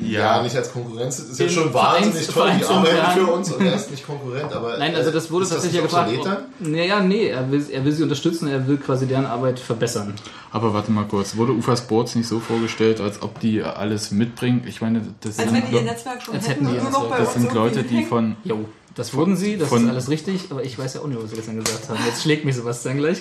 Ja, 0.00 0.42
nicht 0.42 0.54
als 0.56 0.72
Konkurrenz. 0.72 1.16
Das 1.16 1.26
ist 1.30 1.40
ja 1.40 1.48
schon 1.48 1.70
Vereins- 1.72 2.06
wahnsinnig 2.06 2.28
toll. 2.28 2.50
Die 2.58 2.64
arbeiten 2.64 3.20
für 3.20 3.26
uns 3.32 3.52
und 3.52 3.64
er 3.66 3.74
ist 3.74 3.90
nicht 3.90 4.06
Konkurrent. 4.06 4.52
Aber 4.52 4.78
nein, 4.78 4.94
also 4.94 5.10
das 5.10 5.30
wurde 5.30 5.44
das 5.44 5.54
tatsächlich 5.54 5.82
nicht 5.82 5.90
gefragt. 5.90 6.12
obsolet 6.16 6.38
dann? 6.60 6.72
Naja, 6.72 7.00
nee, 7.00 7.26
er 7.26 7.50
will, 7.50 7.64
er 7.70 7.84
will 7.84 7.92
sie 7.92 8.02
unterstützen, 8.04 8.46
er 8.48 8.66
will 8.68 8.76
quasi 8.76 9.06
deren 9.06 9.26
Arbeit 9.26 9.58
verbessern. 9.58 10.14
Aber 10.52 10.72
warte 10.74 10.92
mal 10.92 11.04
kurz, 11.06 11.36
wurde 11.36 11.52
Ufer 11.52 11.76
Sports 11.76 12.14
nicht 12.14 12.28
so 12.28 12.38
vorgestellt, 12.38 13.00
als 13.00 13.20
ob 13.22 13.40
die 13.40 13.62
alles 13.62 14.12
mitbringen? 14.12 14.62
Ich 14.66 14.80
meine, 14.80 15.00
das 15.22 15.38
Als 15.38 15.50
sind, 15.50 15.62
wenn 15.62 15.70
die 15.70 15.76
ihr 15.76 15.82
Netzwerk 15.82 16.22
schon 16.22 16.34
Als 16.34 16.48
hätten, 16.48 16.66
hätten 16.68 16.84
das 16.86 16.94
uns 16.96 17.32
sind 17.34 17.52
Leute, 17.54 17.82
die 17.82 18.04
von 18.04 18.36
Jo, 18.44 18.64
das 18.94 19.12
wurden 19.14 19.36
sie, 19.36 19.56
das 19.56 19.68
Von- 19.68 19.84
ist 19.84 19.90
alles 19.90 20.08
richtig, 20.08 20.46
aber 20.50 20.62
ich 20.64 20.78
weiß 20.78 20.94
ja 20.94 21.00
auch 21.00 21.06
nicht, 21.08 21.20
was 21.22 21.30
sie 21.30 21.36
gestern 21.36 21.56
gesagt 21.64 21.88
haben. 21.88 21.98
Jetzt 22.06 22.22
schlägt 22.22 22.44
mich 22.44 22.54
Sebastian 22.54 22.98
gleich. 22.98 23.20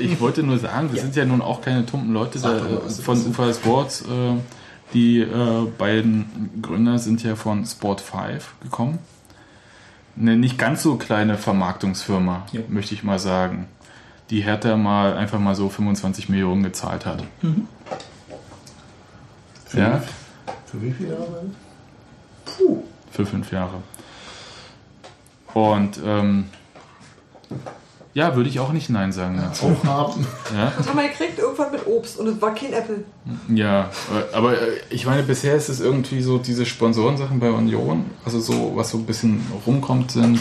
Ich 0.00 0.20
wollte 0.20 0.42
nur 0.42 0.58
sagen, 0.58 0.92
wir 0.92 1.00
sind 1.00 1.14
ja 1.16 1.24
nun 1.24 1.42
auch 1.42 1.60
keine 1.60 1.86
tumpen 1.86 2.12
Leute 2.12 2.38
da, 2.40 2.56
äh, 2.56 2.90
von. 3.02 3.18
Ufer 3.26 3.52
Sports. 3.54 4.02
Äh, 4.02 4.36
die 4.94 5.20
äh, 5.20 5.66
beiden 5.78 6.60
Gründer 6.62 6.98
sind 6.98 7.22
ja 7.22 7.34
von 7.36 7.64
Sport 7.64 8.00
5 8.00 8.54
gekommen. 8.62 8.98
Eine 10.18 10.36
nicht 10.36 10.58
ganz 10.58 10.82
so 10.82 10.96
kleine 10.96 11.38
Vermarktungsfirma, 11.38 12.46
Ja. 12.52 12.60
möchte 12.68 12.94
ich 12.94 13.02
mal 13.02 13.18
sagen. 13.18 13.66
Die 14.30 14.42
Hertha 14.42 14.76
mal 14.76 15.16
einfach 15.16 15.38
mal 15.38 15.54
so 15.54 15.68
25 15.68 16.28
Millionen 16.28 16.62
gezahlt 16.62 17.06
hat. 17.06 17.24
Ja, 19.74 20.02
Für 20.66 20.82
wie 20.82 20.90
viele 20.92 21.10
Jahre? 21.14 21.44
für 23.10 23.26
fünf 23.26 23.50
Jahre. 23.52 23.82
Und 25.54 26.00
ähm, 26.04 26.44
ja, 28.14 28.36
würde 28.36 28.48
ich 28.48 28.60
auch 28.60 28.72
nicht 28.72 28.90
Nein 28.90 29.12
sagen 29.12 29.38
dazu. 29.40 29.74
Auch 29.82 29.84
haben. 29.86 30.26
Ja? 30.54 30.72
Das 30.76 30.88
haben 30.88 30.98
wir 30.98 31.08
gekriegt, 31.08 31.38
irgendwann 31.38 31.72
mit 31.72 31.86
Obst 31.86 32.18
und 32.18 32.26
es 32.26 32.40
war 32.42 32.54
kein 32.54 32.72
Apple. 32.72 33.04
Ja, 33.48 33.90
aber 34.32 34.60
äh, 34.60 34.80
ich 34.90 35.06
meine, 35.06 35.22
bisher 35.22 35.54
ist 35.54 35.68
es 35.68 35.80
irgendwie 35.80 36.20
so 36.20 36.38
diese 36.38 36.66
Sponsorensachen 36.66 37.40
bei 37.40 37.50
Union, 37.50 38.04
also 38.24 38.40
so, 38.40 38.72
was 38.74 38.90
so 38.90 38.98
ein 38.98 39.06
bisschen 39.06 39.46
rumkommt, 39.66 40.10
sind. 40.10 40.40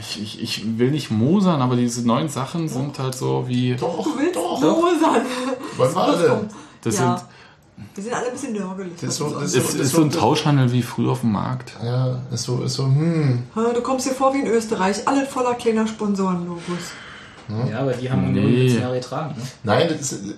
Ich, 0.00 0.20
ich, 0.20 0.42
ich 0.42 0.78
will 0.78 0.90
nicht 0.90 1.10
mosern, 1.10 1.62
aber 1.62 1.76
diese 1.76 2.06
neuen 2.06 2.28
Sachen 2.28 2.68
sind 2.68 2.98
halt 2.98 3.14
so 3.14 3.46
wie. 3.46 3.76
Doch, 3.76 4.02
Du 4.02 4.18
willst 4.18 4.36
doch. 4.36 4.60
Rosan. 4.62 5.22
Wollen 5.76 5.94
wir 5.94 6.02
alle. 6.02 6.48
Das 6.82 6.98
ja. 6.98 7.16
sind. 7.16 7.28
Die 7.96 8.00
sind 8.00 8.12
alle 8.14 8.26
ein 8.26 8.32
bisschen 8.32 8.52
nörgelig. 8.52 8.92
Das 9.00 9.10
ist 9.10 9.16
so, 9.16 9.30
das 9.30 9.42
Es 9.42 9.54
ist 9.54 9.72
so, 9.72 9.78
ist 9.82 9.92
so 9.92 10.02
ein 10.02 10.10
Tauschhandel 10.10 10.70
wie 10.72 10.82
früher 10.82 11.12
auf 11.12 11.20
dem 11.20 11.32
Markt. 11.32 11.72
Ja, 11.82 12.18
ist 12.32 12.44
so, 12.44 12.62
ist 12.62 12.74
so, 12.74 12.84
hm. 12.84 13.42
Du 13.54 13.80
kommst 13.80 14.06
dir 14.06 14.12
vor 14.12 14.32
wie 14.34 14.40
in 14.40 14.46
Österreich, 14.46 15.06
alle 15.06 15.26
voller 15.26 15.54
kleiner 15.54 15.86
Sponsorenlogos. 15.86 16.62
Ja, 17.70 17.80
aber 17.80 17.92
die 17.92 18.10
haben 18.10 18.32
Nee. 18.32 18.66
Jetzt 18.68 18.80
Jahre 18.80 18.94
getragen. 18.94 19.34
Ne? 19.36 19.42
Nein, 19.64 19.88
das 19.88 20.12
ist. 20.12 20.34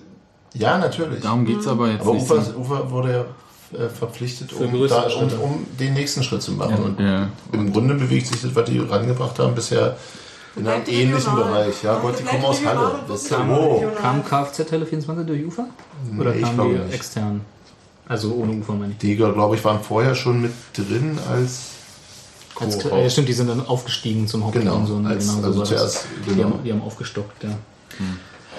Ja, 0.55 0.77
natürlich. 0.77 1.21
Darum 1.21 1.45
geht 1.45 1.59
es 1.59 1.67
aber 1.67 1.89
jetzt 1.91 2.01
Aber 2.01 2.13
nicht. 2.13 2.23
Ufer, 2.29 2.57
Ufer 2.57 2.91
wurde 2.91 3.11
ja 3.11 3.79
äh, 3.79 3.89
verpflichtet, 3.89 4.53
um, 4.53 4.87
da, 4.87 5.03
um, 5.07 5.23
um 5.41 5.65
den 5.79 5.93
nächsten 5.93 6.23
Schritt 6.23 6.41
zu 6.41 6.51
machen. 6.53 6.75
Und 6.83 6.99
Ja. 6.99 7.29
im 7.51 7.71
Grunde 7.73 7.95
bewegt 7.95 8.27
sich 8.27 8.41
das, 8.41 8.55
was 8.55 8.65
die 8.65 8.79
rangebracht 8.79 9.37
haben, 9.39 9.55
bisher 9.55 9.97
in 10.55 10.67
einem 10.67 10.83
ähnlichen. 10.87 11.35
Bereich. 11.35 11.83
Ja, 11.83 11.99
Gott, 11.99 12.19
die 12.19 12.23
kommen 12.23 12.43
aus 12.45 12.63
Halle. 12.65 12.99
Das 13.07 13.23
ist 13.23 13.31
wirklich 13.31 13.57
oh. 13.57 13.83
Kam 13.99 14.23
Kfz 14.23 14.71
Halle 14.71 14.85
24 14.85 15.25
durch 15.25 15.45
Ufer? 15.45 15.65
Oder 16.19 16.31
Nee, 16.31 16.37
ich 16.37 16.43
kamen 16.43 16.55
glaube 16.55 16.73
die 16.75 16.79
nicht. 16.79 16.93
extern? 16.93 17.41
Also 18.07 18.33
ohne 18.33 18.53
Ufer, 18.53 18.73
meine 18.73 18.91
ich. 18.91 18.97
Die, 18.99 19.15
glaube 19.15 19.55
ich, 19.55 19.63
waren 19.63 19.81
vorher 19.81 20.13
schon 20.13 20.41
mit 20.41 20.51
drin 20.75 21.17
als 21.31 21.69
Als, 22.59 22.85
äh, 22.85 23.09
stimmt, 23.09 23.29
die 23.29 23.33
sind 23.33 23.49
dann 23.49 23.65
aufgestiegen 23.65 24.27
zum 24.27 24.41
Genau, 24.51 24.71
Hauptsponsor. 24.71 24.99
ne? 24.99 25.09
als, 25.09 25.25
so 25.27 25.37
also 25.37 25.47
war 25.53 25.59
das. 25.61 25.69
zuerst, 25.69 26.05
Die, 26.27 26.35
genau. 26.35 26.43
haben, 26.49 26.63
die 26.63 26.71
haben 26.71 26.81
aufgestockt, 26.83 27.43
ja. 27.43 27.49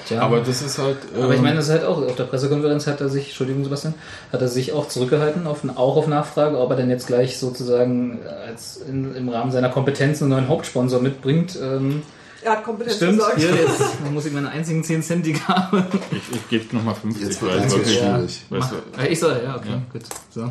Tja, 0.07 0.21
Aber 0.21 0.41
das 0.41 0.61
ist 0.63 0.79
halt. 0.79 0.99
Aber 1.17 1.31
ich 1.31 1.37
ähm, 1.37 1.43
meine, 1.43 1.57
das 1.57 1.67
ist 1.67 1.73
halt 1.73 1.85
auch, 1.85 2.03
auf 2.03 2.15
der 2.17 2.25
Pressekonferenz 2.25 2.87
hat 2.87 3.01
er 3.01 3.09
sich, 3.09 3.29
Entschuldigung 3.29 3.65
Sebastian, 3.65 3.95
hat 4.33 4.41
er 4.43 4.49
sich 4.49 4.73
auch 4.73 4.89
zurückgehalten, 4.89 5.47
auf, 5.47 5.63
auch 5.77 5.97
auf 5.97 6.07
Nachfrage, 6.07 6.59
ob 6.59 6.71
er 6.71 6.77
denn 6.77 6.91
jetzt 6.91 7.07
gleich 7.07 7.39
sozusagen 7.39 8.19
als 8.47 8.77
in, 8.89 9.15
im 9.17 9.29
Rahmen 9.29 9.51
seiner 9.51 9.71
Kompetenz 9.71 10.21
einen 10.21 10.31
neuen 10.31 10.49
Hauptsponsor 10.49 11.01
mitbringt. 11.01 11.57
Ähm, 11.63 12.03
Er 12.43 12.53
hat 12.53 12.65
Kompetenz 12.65 12.97
stimmt, 12.97 13.19
gesagt. 13.19 13.39
hier 13.39 13.55
jetzt 13.55 13.81
man 14.05 14.13
muss 14.15 14.27
ich 14.27 14.33
meine 14.33 14.51
einzigen 14.51 14.85
10 14.85 15.03
Cent, 15.03 15.25
die 15.27 15.33
ich 15.33 15.49
habe. 15.49 15.85
ich 16.11 16.37
ich 16.37 16.49
gebe 16.49 16.77
nochmal 16.77 16.95
50, 16.95 17.23
Jetzt 17.25 17.41
wird 17.43 17.53
weil 17.53 17.65
es 17.67 17.75
wirklich. 17.75 17.99
schwierig. 17.99 18.43
Weißt 18.51 18.73
du, 18.73 19.09
Ich 19.11 19.19
soll, 19.21 19.41
ja, 19.43 19.57
okay, 19.57 19.81
gut. 19.93 20.03
So. 20.31 20.51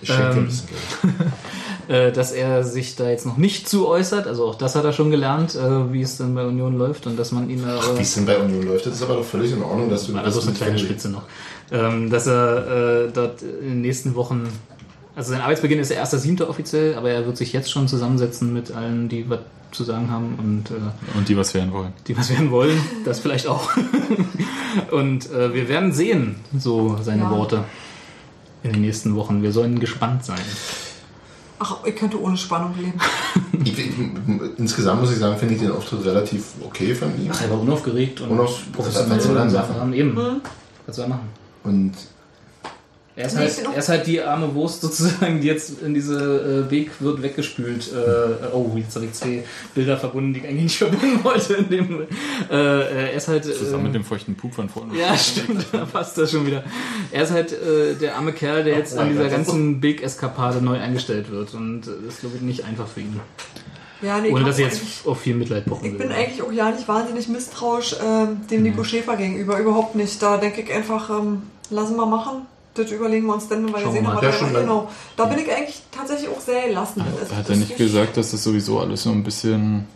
Ich 0.00 0.08
schenke 0.08 0.22
dir 0.22 0.30
Ähm, 0.32 0.38
ein 0.38 0.46
bisschen 0.46 0.68
Geld. 0.68 1.32
Äh, 1.88 2.12
dass 2.12 2.32
er 2.32 2.64
sich 2.64 2.96
da 2.96 3.08
jetzt 3.08 3.24
noch 3.24 3.38
nicht 3.38 3.66
zu 3.66 3.88
äußert, 3.88 4.26
also 4.26 4.44
auch 4.44 4.56
das 4.56 4.74
hat 4.74 4.84
er 4.84 4.92
schon 4.92 5.10
gelernt, 5.10 5.54
äh, 5.54 5.90
wie 5.90 6.02
es 6.02 6.18
dann 6.18 6.34
bei 6.34 6.44
Union 6.44 6.76
läuft 6.76 7.06
und 7.06 7.18
dass 7.18 7.32
man 7.32 7.48
ihn 7.48 7.64
Ach, 7.66 7.96
wie 7.96 8.02
es 8.02 8.12
denn 8.12 8.26
bei 8.26 8.36
Union 8.36 8.66
läuft, 8.66 8.84
das 8.84 8.96
ist 8.96 9.02
aber 9.02 9.14
doch 9.14 9.24
völlig 9.24 9.52
in 9.52 9.62
Ordnung, 9.62 9.88
dass 9.88 10.06
du 10.06 10.14
Also 10.18 10.40
so 10.40 10.48
eine 10.48 10.56
kleine 10.58 10.78
Spitze 10.78 11.08
noch. 11.08 11.22
Ähm, 11.72 12.10
dass 12.10 12.26
er 12.26 13.06
äh, 13.06 13.10
dort 13.10 13.40
in 13.40 13.68
den 13.68 13.80
nächsten 13.80 14.14
Wochen, 14.16 14.46
also 15.16 15.30
sein 15.30 15.40
Arbeitsbeginn 15.40 15.78
ist 15.78 15.90
der 15.90 16.04
1.7. 16.04 16.46
offiziell, 16.46 16.94
aber 16.94 17.08
er 17.10 17.24
wird 17.24 17.38
sich 17.38 17.54
jetzt 17.54 17.70
schon 17.70 17.88
zusammensetzen 17.88 18.52
mit 18.52 18.70
allen, 18.70 19.08
die 19.08 19.24
was 19.30 19.38
zu 19.70 19.82
sagen 19.84 20.10
haben 20.10 20.34
und 20.38 20.70
äh, 20.70 21.16
und 21.16 21.26
die 21.30 21.38
was 21.38 21.54
werden 21.54 21.72
wollen. 21.72 21.94
die 22.06 22.18
was 22.18 22.28
werden 22.28 22.50
wollen. 22.50 22.78
Das 23.06 23.20
vielleicht 23.20 23.46
auch. 23.46 23.70
und 24.90 25.32
äh, 25.32 25.54
wir 25.54 25.70
werden 25.70 25.92
sehen, 25.94 26.34
so 26.58 26.98
seine 27.02 27.22
Ja. 27.22 27.30
Worte 27.30 27.64
in 28.62 28.72
den 28.72 28.80
nächsten 28.82 29.14
Wochen. 29.16 29.42
Wir 29.42 29.52
sollen 29.52 29.78
gespannt 29.78 30.24
sein. 30.24 30.40
Ach, 31.60 31.78
ich 31.84 31.96
könnte 31.96 32.20
ohne 32.20 32.36
Spannung 32.36 32.74
leben. 32.78 32.94
Ich, 33.64 33.76
ich, 33.76 33.90
insgesamt 34.58 35.00
muss 35.00 35.10
ich 35.10 35.18
sagen, 35.18 35.36
finde 35.36 35.54
ich 35.54 35.60
den 35.60 35.72
Auftritt 35.72 36.04
relativ 36.04 36.44
okay 36.64 36.94
von 36.94 37.08
ihm. 37.20 37.30
Er 37.30 37.50
war 37.50 37.60
unaufgeregt 37.60 38.20
und 38.20 38.30
Unauf- 38.30 38.60
professionell 38.72 39.16
was 39.16 39.24
soll 39.24 39.36
er 39.36 39.44
machen? 39.46 39.92
Eben. 39.92 40.40
Was 40.86 40.96
soll 40.96 41.06
er 41.06 41.08
machen? 41.08 41.28
Und 41.64 41.92
Er 43.18 43.26
ist, 43.26 43.34
Nee, 43.34 43.40
halt, 43.40 43.58
ich 43.58 43.64
er 43.64 43.76
ist 43.78 43.88
halt 43.88 44.06
die 44.06 44.20
arme 44.22 44.54
Wurst 44.54 44.80
sozusagen, 44.80 45.40
die 45.40 45.48
jetzt 45.48 45.82
in 45.82 45.92
diese 45.92 46.66
äh, 46.68 46.70
Weg 46.70 46.92
wird 47.00 47.20
weggespült. 47.20 47.90
Äh, 47.92 48.46
oh, 48.54 48.70
jetzt 48.76 48.94
habe 48.94 49.06
ich 49.06 49.12
zwei 49.12 49.42
Bilder 49.74 49.96
verbunden, 49.96 50.34
die 50.34 50.38
ich 50.40 50.46
eigentlich 50.46 50.62
nicht 50.62 50.78
verbinden 50.78 51.24
wollte. 51.24 51.54
In 51.54 51.68
dem, 51.68 52.02
äh, 52.48 52.54
er 52.54 53.12
ist 53.12 53.26
halt. 53.26 53.44
Zusammen 53.44 53.80
äh, 53.80 53.88
mit 53.88 53.94
dem 53.96 54.04
feuchten 54.04 54.36
Pup 54.36 54.54
von 54.54 54.68
vorne. 54.68 54.96
ja, 54.96 55.16
stimmt, 55.18 55.66
da 55.72 55.84
passt 55.84 56.16
das 56.16 56.30
schon 56.30 56.46
wieder. 56.46 56.62
Er 57.10 57.24
ist 57.24 57.32
halt 57.32 57.52
äh, 57.52 57.94
der 58.00 58.14
arme 58.16 58.32
Kerl, 58.32 58.62
der 58.62 58.78
jetzt 58.78 58.96
in 58.96 59.08
dieser 59.08 59.28
ganzen 59.28 59.80
Big-Eskapade 59.80 60.62
neu 60.62 60.78
eingestellt 60.78 61.28
wird. 61.30 61.54
Und 61.54 61.88
äh, 61.88 61.90
das 62.04 62.14
ist, 62.14 62.20
glaube 62.20 62.36
ich, 62.36 62.42
nicht 62.42 62.64
einfach 62.64 62.86
für 62.86 63.00
ihn. 63.00 63.18
Ja, 64.00 64.20
nee, 64.20 64.30
Ohne 64.30 64.42
ich 64.42 64.46
dass 64.46 64.58
er 64.60 64.66
eigentlich- 64.66 64.80
jetzt 64.98 65.06
auf 65.08 65.20
viel 65.20 65.34
Mitleid 65.34 65.64
pochen 65.66 65.86
Ich 65.86 65.92
will. 65.94 65.98
bin 65.98 66.12
eigentlich 66.12 66.40
auch 66.40 66.52
ja 66.52 66.70
nicht 66.70 66.86
wahnsinnig 66.86 67.26
misstrauisch 67.28 67.96
ähm, 68.00 68.46
dem 68.48 68.62
Nico 68.62 68.84
Schäfer 68.84 69.16
gegenüber, 69.16 69.58
überhaupt 69.58 69.96
nicht. 69.96 70.22
Da 70.22 70.36
denke 70.36 70.60
ich 70.60 70.72
einfach, 70.72 71.10
ähm, 71.10 71.42
lassen 71.70 71.96
wir 71.96 72.06
machen. 72.06 72.46
Das 72.78 72.90
überlegen 72.92 73.26
wir 73.26 73.34
uns 73.34 73.48
dann, 73.48 73.64
wenn 73.66 73.72
wir 73.72 73.80
Schauen 73.80 73.96
haben, 73.96 74.04
mal. 74.04 74.16
was 74.16 74.22
Ja, 74.22 74.28
er 74.30 74.32
schon. 74.34 74.54
Genau. 74.54 74.88
Da 75.16 75.24
bin 75.26 75.38
ich 75.38 75.50
eigentlich 75.52 75.82
tatsächlich 75.90 76.28
auch 76.28 76.40
sehr 76.40 76.68
gelassen. 76.68 77.02
Also, 77.20 77.34
Hat 77.34 77.48
er 77.50 77.56
nicht 77.56 77.76
gesagt, 77.76 78.16
dass 78.16 78.30
das 78.30 78.42
sowieso 78.44 78.78
alles 78.80 79.02
so 79.02 79.10
ein 79.10 79.22
bisschen, 79.24 79.86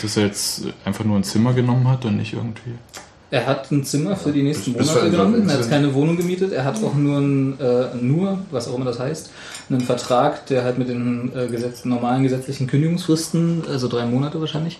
dass 0.00 0.16
er 0.16 0.26
jetzt 0.26 0.62
einfach 0.84 1.04
nur 1.04 1.16
ein 1.16 1.24
Zimmer 1.24 1.52
genommen 1.52 1.88
hat 1.88 2.04
und 2.04 2.16
nicht 2.16 2.32
irgendwie. 2.32 2.74
Er 3.30 3.46
hat 3.46 3.70
ein 3.70 3.82
Zimmer 3.82 4.14
für 4.14 4.30
die 4.30 4.42
nächsten 4.42 4.72
Monate 4.72 5.10
genommen. 5.10 5.48
Er 5.48 5.58
hat 5.58 5.70
keine 5.70 5.94
Wohnung 5.94 6.18
gemietet. 6.18 6.52
Er 6.52 6.66
hat 6.66 6.76
auch 6.84 6.94
nur, 6.94 7.16
ein, 7.18 7.58
äh, 7.58 7.94
nur, 7.98 8.38
was 8.50 8.68
auch 8.68 8.74
immer 8.74 8.84
das 8.84 8.98
heißt, 8.98 9.30
einen 9.70 9.80
Vertrag, 9.80 10.44
der 10.48 10.64
halt 10.64 10.76
mit 10.76 10.90
den 10.90 11.32
äh, 11.34 11.46
Gesetz, 11.46 11.86
normalen 11.86 12.22
gesetzlichen 12.24 12.66
Kündigungsfristen, 12.66 13.62
also 13.66 13.88
drei 13.88 14.04
Monate 14.04 14.38
wahrscheinlich, 14.38 14.78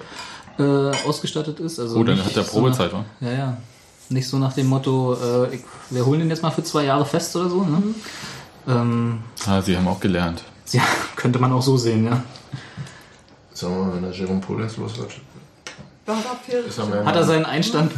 äh, 0.59 0.63
ausgestattet 0.63 1.61
ist. 1.61 1.81
Also 1.81 1.99
Oh, 1.99 2.05
dann 2.05 2.17
nicht 2.17 2.27
hat 2.27 2.37
er 2.37 2.43
so 2.45 2.51
Probezeit, 2.53 2.93
wa? 2.93 3.07
nach, 3.21 3.31
Ja, 3.31 3.35
ja. 3.39 3.57
Nicht 4.09 4.29
so 4.29 4.39
nach 4.39 4.53
dem 4.53 4.67
Motto, 4.67 5.15
äh, 5.15 5.55
ich, 5.55 5.63
wir 5.91 6.05
holen 6.05 6.21
den 6.21 6.31
jetzt 6.31 6.43
mal 6.43 6.51
für 6.51 6.63
zwei 6.63 6.85
Jahre 6.85 7.05
fest 7.05 7.35
oder 7.37 7.49
so. 7.49 7.63
Ne? 7.65 7.83
Ähm, 8.69 9.21
Ah, 9.47 9.61
sie 9.63 9.77
haben 9.77 9.89
auch 9.89 10.01
gelernt. 10.01 10.43
ja, 10.73 10.83
könnte 11.17 11.39
man 11.39 11.53
auch 11.53 11.63
so 11.63 11.77
sehen, 11.77 12.05
ja. 12.05 12.23
sagen 13.53 13.77
wir 13.77 13.85
mal, 13.85 13.95
wenn 13.95 14.03
der 14.03 14.13
Jerome 14.13 14.41
Polenz 14.41 14.77
los 14.77 14.93
hat 14.99 15.11
mehr 16.07 17.05
Hat 17.05 17.17
er 17.17 17.25
seinen 17.25 17.45
Einstand 17.45 17.93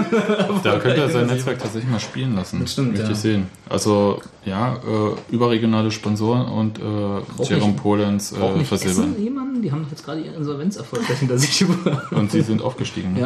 Da 0.62 0.78
könnte 0.78 1.02
er 1.02 1.10
sein 1.10 1.26
Netzwerk 1.26 1.58
tatsächlich 1.58 1.90
mal 1.90 2.00
spielen 2.00 2.34
lassen. 2.34 2.60
Das 2.60 2.72
stimmt, 2.72 2.88
Möchte 2.92 3.06
ja. 3.06 3.12
ich 3.12 3.18
sehen. 3.18 3.46
Also, 3.68 4.20
ja, 4.44 4.74
äh, 4.76 5.34
überregionale 5.34 5.90
Sponsoren 5.90 6.46
und 6.46 6.78
äh, 6.78 7.44
Jerome 7.44 7.74
Polenz 7.74 8.32
auch 8.32 8.54
äh, 8.54 8.58
nicht 8.58 8.68
versilbern. 8.68 9.12
Essen 9.12 9.22
jemanden? 9.22 9.62
Die 9.62 9.70
haben 9.70 9.84
doch 9.84 9.90
jetzt 9.90 10.04
gerade 10.04 10.20
ihren 10.20 10.34
Insolvenz 10.34 10.76
erfolgreich 10.76 11.18
hinter 11.18 11.38
sich. 11.38 11.64
Und 12.10 12.32
sie 12.32 12.42
sind 12.42 12.62
aufgestiegen. 12.62 13.14
ne? 13.14 13.20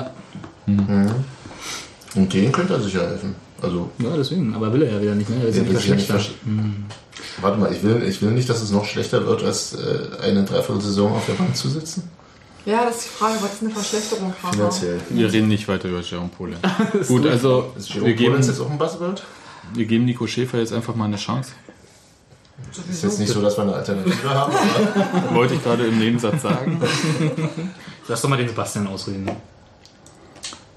ja. 0.66 1.14
Und 2.15 2.33
denen 2.33 2.51
könnte 2.53 2.75
er 2.75 2.81
sicher 2.81 3.07
helfen. 3.09 3.35
Also, 3.63 3.91
Ja, 3.99 4.17
deswegen. 4.17 4.55
Aber 4.55 4.73
will 4.73 4.83
er 4.83 4.95
ja 4.95 5.03
wieder 5.03 5.15
nicht, 5.15 5.29
ne? 5.31 5.37
Er 5.43 5.49
ist 5.49 5.57
ja 5.57 5.63
das 5.65 5.73
nicht 5.73 5.83
verschlechtert. 5.85 6.21
versch- 6.21 7.43
warte 7.43 7.59
mal, 7.59 7.73
ich 7.73 7.83
will, 7.83 8.03
ich 8.03 8.21
will 8.23 8.31
nicht, 8.31 8.49
dass 8.49 8.63
es 8.63 8.71
noch 8.71 8.85
schlechter 8.87 9.27
wird, 9.27 9.43
als 9.45 9.75
äh, 9.75 10.09
eine 10.23 10.45
Dreiviertelsaison 10.45 11.13
auf 11.13 11.27
der 11.27 11.35
Bank 11.35 11.55
zu 11.57 11.69
sitzen. 11.69 12.09
Ja, 12.67 12.85
das 12.85 12.97
ist 12.97 13.05
die 13.05 13.09
Frage, 13.19 13.35
was 13.41 13.55
ist 13.55 13.63
eine 13.63 13.71
Verschlechterung? 13.71 14.35
Haha. 14.43 14.53
Finanziell. 14.53 15.01
Wir 15.11 15.33
reden 15.33 15.49
nicht 15.49 15.67
weiter 15.69 15.89
über 15.89 16.01
Jerome 16.01 16.29
Polen. 16.37 16.57
Gut, 17.09 17.27
also 17.27 17.73
Ist 17.77 17.95
wir 17.95 18.03
geben, 18.15 18.33
Polenz 18.33 18.49
jetzt 18.49 18.61
auch 18.61 18.71
ein 18.71 18.79
Buzzword? 18.79 19.23
wir 19.75 19.85
geben 19.87 20.05
Nico 20.05 20.27
Schäfer 20.27 20.59
jetzt 20.59 20.73
einfach 20.73 20.95
mal 20.95 21.05
eine 21.07 21.17
Chance. 21.17 21.53
Ist 22.91 23.03
jetzt 23.03 23.19
nicht 23.19 23.33
so, 23.33 23.41
dass 23.41 23.57
wir 23.57 23.63
eine 23.63 23.75
Alternative 23.75 24.29
haben. 24.31 24.53
aber- 24.55 25.35
Wollte 25.35 25.55
ich 25.55 25.63
gerade 25.63 25.87
im 25.87 25.99
Nebensatz 25.99 26.43
sagen. 26.43 26.81
Lass 28.09 28.21
doch 28.21 28.29
mal 28.29 28.37
den 28.37 28.49
Sebastian 28.49 28.87
ausreden. 28.87 29.31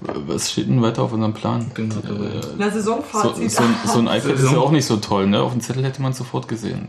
Was 0.00 0.50
steht 0.52 0.68
denn 0.68 0.82
weiter 0.82 1.02
auf 1.02 1.12
unserem 1.12 1.32
Plan? 1.32 1.70
Dabei. 1.74 2.26
Äh, 2.26 2.40
Na, 2.58 2.68
so, 2.70 2.76
Saisonfazit. 2.78 3.50
so, 3.50 3.62
ein, 3.62 3.74
so 3.86 3.98
ein 4.00 4.06
iPad 4.06 4.32
ist 4.38 4.52
ja 4.52 4.58
auch 4.58 4.70
nicht 4.70 4.84
so 4.86 4.96
toll, 4.96 5.26
ne? 5.26 5.40
Auf 5.42 5.52
dem 5.52 5.60
Zettel 5.62 5.82
hätte 5.84 6.02
man 6.02 6.12
es 6.12 6.18
sofort 6.18 6.46
gesehen. 6.48 6.88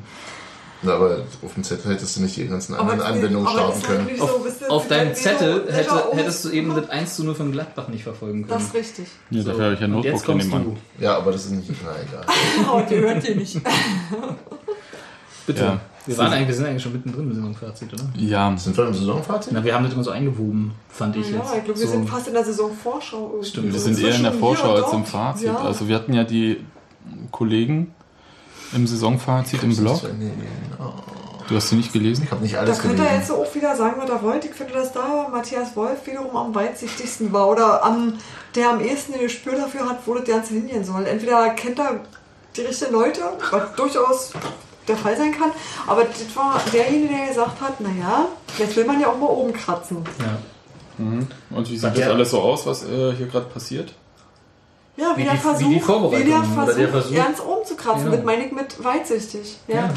Na, 0.82 0.96
aber 0.96 1.20
auf 1.44 1.54
dem 1.54 1.64
Zettel 1.64 1.94
hättest 1.94 2.18
du 2.18 2.22
nicht 2.22 2.36
die 2.36 2.46
ganzen 2.48 2.74
Aber 2.76 2.92
anderen 2.92 3.00
das- 3.00 3.08
Anwendungen 3.10 3.48
aber 3.48 3.58
starten 3.58 3.80
das 3.82 3.90
können. 3.90 4.22
Auf, 4.22 4.30
so, 4.32 4.66
ihr, 4.66 4.72
auf 4.72 4.88
deinem 4.90 5.16
so 5.16 5.22
Zettel 5.22 5.66
hätte, 5.72 6.04
hättest 6.14 6.46
du 6.46 6.50
eben 6.50 6.76
das 6.76 6.90
1 6.90 7.16
zu 7.16 7.24
0 7.24 7.36
von 7.36 7.52
Gladbach 7.52 7.88
nicht 7.88 8.04
verfolgen 8.04 8.46
Das 8.48 8.58
können. 8.58 8.66
ist 8.68 8.76
richtig. 8.76 9.08
Ja, 9.30 9.44
dafür 9.44 9.64
habe 9.64 9.74
ich 9.76 9.80
ja 9.80 9.88
Notebook 9.88 10.26
kommst 10.26 10.48
nebenan. 10.48 10.76
du. 11.00 11.04
Ja, 11.04 11.18
aber 11.18 11.32
das 11.32 11.46
ist 11.46 11.52
nicht. 11.52 11.70
Na 11.84 11.92
egal. 12.02 12.26
Oh, 12.72 12.82
die 12.90 12.96
hört 13.00 13.28
ihr 13.30 13.36
nicht. 13.36 13.62
Bitte. 15.48 15.64
Ja. 15.64 15.80
Wir, 16.06 16.18
waren 16.18 16.32
eigentlich, 16.34 16.48
wir 16.50 16.56
sind 16.56 16.66
eigentlich 16.68 16.84
schon 16.84 16.94
mittendrin 16.94 17.28
mit 17.28 17.38
dem 17.38 17.56
Fazit, 17.56 17.94
oder? 17.94 18.04
Ja, 18.16 18.56
Sind 18.58 18.78
wir 18.78 18.88
im 18.88 18.94
Saisonfazit? 18.94 19.54
Na, 19.54 19.64
wir 19.64 19.74
haben 19.74 19.84
das 19.86 19.94
immer 19.94 20.04
so 20.04 20.12
eingewoben, 20.12 20.74
fand 20.90 21.16
ich 21.16 21.30
Ja, 21.32 21.38
jetzt. 21.38 21.56
ich 21.58 21.64
glaube, 21.64 21.80
wir 21.80 21.88
so. 21.88 21.92
sind 21.94 22.10
fast 22.10 22.28
in 22.28 22.34
der 22.34 22.44
Saisonvorschau. 22.46 23.30
irgendwie. 23.32 23.48
Stimmt, 23.48 23.74
wir 23.74 23.80
sind 23.80 24.00
eher 24.00 24.16
in 24.16 24.24
der 24.24 24.34
Vorschau 24.34 24.74
als 24.76 24.94
im. 24.94 25.06
Fazit. 25.06 25.48
Ja. 25.48 25.58
Also 25.58 25.88
wir 25.88 25.96
hatten 25.96 26.14
ja 26.14 26.24
die 26.24 26.64
Kollegen 27.32 27.94
im 28.74 28.88
Saisonfazit 28.88 29.64
im 29.64 29.76
Blog. 29.76 30.02
Nee, 30.20 30.32
Du 31.48 31.56
hast 31.56 31.70
sie 31.70 31.76
nicht 31.76 31.94
gelesen? 31.94 32.24
Ich 32.26 32.32
habe 32.32 32.42
nicht 32.42 32.56
Da 32.56 32.62
alles 32.62 32.80
könnt 32.80 32.94
ihr 32.96 33.06
gelesen. 33.06 33.20
jetzt 33.20 33.32
auch 33.32 33.54
wieder 33.54 33.76
sagen, 33.76 33.96
was 34.02 34.10
ihr 34.10 34.22
wollt. 34.24 34.46
Ich 34.46 34.52
finde, 34.54 34.74
dass 34.74 34.92
da 34.94 35.28
Matthias 35.32 35.76
Wolf 35.76 36.08
wiederum 36.08 36.36
am 36.36 36.56
weitsichtigsten 36.56 37.32
war 37.32 37.48
oder 37.50 37.84
am, 37.86 38.14
der 38.56 38.72
am 38.72 38.80
ehesten 38.80 39.14
ein 39.14 39.20
Gespür 39.20 39.54
dafür 39.56 39.88
hat, 39.88 40.00
wo 40.08 40.16
das 40.16 40.24
Ganze 40.28 40.56
hingehen 40.56 40.84
soll. 40.84 41.06
Entweder 41.06 41.48
kennt 41.52 41.78
er 41.78 42.00
die 42.58 42.62
richtigen 42.62 42.94
Leute, 42.94 43.22
was 43.52 43.76
durchaus 43.76 44.34
der 44.88 44.98
Fall 44.98 45.18
sein 45.18 45.32
kann, 45.32 45.52
aber 45.88 46.04
das 46.06 46.36
war 46.36 46.62
derjenige, 46.72 47.14
der 47.16 47.28
gesagt 47.28 47.60
hat, 47.62 47.80
naja, 47.82 48.28
jetzt 48.58 48.76
will 48.76 48.86
man 48.86 49.00
ja 49.00 49.08
auch 49.10 49.18
mal 49.18 49.28
oben 49.28 49.54
kratzen. 49.54 49.98
Ja. 50.20 50.38
Und 50.98 51.70
wie 51.70 51.78
sieht 51.78 51.98
das 51.98 52.08
alles 52.08 52.32
so 52.32 52.40
aus, 52.42 52.66
was 52.66 52.84
äh, 52.84 53.14
hier 53.16 53.28
gerade 53.28 53.48
passiert? 53.48 53.94
Ja, 54.98 55.12
wie, 55.16 55.22
Wie 55.22 55.24
der 55.26 55.34
die- 55.34 55.40
Versuch, 55.40 55.68
wie 55.70 55.76
wie 55.76 56.30
der 56.30 56.44
Versuch, 56.44 56.76
der 56.78 56.88
Versuch. 56.90 57.16
ganz 57.16 57.40
oben 57.42 57.66
zu 57.66 57.76
kratzen. 57.76 58.06
Ja. 58.06 58.16
Das 58.16 58.24
meine 58.26 58.46
ich 58.46 58.52
mit 58.54 58.82
weitsichtig. 58.84 59.58
Ja. 59.68 59.76
Ja. 59.76 59.94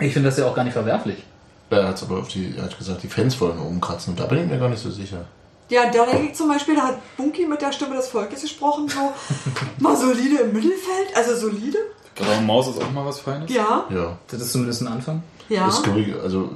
Ich 0.00 0.14
finde 0.14 0.30
das 0.30 0.38
ja 0.38 0.46
auch 0.46 0.54
gar 0.54 0.64
nicht 0.64 0.72
verwerflich. 0.72 1.22
Er 1.70 1.88
hat 1.88 2.02
aber 2.02 2.18
auf 2.20 2.28
die, 2.28 2.54
er 2.56 2.64
hat 2.64 2.78
gesagt, 2.78 3.02
die 3.02 3.08
Fans 3.08 3.38
wollen 3.40 3.58
oben 3.58 3.80
kratzen. 3.80 4.10
Und 4.12 4.20
da 4.20 4.26
bin 4.26 4.38
ich 4.44 4.46
mir 4.50 4.58
gar 4.58 4.68
nicht 4.70 4.82
so 4.82 4.90
sicher. 4.90 5.24
Ja, 5.68 5.90
da 5.90 6.06
denke 6.06 6.28
ich 6.28 6.34
zum 6.34 6.48
Beispiel, 6.48 6.76
da 6.76 6.82
hat 6.88 7.16
Bunky 7.16 7.46
mit 7.46 7.60
der 7.60 7.72
Stimme 7.72 7.96
des 7.96 8.08
Volkes 8.08 8.42
gesprochen, 8.42 8.88
so 8.88 9.12
mal 9.78 9.96
solide 9.96 10.36
im 10.42 10.52
Mittelfeld, 10.52 11.14
also 11.14 11.34
solide. 11.36 11.78
Graue 12.16 12.40
Maus 12.42 12.68
ist 12.68 12.82
auch 12.82 12.90
mal 12.92 13.04
was 13.04 13.20
Feines. 13.20 13.52
Ja, 13.52 13.84
Ja. 13.90 14.18
Das 14.28 14.40
ist 14.40 14.52
zumindest 14.52 14.82
ein 14.82 14.88
Anfang. 14.88 15.22
ja. 15.48 15.68
Ist 15.68 15.82
also 16.22 16.50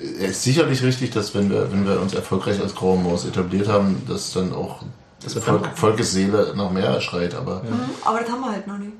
äh, 0.00 0.24
es 0.24 0.30
ist 0.32 0.42
sicherlich 0.42 0.82
richtig, 0.82 1.10
dass 1.10 1.34
wenn 1.34 1.50
wir, 1.50 1.70
wenn 1.72 1.86
wir 1.86 2.00
uns 2.00 2.14
erfolgreich 2.14 2.60
als 2.60 2.74
Graue 2.74 2.98
Maus 2.98 3.24
etabliert 3.24 3.68
haben, 3.68 4.02
dass 4.08 4.32
dann 4.32 4.52
auch 4.52 4.82
das 5.22 5.34
Volk, 5.34 5.66
Volkes 5.76 6.12
Seele 6.12 6.52
nach 6.56 6.70
mehr 6.70 7.00
schreit. 7.00 7.34
Aber 7.34 7.62
Mhm, 7.62 7.80
Aber 8.04 8.20
das 8.20 8.30
haben 8.30 8.40
wir 8.40 8.50
halt 8.50 8.66
noch 8.66 8.78
nie. 8.78 8.92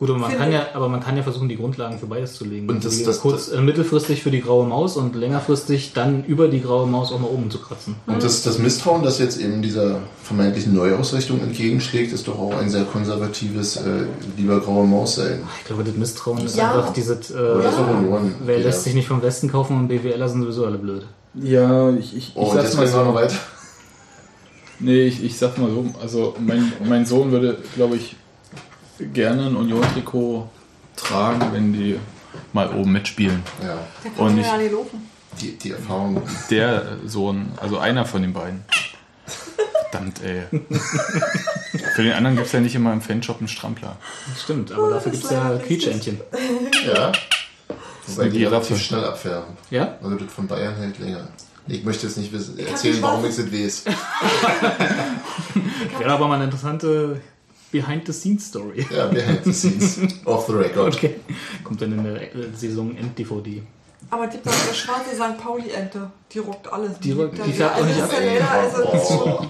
Gut, 0.00 0.08
aber 0.08 0.18
man, 0.18 0.34
kann 0.34 0.48
ich. 0.48 0.54
ja, 0.54 0.66
aber 0.72 0.88
man 0.88 1.00
kann 1.00 1.14
ja 1.18 1.22
versuchen, 1.22 1.48
die 1.50 1.56
Grundlagen 1.56 1.98
für 1.98 2.06
beides 2.06 2.32
zu 2.32 2.46
legen. 2.46 2.68
Und 2.70 2.82
das- 2.82 2.96
Die 2.96 3.04
das- 3.04 3.20
kurz, 3.20 3.48
äh, 3.48 3.60
mittelfristig 3.60 4.22
für 4.22 4.30
die 4.30 4.40
graue 4.40 4.66
Maus 4.66 4.96
und 4.96 5.14
längerfristig 5.14 5.92
dann 5.92 6.24
über 6.24 6.48
die 6.48 6.62
graue 6.62 6.86
Maus 6.86 7.12
auch 7.12 7.20
mal 7.20 7.28
oben 7.28 7.50
zu 7.50 7.58
kratzen. 7.58 7.96
Und 8.06 8.22
das, 8.22 8.42
das 8.42 8.58
Misstrauen, 8.58 9.02
das 9.02 9.18
jetzt 9.18 9.38
eben 9.38 9.60
dieser 9.60 9.98
vermeintlichen 10.22 10.72
Neuausrichtung 10.74 11.38
entgegenschlägt, 11.42 12.14
ist 12.14 12.26
doch 12.28 12.38
auch 12.38 12.54
ein 12.56 12.70
sehr 12.70 12.84
konservatives, 12.84 13.76
äh, 13.76 14.06
lieber 14.38 14.58
graue 14.60 14.86
Maus 14.86 15.16
sein. 15.16 15.42
Ich 15.60 15.66
glaube, 15.66 15.84
das 15.84 15.94
Misstrauen 15.94 16.46
ist 16.46 16.56
Ja. 16.56 16.70
einfach 16.74 16.94
dieses, 16.94 17.30
äh, 17.30 17.34
verloren. 17.34 18.34
wer 18.46 18.58
Ja. 18.58 18.64
lässt 18.68 18.84
sich 18.84 18.94
nicht 18.94 19.06
vom 19.06 19.20
Westen 19.20 19.52
kaufen 19.52 19.76
und 19.76 19.88
BWLer 19.88 20.30
sind 20.30 20.40
sowieso 20.40 20.64
alle 20.64 20.78
blöd. 20.78 21.02
Ja, 21.34 21.90
ich, 21.90 22.16
ich, 22.16 22.32
Oh, 22.36 22.46
und 22.50 22.56
jetzt 22.56 22.74
mal 22.74 22.86
so 22.86 23.04
noch 23.04 23.14
weiter. 23.14 23.36
Nee, 24.78 25.02
ich, 25.02 25.22
ich 25.22 25.36
sag 25.36 25.58
mal 25.58 25.68
so, 25.68 25.84
also 26.00 26.34
mein, 26.40 26.72
mein 26.88 27.04
Sohn 27.04 27.30
würde, 27.32 27.58
glaube 27.76 27.96
ich, 27.96 28.16
gerne 29.12 29.46
ein 29.46 29.56
Union-Trikot 29.56 30.48
tragen, 30.96 31.52
wenn 31.52 31.72
die 31.72 31.98
mal 32.52 32.68
oben 32.74 32.92
mitspielen. 32.92 33.42
Ja, 33.62 33.78
Der 34.04 34.10
Und 34.20 34.28
kann 34.28 34.38
ich- 34.38 34.46
ja 34.46 34.56
nicht 34.58 34.72
laufen. 34.72 35.08
die, 35.40 35.56
die 35.58 35.70
Erfahrung. 35.72 36.22
Der 36.50 36.96
Sohn, 37.06 37.52
also 37.56 37.78
einer 37.78 38.04
von 38.04 38.22
den 38.22 38.32
beiden. 38.32 38.64
Verdammt, 39.90 40.20
ey. 40.22 40.42
Für 41.94 42.02
den 42.04 42.12
anderen 42.12 42.36
gibt 42.36 42.46
es 42.46 42.52
ja 42.52 42.60
nicht 42.60 42.74
immer 42.76 42.92
im 42.92 43.00
Fanshop 43.00 43.38
einen 43.38 43.48
Strampler. 43.48 43.96
Stimmt, 44.40 44.70
aber 44.72 44.90
dafür 44.90 45.10
das 45.12 45.20
gibt 45.20 45.32
es 45.32 45.38
ja. 45.38 45.58
Quietschentchen. 45.58 46.20
Ja. 46.86 47.10
Wobei 48.06 48.22
eine 48.22 48.30
die 48.32 48.44
relativ 48.44 48.78
schnell 48.78 49.04
abfärben. 49.04 49.56
Ja? 49.70 49.96
Also 50.02 50.16
das 50.16 50.32
von 50.32 50.46
Bayern 50.46 50.74
hält 50.76 50.98
länger. 51.00 51.28
Ich 51.66 51.84
möchte 51.84 52.06
jetzt 52.06 52.16
nicht 52.16 52.32
wissen, 52.32 52.58
erzählen, 52.58 53.00
warum 53.02 53.24
ich 53.24 53.36
es 53.38 53.52
weiß. 53.52 53.84
Wäre 55.98 56.10
aber 56.12 56.26
mal 56.28 56.34
eine 56.36 56.44
interessante 56.44 57.20
Behind-the-Scenes-Story. 57.72 58.86
Ja, 58.90 59.06
behind 59.06 59.44
the 59.44 59.52
scenes. 59.52 59.98
Off 60.24 60.46
the 60.46 60.52
record. 60.54 60.94
Okay. 60.96 61.16
Kommt 61.64 61.80
dann 61.82 61.92
in 61.92 62.02
der 62.04 62.22
äh, 62.34 62.48
Saison 62.54 62.96
End-DVD. 62.96 63.62
Aber 64.10 64.26
die 64.26 64.38
noch 64.38 64.52
eine 64.52 64.74
schwarze 64.74 65.14
St. 65.14 65.38
Pauli-Ente, 65.42 66.10
die 66.32 66.38
ruckt 66.40 66.72
alles. 66.72 66.98
Die 67.00 67.12
ruckt- 67.12 67.38
Da- 67.38 67.44
die 67.44 67.52
färbt 67.52 67.78
auch 67.80 67.86
nicht 67.86 68.02
ab. 68.02 68.10
ist 68.10 68.18
ja 68.18 68.24
leider- 68.24 68.50
also 68.50 69.48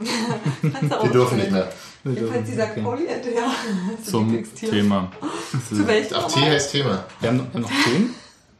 Oh, 0.00 1.02
wir 1.02 1.10
dürfen 1.10 1.38
nicht 1.38 1.50
mehr. 1.52 1.68
Jedenfalls 2.04 2.46
die 2.46 2.54
St. 2.54 2.82
Pauli-Ente, 2.82 3.28
ja. 3.34 3.52
Das 3.96 4.00
ist 4.00 4.10
Zum. 4.10 4.44
Thema. 4.54 5.12
Zu 5.68 5.86
welchem? 5.86 6.16
Ach, 6.18 6.26
T 6.26 6.40
heißt 6.40 6.72
Thema. 6.72 7.04
Wir 7.20 7.28
haben 7.28 7.36
noch, 7.36 7.54
noch 7.54 7.70
Themen? 7.84 8.14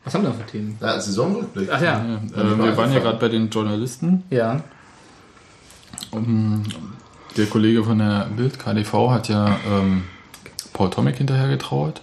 Was 0.05 0.15
haben 0.15 0.23
wir 0.25 0.31
noch 0.31 0.37
für 0.39 0.47
Themen? 0.47 0.77
Ja, 0.81 1.01
Saisonrückblick. 1.01 1.69
Ach 1.73 1.81
ja. 1.83 2.05
Ja, 2.37 2.43
äh, 2.43 2.59
wir 2.59 2.77
waren 2.77 2.93
ja 2.93 3.01
gerade 3.01 3.19
bei 3.19 3.29
den 3.29 3.51
Journalisten. 3.51 4.23
Ja. 4.31 4.63
Um, 6.13 6.63
der 7.37 7.47
Kollege 7.47 7.85
von 7.85 7.99
der 7.99 8.27
Bild, 8.37 8.59
KDV, 8.59 9.11
hat 9.11 9.29
ja 9.29 9.57
ähm, 9.69 10.05
Paul 10.73 10.91
Tomek 10.91 11.17
hinterher 11.17 11.49
getrauert. 11.49 12.03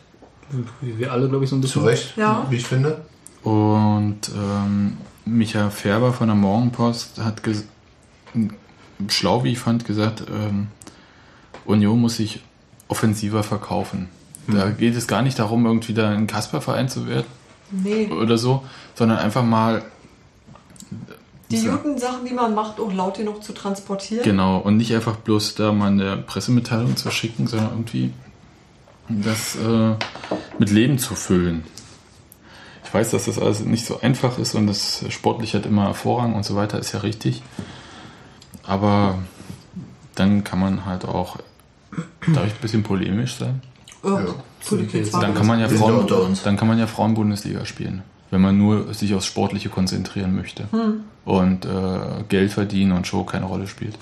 Wie 0.82 0.98
wir 0.98 1.12
alle, 1.12 1.30
glaube 1.30 1.44
ich, 1.44 1.50
so 1.50 1.56
ein 1.56 1.62
Zu 1.64 1.82
bisschen. 1.82 1.84
Recht, 1.86 2.18
Ja. 2.18 2.46
wie 2.50 2.56
ich 2.56 2.66
finde. 2.66 3.02
Und 3.44 4.20
ähm, 4.36 4.98
Micha 5.26 5.70
Färber 5.70 6.12
von 6.14 6.28
der 6.28 6.36
Morgenpost 6.36 7.20
hat 7.20 7.42
schlau, 9.08 9.44
wie 9.44 9.52
ich 9.52 9.60
fand, 9.60 9.86
gesagt, 9.86 10.24
ähm, 10.30 10.68
Union 11.66 12.00
muss 12.02 12.16
sich 12.18 12.42
offensiver 12.88 13.44
verkaufen. 13.44 14.10
Da 14.48 14.72
geht 14.72 14.96
es 14.96 15.08
gar 15.08 15.22
nicht 15.22 15.38
darum, 15.38 15.66
irgendwie 15.68 15.94
da 15.94 16.10
ein 16.10 16.26
Kasperverein 16.26 16.90
zu 16.90 17.08
werden 17.08 17.28
Nee, 17.72 18.08
oder 18.08 18.40
so, 18.40 18.64
sondern 18.96 19.20
einfach 19.20 19.44
mal 19.44 19.84
die 21.52 21.58
Ja. 21.58 21.76
guten 21.76 21.98
Sachen, 21.98 22.26
die 22.26 22.34
man 22.34 22.54
macht, 22.54 22.80
auch 22.80 22.94
laut 22.94 23.18
genug 23.18 23.44
zu 23.44 23.54
transportieren. 23.54 24.24
Genau, 24.24 24.58
und 24.58 24.78
nicht 24.78 24.94
einfach 24.94 25.16
bloß 25.16 25.56
da 25.56 25.72
mal 25.72 25.88
eine 25.88 26.18
Pressemitteilung 26.18 26.96
zu 26.96 27.10
schicken, 27.12 27.48
sondern 27.48 27.70
irgendwie 27.72 28.14
das 29.10 29.56
äh, 29.56 29.96
mit 30.60 30.70
Leben 30.70 31.00
zu 31.00 31.16
füllen. 31.16 31.64
Ich 32.84 32.94
weiß, 32.94 33.12
dass 33.12 33.26
das 33.26 33.40
alles 33.40 33.62
nicht 33.62 33.86
so 33.86 34.02
einfach 34.02 34.38
ist 34.40 34.56
und 34.56 34.68
das 34.68 35.04
sportlich 35.10 35.54
hat 35.54 35.66
immer 35.66 35.94
Vorrang 35.94 36.36
und 36.36 36.44
so 36.44 36.56
weiter, 36.56 36.80
ist 36.80 36.92
ja 36.92 37.00
richtig. 37.00 37.44
Aber 38.64 39.20
dann 40.16 40.44
kann 40.44 40.60
man 40.60 40.86
halt 40.86 41.06
auch, 41.06 41.38
darf 42.34 42.46
ich 42.48 42.54
ein 42.54 42.62
bisschen 42.62 42.84
polemisch 42.84 43.36
sein? 43.36 43.62
Ja. 44.04 44.26
Kids 44.92 45.12
Dann 45.12 45.34
kann 45.34 45.48
man 45.48 45.60
ja 45.60 45.70
Frauen, 45.70 46.38
dann 46.44 46.58
kann 46.58 46.68
man 46.68 46.78
ja 46.78 46.88
Frauen-Bundesliga 46.88 47.66
spielen, 47.66 48.04
wenn 48.32 48.42
man 48.42 48.58
nur 48.58 48.94
sich 48.94 49.14
aufs 49.16 49.26
Sportliche 49.26 49.70
konzentrieren 49.70 50.36
möchte 50.36 50.68
und 51.26 51.66
äh, 51.66 52.24
Geld 52.30 52.52
verdienen 52.52 52.92
und 52.92 53.08
Show 53.08 53.24
keine 53.24 53.46
Rolle 53.46 53.68
spielt. 53.68 53.98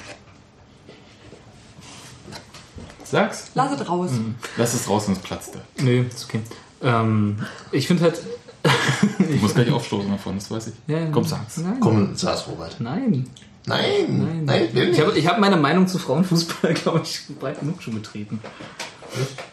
Sag's. 3.04 3.52
Lass 3.56 3.80
es 3.80 3.88
raus. 3.90 4.12
Lass 4.58 4.74
es 4.74 4.90
raus, 4.90 5.06
sonst 5.06 5.24
platzt 5.24 5.56
er. 5.56 5.84
Nee, 5.84 6.02
ist 6.02 6.26
okay. 6.26 6.41
Ähm, 6.82 7.38
ich 7.72 7.88
finde 7.88 8.04
halt. 8.04 8.22
Du 9.18 9.36
musst 9.36 9.56
gleich 9.56 9.72
aufstoßen 9.72 10.10
davon, 10.10 10.36
das 10.36 10.49
weiß 10.52 10.68
ich. 10.68 10.74
Ja. 10.88 11.06
Komm, 11.12 11.24
sag's. 11.24 11.58
Nein. 11.58 11.80
Komm, 11.80 12.16
saß 12.16 12.48
Robert. 12.48 12.76
Nein. 12.80 13.28
Nein, 13.66 14.45
nein, 14.45 14.66
ich 14.66 14.74
will 14.74 14.84
Ich 14.84 14.90
nicht. 14.98 15.02
habe 15.02 15.18
ich 15.18 15.28
hab 15.28 15.40
meine 15.40 15.58
Meinung 15.58 15.88
zu 15.88 15.99
Frauenfußball, 15.99 16.74
glaube 16.84 17.02
ich, 17.04 17.22
breit 17.40 17.60
genug 17.60 17.82
schon 17.84 17.95
getreten. 17.95 18.40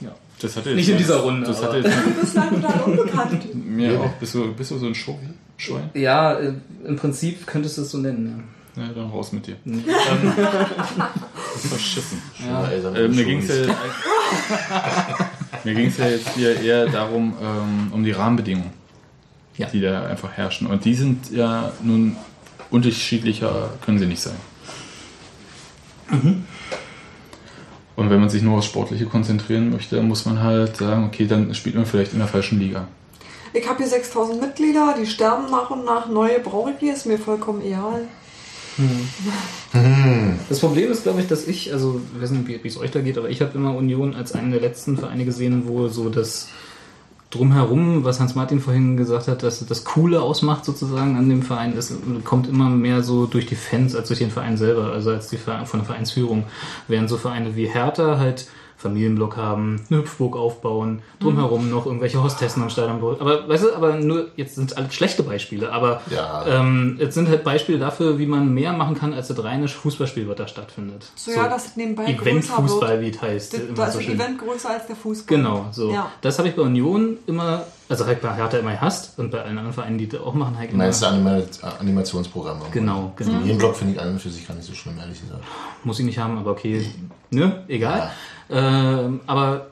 Ja. 0.01 0.15
Das 0.45 0.57
hatte 0.57 0.75
Nicht 0.75 0.89
in 0.91 0.99
dieser 0.99 1.17
Runde, 1.21 1.47
Das 1.47 1.63
hatte 1.63 1.79
jetzt 1.79 1.91
Du 2.05 2.21
bist 2.21 2.35
lang 2.35 2.51
total 2.61 2.81
unbekannt. 2.83 3.55
mir 3.55 3.99
auch. 4.01 4.13
Bist 4.21 4.35
du, 4.35 4.53
bist 4.53 4.71
du 4.71 4.79
so 4.79 4.87
ein 4.87 4.95
Show 4.95 5.19
Schwein? 5.57 5.89
Ja, 5.95 6.35
äh, 6.39 6.53
im 6.85 6.97
Prinzip 6.97 7.47
könntest 7.47 7.79
du 7.79 7.83
es 7.83 7.91
so 7.91 7.99
nennen. 7.99 8.45
Ja, 8.77 8.89
dann 8.95 9.09
raus 9.09 9.33
mit 9.33 9.47
dir. 9.47 9.57
Ähm, 9.65 9.83
Verschissen. 11.57 12.21
ja. 12.47 12.69
Äh, 12.69 13.09
mir 13.09 13.25
ging 13.25 13.39
es 13.39 13.49
ja, 13.49 13.75
mir 15.65 15.75
ging's 15.75 15.97
ja 15.97 16.09
jetzt 16.09 16.29
hier 16.35 16.61
eher 16.61 16.87
darum, 16.89 17.35
ähm, 17.41 17.93
um 17.93 18.03
die 18.05 18.11
Rahmenbedingungen, 18.11 18.71
Ja. 19.57 19.69
die 19.69 19.81
da 19.81 20.05
einfach 20.07 20.33
herrschen. 20.33 20.67
Und 20.67 20.85
die 20.85 20.95
sind 20.95 21.31
ja 21.31 21.73
nun 21.83 22.17
unterschiedlicher, 22.71 23.71
können 23.85 23.99
sie 24.01 24.07
nicht 24.07 24.21
sein. 24.23 24.35
Und 27.97 28.11
wenn 28.11 28.21
man 28.21 28.29
sich 28.29 28.43
nur 28.43 28.59
aufs 28.59 28.67
Sportliche 28.67 29.07
konzentrieren 29.07 29.71
möchte, 29.71 30.03
muss 30.03 30.27
man 30.27 30.43
halt 30.43 30.77
sagen, 30.77 31.05
okay, 31.07 31.27
dann 31.27 31.55
spielt 31.55 31.77
man 31.77 31.87
vielleicht 31.87 32.13
in 32.13 32.19
der 32.19 32.29
falschen 32.29 32.59
Liga. 32.59 32.89
Ich 33.53 33.69
habe 33.69 33.79
hier 33.79 33.87
6000 33.87 34.41
Mitglieder, 34.41 34.97
die 35.01 35.07
sterben 35.07 35.49
nach 35.51 35.71
und 35.71 35.85
nach. 35.85 36.09
Neue 36.09 36.41
brauche 36.41 36.73
ich 36.73 36.79
hier, 36.81 36.95
ist 36.95 37.07
mir 37.07 37.19
vollkommen 37.19 37.63
egal. 37.63 38.09
Das 40.49 40.59
Problem 40.59 40.91
ist, 40.91 41.05
glaube 41.05 41.21
ich, 41.21 41.29
dass 41.29 41.47
ich, 41.47 41.73
also 41.73 42.01
ich 42.15 42.23
weiß 42.23 42.31
nicht, 42.31 42.49
wie 42.49 42.65
wie 42.65 42.69
es 42.69 42.77
euch 42.77 42.91
da 42.91 43.01
geht, 43.01 43.17
aber 43.17 43.31
ich 43.31 43.41
habe 43.41 43.53
immer 43.55 43.77
Union 43.77 44.17
als 44.17 44.33
einen 44.33 44.51
der 44.51 44.61
letzten 44.61 44.99
Vereine 44.99 45.25
gesehen, 45.25 45.69
wo 45.69 45.87
so 45.87 46.09
das 46.09 46.49
drumherum, 47.35 48.05
was 48.05 48.21
Hans-Martin 48.21 48.61
vorhin 48.61 48.97
gesagt 48.97 49.29
hat, 49.29 49.43
dass 49.43 49.65
das 49.67 49.85
Coole 49.85 50.23
ausmacht 50.23 50.65
sozusagen 50.65 51.17
an 51.17 51.29
dem 51.29 51.43
Verein, 51.43 51.75
das 51.75 51.93
kommt 52.25 52.49
immer 52.49 52.69
mehr 52.71 53.03
so 53.03 53.27
durch 53.27 53.47
die 53.47 53.57
Fans 53.57 53.95
als 53.95 54.09
durch 54.09 54.21
den 54.21 54.31
Verein 54.31 54.57
selber, 54.57 54.93
also 54.93 55.11
als 55.11 55.29
die 55.29 55.37
von 55.37 55.57
der 55.75 55.85
Vereinsführung. 55.85 56.45
Während 56.89 57.09
so 57.09 57.17
Vereine 57.17 57.57
wie 57.57 57.67
Hertha 57.67 58.19
halt 58.19 58.47
Familienblock 58.85 59.37
haben, 59.37 59.81
eine 59.91 60.01
Hüpfburg 60.01 60.37
aufbauen, 60.37 61.03
drumherum 61.19 61.71
noch 61.71 61.87
irgendwelche 61.87 62.23
Hostessen 62.23 62.63
am 62.63 62.71
Stadion. 62.71 63.01
bauen. 63.01 63.17
Aber 63.19 63.49
weißt 63.49 63.65
du, 63.65 63.75
aber 63.75 63.97
nur, 63.97 64.29
jetzt 64.37 64.55
sind 64.55 64.71
es 64.71 64.77
alles 64.77 64.95
schlechte 64.95 65.23
Beispiele, 65.23 65.73
aber 65.73 66.03
Ja. 66.11 66.45
ähm, 66.47 66.97
jetzt 67.01 67.15
sind 67.15 67.29
halt 67.29 67.43
Beispiele 67.45 67.79
dafür, 67.79 68.19
wie 68.19 68.27
man 68.27 68.53
mehr 68.53 68.73
machen 68.73 68.95
kann, 68.95 69.13
als 69.15 69.29
das 69.29 69.43
reine 69.43 69.67
Fußballspiel, 69.69 70.29
was 70.29 70.37
da 70.37 70.47
stattfindet. 70.47 71.07
So, 71.17 71.31
ja, 71.33 71.49
dass 71.49 71.67
es 71.67 71.77
nebenbei 71.77 72.05
Eventfußball, 72.07 73.01
wie 73.01 73.09
es 73.11 73.21
heißt. 73.21 73.55
Das, 73.55 73.61
immer 73.61 73.75
da 73.75 73.87
ist 73.87 73.93
so 73.95 73.99
das 73.99 74.07
schön. 74.07 74.15
Event 74.21 74.39
größer 74.39 74.71
als 74.71 74.87
der 74.87 74.97
Fußball. 74.97 75.37
Genau, 75.37 75.67
so. 75.73 75.91
Ja. 75.91 76.11
Das 76.21 76.39
habe 76.39 76.49
ich 76.49 76.55
bei 76.55 76.63
Union 76.63 77.17
immer, 77.27 77.65
also 77.89 78.07
halt 78.07 78.21
bei 78.21 78.35
Hertha 78.35 78.59
immer 78.59 78.73
gehasst 78.73 79.19
und 79.19 79.31
bei 79.31 79.39
allen 79.41 79.57
anderen 79.59 79.73
Vereinen, 79.73 79.99
die 79.99 80.09
das 80.09 80.21
auch 80.21 80.35
machen, 80.35 80.59
halt 80.59 80.71
immer. 80.71 80.85
Meinst 80.85 81.03
du 81.03 81.07
Anima 81.07 81.41
Animationsprogramme? 81.81 82.65
Genau, 82.71 83.13
genau. 83.17 83.39
Den 83.41 83.59
Block 83.59 83.77
finde 83.77 83.95
ich 83.95 84.01
an 84.01 84.11
und 84.11 84.21
für 84.21 84.31
sich 84.31 84.47
gar 84.47 84.55
nicht 84.55 84.67
so 84.67 84.75
schlimm, 84.75 84.99
ehrlich 84.99 85.21
gesagt. 85.21 85.43
Muss 85.85 85.99
ich 85.99 86.05
nicht 86.07 86.19
haben, 86.19 86.39
aber 86.39 86.51
okay. 86.53 86.85
Ne, 87.31 87.65
egal. 87.69 88.11
Ähm, 88.51 89.21
aber 89.27 89.69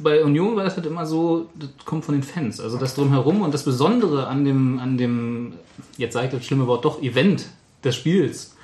bei 0.00 0.24
Union 0.24 0.56
war 0.56 0.64
das 0.64 0.76
halt 0.76 0.86
immer 0.86 1.06
so, 1.06 1.46
das 1.54 1.70
kommt 1.84 2.04
von 2.04 2.14
den 2.14 2.22
Fans. 2.22 2.60
Also 2.60 2.78
das 2.78 2.94
drumherum 2.94 3.42
und 3.42 3.54
das 3.54 3.64
Besondere 3.64 4.26
an 4.26 4.44
dem, 4.44 4.78
an 4.78 4.98
dem, 4.98 5.52
jetzt 5.96 6.14
sage 6.14 6.26
ich 6.26 6.32
das 6.32 6.44
schlimme 6.44 6.66
Wort 6.66 6.84
doch, 6.84 7.00
Event 7.00 7.46
des 7.84 7.94
Spiels, 7.94 8.56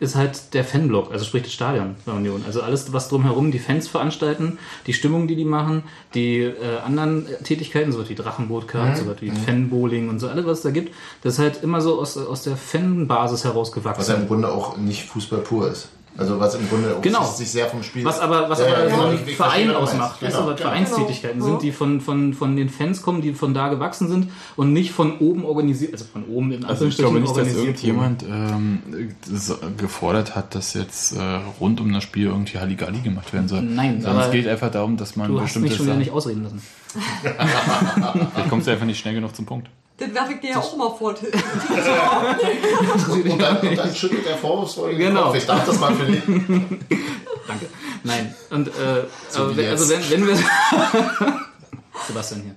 ist 0.00 0.16
halt 0.16 0.52
der 0.52 0.64
Fanblock, 0.64 1.12
also 1.12 1.24
sprich 1.24 1.44
das 1.44 1.52
Stadion 1.52 1.94
bei 2.04 2.12
Union. 2.12 2.42
Also 2.44 2.60
alles, 2.62 2.92
was 2.92 3.08
drumherum 3.08 3.52
die 3.52 3.60
Fans 3.60 3.86
veranstalten, 3.86 4.58
die 4.88 4.92
Stimmung, 4.92 5.28
die 5.28 5.36
die 5.36 5.44
machen, 5.44 5.84
die 6.14 6.40
äh, 6.40 6.78
anderen 6.84 7.26
Tätigkeiten, 7.44 7.92
so 7.92 8.08
wie 8.08 8.16
Drachenbootcard, 8.16 8.96
so 8.96 9.04
wie 9.20 9.30
Fanbowling 9.30 10.08
und 10.08 10.18
so, 10.18 10.28
alles, 10.28 10.44
was 10.46 10.58
es 10.58 10.62
da 10.64 10.70
gibt, 10.70 10.92
das 11.22 11.34
ist 11.34 11.38
halt 11.38 11.62
immer 11.62 11.80
so 11.80 12.00
aus, 12.00 12.16
aus 12.16 12.42
der 12.42 12.56
Fanbasis 12.56 13.44
herausgewachsen. 13.44 14.00
Was 14.00 14.08
ja 14.08 14.14
im 14.16 14.26
Grunde 14.26 14.50
auch 14.50 14.76
nicht 14.76 15.04
Fußball 15.04 15.40
pur 15.40 15.70
ist. 15.70 15.88
Also 16.16 16.38
was 16.38 16.54
im 16.54 16.68
Grunde 16.68 16.96
auch 16.96 17.02
Genau. 17.02 17.24
sich 17.24 17.50
sehr 17.50 17.66
vom 17.66 17.82
Spiel... 17.82 18.04
Was 18.04 18.20
aber, 18.20 18.48
was 18.48 18.60
Ja, 18.60 18.66
aber 18.66 18.88
ja, 18.88 19.10
genau. 19.10 19.16
Verein 19.36 19.68
du 19.68 19.76
ausmacht, 19.76 20.22
du, 20.22 20.26
Genau, 20.26 20.46
was 20.46 20.56
genau. 20.56 20.68
Vereinstätigkeiten 20.70 21.38
Genau. 21.40 21.50
sind, 21.50 21.62
die 21.62 21.72
von, 21.72 22.00
von, 22.00 22.34
von 22.34 22.56
den 22.56 22.68
Fans 22.68 23.02
kommen, 23.02 23.20
die 23.20 23.32
von 23.32 23.52
da 23.52 23.68
gewachsen 23.68 24.08
sind 24.08 24.30
und 24.56 24.72
nicht 24.72 24.92
von 24.92 25.18
oben 25.18 25.44
organisiert, 25.44 25.92
also 25.92 26.04
von 26.04 26.24
oben 26.26 26.52
in 26.52 26.64
Also 26.64 26.86
ich 26.86 26.96
glaube 26.96 27.20
nicht, 27.20 27.36
dass 27.36 27.54
irgendjemand 27.54 28.22
ähm, 28.22 28.82
das 29.28 29.56
gefordert 29.76 30.36
hat, 30.36 30.54
dass 30.54 30.74
jetzt 30.74 31.16
äh, 31.16 31.20
rund 31.60 31.80
um 31.80 31.92
das 31.92 32.04
Spiel 32.04 32.26
irgendwie 32.26 32.58
Halligalli 32.58 33.00
gemacht 33.00 33.32
werden 33.32 33.48
soll. 33.48 33.62
Nein, 33.62 34.00
Sondern 34.00 34.16
aber 34.16 34.26
es 34.26 34.32
geht 34.32 34.46
einfach 34.46 34.70
darum, 34.70 34.96
dass 34.96 35.16
man 35.16 35.28
Du 35.28 35.40
hast 35.40 35.56
mich 35.56 35.70
bestimmte 35.70 35.76
schon 35.76 35.86
wieder 35.86 35.96
nicht 35.96 36.12
ausreden 36.12 36.44
lassen. 36.44 36.62
Vielleicht 37.22 38.50
kommst 38.50 38.66
du 38.66 38.70
einfach 38.70 38.86
nicht 38.86 39.00
schnell 39.00 39.14
genug 39.14 39.34
zum 39.34 39.46
Punkt. 39.46 39.68
Das 39.96 40.12
werfe 40.12 40.32
ich 40.32 40.40
dir 40.40 40.50
ja 40.50 40.58
auch 40.58 40.76
mal 40.76 40.90
vor. 40.90 41.14
Und 43.12 43.38
dann, 43.40 43.58
und 43.58 43.78
dann 43.78 43.94
schüttelt 43.94 44.26
er 44.26 44.36
vorwurfsvoll 44.36 44.90
den 44.90 44.98
Genau. 44.98 45.26
Kopf. 45.26 45.36
Ich 45.36 45.46
darf 45.46 45.64
das 45.64 45.78
mal 45.78 45.94
für 45.94 46.06
dich. 46.06 46.22
Danke. 46.26 47.66
Nein. 48.02 48.34
Und, 48.50 48.68
äh, 48.68 49.04
So 49.28 49.50
wie 49.52 49.56
wenn, 49.58 49.70
also 49.70 49.88
wenn, 49.88 50.10
wenn 50.10 50.26
wir. 50.26 50.36
Sebastian 52.08 52.42
hier. 52.42 52.54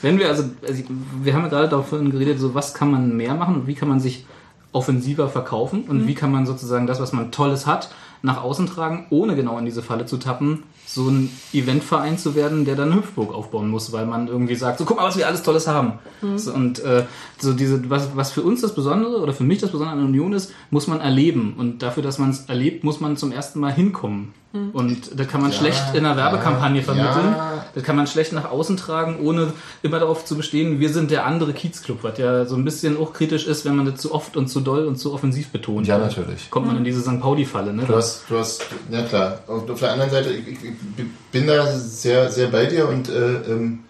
wenn 0.00 0.18
wir, 0.18 0.28
also, 0.28 0.44
also 0.66 0.82
wir 1.22 1.34
haben 1.34 1.42
ja 1.42 1.48
gerade 1.48 1.68
davon 1.68 2.10
geredet, 2.10 2.38
so 2.40 2.54
was 2.54 2.72
kann 2.72 2.90
man 2.90 3.14
mehr 3.16 3.34
machen 3.34 3.54
und 3.56 3.66
wie 3.66 3.74
kann 3.74 3.88
man 3.88 4.00
sich 4.00 4.24
offensiver 4.72 5.28
verkaufen 5.28 5.84
und 5.84 6.06
wie 6.06 6.14
kann 6.14 6.32
man 6.32 6.46
sozusagen 6.46 6.86
das, 6.86 7.00
was 7.00 7.12
man 7.12 7.30
Tolles 7.32 7.66
hat, 7.66 7.90
nach 8.22 8.42
außen 8.42 8.66
tragen, 8.66 9.06
ohne 9.10 9.36
genau 9.36 9.58
in 9.58 9.66
diese 9.66 9.82
Falle 9.82 10.06
zu 10.06 10.16
tappen, 10.16 10.62
so 10.94 11.08
ein 11.08 11.28
Eventverein 11.52 12.18
zu 12.18 12.36
werden, 12.36 12.64
der 12.64 12.76
dann 12.76 12.92
eine 12.92 13.00
Hüpfburg 13.00 13.34
aufbauen 13.34 13.68
muss, 13.68 13.90
weil 13.92 14.06
man 14.06 14.28
irgendwie 14.28 14.54
sagt, 14.54 14.78
so 14.78 14.84
guck 14.84 14.98
mal, 14.98 15.04
was 15.04 15.16
wir 15.16 15.26
alles 15.26 15.42
Tolles 15.42 15.66
haben. 15.66 15.94
So, 16.36 16.52
und 16.54 16.78
äh, 16.84 17.04
so 17.38 17.52
diese, 17.52 17.90
was, 17.90 18.16
was 18.16 18.30
für 18.30 18.42
uns 18.42 18.60
das 18.60 18.76
Besondere 18.76 19.20
oder 19.20 19.32
für 19.32 19.42
mich 19.42 19.58
das 19.58 19.72
Besondere 19.72 19.94
an 19.94 19.98
der 19.98 20.08
Union 20.08 20.32
ist, 20.32 20.52
muss 20.70 20.86
man 20.86 21.00
erleben. 21.00 21.54
Und 21.58 21.82
dafür, 21.82 22.04
dass 22.04 22.18
man 22.18 22.30
es 22.30 22.46
erlebt, 22.46 22.84
muss 22.84 23.00
man 23.00 23.16
zum 23.16 23.32
ersten 23.32 23.58
Mal 23.58 23.72
hinkommen. 23.72 24.34
Und 24.54 25.18
das 25.18 25.26
kann 25.26 25.42
man 25.42 25.52
schlecht 25.52 25.82
in 25.94 26.06
einer 26.06 26.16
Werbekampagne 26.16 26.80
vermitteln. 26.82 27.32
ja. 27.32 27.66
Das 27.74 27.82
kann 27.82 27.96
man 27.96 28.06
schlecht 28.06 28.32
nach 28.32 28.48
außen 28.48 28.76
tragen, 28.76 29.18
ohne 29.20 29.52
immer 29.82 29.98
darauf 29.98 30.24
zu 30.24 30.36
bestehen, 30.36 30.78
wir 30.78 30.90
sind 30.90 31.10
der 31.10 31.26
andere 31.26 31.52
Kiezclub, 31.52 32.04
was 32.04 32.18
ja 32.18 32.44
so 32.44 32.54
ein 32.54 32.64
bisschen 32.64 32.96
auch 32.96 33.12
kritisch 33.12 33.48
ist, 33.48 33.64
wenn 33.64 33.74
man 33.74 33.86
das 33.86 34.00
zu 34.00 34.14
oft 34.14 34.36
und 34.36 34.46
zu 34.46 34.60
doll 34.60 34.86
und 34.86 34.96
zu 34.96 35.12
offensiv 35.12 35.48
betont. 35.48 35.88
Ja, 35.88 35.98
natürlich. 35.98 36.50
Kommt 36.50 36.68
man 36.68 36.76
in 36.76 36.84
diese 36.84 37.00
St. 37.00 37.20
Pauli-Falle, 37.20 37.72
ne? 37.72 37.82
Du 37.84 37.96
hast, 37.96 38.24
du 38.28 38.38
hast, 38.38 38.64
ja 38.92 39.02
klar. 39.02 39.40
Und 39.48 39.68
auf 39.68 39.80
der 39.80 39.90
anderen 39.90 40.12
Seite, 40.12 40.30
ich, 40.30 40.46
ich, 40.46 40.64
ich 40.64 41.04
bin 41.32 41.48
da 41.48 41.66
sehr, 41.76 42.30
sehr 42.30 42.46
bei 42.46 42.66
dir 42.66 42.88
und 42.88 43.08
äh, 43.08 43.34
ähm, 43.50 43.80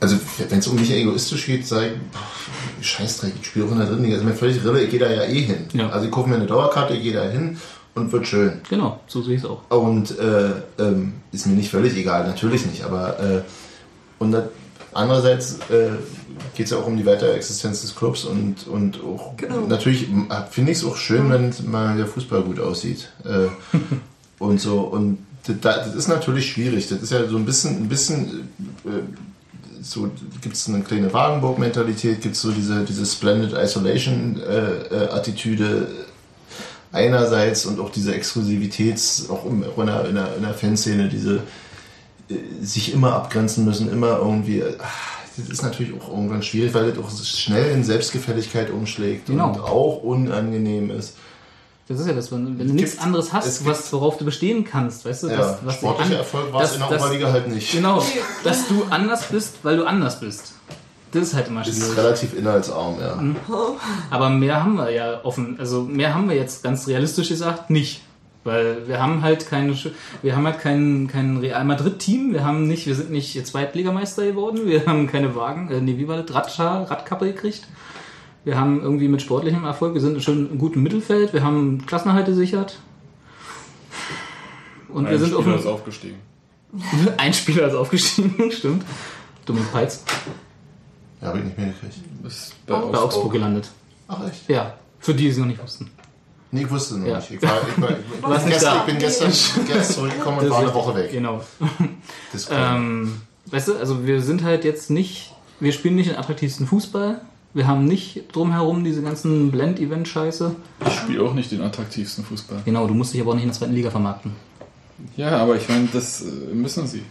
also 0.00 0.16
wenn 0.48 0.58
es 0.58 0.66
um 0.66 0.76
mich 0.76 0.90
egoistisch 0.90 1.46
geht, 1.46 1.66
sage 1.66 1.92
ich, 2.80 2.86
Scheißdreck, 2.86 3.32
ich 3.40 3.46
spiele 3.46 3.66
auch 3.66 3.72
in 3.72 3.78
der 3.78 3.86
dritten 3.86 4.04
Liga, 4.04 4.16
ist 4.16 4.24
mir 4.24 4.34
völlig 4.34 4.62
Rille, 4.64 4.82
ich 4.82 4.90
gehe 4.90 5.00
da 5.00 5.10
ja 5.10 5.24
eh 5.24 5.40
hin. 5.42 5.66
Ja. 5.72 5.88
Also 5.88 6.06
ich 6.06 6.12
kaufe 6.12 6.28
mir 6.28 6.36
eine 6.36 6.46
Dauerkarte, 6.46 6.94
ich 6.94 7.02
gehe 7.02 7.14
da 7.14 7.24
hin 7.24 7.58
und 7.94 8.12
wird 8.12 8.26
schön. 8.26 8.60
Genau, 8.68 9.00
so 9.06 9.22
sehe 9.22 9.36
ich 9.36 9.42
es 9.42 9.48
auch. 9.48 9.62
Und 9.70 10.18
äh, 10.18 10.50
ähm, 10.78 11.14
ist 11.32 11.46
mir 11.46 11.54
nicht 11.54 11.70
völlig 11.70 11.96
egal, 11.96 12.26
natürlich 12.26 12.66
nicht, 12.66 12.84
aber 12.84 13.18
äh, 13.18 13.42
und 14.18 14.32
da, 14.32 14.48
andererseits 14.92 15.58
äh, 15.70 15.90
geht 16.54 16.66
es 16.66 16.72
ja 16.72 16.78
auch 16.78 16.86
um 16.86 16.96
die 16.96 17.06
Weiterexistenz 17.06 17.80
des 17.82 17.94
Clubs 17.94 18.24
und, 18.24 18.66
und 18.66 19.00
auch 19.02 19.36
Genau. 19.36 19.60
natürlich 19.66 20.08
finde 20.50 20.72
ich 20.72 20.78
es 20.78 20.84
auch 20.84 20.96
schön, 20.96 21.30
wenn 21.30 21.52
mal 21.70 21.96
der 21.96 22.06
Fußball 22.06 22.42
gut 22.42 22.60
aussieht. 22.60 23.10
Äh, 23.24 23.48
und 24.38 24.60
so, 24.60 24.80
und 24.80 25.18
das, 25.46 25.60
das 25.60 25.94
ist 25.94 26.08
natürlich 26.08 26.50
schwierig. 26.50 26.88
Das 26.88 27.00
ist 27.02 27.12
ja 27.12 27.26
so 27.26 27.36
ein 27.36 27.46
bisschen, 27.46 27.76
ein 27.76 27.88
bisschen 27.88 28.48
äh, 28.84 28.88
so 29.86 30.10
gibt 30.40 30.56
es 30.56 30.68
eine 30.68 30.82
kleine 30.82 31.12
Wagenburg-Mentalität, 31.12 32.20
gibt 32.20 32.34
es 32.34 32.42
so 32.42 32.50
diese, 32.50 32.84
diese 32.84 33.06
Splendid 33.06 33.52
Isolation-Attitüde 33.52 35.86
einerseits 36.92 37.66
und 37.66 37.78
auch 37.80 37.90
diese 37.90 38.14
Exklusivitäts, 38.14 39.28
auch 39.30 39.44
in 39.46 39.60
der, 39.86 40.04
in 40.08 40.14
der, 40.14 40.36
in 40.36 40.42
der 40.42 40.54
Fanszene, 40.54 41.08
diese 41.08 41.40
äh, 42.28 42.34
sich 42.62 42.92
immer 42.92 43.14
abgrenzen 43.14 43.64
müssen, 43.64 43.90
immer 43.90 44.18
irgendwie. 44.18 44.62
ach, 44.80 45.18
Das 45.36 45.48
ist 45.48 45.62
natürlich 45.62 45.92
auch 46.00 46.08
irgendwann 46.08 46.42
schwierig, 46.42 46.72
weil 46.74 46.92
das 46.92 47.04
auch 47.04 47.10
schnell 47.24 47.70
in 47.72 47.84
Selbstgefälligkeit 47.84 48.70
umschlägt 48.70 49.26
Genau. 49.26 49.52
und 49.52 49.60
auch 49.60 50.02
unangenehm 50.02 50.90
ist. 50.90 51.14
Das 51.88 52.00
ist 52.00 52.06
ja 52.08 52.14
das, 52.14 52.32
wenn, 52.32 52.58
wenn 52.58 52.66
du 52.68 52.74
nichts 52.74 52.98
anderes 52.98 53.26
es 53.26 53.32
hast, 53.32 53.64
was, 53.66 53.92
worauf 53.92 54.18
du 54.18 54.24
bestehen 54.24 54.64
kannst, 54.64 55.04
weißt 55.04 55.22
du? 55.24 55.28
Ja, 55.28 55.38
was, 55.38 55.56
was 55.64 55.74
sportlicher 55.76 56.10
an- 56.10 56.16
Erfolg 56.18 56.52
war 56.52 56.62
es 56.62 56.72
in 56.74 56.80
der 56.80 56.88
Oberliga 57.00 57.30
halt 57.30 57.48
nicht. 57.48 57.70
Genau, 57.72 58.02
dass 58.42 58.66
du 58.66 58.84
anders 58.90 59.24
bist, 59.28 59.58
weil 59.62 59.76
du 59.76 59.84
anders 59.84 60.18
bist. 60.18 60.54
Das 61.12 61.22
ist 61.22 61.34
halt 61.34 61.46
immer 61.46 61.64
Ist 61.66 61.76
schwierig. 61.78 61.96
relativ 61.96 62.36
inhaltsarm, 62.36 62.96
ja. 63.00 63.22
Aber 64.10 64.28
mehr 64.30 64.62
haben 64.64 64.74
wir 64.76 64.90
ja 64.90 65.20
offen, 65.24 65.56
also 65.60 65.82
mehr 65.82 66.12
haben 66.14 66.28
wir 66.28 66.36
jetzt 66.36 66.62
ganz 66.64 66.88
realistisch 66.88 67.28
gesagt 67.28 67.70
nicht. 67.70 68.02
Weil 68.42 68.86
wir 68.86 69.00
haben 69.02 69.22
halt 69.22 69.48
keine, 69.48 69.72
Sch- 69.72 69.90
wir 70.22 70.36
haben 70.36 70.44
halt 70.46 70.60
kein, 70.60 71.08
kein 71.10 71.38
Real 71.38 71.64
Madrid-Team, 71.64 72.32
wir 72.32 72.44
haben 72.44 72.68
nicht, 72.68 72.86
wir 72.86 72.94
sind 72.94 73.10
nicht 73.10 73.44
Zweitligameister 73.44 74.24
geworden, 74.24 74.66
wir 74.66 74.86
haben 74.86 75.08
keine 75.08 75.34
Wagen, 75.34 75.68
äh, 75.70 75.80
nee, 75.80 75.98
wie 75.98 76.06
war 76.06 76.22
das, 76.22 76.32
Radschar, 76.34 76.88
Radkappe 76.88 77.26
gekriegt. 77.26 77.62
Wir 78.46 78.56
haben 78.56 78.80
irgendwie 78.80 79.08
mit 79.08 79.20
sportlichem 79.20 79.64
Erfolg, 79.64 79.94
wir 79.94 80.00
sind 80.00 80.22
schon 80.22 80.48
im 80.52 80.58
guten 80.58 80.80
Mittelfeld, 80.80 81.32
wir 81.32 81.42
haben 81.42 81.84
Klassenerhalt 81.84 82.26
gesichert. 82.26 82.78
Und 84.88 85.06
wir 85.06 85.14
Ein 85.14 85.18
sind 85.18 85.34
auf 85.34 85.40
Spieler 85.40 85.56
dem, 85.56 85.60
ist 85.60 85.66
aufgestiegen. 85.66 86.16
ein 87.16 87.34
Spieler 87.34 87.66
ist 87.66 87.74
aufgestiegen, 87.74 88.52
stimmt. 88.52 88.84
Dominik 89.46 89.72
Peitz 89.72 90.04
Ja, 91.20 91.26
habe 91.26 91.38
ich 91.38 91.44
nicht 91.44 91.58
mehr 91.58 91.66
gekriegt. 91.66 91.96
Ist 92.24 92.54
bei 92.66 92.74
Augsburg 92.76 93.32
gelandet. 93.32 93.68
Ach 94.06 94.28
echt? 94.28 94.48
Ja, 94.48 94.74
für 95.00 95.12
die, 95.12 95.24
die 95.24 95.30
es 95.30 95.38
noch 95.38 95.46
nicht 95.46 95.60
wussten. 95.60 95.90
Nee, 96.52 96.62
ich 96.62 96.70
wusste 96.70 96.98
noch 96.98 97.06
Ja. 97.08 97.16
nicht. 97.16 97.32
Ich, 97.32 97.42
war, 97.42 97.58
ich, 97.68 97.82
war, 97.82 97.90
ich, 97.90 97.96
bin 98.42 98.48
gestern, 98.48 98.74
da. 98.74 98.78
ich 98.78 98.86
bin 98.86 98.98
gestern, 98.98 99.32
gestern 99.66 99.82
zurückgekommen 99.82 100.38
und 100.38 100.50
war 100.50 100.60
eine 100.60 100.72
Woche 100.72 100.94
weg. 100.94 101.10
Genau. 101.10 101.42
Das 102.30 102.42
ist 102.42 102.50
cool. 102.52 102.56
Ähm, 102.60 103.20
weißt 103.46 103.66
du, 103.66 103.74
also 103.76 104.06
wir 104.06 104.22
sind 104.22 104.44
halt 104.44 104.64
jetzt 104.64 104.88
nicht 104.88 105.32
wir 105.58 105.72
spielen 105.72 105.94
nicht 105.94 106.10
den 106.10 106.16
attraktivsten 106.16 106.66
Fußball. 106.66 107.20
Wir 107.54 107.66
haben 107.66 107.86
nicht 107.86 108.24
drumherum 108.34 108.84
diese 108.84 109.02
ganzen 109.02 109.50
Blend-Event-Scheiße. 109.50 110.54
Ich 110.86 110.92
spiele 110.92 111.22
auch 111.22 111.32
nicht 111.32 111.50
den 111.50 111.62
attraktivsten 111.62 112.24
Fußball. 112.24 112.60
Genau, 112.64 112.86
du 112.86 112.94
musst 112.94 113.14
dich 113.14 113.20
aber 113.20 113.30
auch 113.30 113.34
nicht 113.34 113.44
in 113.44 113.50
der 113.50 113.58
zweiten 113.58 113.74
Liga 113.74 113.90
vermarkten. 113.90 114.32
Ja, 115.16 115.38
aber 115.38 115.56
ich 115.56 115.68
meine, 115.68 115.88
das 115.92 116.22
äh, 116.22 116.54
müssen 116.54 116.86
sie. 116.86 117.02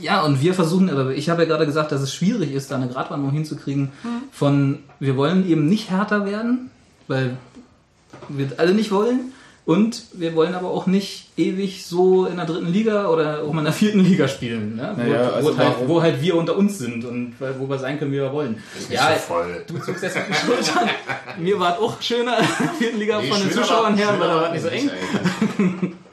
Ja, 0.00 0.22
und 0.22 0.42
wir 0.42 0.54
versuchen, 0.54 0.90
aber 0.90 1.14
ich 1.14 1.30
habe 1.30 1.42
ja 1.42 1.48
gerade 1.48 1.66
gesagt, 1.66 1.92
dass 1.92 2.00
es 2.00 2.12
schwierig 2.12 2.52
ist, 2.52 2.70
da 2.70 2.76
eine 2.76 2.88
Gratwanderung 2.88 3.32
hinzukriegen 3.32 3.92
von, 4.32 4.80
wir 4.98 5.16
wollen 5.16 5.48
eben 5.48 5.68
nicht 5.68 5.90
härter 5.90 6.26
werden, 6.26 6.70
weil 7.06 7.36
wir 8.28 8.50
alle 8.56 8.74
nicht 8.74 8.90
wollen. 8.90 9.32
Und 9.66 10.02
wir 10.12 10.34
wollen 10.36 10.54
aber 10.54 10.68
auch 10.70 10.86
nicht 10.86 11.28
ewig 11.38 11.86
so 11.86 12.26
in 12.26 12.36
der 12.36 12.44
dritten 12.44 12.70
Liga 12.70 13.08
oder 13.08 13.42
auch 13.42 13.52
mal 13.52 13.60
in 13.60 13.64
der 13.64 13.72
vierten 13.72 14.00
Liga 14.00 14.28
spielen, 14.28 14.76
ne? 14.76 14.94
Naja, 14.94 15.30
wo, 15.30 15.34
also 15.36 15.52
wo, 15.54 15.58
halt, 15.58 15.74
wo 15.86 16.02
halt 16.02 16.20
wir 16.20 16.36
unter 16.36 16.54
uns 16.56 16.76
sind 16.78 17.02
und 17.06 17.34
wo 17.58 17.66
wir 17.66 17.78
sein 17.78 17.98
können, 17.98 18.12
wie 18.12 18.16
wir 18.16 18.30
wollen. 18.30 18.62
Ja, 18.90 19.14
so 19.14 19.20
voll. 19.20 19.64
du 19.66 19.78
zuckst 19.78 20.02
jetzt 20.02 20.16
mit 20.16 20.28
den 20.28 20.34
Schultern. 20.34 20.90
Mir 21.38 21.58
war 21.58 21.72
es 21.74 21.78
auch 21.80 22.02
schöner 22.02 22.38
in 22.40 22.44
der 22.60 22.68
vierten 22.78 22.98
Liga 22.98 23.20
Nee, 23.22 23.28
von 23.30 23.40
den 23.40 23.52
Zuschauern 23.52 23.96
her, 23.96 24.08
weil 24.18 24.28
da 24.28 24.34
war 24.36 24.46
es 24.46 24.52
nicht 24.52 24.62
so 24.62 24.68
eng. 24.68 24.90
eigentlich. 24.90 25.92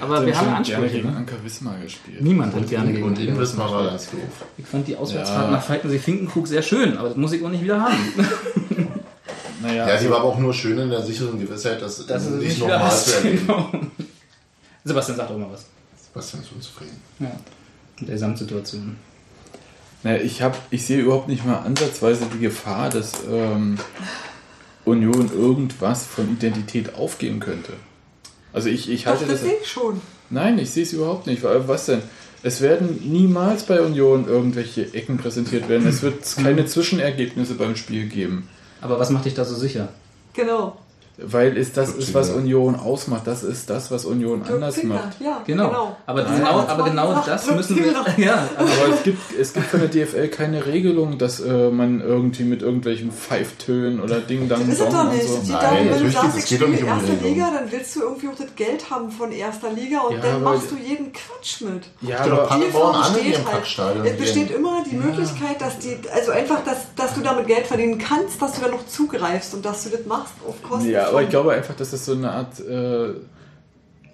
Aber 0.00 0.24
wir 0.24 0.36
haben 0.38 0.46
schon 0.46 0.54
Ansprüche, 0.54 0.80
gerne 0.80 0.92
gegen 0.92 1.10
ne? 1.10 1.16
Anker 1.16 1.36
Wismar 1.42 1.74
gespielt. 1.82 2.20
Niemand 2.20 2.54
hat 2.54 2.68
gerne 2.68 2.92
gegen 2.92 3.16
in 3.16 3.38
Wismar 3.38 3.68
war 3.72 3.82
gespielt. 3.82 3.90
ganz 3.90 4.10
doof. 4.38 4.46
Ich 4.58 4.66
fand 4.66 4.86
die 4.86 4.94
Auswärtsfahrt 4.96 5.46
Ja. 5.46 5.50
nach 5.50 5.62
Falkensee-Finkenkrug 5.64 6.46
sehr 6.46 6.62
schön, 6.62 6.96
aber 6.96 7.08
das 7.08 7.16
muss 7.16 7.32
ich 7.32 7.44
auch 7.44 7.48
nicht 7.48 7.64
wieder 7.64 7.80
haben. 7.80 7.96
Naja, 9.62 9.88
Ja, 9.88 9.96
die 10.00 10.08
war 10.10 10.18
aber 10.20 10.28
auch 10.28 10.38
nur 10.38 10.52
schön 10.54 10.78
in 10.78 10.90
der 10.90 11.02
sicheren 11.02 11.38
Gewissheit, 11.38 11.80
dass 11.82 12.04
Das 12.06 12.24
ist 12.26 12.30
nicht 12.30 12.60
was. 12.60 13.04
zu 13.06 13.16
erleben. 13.18 13.90
Sebastian 14.84 15.16
sagt 15.18 15.30
auch 15.30 15.36
mal 15.38 15.50
was. 15.52 15.66
Sebastian 16.06 16.42
ist 16.42 16.52
unzufrieden. 16.52 17.00
Ja. 17.18 17.32
Mit 17.98 18.08
der 18.08 18.14
Gesamtsituation. 18.14 18.96
Naja, 20.02 20.22
ich, 20.22 20.40
hab, 20.42 20.58
ich 20.70 20.86
sehe 20.86 21.00
überhaupt 21.00 21.28
nicht 21.28 21.44
mal 21.44 21.58
ansatzweise 21.58 22.24
die 22.34 22.38
Gefahr, 22.40 22.88
dass 22.88 23.12
ähm, 23.30 23.78
Union 24.86 25.30
irgendwas 25.32 26.06
von 26.06 26.30
Identität 26.32 26.94
aufgeben 26.94 27.38
könnte. 27.40 27.74
Also 28.52 28.68
ich, 28.70 28.88
ich 28.88 29.04
Doch, 29.04 29.10
halte 29.12 29.24
das 29.26 29.34
das. 29.34 29.42
sehe 29.42 29.58
ich 29.62 29.68
schon. 29.70 30.00
Nein, 30.30 30.58
ich 30.58 30.70
sehe 30.70 30.84
es 30.84 30.92
überhaupt 30.92 31.26
nicht. 31.26 31.42
Was 31.42 31.86
denn? 31.86 32.02
Es 32.42 32.62
werden 32.62 32.98
niemals 33.12 33.64
bei 33.64 33.82
Union 33.82 34.26
irgendwelche 34.26 34.94
Ecken 34.94 35.18
präsentiert 35.18 35.68
werden. 35.68 35.86
Es 35.86 36.00
wird 36.00 36.24
keine 36.42 36.64
Zwischenergebnisse 36.64 37.54
beim 37.54 37.76
Spiel 37.76 38.06
geben. 38.06 38.48
Aber 38.80 38.98
was 38.98 39.10
macht 39.10 39.24
dich 39.24 39.34
da 39.34 39.44
so 39.44 39.54
sicher? 39.54 39.88
Genau. 40.32 40.76
Weil 41.22 41.56
es 41.56 41.72
das 41.72 41.90
ist, 41.90 42.14
was 42.14 42.30
Union 42.30 42.74
ausmacht. 42.76 43.26
Das 43.26 43.42
ist 43.42 43.68
das, 43.70 43.90
was 43.90 44.04
Union 44.04 44.42
Dirk 44.42 44.54
anders 44.54 44.82
macht. 44.82 45.20
Ja, 45.20 45.42
Genau. 45.46 45.68
genau. 45.68 45.96
Aber, 46.06 46.22
Nein. 46.22 46.36
genau, 46.38 46.60
Das 46.62 46.68
aber 46.70 46.84
genau 46.84 47.22
das 47.26 47.44
Dirk 47.44 47.56
müssen 47.56 47.76
wir. 47.76 47.92
Ja, 48.24 48.48
aber 48.56 48.94
es 48.94 49.02
gibt, 49.02 49.18
es 49.38 49.52
gibt 49.52 49.66
von 49.66 49.80
der 49.80 49.88
DFL 50.06 50.28
keine 50.28 50.64
Regelung, 50.66 51.18
dass 51.18 51.40
äh, 51.40 51.70
man 51.70 52.00
irgendwie 52.00 52.44
mit 52.44 52.62
irgendwelchen 52.62 53.10
Pfeiftönen 53.12 54.00
oder 54.00 54.20
Ding 54.20 54.48
Dang 54.48 54.60
Das 54.66 54.68
ist 54.78 54.80
es 54.80 54.88
doch 54.92 55.12
nicht. 55.12 55.28
so. 55.28 55.40
Geht 55.40 55.50
Nein, 55.52 55.90
wenn 55.90 56.02
du 56.04 56.10
sagst, 56.10 56.34
nicht. 56.36 56.36
ich 56.36 56.42
Es 56.44 56.48
geht 56.50 56.60
doch 56.62 56.66
spiele 56.66 56.70
nicht 56.70 56.82
um 56.82 56.88
erste 56.88 57.12
Regelung. 57.12 57.34
Liga, 57.34 57.50
dann 57.54 57.72
willst 57.72 57.96
du 57.96 58.00
irgendwie 58.02 58.28
auch 58.28 58.36
das 58.36 58.54
Geld 58.56 58.90
haben 58.90 59.10
von 59.10 59.32
erster 59.32 59.72
Liga 59.72 60.00
und 60.00 60.16
Ja, 60.16 60.20
dann 60.22 60.42
machst 60.42 60.70
du 60.70 60.76
jeden 60.76 61.12
Quatsch 61.12 61.60
mit. 61.62 61.84
Ja, 62.00 62.26
doch 62.26 62.38
aber, 62.38 62.46
Paderborn 62.46 62.94
an 62.96 63.16
in 63.18 63.32
ihrem 63.32 63.46
halt. 63.46 64.06
Es 64.06 64.16
besteht 64.16 64.50
immer 64.50 64.82
die 64.90 64.96
Möglichkeit, 64.96 65.60
dass 65.60 65.78
die, 65.78 65.96
also 66.12 66.32
einfach, 66.32 66.64
dass, 66.64 66.94
dass 66.96 67.14
du 67.14 67.20
damit 67.20 67.46
Geld 67.46 67.66
verdienen 67.66 67.98
kannst, 67.98 68.40
dass 68.40 68.54
du 68.54 68.62
dann 68.62 68.70
noch 68.72 68.86
zugreifst 68.86 69.54
und 69.54 69.64
dass 69.64 69.84
du 69.84 69.90
das 69.90 70.06
machst 70.06 70.32
auf 70.46 70.54
Kosten 70.62 70.90
ja, 70.90 71.09
aber 71.10 71.22
ich 71.22 71.28
glaube 71.28 71.52
einfach, 71.52 71.74
dass 71.76 71.90
das 71.90 72.04
so 72.04 72.12
eine 72.12 72.30
Art. 72.30 72.58
Äh, 72.60 73.10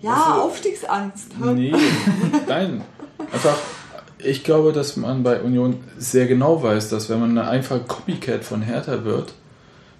ja, 0.00 0.38
Aufstiegsangst. 0.42 1.28
hä? 1.42 1.52
nee, 1.54 1.74
nein. 2.46 2.82
Einfach, 3.32 3.56
ich 4.18 4.44
glaube, 4.44 4.72
dass 4.72 4.96
man 4.96 5.22
bei 5.22 5.40
Union 5.40 5.82
sehr 5.98 6.26
genau 6.26 6.62
weiß, 6.62 6.90
dass 6.90 7.08
wenn 7.08 7.20
man 7.20 7.30
eine 7.30 7.48
einfache 7.48 7.80
Copycat 7.80 8.44
von 8.44 8.62
Hertha 8.62 9.04
wird, 9.04 9.32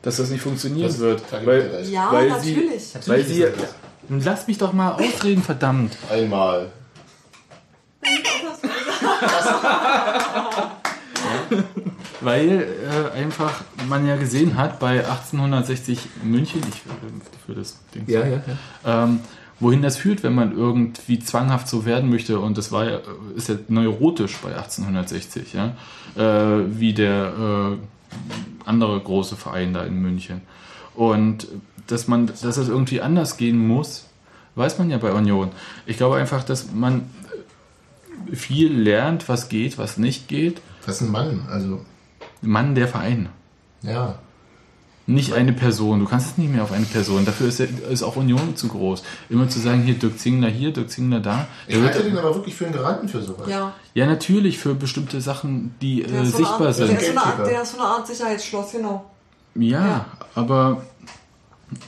dass 0.02 0.16
das 0.16 0.31
nicht 0.31 0.43
funktionieren 0.43 0.89
Das- 0.89 0.98
wird. 0.98 1.23
Weil. 1.44 1.85
Ja, 1.90 2.12
weil 2.12 2.28
natürlich. 2.28 2.89
Sie, 2.89 3.09
weil 3.10 3.24
sie. 3.24 3.47
Lass 4.09 4.47
mich 4.47 4.59
doch 4.59 4.73
mal 4.73 4.93
ausreden, 4.93 5.43
verdammt. 5.43 5.97
Einmal. 6.10 6.70
Weil 12.27 12.66
äh, 13.15 13.16
einfach 13.16 13.62
man 13.89 14.05
ja 14.05 14.16
gesehen 14.16 14.57
hat 14.57 14.81
bei 14.81 14.98
1860 14.98 16.01
München, 16.24 16.61
ich 16.69 16.82
für, 16.82 16.90
für 17.47 17.55
das 17.55 17.78
Ding, 17.94 18.03
Ja, 18.09 18.27
ja, 18.27 18.43
ja. 18.85 19.05
ähm, 19.05 19.20
wohin 19.61 19.81
das 19.81 19.97
führt, 19.97 20.24
wenn 20.24 20.35
man 20.35 20.51
irgendwie 20.51 21.20
zwanghaft 21.20 21.69
so 21.69 21.85
werden 21.85 22.11
möchte. 22.11 22.40
Und 22.40 22.59
das 22.59 22.73
war 22.73 22.90
ja, 22.90 22.98
ist 23.36 23.48
ja 23.48 23.55
neurotisch 23.69 24.39
bei 24.39 24.57
1860, 24.57 25.53
ja, 25.53 25.77
äh, 26.16 26.65
wie 26.66 26.94
der 26.94 27.77
äh, 27.77 28.69
andere 28.69 28.98
große 28.98 29.36
Verein 29.36 29.73
da 29.73 29.85
in 29.85 30.03
München. 30.03 30.40
Und 30.97 31.47
dass 31.86 32.09
man, 32.09 32.27
dass 32.27 32.40
das 32.40 32.66
irgendwie 32.66 33.03
anders 33.03 33.36
gehen 33.36 33.69
muss, 33.69 34.07
weiß 34.57 34.81
man 34.81 34.90
ja 34.90 34.98
bei 34.98 35.12
Union. 35.12 35.53
Ich 35.86 35.97
glaube 35.97 36.16
einfach, 36.16 36.43
dass 36.43 36.73
man 36.73 37.09
viel 38.32 38.73
lernt, 38.77 39.28
was 39.28 39.48
geht, 39.48 39.78
was 39.78 39.97
nicht 39.97 40.27
geht. 40.27 40.61
Das 40.85 40.97
ist 40.97 41.03
ein 41.03 41.12
Mann, 41.12 41.47
also, 41.48 41.82
Mann 42.47 42.74
der 42.74 42.89
Verein. 42.89 43.28
ja. 43.82 44.18
Nicht 45.09 45.35
eine 45.35 45.52
Person. 45.52 46.01
Du 46.01 46.06
kannst 46.06 46.32
es 46.32 46.36
nicht 46.36 46.52
mehr 46.52 46.64
auf 46.64 46.73
eine 46.73 46.85
Person. 46.85 47.24
Dafür 47.24 47.47
ist, 47.47 47.60
der, 47.60 47.68
ist 47.90 48.02
auch 48.02 48.16
Union 48.16 48.56
zu 48.56 48.66
groß. 48.66 49.05
Immer 49.28 49.48
zu 49.48 49.60
sagen, 49.60 49.82
hier 49.85 49.94
Dirk 49.94 50.18
Zingler 50.18 50.48
hier, 50.48 50.73
Dirk 50.73 50.90
Zingler 50.90 51.20
da. 51.20 51.47
Ich 51.68 51.77
Der 51.77 51.85
halte 51.85 51.98
wird, 51.98 52.09
den 52.09 52.18
aber 52.18 52.35
wirklich 52.35 52.56
für 52.56 52.64
einen 52.64 52.74
Garanten 52.74 53.09
für 53.09 53.23
sowas. 53.23 53.48
Ja, 53.48 53.73
ja, 53.94 54.06
natürlich 54.06 54.59
für 54.59 54.74
bestimmte 54.74 55.20
Sachen, 55.20 55.77
die 55.81 56.02
der 56.02 56.23
äh, 56.23 56.27
so 56.27 56.39
sichtbar 56.39 56.66
Art, 56.66 56.78
der, 56.81 56.86
sind. 56.89 57.01
ist 57.01 57.06
so 57.14 57.20
eine 57.20 57.48
der 57.48 57.62
ist 57.62 57.70
so 57.73 57.78
eine 57.78 57.86
Art 57.86 58.06
Sicherheitsschloss, 58.09 58.73
genau. 58.73 59.09
Ja, 59.55 59.86
Ja. 59.86 60.06
aber 60.35 60.82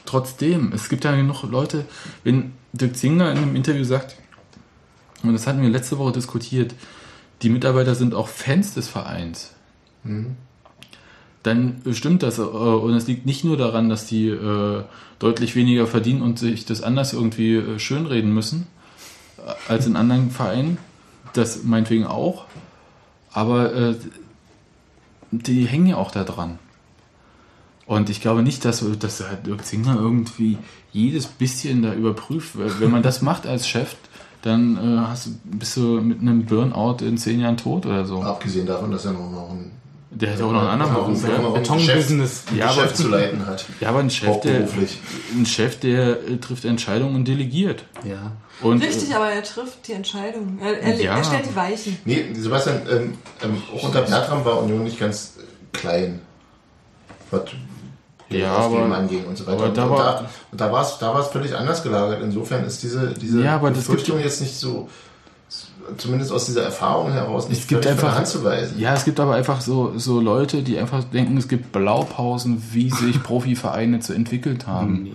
trotzdem, 0.06 0.70
es 0.72 0.88
gibt 0.88 1.02
ja 1.04 1.14
genug 1.16 1.42
Leute, 1.42 1.86
wenn 2.22 2.52
Dirk 2.72 2.96
Zingler 2.96 3.32
in 3.32 3.38
einem 3.38 3.56
Interview 3.56 3.82
sagt, 3.82 4.14
und 5.24 5.32
das 5.32 5.48
hatten 5.48 5.60
wir 5.60 5.70
letzte 5.70 5.98
Woche 5.98 6.12
diskutiert, 6.12 6.72
die 7.42 7.48
Mitarbeiter 7.48 7.96
sind 7.96 8.14
auch 8.14 8.28
Fans 8.28 8.74
des 8.74 8.86
Vereins. 8.86 9.54
Dann 11.42 11.82
stimmt 11.92 12.22
das. 12.22 12.38
äh, 12.38 12.42
Und 12.42 12.94
es 12.94 13.06
liegt 13.06 13.26
nicht 13.26 13.44
nur 13.44 13.56
daran, 13.56 13.88
dass 13.88 14.06
die 14.06 14.28
äh, 14.28 14.82
deutlich 15.18 15.56
weniger 15.56 15.86
verdienen 15.86 16.22
und 16.22 16.38
sich 16.38 16.64
das 16.64 16.82
anders 16.82 17.12
irgendwie 17.12 17.56
äh, 17.56 17.78
schönreden 17.78 18.32
müssen 18.32 18.66
als 19.68 19.86
in 19.86 19.96
anderen 19.96 20.30
Vereinen. 20.30 20.78
Das 21.32 21.62
meinetwegen 21.64 22.06
auch. 22.06 22.46
Aber 23.32 23.94
die 25.30 25.66
hängen 25.66 25.86
ja 25.86 25.96
auch 25.96 26.10
da 26.10 26.24
dran. 26.24 26.58
Und 27.86 28.10
ich 28.10 28.20
glaube 28.20 28.42
nicht, 28.42 28.64
dass, 28.64 28.84
dass 28.98 29.26
halt 29.26 29.46
Dirk 29.46 29.64
Zingler 29.64 29.96
irgendwie 29.96 30.58
jedes 30.92 31.26
bisschen 31.26 31.82
da 31.82 31.94
überprüft. 31.94 32.54
Wenn 32.56 32.90
man 32.90 33.02
das 33.02 33.22
macht 33.22 33.46
als 33.46 33.66
Chef, 33.66 33.96
dann 34.42 34.76
äh, 34.76 35.00
hast, 35.06 35.30
bist 35.44 35.76
du 35.76 36.00
mit 36.00 36.20
einem 36.20 36.44
Burnout 36.44 36.98
in 37.04 37.16
zehn 37.16 37.40
Jahren 37.40 37.56
tot 37.56 37.86
oder 37.86 38.04
so. 38.04 38.22
Abgesehen 38.22 38.66
davon, 38.66 38.90
dass 38.90 39.06
er 39.06 39.12
noch 39.12 39.50
ein, 39.50 39.70
Der 40.10 40.32
hat 40.32 40.38
ja 40.40 40.46
auch 40.46 40.52
noch 40.52 40.60
einen 40.60 40.68
anderen 40.70 40.92
noch 40.94 41.04
Beruf. 41.06 41.24
ein, 41.24 41.42
Ja. 41.42 41.48
Betonbusiness. 41.50 42.44
Ja, 42.56 42.66
aber- 42.66 42.74
Geschäft 42.82 42.96
zu 42.96 43.08
leiten 43.08 43.46
hat. 43.46 43.64
ja, 43.80 43.88
aber 43.90 43.98
ein 44.00 44.10
Chef, 44.10 44.40
der, 44.40 44.66
ein 45.36 45.46
Chef, 45.46 45.78
der 45.80 46.22
äh, 46.28 46.36
trifft 46.38 46.64
Entscheidungen 46.64 47.14
und 47.14 47.28
delegiert. 47.28 47.84
Ja. 48.04 48.32
Und, 48.62 48.82
Richtig, 48.82 49.10
äh, 49.10 49.14
aber 49.14 49.28
er 49.30 49.42
trifft 49.42 49.86
die 49.86 49.92
Entscheidung. 49.92 50.58
Er, 50.62 50.80
er, 50.80 50.94
Ja. 51.00 51.16
er 51.18 51.24
stellt 51.24 51.46
die 51.46 51.54
Weichen. 51.54 51.98
Nee, 52.04 52.24
Sebastian, 52.34 52.80
ähm, 52.90 53.18
ähm, 53.42 53.62
auch 53.76 53.82
unter 53.84 54.02
Bertram 54.02 54.44
war 54.44 54.62
Union 54.62 54.82
nicht 54.84 54.98
ganz 54.98 55.34
äh, 55.38 55.76
klein. 55.76 56.20
Was 57.30 57.42
Ja, 58.30 58.52
aber- 58.56 58.94
anging 58.96 59.26
und 59.26 59.36
so 59.36 59.46
weiter. 59.46 59.58
aber 59.58 59.66
und 59.68 59.76
da 59.76 59.84
und 59.84 59.90
war- 59.90 60.30
und 60.50 60.60
da 60.60 60.72
war 60.72 60.82
es 60.82 60.98
da 60.98 61.14
war's 61.14 61.28
völlig 61.28 61.54
anders 61.54 61.82
gelagert. 61.82 62.20
Insofern 62.22 62.64
ist 62.64 62.82
diese, 62.82 63.08
diese 63.14 63.42
Ja, 63.44 63.56
aber 63.56 63.68
das 63.70 63.80
gibt 63.80 63.88
Befürchtung 63.90 64.20
jetzt 64.20 64.40
nicht 64.40 64.56
so, 64.58 64.88
zumindest 65.96 66.32
aus 66.32 66.44
dieser 66.46 66.62
Erfahrung 66.62 67.12
heraus, 67.12 67.48
nicht 67.48 67.60
Es 67.62 67.66
gibt 67.66 67.86
einfach- 67.86 68.16
Hand 68.16 68.26
zu 68.26 68.44
weisen. 68.44 68.78
Ja, 68.78 68.94
es 68.94 69.04
gibt 69.04 69.18
aber 69.20 69.34
einfach 69.34 69.60
so, 69.60 69.92
so 69.96 70.20
Leute, 70.20 70.62
die 70.62 70.78
einfach 70.78 71.04
denken, 71.04 71.36
es 71.36 71.48
gibt 71.48 71.72
Blaupausen, 71.72 72.62
wie 72.72 72.90
sich 72.90 73.22
Profivereine 73.22 74.00
zu 74.00 74.12
entwickelt 74.12 74.66
haben. 74.66 75.08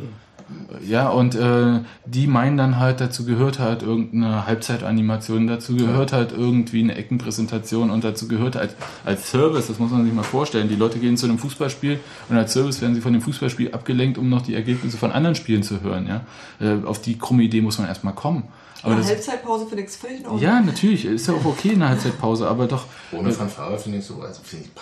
Ja, 0.86 1.10
und 1.10 1.36
äh, 1.36 1.80
die 2.06 2.28
meinen 2.28 2.58
dann 2.58 2.78
halt, 2.78 3.00
dazu 3.02 3.26
gehört 3.26 3.60
halt 3.60 3.82
irgendeine 3.82 4.46
Halbzeitanimation, 4.46 5.48
dazu 5.48 5.76
gehört 5.76 6.14
halt 6.14 6.32
irgendwie 6.32 6.82
eine 6.84 6.96
Eckenpräsentation 6.96 7.90
und 7.90 8.04
dazu 8.04 8.28
gehört 8.28 8.56
halt 8.56 8.76
als 9.06 9.32
Service, 9.32 9.68
das 9.68 9.80
muss 9.80 9.92
man 9.92 10.04
sich 10.04 10.14
mal 10.14 10.24
vorstellen. 10.24 10.70
Die 10.70 10.76
Leute 10.76 11.00
gehen 11.00 11.16
zu 11.18 11.26
einem 11.28 11.38
Fußballspiel 11.40 12.00
und 12.30 12.38
als 12.38 12.54
Service 12.54 12.82
werden 12.82 12.94
sie 12.96 13.02
von 13.02 13.14
dem 13.14 13.22
Fußballspiel 13.22 13.72
abgelenkt, 13.74 14.18
um 14.18 14.30
noch 14.30 14.42
die 14.42 14.54
Ergebnisse 14.56 14.98
von 14.98 15.12
anderen 15.12 15.36
Spielen 15.36 15.64
zu 15.64 15.82
hören. 15.82 16.08
Ja? 16.08 16.22
Äh, 16.60 16.86
auf 16.86 17.02
die 17.02 17.18
krumme 17.18 17.44
Idee 17.44 17.62
muss 17.62 17.78
man 17.78 17.88
erstmal 17.88 18.14
kommen. 18.14 18.44
Aber 18.84 18.92
Eine 18.94 19.02
das, 19.02 19.10
Halbzeitpause 19.12 19.66
finde 19.66 19.84
ich 19.84 19.90
völlig 19.92 20.20
in 20.20 20.26
Ordnung. 20.26 20.42
ja, 20.44 20.60
natürlich, 20.60 21.06
ist 21.06 21.28
ja 21.28 21.34
auch 21.34 21.46
okay 21.46 21.70
in 21.70 21.80
der 21.80 21.90
Halbzeitpause, 21.90 22.48
aber 22.48 22.68
doch, 22.68 22.86
Ohne 23.14 23.32
Fanfare 23.32 23.80
finde 23.80 24.00
ich 24.00 24.06
so, 24.06 24.22
also 24.22 24.42
finde 24.44 24.66
ich, 24.66 24.76
pah, 24.76 24.82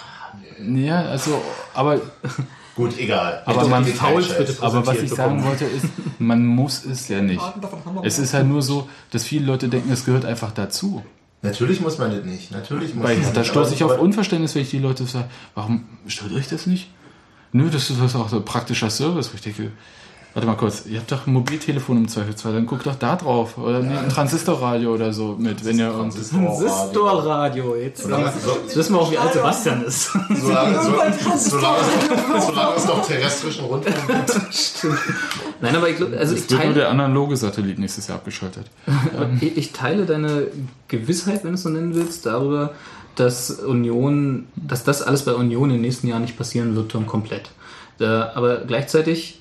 nee. 0.59 0.87
ja, 0.87 1.01
also, 1.03 1.39
aber 1.73 2.01
Gut, 2.75 2.97
egal. 2.97 3.43
Aber 3.45 3.67
man 3.67 3.83
Aber 3.83 4.85
was 4.85 4.97
ich 4.97 5.09
sagen 5.09 5.37
bekommen. 5.37 5.43
wollte 5.43 5.65
ist, 5.65 5.85
man 6.19 6.45
muss 6.45 6.85
es 6.85 7.07
ja 7.09 7.21
nicht. 7.21 7.41
Es 8.03 8.17
ist 8.17 8.33
halt 8.33 8.47
nur 8.47 8.61
so, 8.61 8.89
dass 9.11 9.23
viele 9.25 9.45
Leute 9.45 9.67
denken, 9.67 9.91
es 9.91 10.05
gehört 10.05 10.25
einfach 10.25 10.51
dazu. 10.51 11.03
Natürlich 11.41 11.81
muss 11.81 11.97
man 11.97 12.11
das 12.15 12.23
nicht. 12.23 12.51
Natürlich 12.51 12.95
muss 12.95 13.03
Bei 13.03 13.15
man 13.17 13.33
das 13.33 13.47
stoße 13.47 13.73
ich 13.73 13.83
auf 13.83 13.99
Unverständnis, 13.99 14.55
wenn 14.55 14.61
ich 14.61 14.69
die 14.69 14.79
Leute 14.79 15.05
sage, 15.05 15.29
warum 15.55 15.85
stört 16.07 16.31
euch 16.33 16.47
das 16.47 16.65
nicht? 16.65 16.89
Nö, 17.51 17.69
das 17.69 17.89
ist 17.89 17.99
das 17.99 18.11
ist 18.11 18.15
auch 18.15 18.29
so 18.29 18.37
ein 18.37 18.45
praktischer 18.45 18.89
Service, 18.89 19.31
wo 19.31 19.35
ich 19.35 19.41
denke, 19.41 19.71
warte 20.33 20.47
mal 20.47 20.55
kurz, 20.55 20.85
ihr 20.85 20.99
habt 20.99 21.11
doch 21.11 21.27
ein 21.27 21.33
Mobiltelefon 21.33 21.97
im 21.97 22.07
Zweifelsfall, 22.07 22.53
dann 22.53 22.65
guckt 22.65 22.85
doch 22.85 22.95
da 22.95 23.15
drauf. 23.15 23.57
Oder 23.57 23.79
nehmt 23.79 23.99
ein 23.99 24.09
Transistorradio 24.09 24.93
oder 24.93 25.11
so 25.11 25.35
mit, 25.37 25.65
wenn 25.65 25.77
ihr 25.77 25.93
uns. 25.93 26.29
Transistorradio, 26.29 27.75
jetzt, 27.75 28.07
jetzt 28.07 28.75
wissen 28.77 28.93
wir 28.93 29.01
auch, 29.01 29.11
wie 29.11 29.17
alt 29.17 29.33
Sebastian 29.33 29.83
ist. 29.83 30.11
Solange, 30.11 30.81
so, 30.81 30.91
solange, 31.37 31.83
solange 32.39 32.75
es 32.77 32.85
noch 32.85 33.05
terrestrischen 33.05 33.65
Rundfunk 33.65 34.07
gibt. 34.07 34.87
Nein, 35.59 35.75
aber 35.75 35.89
ich 35.89 35.97
glaube, 35.97 36.17
also 36.17 36.33
ich 36.33 36.41
Es 36.41 36.49
wird 36.49 36.51
nur 36.51 36.59
teile, 36.61 36.73
der 36.75 36.89
analoge 36.89 37.35
Satellit 37.35 37.77
nächstes 37.77 38.07
Jahr 38.07 38.17
abgeschaltet. 38.17 38.67
ich, 39.41 39.57
ich 39.57 39.71
teile 39.73 40.05
deine 40.05 40.47
Gewissheit, 40.87 41.43
wenn 41.43 41.51
du 41.51 41.55
es 41.55 41.63
so 41.63 41.69
nennen 41.69 41.93
willst, 41.93 42.25
darüber, 42.25 42.73
dass 43.15 43.51
Union, 43.51 44.47
dass 44.55 44.85
das 44.85 45.01
alles 45.01 45.25
bei 45.25 45.33
Union 45.33 45.69
in 45.69 45.75
den 45.75 45.81
nächsten 45.81 46.07
Jahren 46.07 46.21
nicht 46.21 46.37
passieren 46.37 46.75
wird, 46.75 46.93
Tom, 46.93 47.05
komplett. 47.05 47.51
Äh, 47.99 48.05
aber 48.05 48.57
gleichzeitig 48.59 49.40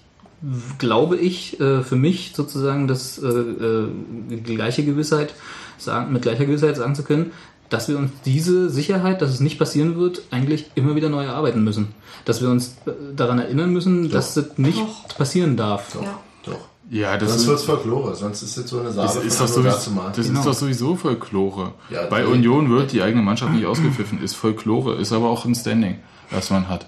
glaube 0.79 1.17
ich 1.17 1.61
äh, 1.61 1.83
für 1.83 1.97
mich 1.97 2.33
sozusagen, 2.35 2.89
dass 2.89 3.19
äh, 3.19 3.27
äh, 3.29 4.37
gleiche 4.43 4.85
Gewissheit 4.85 5.35
sagen, 5.79 6.13
mit 6.13 6.23
gleicher 6.23 6.47
Gewissheit 6.47 6.77
sagen 6.77 6.95
zu 6.95 7.03
können, 7.03 7.33
dass 7.69 7.89
wir 7.89 7.99
uns 7.99 8.11
diese 8.25 8.69
Sicherheit, 8.71 9.23
dass 9.23 9.31
es 9.31 9.41
nicht 9.41 9.59
passieren 9.59 9.97
wird, 9.97 10.23
eigentlich 10.31 10.71
immer 10.75 10.97
wieder 10.97 11.09
neu 11.09 11.25
erarbeiten 11.25 11.63
müssen. 11.63 11.89
Dass 12.25 12.41
wir 12.43 12.49
uns 12.51 12.77
daran 13.15 13.39
erinnern 13.39 13.73
müssen, 13.73 14.11
dass 14.11 14.35
das 14.35 14.59
nicht 14.59 14.79
Doch. 14.79 15.17
passieren 15.17 15.57
darf. 15.57 15.95
Ja. 15.95 16.19
Doch. 16.45 16.59
Ja, 16.91 17.17
das 17.17 17.29
Sonst 17.29 17.43
ist, 17.43 17.47
wird 17.49 17.59
es 17.61 17.65
Folklore, 17.65 18.17
sonst 18.17 18.43
ist 18.43 18.57
es 18.57 18.69
so 18.69 18.81
eine 18.81 18.91
das 18.91 19.15
Sache 19.15 19.25
ist, 19.25 19.37
von 19.37 19.47
doch 19.47 19.53
sowieso, 19.55 20.01
das 20.17 20.27
Genau. 20.27 20.41
ist 20.41 20.47
doch 20.47 20.55
sowieso 20.55 20.97
Folklore. 20.97 21.73
Ja, 21.89 22.07
Bei 22.07 22.23
die- 22.23 22.27
Union 22.27 22.69
wird 22.71 22.91
die 22.91 23.01
eigene 23.03 23.23
Mannschaft 23.23 23.53
nicht 23.53 23.65
ausgepfiffen, 23.67 24.21
ist 24.21 24.35
Folklore, 24.35 24.97
ist 24.97 25.13
aber 25.13 25.29
auch 25.31 25.45
ein 25.45 25.55
Standing, 25.55 25.99
das 26.33 26.51
man 26.51 26.69
hat. 26.69 26.87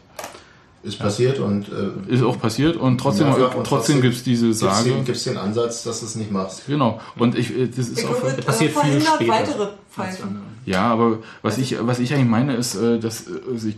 Ist 0.84 0.98
passiert 0.98 1.38
und 1.38 1.66
äh, 1.68 2.12
Ist 2.12 2.22
auch 2.24 2.40
passiert 2.40 2.76
und 2.76 2.98
trotzdem, 2.98 3.28
Ja, 3.28 3.34
und 3.34 3.40
trotzdem 3.40 3.64
trotzdem 3.64 4.02
gibt 4.02 4.14
es 4.16 4.24
diese 4.24 4.52
Sage. 4.52 4.90
den, 4.90 5.04
gibt's 5.04 5.22
den 5.24 5.36
Ansatz, 5.36 5.84
dass 5.84 6.00
du 6.00 6.06
es 6.06 6.16
nicht 6.16 6.32
machst. 6.32 6.66
Genau. 6.66 7.00
Und 7.16 7.38
ich, 7.38 7.56
äh, 7.56 7.68
das 7.68 7.88
ist 7.88 7.98
Ich 8.00 8.04
auch. 8.06 8.18
glaube, 8.20 8.34
Das 8.36 8.44
passiert 8.44 8.76
äh, 8.76 8.80
viel 8.80 9.00
später. 9.00 9.32
weitere 9.32 9.68
Pfeifen. 9.90 10.40
Ja, 10.66 10.82
aber 10.88 11.18
was 11.42 11.58
ich, 11.58 11.76
was 11.80 11.98
ich 12.00 12.12
eigentlich 12.14 12.28
meine, 12.28 12.54
ist, 12.56 12.74
äh, 12.74 12.98
dass, 12.98 13.26
äh, 13.28 13.30
sich, 13.56 13.76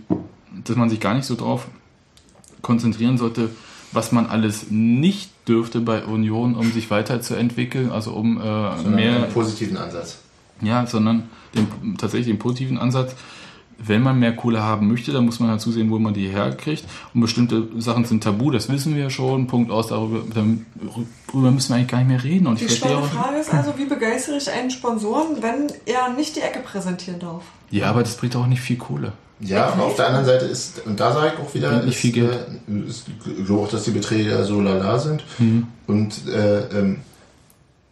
dass 0.65 0.77
man 0.77 0.89
sich 0.89 0.99
gar 1.01 1.15
nicht 1.15 1.27
so 1.27 1.35
drauf 1.35 1.67
konzentrieren 2.63 3.19
sollte, 3.19 3.51
was 3.93 4.11
man 4.13 4.27
alles 4.27 4.67
nicht 4.71 5.31
dürfte 5.47 5.81
bei 5.81 6.05
Union, 6.05 6.55
um 6.57 6.73
sich 6.73 6.91
weiterzuentwickeln, 6.91 7.91
also 7.93 8.13
um 8.13 8.39
äh, 8.39 8.41
Sondern 8.43 8.95
mehr, 8.95 9.17
einen 9.25 9.33
positiven 9.33 9.77
Ansatz. 9.77 10.19
ja, 10.63 10.87
sondern 10.87 11.25
den, 11.55 11.97
tatsächlich 11.99 12.29
den 12.29 12.39
positiven 12.39 12.79
Ansatz. 12.79 13.15
Wenn 13.79 14.03
man 14.03 14.19
mehr 14.19 14.35
Kohle 14.35 14.63
haben 14.63 14.89
möchte, 14.89 15.13
dann 15.13 15.25
muss 15.25 15.41
man 15.41 15.51
halt 15.51 15.61
zusehen, 15.61 15.91
wo 15.91 15.99
man 15.99 16.15
die 16.15 16.29
herkriegt. 16.29 16.85
Und 17.13 17.21
bestimmte 17.21 17.69
Sachen 17.79 18.05
sind 18.05 18.23
tabu, 18.23 18.51
das 18.51 18.69
wissen 18.69 18.97
wir 18.97 19.11
schon. 19.11 19.47
Punkt 19.47 19.71
aus, 19.71 19.89
darüber, 19.89 20.23
darüber 20.33 21.51
müssen 21.51 21.71
wir 21.71 21.77
eigentlich 21.77 21.89
gar 21.89 21.99
nicht 21.99 22.09
mehr 22.09 22.25
reden. 22.25 22.47
Und 22.47 22.61
Die 22.61 22.65
ich 22.65 22.71
verstehe 22.71 22.91
spannende 22.91 23.19
auch. 23.19 23.25
Frage 23.25 23.39
ist 23.39 23.53
also, 23.53 23.75
wie 23.77 23.87
begeistere 23.87 24.37
ich 24.37 24.51
einen 24.51 24.71
Sponsoren, 24.71 25.43
wenn 25.43 25.67
er 25.87 26.15
nicht 26.17 26.37
die 26.37 26.41
Ecke 26.41 26.61
präsentieren 26.61 27.21
darf? 27.21 27.43
Ja, 27.71 27.91
aber 27.91 28.03
das 28.03 28.17
bringt 28.17 28.37
auch 28.37 28.47
nicht 28.47 28.61
viel 28.61 28.77
Kohle. 28.77 29.13
Ja, 29.41 29.67
aber 29.67 29.85
auf 29.85 29.97
der 29.97 30.07
anderen 30.07 30.27
Seite 30.27 30.45
ist, 30.47 30.87
und 30.87 30.99
da 30.99 31.13
sage 31.13 31.33
ich 31.35 31.41
auch 31.41 31.55
wieder, 31.55 31.83
nicht 31.83 31.95
ist, 31.95 31.97
viel 31.97 32.13
Geld. 32.13 32.47
Äh, 32.69 32.89
ist, 32.89 33.07
ich 33.39 33.45
glaube 33.45 33.63
auch, 33.63 33.69
dass 33.69 33.85
die 33.85 33.91
Beträge 33.91 34.31
ja 34.31 34.45
so 34.45 34.61
lala 34.61 34.99
sind. 34.99 35.25
Mhm. 35.39 35.67
Und 35.87 36.29
äh, 36.29 36.61
ähm, 36.79 37.01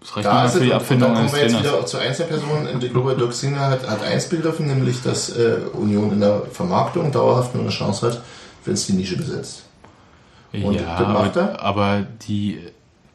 Das 0.03 0.17
reicht 0.17 0.27
da 0.27 0.45
ist 0.45 0.53
für 0.55 0.61
die 0.61 0.71
und 0.71 0.73
Abfindung 0.75 1.15
dann 1.15 1.27
kommen 1.27 1.33
wir 1.33 1.43
jetzt 1.43 1.53
Trainers. 1.53 1.73
wieder 1.73 1.87
zu 1.87 1.99
Einzelpersonen. 1.99 2.69
Und 2.69 2.85
ich 2.85 2.93
glaube, 2.93 3.15
Dirk 3.15 3.33
Singer 3.33 3.61
hat, 3.61 3.89
hat 3.89 4.03
eins 4.03 4.29
begriffen, 4.29 4.67
nämlich, 4.67 5.03
dass 5.03 5.37
äh, 5.37 5.59
Union 5.75 6.13
in 6.13 6.21
der 6.21 6.43
Vermarktung 6.51 7.13
dauerhaft 7.13 7.55
nur 7.55 7.63
eine 7.63 7.73
Chance 7.73 8.09
hat, 8.09 8.23
wenn 8.65 8.75
es 8.75 8.87
die 8.87 8.95
Nische 8.95 9.17
besetzt. 9.17 9.65
Und 10.53 10.75
ja, 10.75 10.99
das 10.99 11.09
macht 11.09 11.37
aber, 11.37 11.51
er? 11.53 11.63
aber 11.63 12.07
die 12.29 12.61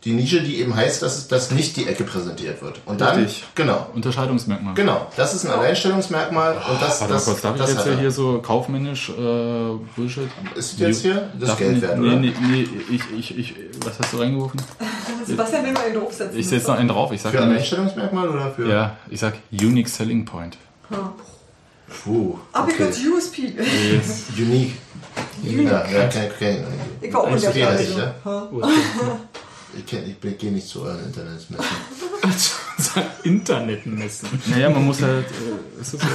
Die 0.04 0.14
Nische, 0.14 0.42
die 0.42 0.62
eben 0.62 0.76
heißt, 0.76 1.02
dass, 1.02 1.18
es, 1.18 1.28
dass 1.28 1.52
nicht 1.52 1.76
die 1.76 1.88
Ecke 1.88 2.04
präsentiert 2.04 2.62
wird. 2.62 2.80
Und 2.86 3.02
dann, 3.02 3.18
Richtig. 3.18 3.44
genau, 3.56 3.88
Unterscheidungsmerkmal. 3.96 4.76
genau, 4.76 5.08
das 5.18 5.34
ist 5.34 5.44
ein 5.46 5.52
Alleinstellungsmerkmal 5.52 6.54
und 6.54 6.82
das, 6.82 7.02
Warte 7.02 7.14
mal 7.14 7.18
das, 7.18 7.26
kurz, 7.26 7.42
darf 7.42 7.56
ich 7.56 7.62
das 7.62 7.70
jetzt 7.72 7.80
hat 7.80 7.86
ja 7.88 7.92
er. 7.94 8.00
hier 8.00 8.12
so 8.12 8.40
kaufmännisch 8.40 9.10
äh, 9.10 9.14
Bullshit? 9.96 10.30
Ist 10.56 10.80
jetzt 10.80 11.02
hier 11.02 11.30
das 11.40 11.50
Darf 11.50 11.58
Geld 11.58 11.72
nicht- 11.74 11.82
wert, 11.82 11.98
nee, 11.98 12.08
oder? 12.08 12.16
Nee, 12.18 12.34
nee, 12.40 12.68
ich, 12.92 13.02
ich, 13.18 13.38
ich, 13.38 13.56
was 13.84 14.00
hast 14.00 14.14
du 14.14 14.18
reingeworfen? 14.18 14.62
Sebastian 15.26 15.66
will 15.66 15.74
mal 15.74 15.86
einen 15.86 15.96
draufsetzen. 15.96 16.40
Ich 16.40 16.48
setze 16.48 16.68
noch 16.68 16.78
einen 16.78 16.88
drauf. 16.90 17.12
Ich 17.12 17.22
sag 17.22 17.32
Für 17.32 17.40
ein 17.40 17.44
nämlich, 17.46 17.62
Einstellungsmerkmal 17.64 18.30
oder 18.30 18.52
für? 18.52 18.70
ja, 18.70 18.96
ich 19.10 19.20
sag 19.20 19.34
Unique 19.52 19.90
Selling 19.90 20.24
Point. 20.26 20.58
Puh, 22.04 22.38
Aber 22.54 22.68
ich 22.70 22.76
okay. 22.76 22.84
als 22.84 23.00
USP. 23.00 23.54
Yes. 23.58 24.26
Unique. 24.38 24.74
Ja, 25.44 25.86
ja, 25.88 26.08
kenn, 26.08 26.30
kenn, 26.38 26.64
Ich 27.02 27.14
war 27.14 27.22
auch 27.22 27.32
in 27.36 27.42
der 27.42 27.68
heißt 27.70 27.96
ich. 29.78 29.94
Ich, 29.94 30.24
ich 30.24 30.38
gehe 30.38 30.52
nicht 30.52 30.68
zu 30.68 30.82
euren 30.84 31.04
Internetmessen. 31.06 31.58
Internetmessen. 33.24 34.30
Naja, 34.48 34.70
man 34.70 34.86
muss 34.86 35.02
halt. 35.02 35.26
Äh, 35.26 35.82
ist 35.82 35.94
das 35.94 36.02
so? 36.02 36.08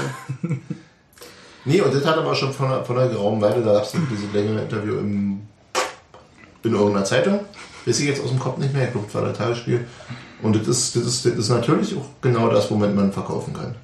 Nee, 1.64 1.80
und 1.80 1.94
das 1.94 2.05
hat 2.05 2.18
aber 2.18 2.34
schon 2.34 2.52
von 2.52 2.66
einer, 2.66 2.84
von 2.84 2.98
einer 2.98 3.09
geraumen 3.09 3.40
Weile, 3.40 3.62
da 3.62 3.74
gab 3.74 3.84
es 3.84 3.93
diese 3.93 4.26
längere 4.36 4.62
Interview 4.62 4.98
im, 4.98 5.43
in 6.64 6.72
irgendeiner 6.72 7.05
Zeitung. 7.05 7.40
Weiß 7.86 8.01
ich 8.01 8.06
jetzt 8.06 8.22
aus 8.22 8.30
dem 8.30 8.39
Kopf 8.39 8.59
nicht 8.59 8.72
mehr, 8.72 8.86
ich 8.86 8.93
glaube, 8.93 9.06
das 9.06 9.14
war 9.14 9.24
der 9.24 9.34
Tagesspiel. 9.34 9.86
Und 10.43 10.56
das 10.56 10.66
ist, 10.66 10.97
das, 10.97 11.05
ist, 11.05 11.24
das 11.24 11.34
ist 11.34 11.48
natürlich 11.51 11.97
auch 11.97 12.06
genau 12.20 12.48
das, 12.48 12.68
womit 12.70 12.94
man 12.97 13.12
verkaufen 13.12 13.55
kann. 13.55 13.74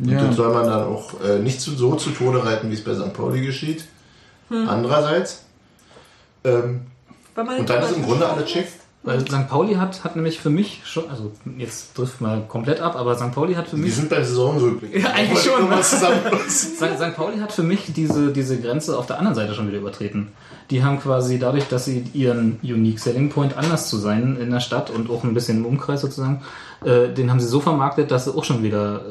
Und 0.00 0.08
Ja. 0.08 0.24
das 0.26 0.34
soll 0.36 0.52
man 0.52 0.64
dann 0.66 0.82
auch 0.84 1.20
äh, 1.22 1.38
nicht 1.38 1.60
zu, 1.60 1.72
so 1.76 1.94
zu 1.94 2.10
Tode 2.10 2.44
reiten, 2.44 2.68
wie 2.70 2.74
es 2.74 2.82
bei 2.82 2.94
St. 2.94 3.12
Pauli 3.12 3.44
geschieht. 3.44 3.84
Andererseits, 4.50 5.44
ähm, 6.42 6.80
und 7.36 7.70
dann 7.70 7.82
ist 7.84 7.94
im 7.94 8.02
Grunde 8.02 8.28
alles 8.28 8.50
schick. 8.50 8.66
Weil 9.02 9.20
St. 9.20 9.48
Pauli 9.48 9.76
hat, 9.76 10.04
hat 10.04 10.14
nämlich 10.14 10.40
für 10.40 10.50
mich 10.50 10.82
schon, 10.84 11.08
also 11.08 11.32
jetzt 11.56 11.94
trifft 11.94 12.20
mal 12.20 12.42
komplett 12.46 12.80
ab, 12.80 12.96
aber 12.96 13.16
St. 13.16 13.32
Pauli 13.32 13.54
hat 13.54 13.66
für 13.66 13.78
mich. 13.78 13.94
sind 13.96 14.10
beim 14.10 14.22
Saisonrückblick. 14.22 15.02
Ja, 15.02 15.12
eigentlich 15.12 15.42
schon. 15.42 15.72
St. 15.82 17.16
Pauli 17.16 17.38
hat 17.38 17.50
für 17.52 17.62
mich 17.62 17.94
diese, 17.94 18.30
diese 18.30 18.60
Grenze 18.60 18.98
auf 18.98 19.06
der 19.06 19.16
anderen 19.18 19.34
Seite 19.34 19.54
schon 19.54 19.68
wieder 19.68 19.78
übertreten. 19.78 20.32
Die 20.70 20.82
haben 20.84 21.00
quasi 21.00 21.38
dadurch, 21.38 21.66
dass 21.68 21.84
sie 21.84 22.04
ihren 22.14 22.58
Unique 22.62 22.98
Selling 23.00 23.28
Point 23.30 23.56
anders 23.56 23.88
zu 23.88 23.96
sein 23.96 24.36
in 24.40 24.50
der 24.50 24.60
Stadt 24.60 24.90
und 24.90 25.10
auch 25.10 25.24
ein 25.24 25.34
bisschen 25.34 25.58
im 25.58 25.66
Umkreis 25.66 26.00
sozusagen, 26.00 26.42
äh, 26.84 27.08
den 27.12 27.30
haben 27.30 27.40
sie 27.40 27.48
so 27.48 27.60
vermarktet, 27.60 28.10
dass 28.10 28.24
sie 28.24 28.34
auch 28.34 28.44
schon 28.44 28.62
wieder 28.62 29.02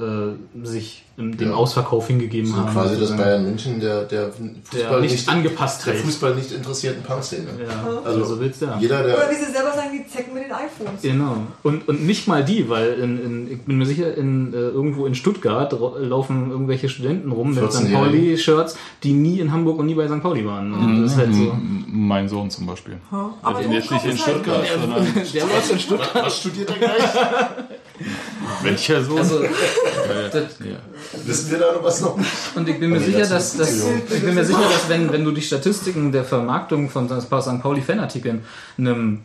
äh, 0.63 0.65
sich 0.65 1.03
im, 1.17 1.35
dem 1.37 1.49
Ja. 1.49 1.55
Ausverkauf 1.55 2.07
hingegeben 2.07 2.49
So 2.49 2.55
haben. 2.57 2.71
quasi 2.71 2.89
das 2.91 2.99
sozusagen. 3.09 3.21
Bayern 3.21 3.43
München 3.43 3.79
der, 3.81 4.03
der 4.05 4.27
der 4.29 4.31
Fußball 4.63 5.01
nicht, 5.01 5.11
nicht, 5.11 5.29
angepasst 5.29 5.85
der. 5.85 5.95
Fußball 5.95 6.33
nicht 6.35 6.51
interessierten 6.53 7.03
Punkszene. 7.03 7.43
Ja, 7.61 7.83
Also, 7.85 7.99
also 8.05 8.23
so 8.35 8.39
willst 8.39 8.61
du 8.61 8.65
ja. 8.67 8.77
Jeder, 8.79 9.01
Oder 9.01 9.07
der 9.17 9.29
wie 9.31 9.35
sie 9.35 9.51
selber 9.51 9.73
sagen, 9.75 9.89
die 9.93 10.07
Zecken 10.09 10.33
mit 10.33 10.45
den 10.45 10.51
iPhones. 10.53 11.01
Genau. 11.01 11.35
Und, 11.61 11.87
und 11.89 12.05
nicht 12.07 12.27
mal 12.29 12.43
die, 12.45 12.69
weil 12.69 12.93
in, 12.93 13.21
in, 13.23 13.51
ich 13.51 13.61
bin 13.63 13.77
mir 13.77 13.85
sicher, 13.85 14.15
in, 14.15 14.53
äh, 14.53 14.57
irgendwo 14.57 15.05
in 15.05 15.13
Stuttgart 15.13 15.75
laufen 15.99 16.49
irgendwelche 16.51 16.87
Studenten 16.89 17.31
rum 17.33 17.53
mit 17.53 17.71
St. 17.71 17.81
14-Jährige. 17.81 17.93
Pauli-Shirts, 17.97 18.77
die 19.03 19.11
nie 19.11 19.39
in 19.41 19.51
Hamburg 19.51 19.77
und 19.77 19.85
nie 19.87 19.95
bei 19.95 20.07
St. 20.07 20.21
Pauli 20.23 20.45
waren. 20.45 20.73
Und 20.73 21.03
das 21.03 21.11
ist 21.11 21.17
halt 21.17 21.35
so. 21.35 21.48
Mein 21.87 22.27
Sohn 22.29 22.49
zum 22.49 22.65
Beispiel. 22.65 22.97
Ha. 23.11 23.33
Aber 23.41 23.61
Den 23.61 23.71
jetzt 23.71 23.91
nicht 23.91 24.05
in 24.05 24.11
ist 24.11 24.25
halt- 24.25 24.35
Stuttgart, 24.37 24.65
sondern. 24.79 25.07
Der 25.33 25.45
läuft 25.45 25.71
in 25.71 25.79
Stuttgart. 25.79 26.25
was 26.25 26.37
studiert 26.39 26.69
er 26.69 26.77
gleich? 26.77 27.03
Welcher 28.63 29.03
Sohn? 29.03 29.17
Also, 29.17 29.41
das, 29.41 30.33
ja. 30.59 30.77
Wissen 31.25 31.51
wir 31.51 31.59
da 31.59 31.73
noch 31.73 31.83
was 31.83 32.01
noch? 32.01 32.17
und 32.55 32.67
ich 32.69 32.79
bin 32.79 32.89
mir 32.89 32.97
Okay, 32.97 33.05
sicher, 33.05 33.19
das 33.19 33.57
dass, 33.57 33.57
dass 33.57 33.83
ich 34.11 34.21
bin 34.23 34.35
mir 34.35 34.45
sicher, 34.45 34.59
dass 34.61 34.87
wenn, 34.89 35.11
wenn 35.11 35.23
du 35.25 35.31
die 35.31 35.41
Statistiken 35.41 36.11
der 36.11 36.23
Vermarktung 36.23 36.89
von 36.89 37.07
St. 37.09 37.29
Pauli 37.61 37.81
Fanartikeln 37.81 38.43
einem 38.77 39.21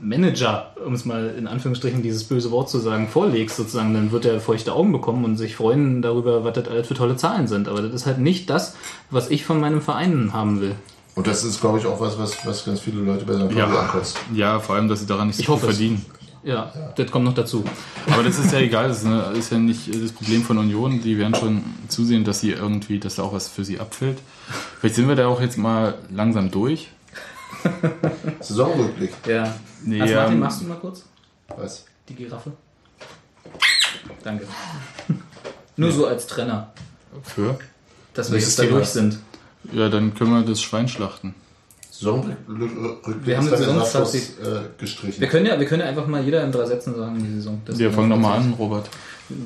Manager, 0.00 0.72
um 0.84 0.92
es 0.94 1.04
mal 1.04 1.34
in 1.38 1.46
Anführungsstrichen 1.46 2.02
dieses 2.02 2.24
böse 2.24 2.50
Wort 2.50 2.68
zu 2.68 2.78
sagen, 2.80 3.06
vorlegst 3.08 3.56
sozusagen, 3.56 3.94
dann 3.94 4.10
wird 4.10 4.24
er 4.24 4.40
feuchte 4.40 4.72
Augen 4.72 4.90
bekommen 4.90 5.24
und 5.24 5.36
sich 5.36 5.54
freuen 5.54 6.02
darüber, 6.02 6.42
was 6.42 6.54
das 6.54 6.66
alles 6.68 6.88
für 6.88 6.94
tolle 6.94 7.16
Zahlen 7.16 7.46
sind. 7.46 7.68
Aber 7.68 7.80
das 7.80 7.92
ist 7.94 8.06
halt 8.06 8.18
nicht 8.18 8.50
das, 8.50 8.74
was 9.10 9.30
ich 9.30 9.44
von 9.44 9.60
meinem 9.60 9.80
Verein 9.80 10.30
haben 10.32 10.60
will. 10.60 10.74
Und 11.14 11.26
das 11.26 11.44
ist, 11.44 11.60
glaube 11.60 11.78
ich, 11.78 11.86
auch 11.86 12.00
was, 12.00 12.18
was, 12.18 12.44
was 12.44 12.64
ganz 12.64 12.80
viele 12.80 13.00
Leute 13.00 13.24
bei 13.24 13.34
St. 13.34 13.40
Pauli 13.48 13.56
Ja. 13.58 13.66
ankotzt. 13.80 14.18
ja, 14.34 14.58
vor 14.60 14.74
allem, 14.74 14.88
dass 14.88 15.00
sie 15.00 15.06
daran 15.06 15.28
nicht 15.28 15.36
so 15.36 15.40
Ich 15.40 15.46
viel 15.46 15.54
hoffe 15.54 15.66
verdienen. 15.66 16.04
Ja, 16.42 16.70
das 16.96 17.10
kommt 17.10 17.24
noch 17.24 17.34
dazu. 17.34 17.64
Aber 18.10 18.22
das 18.22 18.38
ist 18.38 18.52
ja 18.52 18.58
egal, 18.58 18.88
das 18.88 18.98
ist, 18.98 19.06
eine, 19.06 19.22
ist 19.32 19.50
ja 19.50 19.58
nicht 19.58 19.88
das 20.02 20.12
Problem 20.12 20.42
von 20.42 20.58
Union. 20.58 21.00
Die 21.00 21.16
werden 21.16 21.34
schon 21.34 21.62
zusehen, 21.88 22.22
dass 22.24 22.40
sie 22.40 22.50
irgendwie, 22.50 22.98
dass 22.98 23.14
da 23.14 23.22
auch 23.22 23.32
was 23.32 23.48
für 23.48 23.64
sie 23.64 23.80
abfällt. 23.80 24.18
Vielleicht 24.78 24.96
sind 24.96 25.08
wir 25.08 25.14
da 25.16 25.26
auch 25.28 25.40
jetzt 25.40 25.56
mal 25.56 25.94
langsam 26.10 26.50
durch. 26.50 26.88
Saisonrückblick. 28.40 29.12
Ja. 29.26 29.54
Nee, 29.84 30.00
also 30.02 30.14
Martin, 30.14 30.34
ähm, 30.34 30.40
machst 30.40 30.60
du 30.60 30.66
mal 30.66 30.76
kurz 30.78 31.04
Was? 31.56 31.84
die 32.08 32.14
Giraffe? 32.14 32.52
Danke. 34.22 34.46
Nur 35.76 35.92
so 35.92 36.06
als 36.06 36.26
Trenner, 36.26 36.72
Für? 37.22 37.58
dass 38.12 38.28
wir 38.30 38.34
Nächstes 38.34 38.56
jetzt 38.56 38.58
da 38.58 38.62
Thema. 38.64 38.76
durch 38.76 38.88
sind. 38.88 39.18
Ja, 39.72 39.88
dann 39.88 40.14
können 40.14 40.32
wir 40.32 40.42
das 40.42 40.62
Schwein 40.62 40.88
schlachten. 40.88 41.34
Saisonrückblick 41.90 43.16
Wir 43.24 43.36
haben 43.36 43.48
Saisonstatistik. 43.48 44.36
Abschluss, 44.40 44.56
äh, 44.58 44.62
gestrichen. 44.78 45.20
Wir 45.20 45.28
können, 45.28 45.46
ja, 45.46 45.58
wir 45.58 45.66
können 45.66 45.82
ja 45.82 45.88
einfach 45.88 46.06
mal 46.06 46.22
jeder 46.24 46.42
in 46.42 46.50
drei 46.50 46.66
Sätzen 46.66 46.94
sagen, 46.96 47.24
die 47.24 47.34
Saison. 47.36 47.62
Das 47.64 47.78
Wir 47.78 47.88
ist 47.88 47.94
fangen 47.94 48.10
ja 48.10 48.16
nochmal 48.16 48.38
an, 48.40 48.52
Robert. 48.58 48.90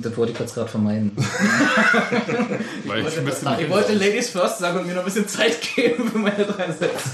Das 0.03 0.17
wollte 0.17 0.33
ich 0.33 0.39
jetzt 0.39 0.55
gerade 0.55 0.69
vermeiden. 0.69 1.13
Weil 2.87 3.07
ich 3.07 3.23
müsste 3.23 3.57
Ich 3.61 3.71
wollte 3.71 3.93
Ladies 3.93 4.31
First 4.31 4.59
sagen 4.59 4.81
und 4.81 4.87
mir 4.87 4.95
noch 4.95 5.03
ein 5.03 5.05
bisschen 5.05 5.29
Zeit 5.29 5.57
geben 5.77 6.09
für 6.11 6.19
meine 6.19 6.45
drei 6.45 6.73
Sätze. 6.73 7.11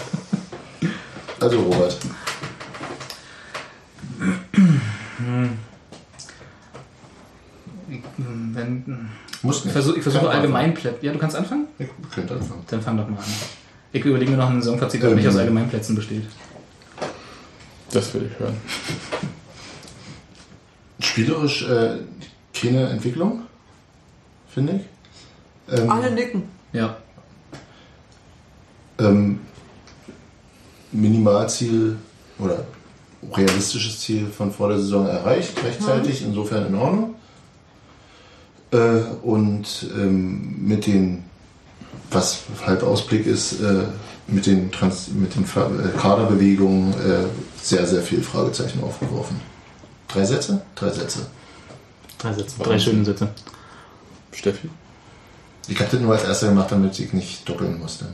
Also 1.40 1.60
Robert. 1.60 1.96
Wenn, 8.16 9.10
Muss 9.42 9.58
ich 9.58 9.64
nicht. 9.64 9.72
versuche 9.72 9.96
ich 9.98 10.02
versuche 10.02 10.24
Kann 10.26 10.36
Allgemeinplätze. 10.36 11.04
Ja, 11.04 11.12
du 11.12 11.18
kannst 11.18 11.36
anfangen? 11.36 11.66
anfangen. 11.78 11.90
Ich 11.90 11.93
könnte 12.14 12.34
anfangen. 12.34 12.62
Dann 12.68 12.82
fang 12.82 12.96
doch 12.96 13.08
mal 13.08 13.18
an. 13.18 13.24
Ich 13.92 14.04
überlege 14.04 14.30
mir 14.30 14.36
noch 14.36 14.50
einen 14.50 14.62
Saisonfazit, 14.62 15.02
der 15.02 15.10
Ähm. 15.10 15.16
nicht 15.16 15.28
aus 15.28 15.36
Allgemeinplätzen 15.36 15.94
besteht. 15.94 16.24
Das 17.92 18.12
will 18.14 18.28
ich 18.32 18.38
hören. 18.40 18.56
Spielerisch 21.00 21.68
äh, 21.68 21.98
keine 22.52 22.88
Entwicklung, 22.88 23.42
finde 24.48 24.80
ich. 25.68 25.78
Ähm, 25.78 25.90
Alle 25.90 26.10
nicken. 26.12 26.42
Ja. 26.72 26.96
ähm, 28.98 29.40
Minimalziel 30.92 31.96
oder 32.38 32.64
realistisches 33.32 34.00
Ziel 34.00 34.26
von 34.26 34.52
vor 34.52 34.68
der 34.68 34.78
Saison 34.78 35.06
erreicht, 35.06 35.52
rechtzeitig, 35.64 36.22
insofern 36.22 36.66
in 36.66 36.74
Ordnung. 36.76 37.14
Äh, 38.72 39.00
und 39.22 39.88
ähm, 39.96 40.56
mit 40.66 40.86
den, 40.86 41.23
was 42.10 42.40
halb 42.66 42.82
Ausblick 42.82 43.26
ist, 43.26 43.60
äh, 43.60 43.84
mit 44.26 44.46
den, 44.46 44.72
Trans 44.72 45.08
mit 45.08 45.34
den 45.34 45.44
äh, 45.44 45.98
Kaderbewegungen 45.98 46.92
äh, 46.94 47.26
sehr, 47.62 47.86
sehr 47.86 48.02
viel 48.02 48.22
Fragezeichen 48.22 48.82
aufgeworfen. 48.82 49.40
Drei 50.08 50.24
Sätze? 50.24 50.62
Drei 50.74 50.90
Sätze. 50.90 51.26
Drei 52.18 52.32
Sätze. 52.32 52.56
Drei 52.62 52.78
schöne 52.78 53.04
Sätze. 53.04 53.28
Steffi? 54.32 54.70
Ich 55.68 55.78
habe 55.78 55.90
das 55.90 56.00
nur 56.00 56.12
als 56.12 56.24
erster 56.24 56.48
gemacht, 56.48 56.70
damit 56.70 56.98
ich 56.98 57.12
nicht 57.12 57.48
doppeln 57.48 57.78
musste. 57.78 58.06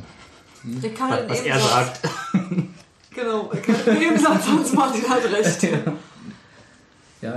In 0.64 0.82
Was 0.82 1.38
jedem 1.38 1.52
er 1.52 1.60
sagt. 1.60 2.00
Genau, 3.12 3.50
ich 3.52 3.62
kann 3.62 3.74
in 3.86 4.00
jedem 4.00 4.18
Satz 4.18 4.46
Hans 4.46 4.72
Martin 4.72 5.02
hat 5.08 5.24
recht. 5.32 5.66
Ja, 7.22 7.34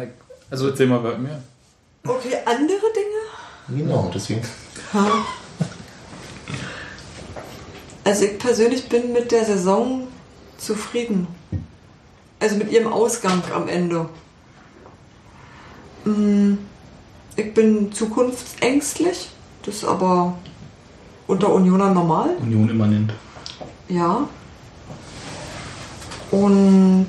also 0.50 0.70
Erzähl 0.70 0.88
mal 0.88 1.04
was 1.04 1.18
mehr. 1.18 1.42
Okay, 2.06 2.36
andere 2.46 2.86
Dinge? 2.96 3.82
Genau, 3.82 4.10
deswegen. 4.14 4.42
Ha. 4.94 5.26
Also 8.04 8.26
ich 8.26 8.38
persönlich 8.38 8.90
bin 8.90 9.14
mit 9.14 9.32
der 9.32 9.46
Saison 9.46 10.08
zufrieden. 10.58 11.28
Also 12.40 12.58
mit 12.58 12.72
ihrem 12.72 12.92
Ausgang 12.92 13.42
am 13.54 13.68
Ende. 13.68 14.10
Mm, 16.06 16.56
Ich 17.36 17.54
bin 17.54 17.92
zukunftsängstlich. 17.92 19.30
Das 19.64 19.76
ist 19.76 19.86
aber 19.86 20.38
unter 21.28 21.54
Unioner 21.54 21.92
normal. 21.94 22.36
Union 22.42 22.70
immanent. 22.70 23.14
Ja. 23.88 24.28
Und 26.32 27.08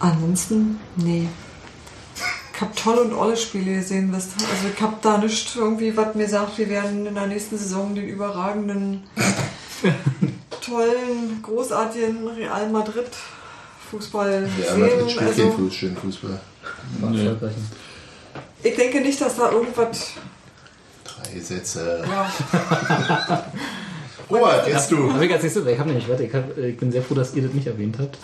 ansonsten, 0.00 0.80
nee. 0.96 1.28
Ich 2.56 2.62
hab 2.62 2.74
tolle 2.74 3.02
und 3.02 3.12
olle 3.12 3.36
Spiele 3.36 3.74
gesehen. 3.74 4.10
wisst. 4.16 4.30
Also 4.40 4.68
ich 4.74 4.80
hab 4.80 5.02
da 5.02 5.18
nicht 5.18 5.54
irgendwie, 5.54 5.94
was 5.94 6.14
mir 6.14 6.26
sagt, 6.26 6.56
wir 6.56 6.70
werden 6.70 7.04
in 7.04 7.14
der 7.14 7.26
nächsten 7.26 7.58
Saison 7.58 7.94
den 7.94 8.08
überragenden, 8.08 9.02
tollen, 10.62 11.42
großartigen 11.42 12.26
Real 12.28 12.70
Madrid 12.70 13.08
Fußball 13.90 14.48
Ja, 14.66 14.74
Madrid 14.74 14.90
sehen. 15.00 15.10
spielt 15.10 15.28
Also, 15.28 15.42
keinen 15.42 15.52
Fuß, 15.52 15.74
schönen 15.74 15.96
Fußball. 15.98 16.40
Nee. 17.10 17.30
ich 18.62 18.74
denke 18.74 19.00
nicht, 19.02 19.20
dass 19.20 19.36
da 19.36 19.50
irgendwas. 19.52 20.12
Drei 21.04 21.38
Sätze. 21.38 22.04
Ja, 22.08 22.32
Robert, 24.30 24.66
jetzt 24.66 24.90
du. 24.90 25.10
Aber 25.10 25.22
ich 25.22 25.30
ich 25.30 25.78
habe 25.78 25.88
nämlich, 25.90 26.08
warte, 26.08 26.24
ich, 26.24 26.34
hab, 26.34 26.56
ich 26.56 26.76
bin 26.78 26.90
sehr 26.90 27.02
froh, 27.02 27.14
dass 27.14 27.34
ihr 27.34 27.42
das 27.42 27.52
nicht 27.52 27.66
erwähnt 27.66 27.96
habt. 28.00 28.18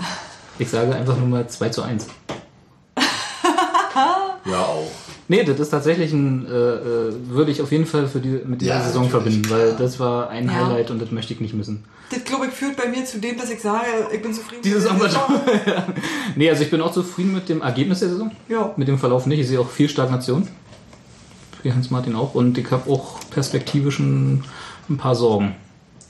Ich 0.59 0.71
sage 0.71 0.95
einfach 0.95 1.17
nur 1.19 1.29
mal 1.29 1.47
2 1.47 1.69
zu 1.69 1.83
1. 1.83 2.07
Ja, 4.45 4.59
auch. 4.61 4.91
Nee, 5.29 5.45
das 5.45 5.61
ist 5.61 5.71
tatsächlich 5.71 6.13
ein, 6.13 6.47
äh, 6.47 6.51
äh, 6.51 7.13
würde 7.29 7.51
ich 7.53 7.63
auf 7.63 7.71
jeden 7.71 7.87
Fall 7.87 8.09
für 8.09 8.19
die, 8.21 8.41
mit 8.45 8.61
dieser 8.61 8.75
Ja, 8.75 8.83
Saison 8.83 9.09
verbinden, 9.09 9.49
weil 9.51 9.75
das 9.77 10.01
war 10.01 10.29
ein 10.31 10.47
Ja. 10.47 10.67
Highlight 10.67 10.91
und 10.91 11.01
das 11.01 11.11
möchte 11.13 11.33
ich 11.33 11.41
nicht 11.41 11.55
missen. 11.55 11.85
das 12.11 12.25
glaube 12.25 12.47
ich 12.47 12.53
führt 12.53 12.77
bei 12.77 12.89
mir 12.89 13.05
zu 13.05 13.19
dem, 13.19 13.39
dass 13.39 13.51
ich 13.51 13.61
sage, 13.61 13.87
ich 14.13 14.21
bin 14.21 14.35
zufrieden. 14.35 14.63
Dieses 14.65 14.85
mit 14.93 15.01
der. 15.03 15.09
Saison. 15.11 15.25
Nee, 16.37 16.51
also 16.51 16.63
ich 16.65 16.71
bin 16.71 16.81
auch 16.81 16.93
zufrieden 16.93 17.33
mit 17.35 17.49
dem 17.49 17.63
Ergebnis 17.63 18.01
der 18.01 18.09
Saison. 18.11 18.31
Ja. 18.49 18.73
Mit 18.77 18.89
dem 18.89 18.99
Verlauf 18.99 19.27
nicht. 19.27 19.39
Ich 19.41 19.49
sehe 19.49 19.61
auch 19.61 19.71
viel 19.71 19.89
Stagnation. 19.89 20.49
Wie 21.63 21.73
Hans-Martin 21.73 22.17
auch. 22.17 22.35
Und 22.35 22.59
ich 22.59 22.71
habe 22.71 22.91
auch 22.91 23.21
perspektivisch 23.31 24.01
ein, 24.01 24.45
ein 24.91 24.97
paar 24.97 25.15
Sorgen. 25.15 25.55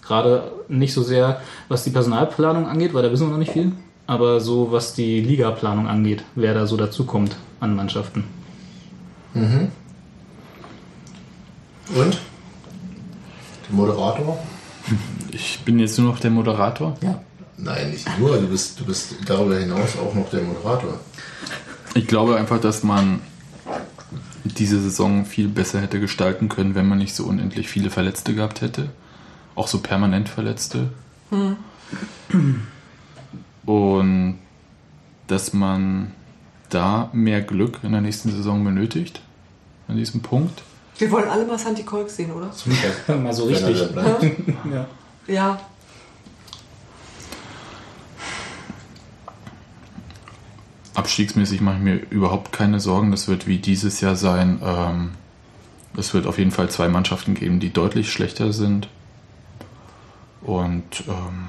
Gerade 0.00 0.50
nicht 0.68 0.94
so 0.94 1.02
sehr, 1.02 1.40
was 1.68 1.84
die 1.84 1.90
Personalplanung 1.90 2.66
angeht, 2.66 2.94
weil 2.94 3.02
da 3.02 3.12
wissen 3.12 3.26
wir 3.26 3.32
noch 3.32 3.38
nicht 3.38 3.52
viel. 3.52 3.72
Aber 4.06 4.40
so, 4.40 4.72
was 4.72 4.94
die 4.94 5.20
Ligaplanung 5.20 5.86
angeht, 5.86 6.24
wer 6.34 6.54
da 6.54 6.66
so 6.66 6.76
dazukommt 6.76 7.36
an 7.60 7.76
Mannschaften. 7.76 8.24
Und? 11.94 12.18
Der 13.68 13.76
Moderator? 13.76 14.38
Ich 15.30 15.60
bin 15.64 15.78
jetzt 15.78 15.98
nur 15.98 16.08
noch 16.08 16.18
der 16.18 16.30
Moderator. 16.30 16.96
Ja. 17.00 17.20
Nein, 17.56 17.90
nicht 17.90 18.06
nur. 18.18 18.36
Du 18.38 18.48
bist, 18.48 18.80
du 18.80 18.84
bist 18.84 19.14
darüber 19.24 19.56
hinaus 19.56 19.96
auch 19.96 20.14
noch 20.14 20.28
der 20.30 20.42
Moderator. 20.42 20.98
Ich 21.94 22.06
glaube 22.06 22.36
einfach, 22.36 22.60
dass 22.60 22.82
man 22.82 23.20
diese 24.44 24.80
Saison 24.80 25.24
viel 25.24 25.48
besser 25.48 25.80
hätte 25.80 26.00
gestalten 26.00 26.48
können, 26.48 26.74
wenn 26.74 26.88
man 26.88 26.98
nicht 26.98 27.14
so 27.14 27.24
unendlich 27.24 27.68
viele 27.68 27.90
Verletzte 27.90 28.34
gehabt 28.34 28.60
hätte. 28.60 28.90
Auch 29.54 29.68
so 29.68 29.78
permanent 29.78 30.28
Verletzte. 30.28 30.90
Und 33.64 34.39
dass 35.26 35.52
man 35.52 36.12
da 36.68 37.10
mehr 37.12 37.43
Glück 37.43 37.80
in 37.82 37.93
der 37.93 38.01
nächsten 38.01 38.30
Saison 38.30 38.64
benötigt. 38.64 39.20
An 39.89 39.97
diesem 39.97 40.22
Punkt. 40.22 40.62
Wir 40.98 41.10
wollen 41.10 41.28
alle 41.28 41.44
mal 41.44 41.59
Santi 41.59 41.82
Kolk 41.82 42.10
sehen, 42.10 42.30
oder? 42.32 42.51
Mal 43.16 43.32
so 43.32 43.44
richtig. 43.44 43.89
Ja. 44.70 44.86
Ja. 45.26 45.60
Abstiegsmäßig 50.94 51.60
mache 51.60 51.76
ich 51.76 51.82
mir 51.82 51.94
überhaupt 52.10 52.52
keine 52.52 52.78
Sorgen. 52.78 53.10
Das 53.10 53.26
wird 53.26 53.47
wie 53.47 53.59
dieses 53.59 54.01
Jahr 54.01 54.14
sein. 54.14 54.60
Ähm, 54.62 55.10
es 55.97 56.14
wird 56.14 56.26
auf 56.26 56.39
jeden 56.39 56.51
Fall 56.51 56.70
zwei 56.70 56.89
Mannschaften 56.89 57.34
geben, 57.34 57.60
die 57.60 57.72
deutlich 57.72 58.12
schlechter 58.12 58.52
sind. 58.52 58.89
Und 60.43 61.05
ähm, 61.09 61.48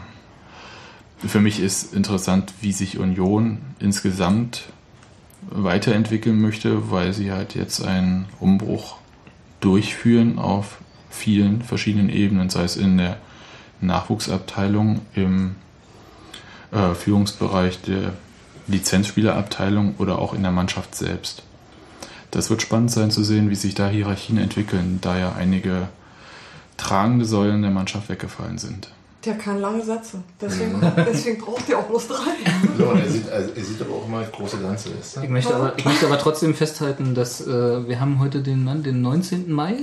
für 1.25 1.39
mich 1.39 1.59
ist 1.59 1.93
interessant, 1.93 2.53
wie 2.61 2.71
sich 2.71 2.97
Union 2.97 3.59
insgesamt 3.79 4.63
weiterentwickeln 5.49 6.39
möchte, 6.41 6.91
weil 6.91 7.13
sie 7.13 7.31
halt 7.31 7.55
jetzt 7.55 7.83
einen 7.83 8.27
Umbruch 8.39 8.97
durchführen 9.59 10.39
auf 10.39 10.79
vielen 11.09 11.61
verschiedenen 11.61 12.09
Ebenen, 12.09 12.49
sei 12.49 12.63
es 12.63 12.75
in 12.75 12.97
der 12.97 13.17
Nachwuchsabteilung, 13.81 15.01
im 15.13 15.55
äh, 16.71 16.93
Führungsbereich 16.93 17.81
der 17.81 18.13
Lizenzspielerabteilung 18.67 19.95
oder 19.97 20.19
auch 20.19 20.33
in 20.33 20.41
der 20.41 20.51
Mannschaft 20.51 20.95
selbst. 20.95 21.43
Das 22.31 22.49
wird 22.49 22.61
spannend 22.61 22.91
sein 22.91 23.11
zu 23.11 23.23
sehen, 23.23 23.49
wie 23.49 23.55
sich 23.55 23.75
da 23.75 23.87
Hierarchien 23.87 24.37
entwickeln, 24.37 24.99
da 25.01 25.17
ja 25.17 25.33
einige 25.33 25.89
tragende 26.77 27.25
Säulen 27.25 27.61
der 27.61 27.71
Mannschaft 27.71 28.09
weggefallen 28.09 28.57
sind. 28.57 28.89
Der 29.25 29.35
kann 29.35 29.61
lange 29.61 29.81
Sätze. 29.83 30.17
Deswegen, 30.41 30.81
deswegen 30.97 31.37
braucht 31.41 31.69
er 31.69 31.79
auch 31.79 31.83
bloß 31.87 32.07
drei. 32.09 32.15
So, 32.77 32.85
und 32.85 32.99
er 32.99 33.09
sieht, 33.09 33.29
also, 33.29 33.49
er 33.55 33.63
sieht 33.63 33.81
aber 33.81 33.93
auch 33.95 34.05
immer 34.07 34.21
das 34.21 34.31
große 34.31 34.57
Ganze. 34.57 34.89
Ist, 34.89 35.17
Ich 35.21 35.29
möchte, 35.29 35.55
aber, 35.55 35.73
ich 35.77 35.85
möchte 35.85 36.05
aber 36.07 36.17
trotzdem 36.17 36.53
festhalten, 36.55 37.13
dass 37.15 37.45
äh, 37.45 37.87
wir 37.87 37.99
haben 37.99 38.19
heute 38.19 38.41
den, 38.41 38.63
Mann, 38.63 38.81
den 38.83 39.01
19. 39.01 39.51
Mai. 39.51 39.75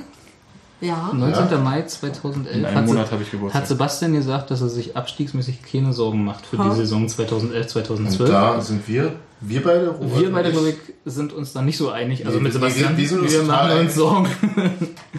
Ja. 0.80 1.10
19. 1.12 1.50
Ja. 1.50 1.58
Mai 1.58 1.82
2011 1.82 2.56
In 2.56 2.64
einem 2.64 2.76
hat, 2.76 2.86
Monat 2.86 3.12
habe 3.12 3.22
ich 3.22 3.30
Geburtstag. 3.30 3.62
hat 3.62 3.68
Sebastian 3.68 4.12
gesagt, 4.14 4.50
dass 4.50 4.60
er 4.62 4.68
sich 4.68 4.96
abstiegsmäßig 4.96 5.62
keine 5.62 5.92
Sorgen 5.92 6.24
macht 6.24 6.44
für 6.46 6.58
Ha. 6.58 6.70
die 6.70 6.76
Saison 6.76 7.06
2011, 7.08 7.62
Und 7.64 7.68
2012. 7.70 8.30
da 8.30 8.60
sind 8.60 8.88
wir, 8.88 9.12
wir 9.42 9.62
beide, 9.62 9.88
Robert 9.88 10.20
wir 10.20 10.32
beide, 10.32 10.50
glaube 10.52 10.68
ich, 10.70 10.76
sind 11.06 11.32
uns 11.32 11.52
da 11.52 11.62
nicht 11.62 11.76
so 11.78 11.90
einig. 11.90 12.26
Also 12.26 12.38
Nee, 12.38 12.44
mit 12.44 12.54
wir- 12.54 12.60
wir 12.60 12.68
Sebastian, 12.70 12.96
wir 12.96 13.10
wir 13.10 13.40
total 13.40 13.44
machen 13.46 13.70
uns 13.70 13.80
einig. 13.80 13.92
Sorgen. 13.94 14.28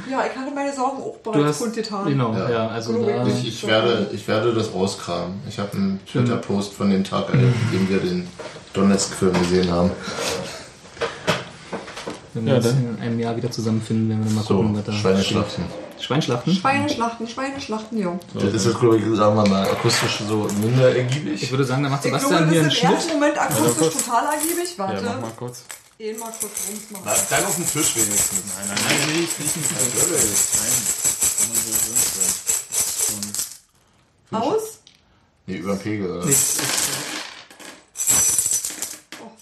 Ja, 0.10 0.23
ich 0.31 0.38
hatte 0.38 0.53
meine 0.53 0.73
Sorgen 0.73 0.98
auch 0.98 1.15
Du 1.23 1.31
bereits 1.31 1.48
hast, 1.48 1.60
kundgetan. 1.60 2.06
genau, 2.07 2.34
ja, 2.34 2.49
Ja. 2.52 2.68
also 2.68 3.03
da, 3.06 3.26
Ich, 3.27 3.48
ich, 3.48 3.68
werde, 3.68 4.10
ich 4.14 4.27
werde 4.27 4.53
das 4.53 4.73
rauskramen. 4.73 5.39
Ich 5.49 5.57
habe 5.60 5.73
einen 5.73 5.99
Twitter-Post 6.06 6.73
von 6.73 6.89
dem 6.89 7.03
Tag, 7.03 7.34
an 7.34 7.39
dem 7.73 7.89
wir 7.89 7.99
den 7.99 8.27
Donetsk-Film 8.73 9.34
gesehen 9.39 9.72
haben. 9.72 9.91
wenn 12.34 12.45
wir 12.45 12.52
Ja, 12.53 12.57
uns 12.57 12.68
dann. 12.68 12.95
in 12.98 13.02
einem 13.02 13.19
Jahr 13.19 13.35
wieder 13.35 13.52
zusammenfinden, 13.52 14.10
werden 14.10 14.23
wir 14.26 14.31
mal 14.31 14.43
So, 14.43 14.56
gucken, 14.57 14.76
was 14.77 14.85
da 14.85 14.93
Schweineschlachten. 14.93 15.64
steht. 15.65 15.91
Schweinschlachten? 16.02 16.53
Schweineschlachten, 16.56 17.28
Schweineschlachten, 17.28 17.98
jo. 17.98 18.19
Das 18.34 18.44
ist 18.53 18.65
jetzt, 18.65 18.80
glaube 18.80 18.98
ich, 18.98 19.03
sagen 19.18 19.36
wir 19.36 19.48
mal, 19.48 19.69
akustisch 19.69 20.22
so 20.28 20.48
minder 20.61 20.91
Ich 20.91 20.98
ergiebig. 20.98 21.52
würde 21.52 21.64
sagen, 21.65 21.84
da 21.84 21.90
macht 21.90 22.03
Ich 22.06 22.11
glaube, 22.11 22.26
Sebastian 22.26 22.45
das 22.45 22.52
hier 22.52 22.61
einen 22.61 22.72
ist 22.72 22.82
im 22.82 22.90
ersten 22.90 23.02
Schnitt. 23.10 23.14
Moment 23.19 23.38
akustisch 23.40 23.94
total 24.03 24.34
ergiebig. 24.34 24.69
Ja, 24.78 24.88
Warte. 24.88 25.03
mach 25.03 25.22
mal 25.22 25.32
kurz. 25.38 25.64
eh 25.99 26.14
mal 26.14 26.32
kurz 26.40 26.52
rums 26.68 26.91
machen. 26.91 27.03
Na, 27.06 27.14
dann 27.30 27.45
auf 27.45 27.56
den 27.56 27.65
Tisch 27.68 27.95
wenigstens. 27.95 28.41
Nein, 28.57 28.68
nein, 28.68 28.78
nein, 28.84 28.98
nee, 29.07 29.22
ich 29.23 29.40
nicht. 29.40 29.56
Nein, 29.56 29.91
kann 31.38 31.48
man 31.49 31.57
so 31.57 31.72
drin 31.72 33.23
sein. 34.32 34.41
Aus? 34.41 34.80
Nee, 35.45 35.56
über 35.57 35.73
den 35.76 35.80
Pegel, 35.82 36.10
oder? 36.11 36.26
Nee, 36.26 36.32
ist- 36.32 36.61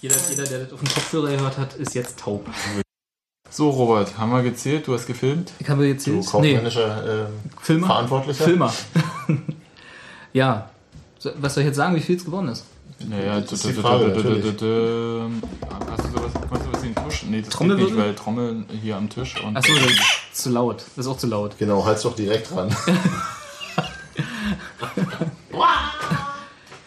Jeder, 0.00 0.16
jeder, 0.30 0.44
der 0.44 0.58
das 0.60 0.72
auf 0.72 0.80
dem 0.80 0.88
Kopfhörer 0.88 1.30
gehört 1.30 1.58
hat, 1.58 1.74
ist 1.74 1.94
jetzt 1.94 2.18
taub. 2.18 2.46
So, 3.52 3.68
Robert, 3.70 4.16
haben 4.16 4.30
wir 4.30 4.42
gezählt? 4.42 4.86
Du 4.86 4.94
hast 4.94 5.06
gefilmt? 5.06 5.52
Ich 5.58 5.68
habe 5.68 5.84
jetzt 5.84 6.06
Du 6.06 6.12
nee, 6.12 6.24
kaufmännischer 6.24 7.24
äh, 7.24 7.26
Filmer. 7.60 7.88
Verantwortlicher? 7.88 8.44
Filmer. 8.44 8.72
ja. 10.32 10.70
Was 11.34 11.54
soll 11.54 11.62
ich 11.62 11.66
jetzt 11.66 11.76
sagen, 11.76 11.96
wie 11.96 12.00
viel 12.00 12.16
es 12.16 12.24
geworden 12.24 12.48
ist? 12.48 12.64
Naja, 13.08 13.40
Das 13.40 13.52
ist 13.52 13.66
die 13.66 13.72
Frage. 13.72 14.14
Hast 14.14 14.16
du 14.16 14.22
sowas, 14.22 14.40
kannst 16.48 16.66
du 16.66 16.72
was 16.72 16.82
in 16.84 16.94
den 16.94 17.08
Tisch? 17.08 17.24
Nee, 17.28 17.42
das 17.42 17.58
geht 17.58 17.76
nicht, 17.76 17.96
weil 17.96 18.14
Trommeln 18.14 18.66
hier 18.82 18.96
am 18.96 19.08
Tisch 19.08 19.42
und. 19.42 19.56
Achso, 19.56 19.74
das 19.74 19.90
ist 19.90 20.42
zu 20.42 20.50
laut. 20.50 20.84
Das 20.94 21.06
ist 21.06 21.10
auch 21.10 21.18
zu 21.18 21.26
laut. 21.26 21.58
Genau, 21.58 21.84
halt's 21.84 22.02
doch 22.02 22.14
direkt 22.14 22.54
ran. 22.54 22.70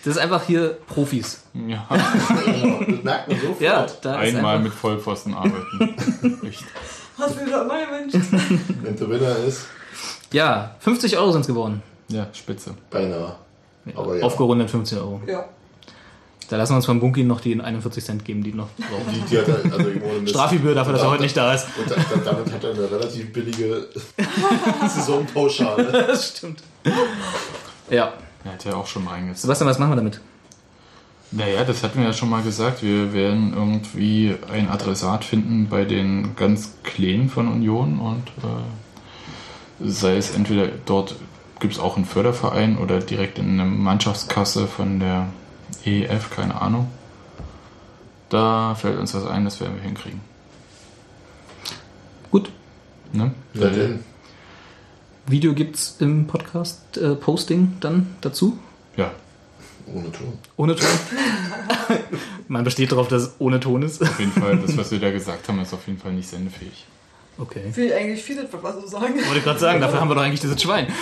Das 0.03 0.15
ist 0.15 0.21
einfach 0.21 0.43
hier 0.43 0.77
Profis. 0.87 1.43
Ja, 1.67 1.87
das 1.89 3.03
merkt 3.03 3.27
man 3.29 3.39
sofort. 3.39 3.61
Ja, 3.61 3.85
da 4.01 4.15
einmal 4.17 4.59
mit 4.59 4.73
Vollpfosten 4.73 5.33
arbeiten. 5.33 6.39
Echt. 6.45 6.63
Hast 7.17 7.35
du 7.39 7.45
wieder 7.45 7.61
immer 7.61 7.85
gewünscht? 7.85 8.31
Wenn 8.81 8.95
der 8.97 9.09
Winner 9.09 9.37
ist, 9.47 9.65
Ja, 10.31 10.75
50 10.79 11.17
Euro 11.17 11.31
sind 11.31 11.41
es 11.41 11.47
geworden. 11.47 11.81
Ja, 12.09 12.27
spitze. 12.33 12.73
beinahe. 12.89 13.35
Aber 13.95 14.17
ja. 14.17 14.23
Aufgerundet 14.25 14.69
15 14.69 14.97
Euro. 14.97 15.21
ja. 15.27 15.45
Da 16.49 16.57
lassen 16.57 16.73
wir 16.73 16.75
uns 16.75 16.85
von 16.85 16.99
Bunky 16.99 17.23
noch 17.23 17.39
die 17.39 17.59
41 17.59 18.03
Cent 18.03 18.25
geben, 18.25 18.43
die 18.43 18.53
noch 18.53 18.67
brauchen. 18.77 19.13
Die, 19.13 19.21
die 19.29 19.37
hat 19.39 19.47
er, 19.47 19.63
also 19.63 19.87
irgendwo 19.87 20.09
eine 20.09 20.27
Strafgebühr 20.27 20.75
dafür, 20.75 20.93
dass 20.93 21.01
er 21.01 21.09
heute 21.09 21.23
nicht 21.23 21.37
da 21.37 21.53
ist. 21.53 21.65
Und 21.77 21.89
da, 21.89 21.95
da, 21.95 22.31
damit 22.31 22.51
hat 22.53 22.63
er 22.65 22.71
eine 22.71 22.91
relativ 22.91 23.31
billige 23.31 23.87
Saisonpauschale. 24.87 25.85
Das 26.07 26.27
stimmt. 26.37 26.61
Ja. 27.89 28.13
Er 28.45 28.53
hat 28.53 28.65
ja 28.65 28.75
auch 28.75 28.87
schon 28.87 29.07
reingesetzt. 29.07 29.43
Sebastian, 29.43 29.69
was 29.69 29.79
machen 29.79 29.91
wir 29.91 29.95
damit? 29.95 30.19
Naja, 31.31 31.63
das 31.63 31.83
hatten 31.83 31.99
wir 31.99 32.05
ja 32.05 32.13
schon 32.13 32.29
mal 32.29 32.43
gesagt. 32.43 32.83
Wir 32.83 33.11
werden 33.13 33.53
irgendwie 33.55 34.35
ein 34.51 34.69
Adressat 34.69 35.25
finden 35.25 35.67
bei 35.67 35.83
den 35.83 36.35
ganz 36.35 36.75
Kleinen 36.83 37.29
von 37.29 37.47
Union 37.47 37.99
und 37.99 38.27
äh, 38.43 39.89
sei 39.89 40.17
es 40.17 40.35
entweder 40.35 40.67
dort 40.85 41.15
gibt 41.59 41.73
es 41.73 41.79
auch 41.79 41.95
einen 41.95 42.05
Förderverein 42.05 42.77
oder 42.77 42.99
direkt 42.99 43.39
in 43.39 43.59
eine 43.59 43.65
Mannschaftskasse 43.65 44.67
von 44.67 44.99
der 44.99 45.27
EF, 45.85 46.29
keine 46.29 46.61
Ahnung. 46.61 46.89
Da 48.29 48.75
fällt 48.75 48.99
uns 48.99 49.13
was 49.13 49.25
ein, 49.25 49.45
das 49.45 49.59
werden 49.59 49.75
wir 49.75 49.83
hinkriegen. 49.83 50.21
Gut. 52.31 52.51
Ne? 53.11 53.31
Na 53.53 53.67
denn, 53.67 54.03
Video 55.25 55.53
gibt's 55.53 55.95
im 55.99 56.27
Podcast-Posting 56.27 57.77
dann 57.79 58.07
dazu. 58.21 58.57
Ja, 58.97 59.11
ohne 59.93 60.11
Ton. 60.11 60.33
Ohne 60.57 60.75
Ton. 60.75 60.87
Man 62.47 62.63
besteht 62.63 62.91
darauf, 62.91 63.07
dass 63.07 63.23
es 63.23 63.31
ohne 63.39 63.59
Ton 63.59 63.83
ist. 63.83 64.01
auf 64.01 64.19
jeden 64.19 64.31
Fall, 64.33 64.57
das, 64.57 64.75
was 64.77 64.91
wir 64.91 64.99
da 64.99 65.11
gesagt 65.11 65.47
haben, 65.47 65.59
ist 65.61 65.73
auf 65.73 65.87
jeden 65.87 65.99
Fall 65.99 66.13
nicht 66.13 66.27
sendefähig. 66.29 66.85
Okay. 67.37 67.61
Ich 67.69 67.75
will 67.77 67.91
eigentlich 67.93 68.21
vieles, 68.23 68.45
was 68.61 68.75
so 68.75 68.85
sagen. 68.87 69.15
Wollte 69.27 69.41
gerade 69.41 69.59
sagen, 69.59 69.81
dafür 69.81 69.99
haben 70.01 70.09
wir 70.09 70.15
doch 70.15 70.21
eigentlich 70.21 70.41
dieses 70.41 70.61
Schwein. 70.61 70.87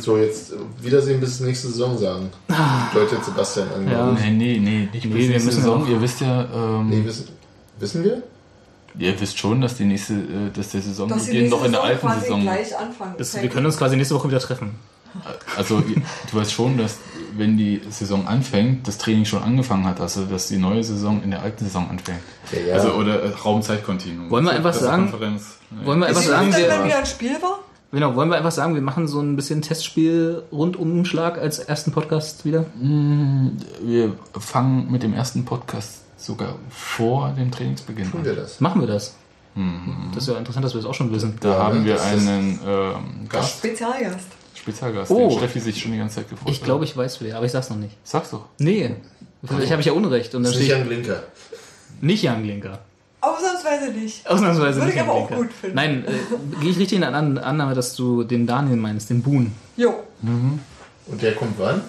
So, 0.00 0.16
jetzt 0.16 0.52
äh, 0.52 0.56
Wiedersehen 0.80 1.20
bis 1.20 1.40
nächste 1.40 1.66
Saison 1.66 1.98
sagen. 1.98 2.30
Die 2.48 2.96
Leute 2.98 3.16
jetzt 3.16 3.26
Sebastian 3.26 3.68
an. 3.72 3.90
Ja. 3.90 4.12
Nee, 4.12 4.30
nee, 4.30 4.58
nee, 4.58 4.88
nicht 4.92 5.04
Nee, 5.04 5.10
bis 5.10 5.12
wir 5.22 5.28
nächste 5.28 5.32
müssen 5.46 5.60
Saison. 5.60 5.80
noch- 5.80 5.88
Ihr 5.88 6.00
wisst 6.00 6.20
ja, 6.20 6.44
ähm, 6.54 6.88
Nee, 6.88 7.04
wissen, 7.04 7.28
wissen 7.78 8.04
wir? 8.04 8.22
Ihr 8.98 9.20
wisst 9.20 9.38
schon, 9.38 9.60
dass 9.60 9.76
die 9.76 9.84
nächste, 9.84 10.14
äh, 10.14 10.50
dass 10.54 10.70
der 10.70 10.80
Dass 10.80 11.24
die 11.26 11.48
noch 11.48 11.64
in 11.64 11.72
der 11.72 11.82
Saison 11.82 12.10
alten 12.10 12.20
Saison. 12.20 12.42
gleich 12.42 12.78
anfangen. 12.78 13.14
Das, 13.18 13.40
wir 13.40 13.48
können 13.48 13.66
uns 13.66 13.76
quasi 13.76 13.96
nächste 13.96 14.14
Woche 14.14 14.28
wieder 14.28 14.40
treffen. 14.40 14.70
Also 15.56 15.80
du 15.80 16.36
weißt 16.38 16.52
schon, 16.52 16.78
dass 16.78 16.98
wenn 17.36 17.56
die 17.56 17.82
Saison 17.90 18.26
anfängt, 18.26 18.88
das 18.88 18.98
Training 18.98 19.24
schon 19.26 19.42
angefangen 19.42 19.84
hat, 19.84 20.00
also 20.00 20.24
dass 20.24 20.48
die 20.48 20.56
neue 20.56 20.82
Saison 20.82 21.22
in 21.22 21.30
der 21.30 21.42
alten 21.42 21.64
Saison 21.64 21.88
anfängt. 21.90 22.20
Ja, 22.50 22.58
ja. 22.60 22.74
Also 22.74 22.92
oder 22.94 23.22
äh, 23.22 23.28
Raumzeitkontinuum. 23.28 24.30
Wollen 24.30 24.44
wir 24.44 24.52
einfach 24.52 24.72
sagen- 24.72 25.10
Pressekonferenz. 25.10 25.58
Ja. 25.80 25.86
Wollen 25.86 25.98
wir 26.00 26.06
einfach 26.06 26.22
sagen, 26.22 26.50
dann, 26.50 26.60
wenn 26.62 26.68
wir, 26.68 26.84
wieder 26.86 26.98
ein 26.98 27.06
Spiel 27.06 27.32
war? 27.42 27.58
genau, 27.90 28.14
wollen 28.16 28.30
wir 28.30 28.36
einfach 28.36 28.52
sagen, 28.52 28.74
wir 28.74 28.82
machen 28.82 29.06
so 29.06 29.20
ein 29.20 29.36
bisschen 29.36 29.60
Testspiel 29.62 30.42
Rundumschlag 30.50 31.38
als 31.38 31.58
ersten 31.58 31.92
Podcast 31.92 32.44
wieder? 32.46 32.64
Wir 33.82 34.14
fangen 34.38 34.90
mit 34.90 35.02
dem 35.02 35.12
ersten 35.14 35.44
Podcast 35.44 36.01
sogar 36.24 36.54
vor 36.70 37.32
dem 37.36 37.50
Trainingsbeginn 37.50 38.10
Tun 38.10 38.24
wir 38.24 38.34
das. 38.34 38.60
Machen 38.60 38.80
wir 38.80 38.88
das. 38.88 39.14
Das 40.14 40.22
ist 40.22 40.28
ja 40.30 40.38
interessant, 40.38 40.64
dass 40.64 40.72
wir 40.74 40.80
das 40.80 40.88
auch 40.88 40.94
schon 40.94 41.12
wissen. 41.12 41.36
Da 41.40 41.50
Ja, 41.50 41.58
haben 41.64 41.84
wir 41.84 42.02
einen 42.02 42.58
ähm, 42.66 43.28
Gast, 43.28 43.58
Spezialgast. 43.58 44.28
Spezialgast, 44.54 45.10
Oh. 45.10 45.28
den 45.28 45.38
Steffi 45.38 45.60
sich 45.60 45.80
schon 45.82 45.92
die 45.92 45.98
ganze 45.98 46.16
Zeit 46.16 46.30
gefreut 46.30 46.50
Ich 46.52 46.62
glaube, 46.62 46.84
ich 46.84 46.96
weiß 46.96 47.20
wer, 47.20 47.36
aber 47.36 47.44
ich 47.46 47.52
sag's 47.52 47.68
noch 47.68 47.76
nicht. 47.76 47.96
Sag's 48.04 48.30
doch. 48.30 48.46
Nee. 48.58 48.94
Vielleicht 49.44 49.70
habe 49.72 49.80
ich 49.80 49.86
ja 49.86 49.92
Unrecht. 49.92 50.34
Und 50.34 50.44
dann 50.44 50.52
Das 50.52 50.60
ist 50.60 50.60
nicht 50.60 50.70
ich 50.70 50.74
ein 50.74 50.86
Blinker. 50.86 51.22
nicht 52.00 52.22
Jan 52.22 52.42
Glinker. 52.42 52.78
Ausnahmsweise 53.20 53.90
nicht. 53.92 54.26
Ausnahmsweise 54.28 54.76
Würde 54.80 54.86
nicht 54.86 54.94
ich 54.94 54.96
Jan 55.00 55.08
aber 55.10 55.18
auch 55.18 55.30
gut 55.30 55.52
finden. 55.52 55.76
Nein, 55.76 56.04
äh, 56.06 56.60
gehe 56.60 56.70
ich 56.70 56.78
richtig 56.78 56.96
in 56.98 57.04
An 57.04 57.36
Annahme, 57.38 57.74
dass 57.74 57.94
du 57.94 58.24
den 58.24 58.46
Daniel 58.46 58.76
meinst, 58.76 59.10
den 59.10 59.22
Boon. 59.22 59.52
Jo. 59.76 59.94
Und 60.22 61.20
der 61.22 61.34
kommt 61.34 61.58
wann? 61.58 61.82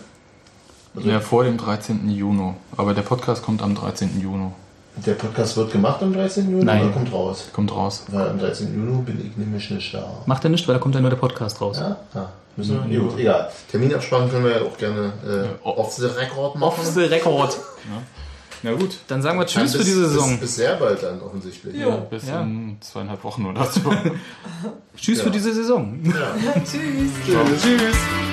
Ja, 0.95 1.19
vor 1.19 1.43
dem 1.43 1.57
13. 1.57 2.09
Juni. 2.09 2.53
Aber 2.77 2.93
der 2.93 3.01
Podcast 3.01 3.41
kommt 3.43 3.61
am 3.61 3.73
13. 3.75 4.21
Juni. 4.21 4.49
Der 4.95 5.13
Podcast 5.15 5.57
wird 5.57 5.71
gemacht 5.71 6.03
am 6.03 6.13
13. 6.13 6.51
Juni 6.51 6.63
Nein. 6.65 6.83
oder 6.83 6.91
kommt 6.91 7.11
raus? 7.11 7.45
Kommt 7.51 7.71
raus. 7.71 8.03
Weil 8.09 8.29
am 8.29 8.37
13. 8.39 8.75
Juni 8.75 9.01
bin 9.01 9.25
ich 9.31 9.35
nämlich 9.37 9.69
nicht 9.71 9.93
da. 9.93 10.05
Macht 10.27 10.43
er 10.43 10.51
nicht, 10.51 10.67
weil 10.67 10.75
da 10.75 10.79
kommt 10.79 10.93
ja 10.93 11.01
nur 11.01 11.09
der 11.09 11.17
Podcast 11.17 11.59
raus. 11.61 11.79
Ja? 11.79 11.97
Ah, 12.13 12.27
müssen 12.55 12.79
wir, 12.87 12.99
gut, 12.99 13.17
egal. 13.17 13.49
Terminabsprachen 13.71 14.29
können 14.29 14.45
wir 14.45 14.51
ja 14.51 14.61
auch 14.61 14.77
gerne 14.77 15.13
äh, 15.63 15.67
off- 15.67 15.93
the 15.95 16.05
record 16.05 16.55
machen. 16.57 16.79
Off 16.79 16.85
the 16.85 17.01
record. 17.05 17.57
Na 18.61 18.71
gut. 18.73 18.97
Dann 19.07 19.21
sagen 19.23 19.39
wir 19.39 19.47
Tschüss 19.47 19.71
für 19.71 19.79
bis- 19.79 19.87
diese 19.87 20.07
Saison. 20.09 20.29
Bis, 20.33 20.39
bis 20.41 20.55
sehr 20.57 20.75
bald 20.75 21.01
dann 21.01 21.19
offensichtlich. 21.21 21.75
Jo. 21.75 22.05
Bis 22.09 22.27
Ja. 22.27 22.41
in 22.41 22.77
zweieinhalb 22.79 23.23
Wochen 23.23 23.45
oder 23.47 23.65
so. 23.65 23.81
Tschüss 24.95 25.17
Ja. 25.17 25.23
für 25.23 25.31
diese 25.31 25.53
Saison. 25.53 25.99
Ja. 26.05 26.11
Tschüss. 26.63 27.11
Tschüss. 27.25 27.63
Thank 27.63 28.32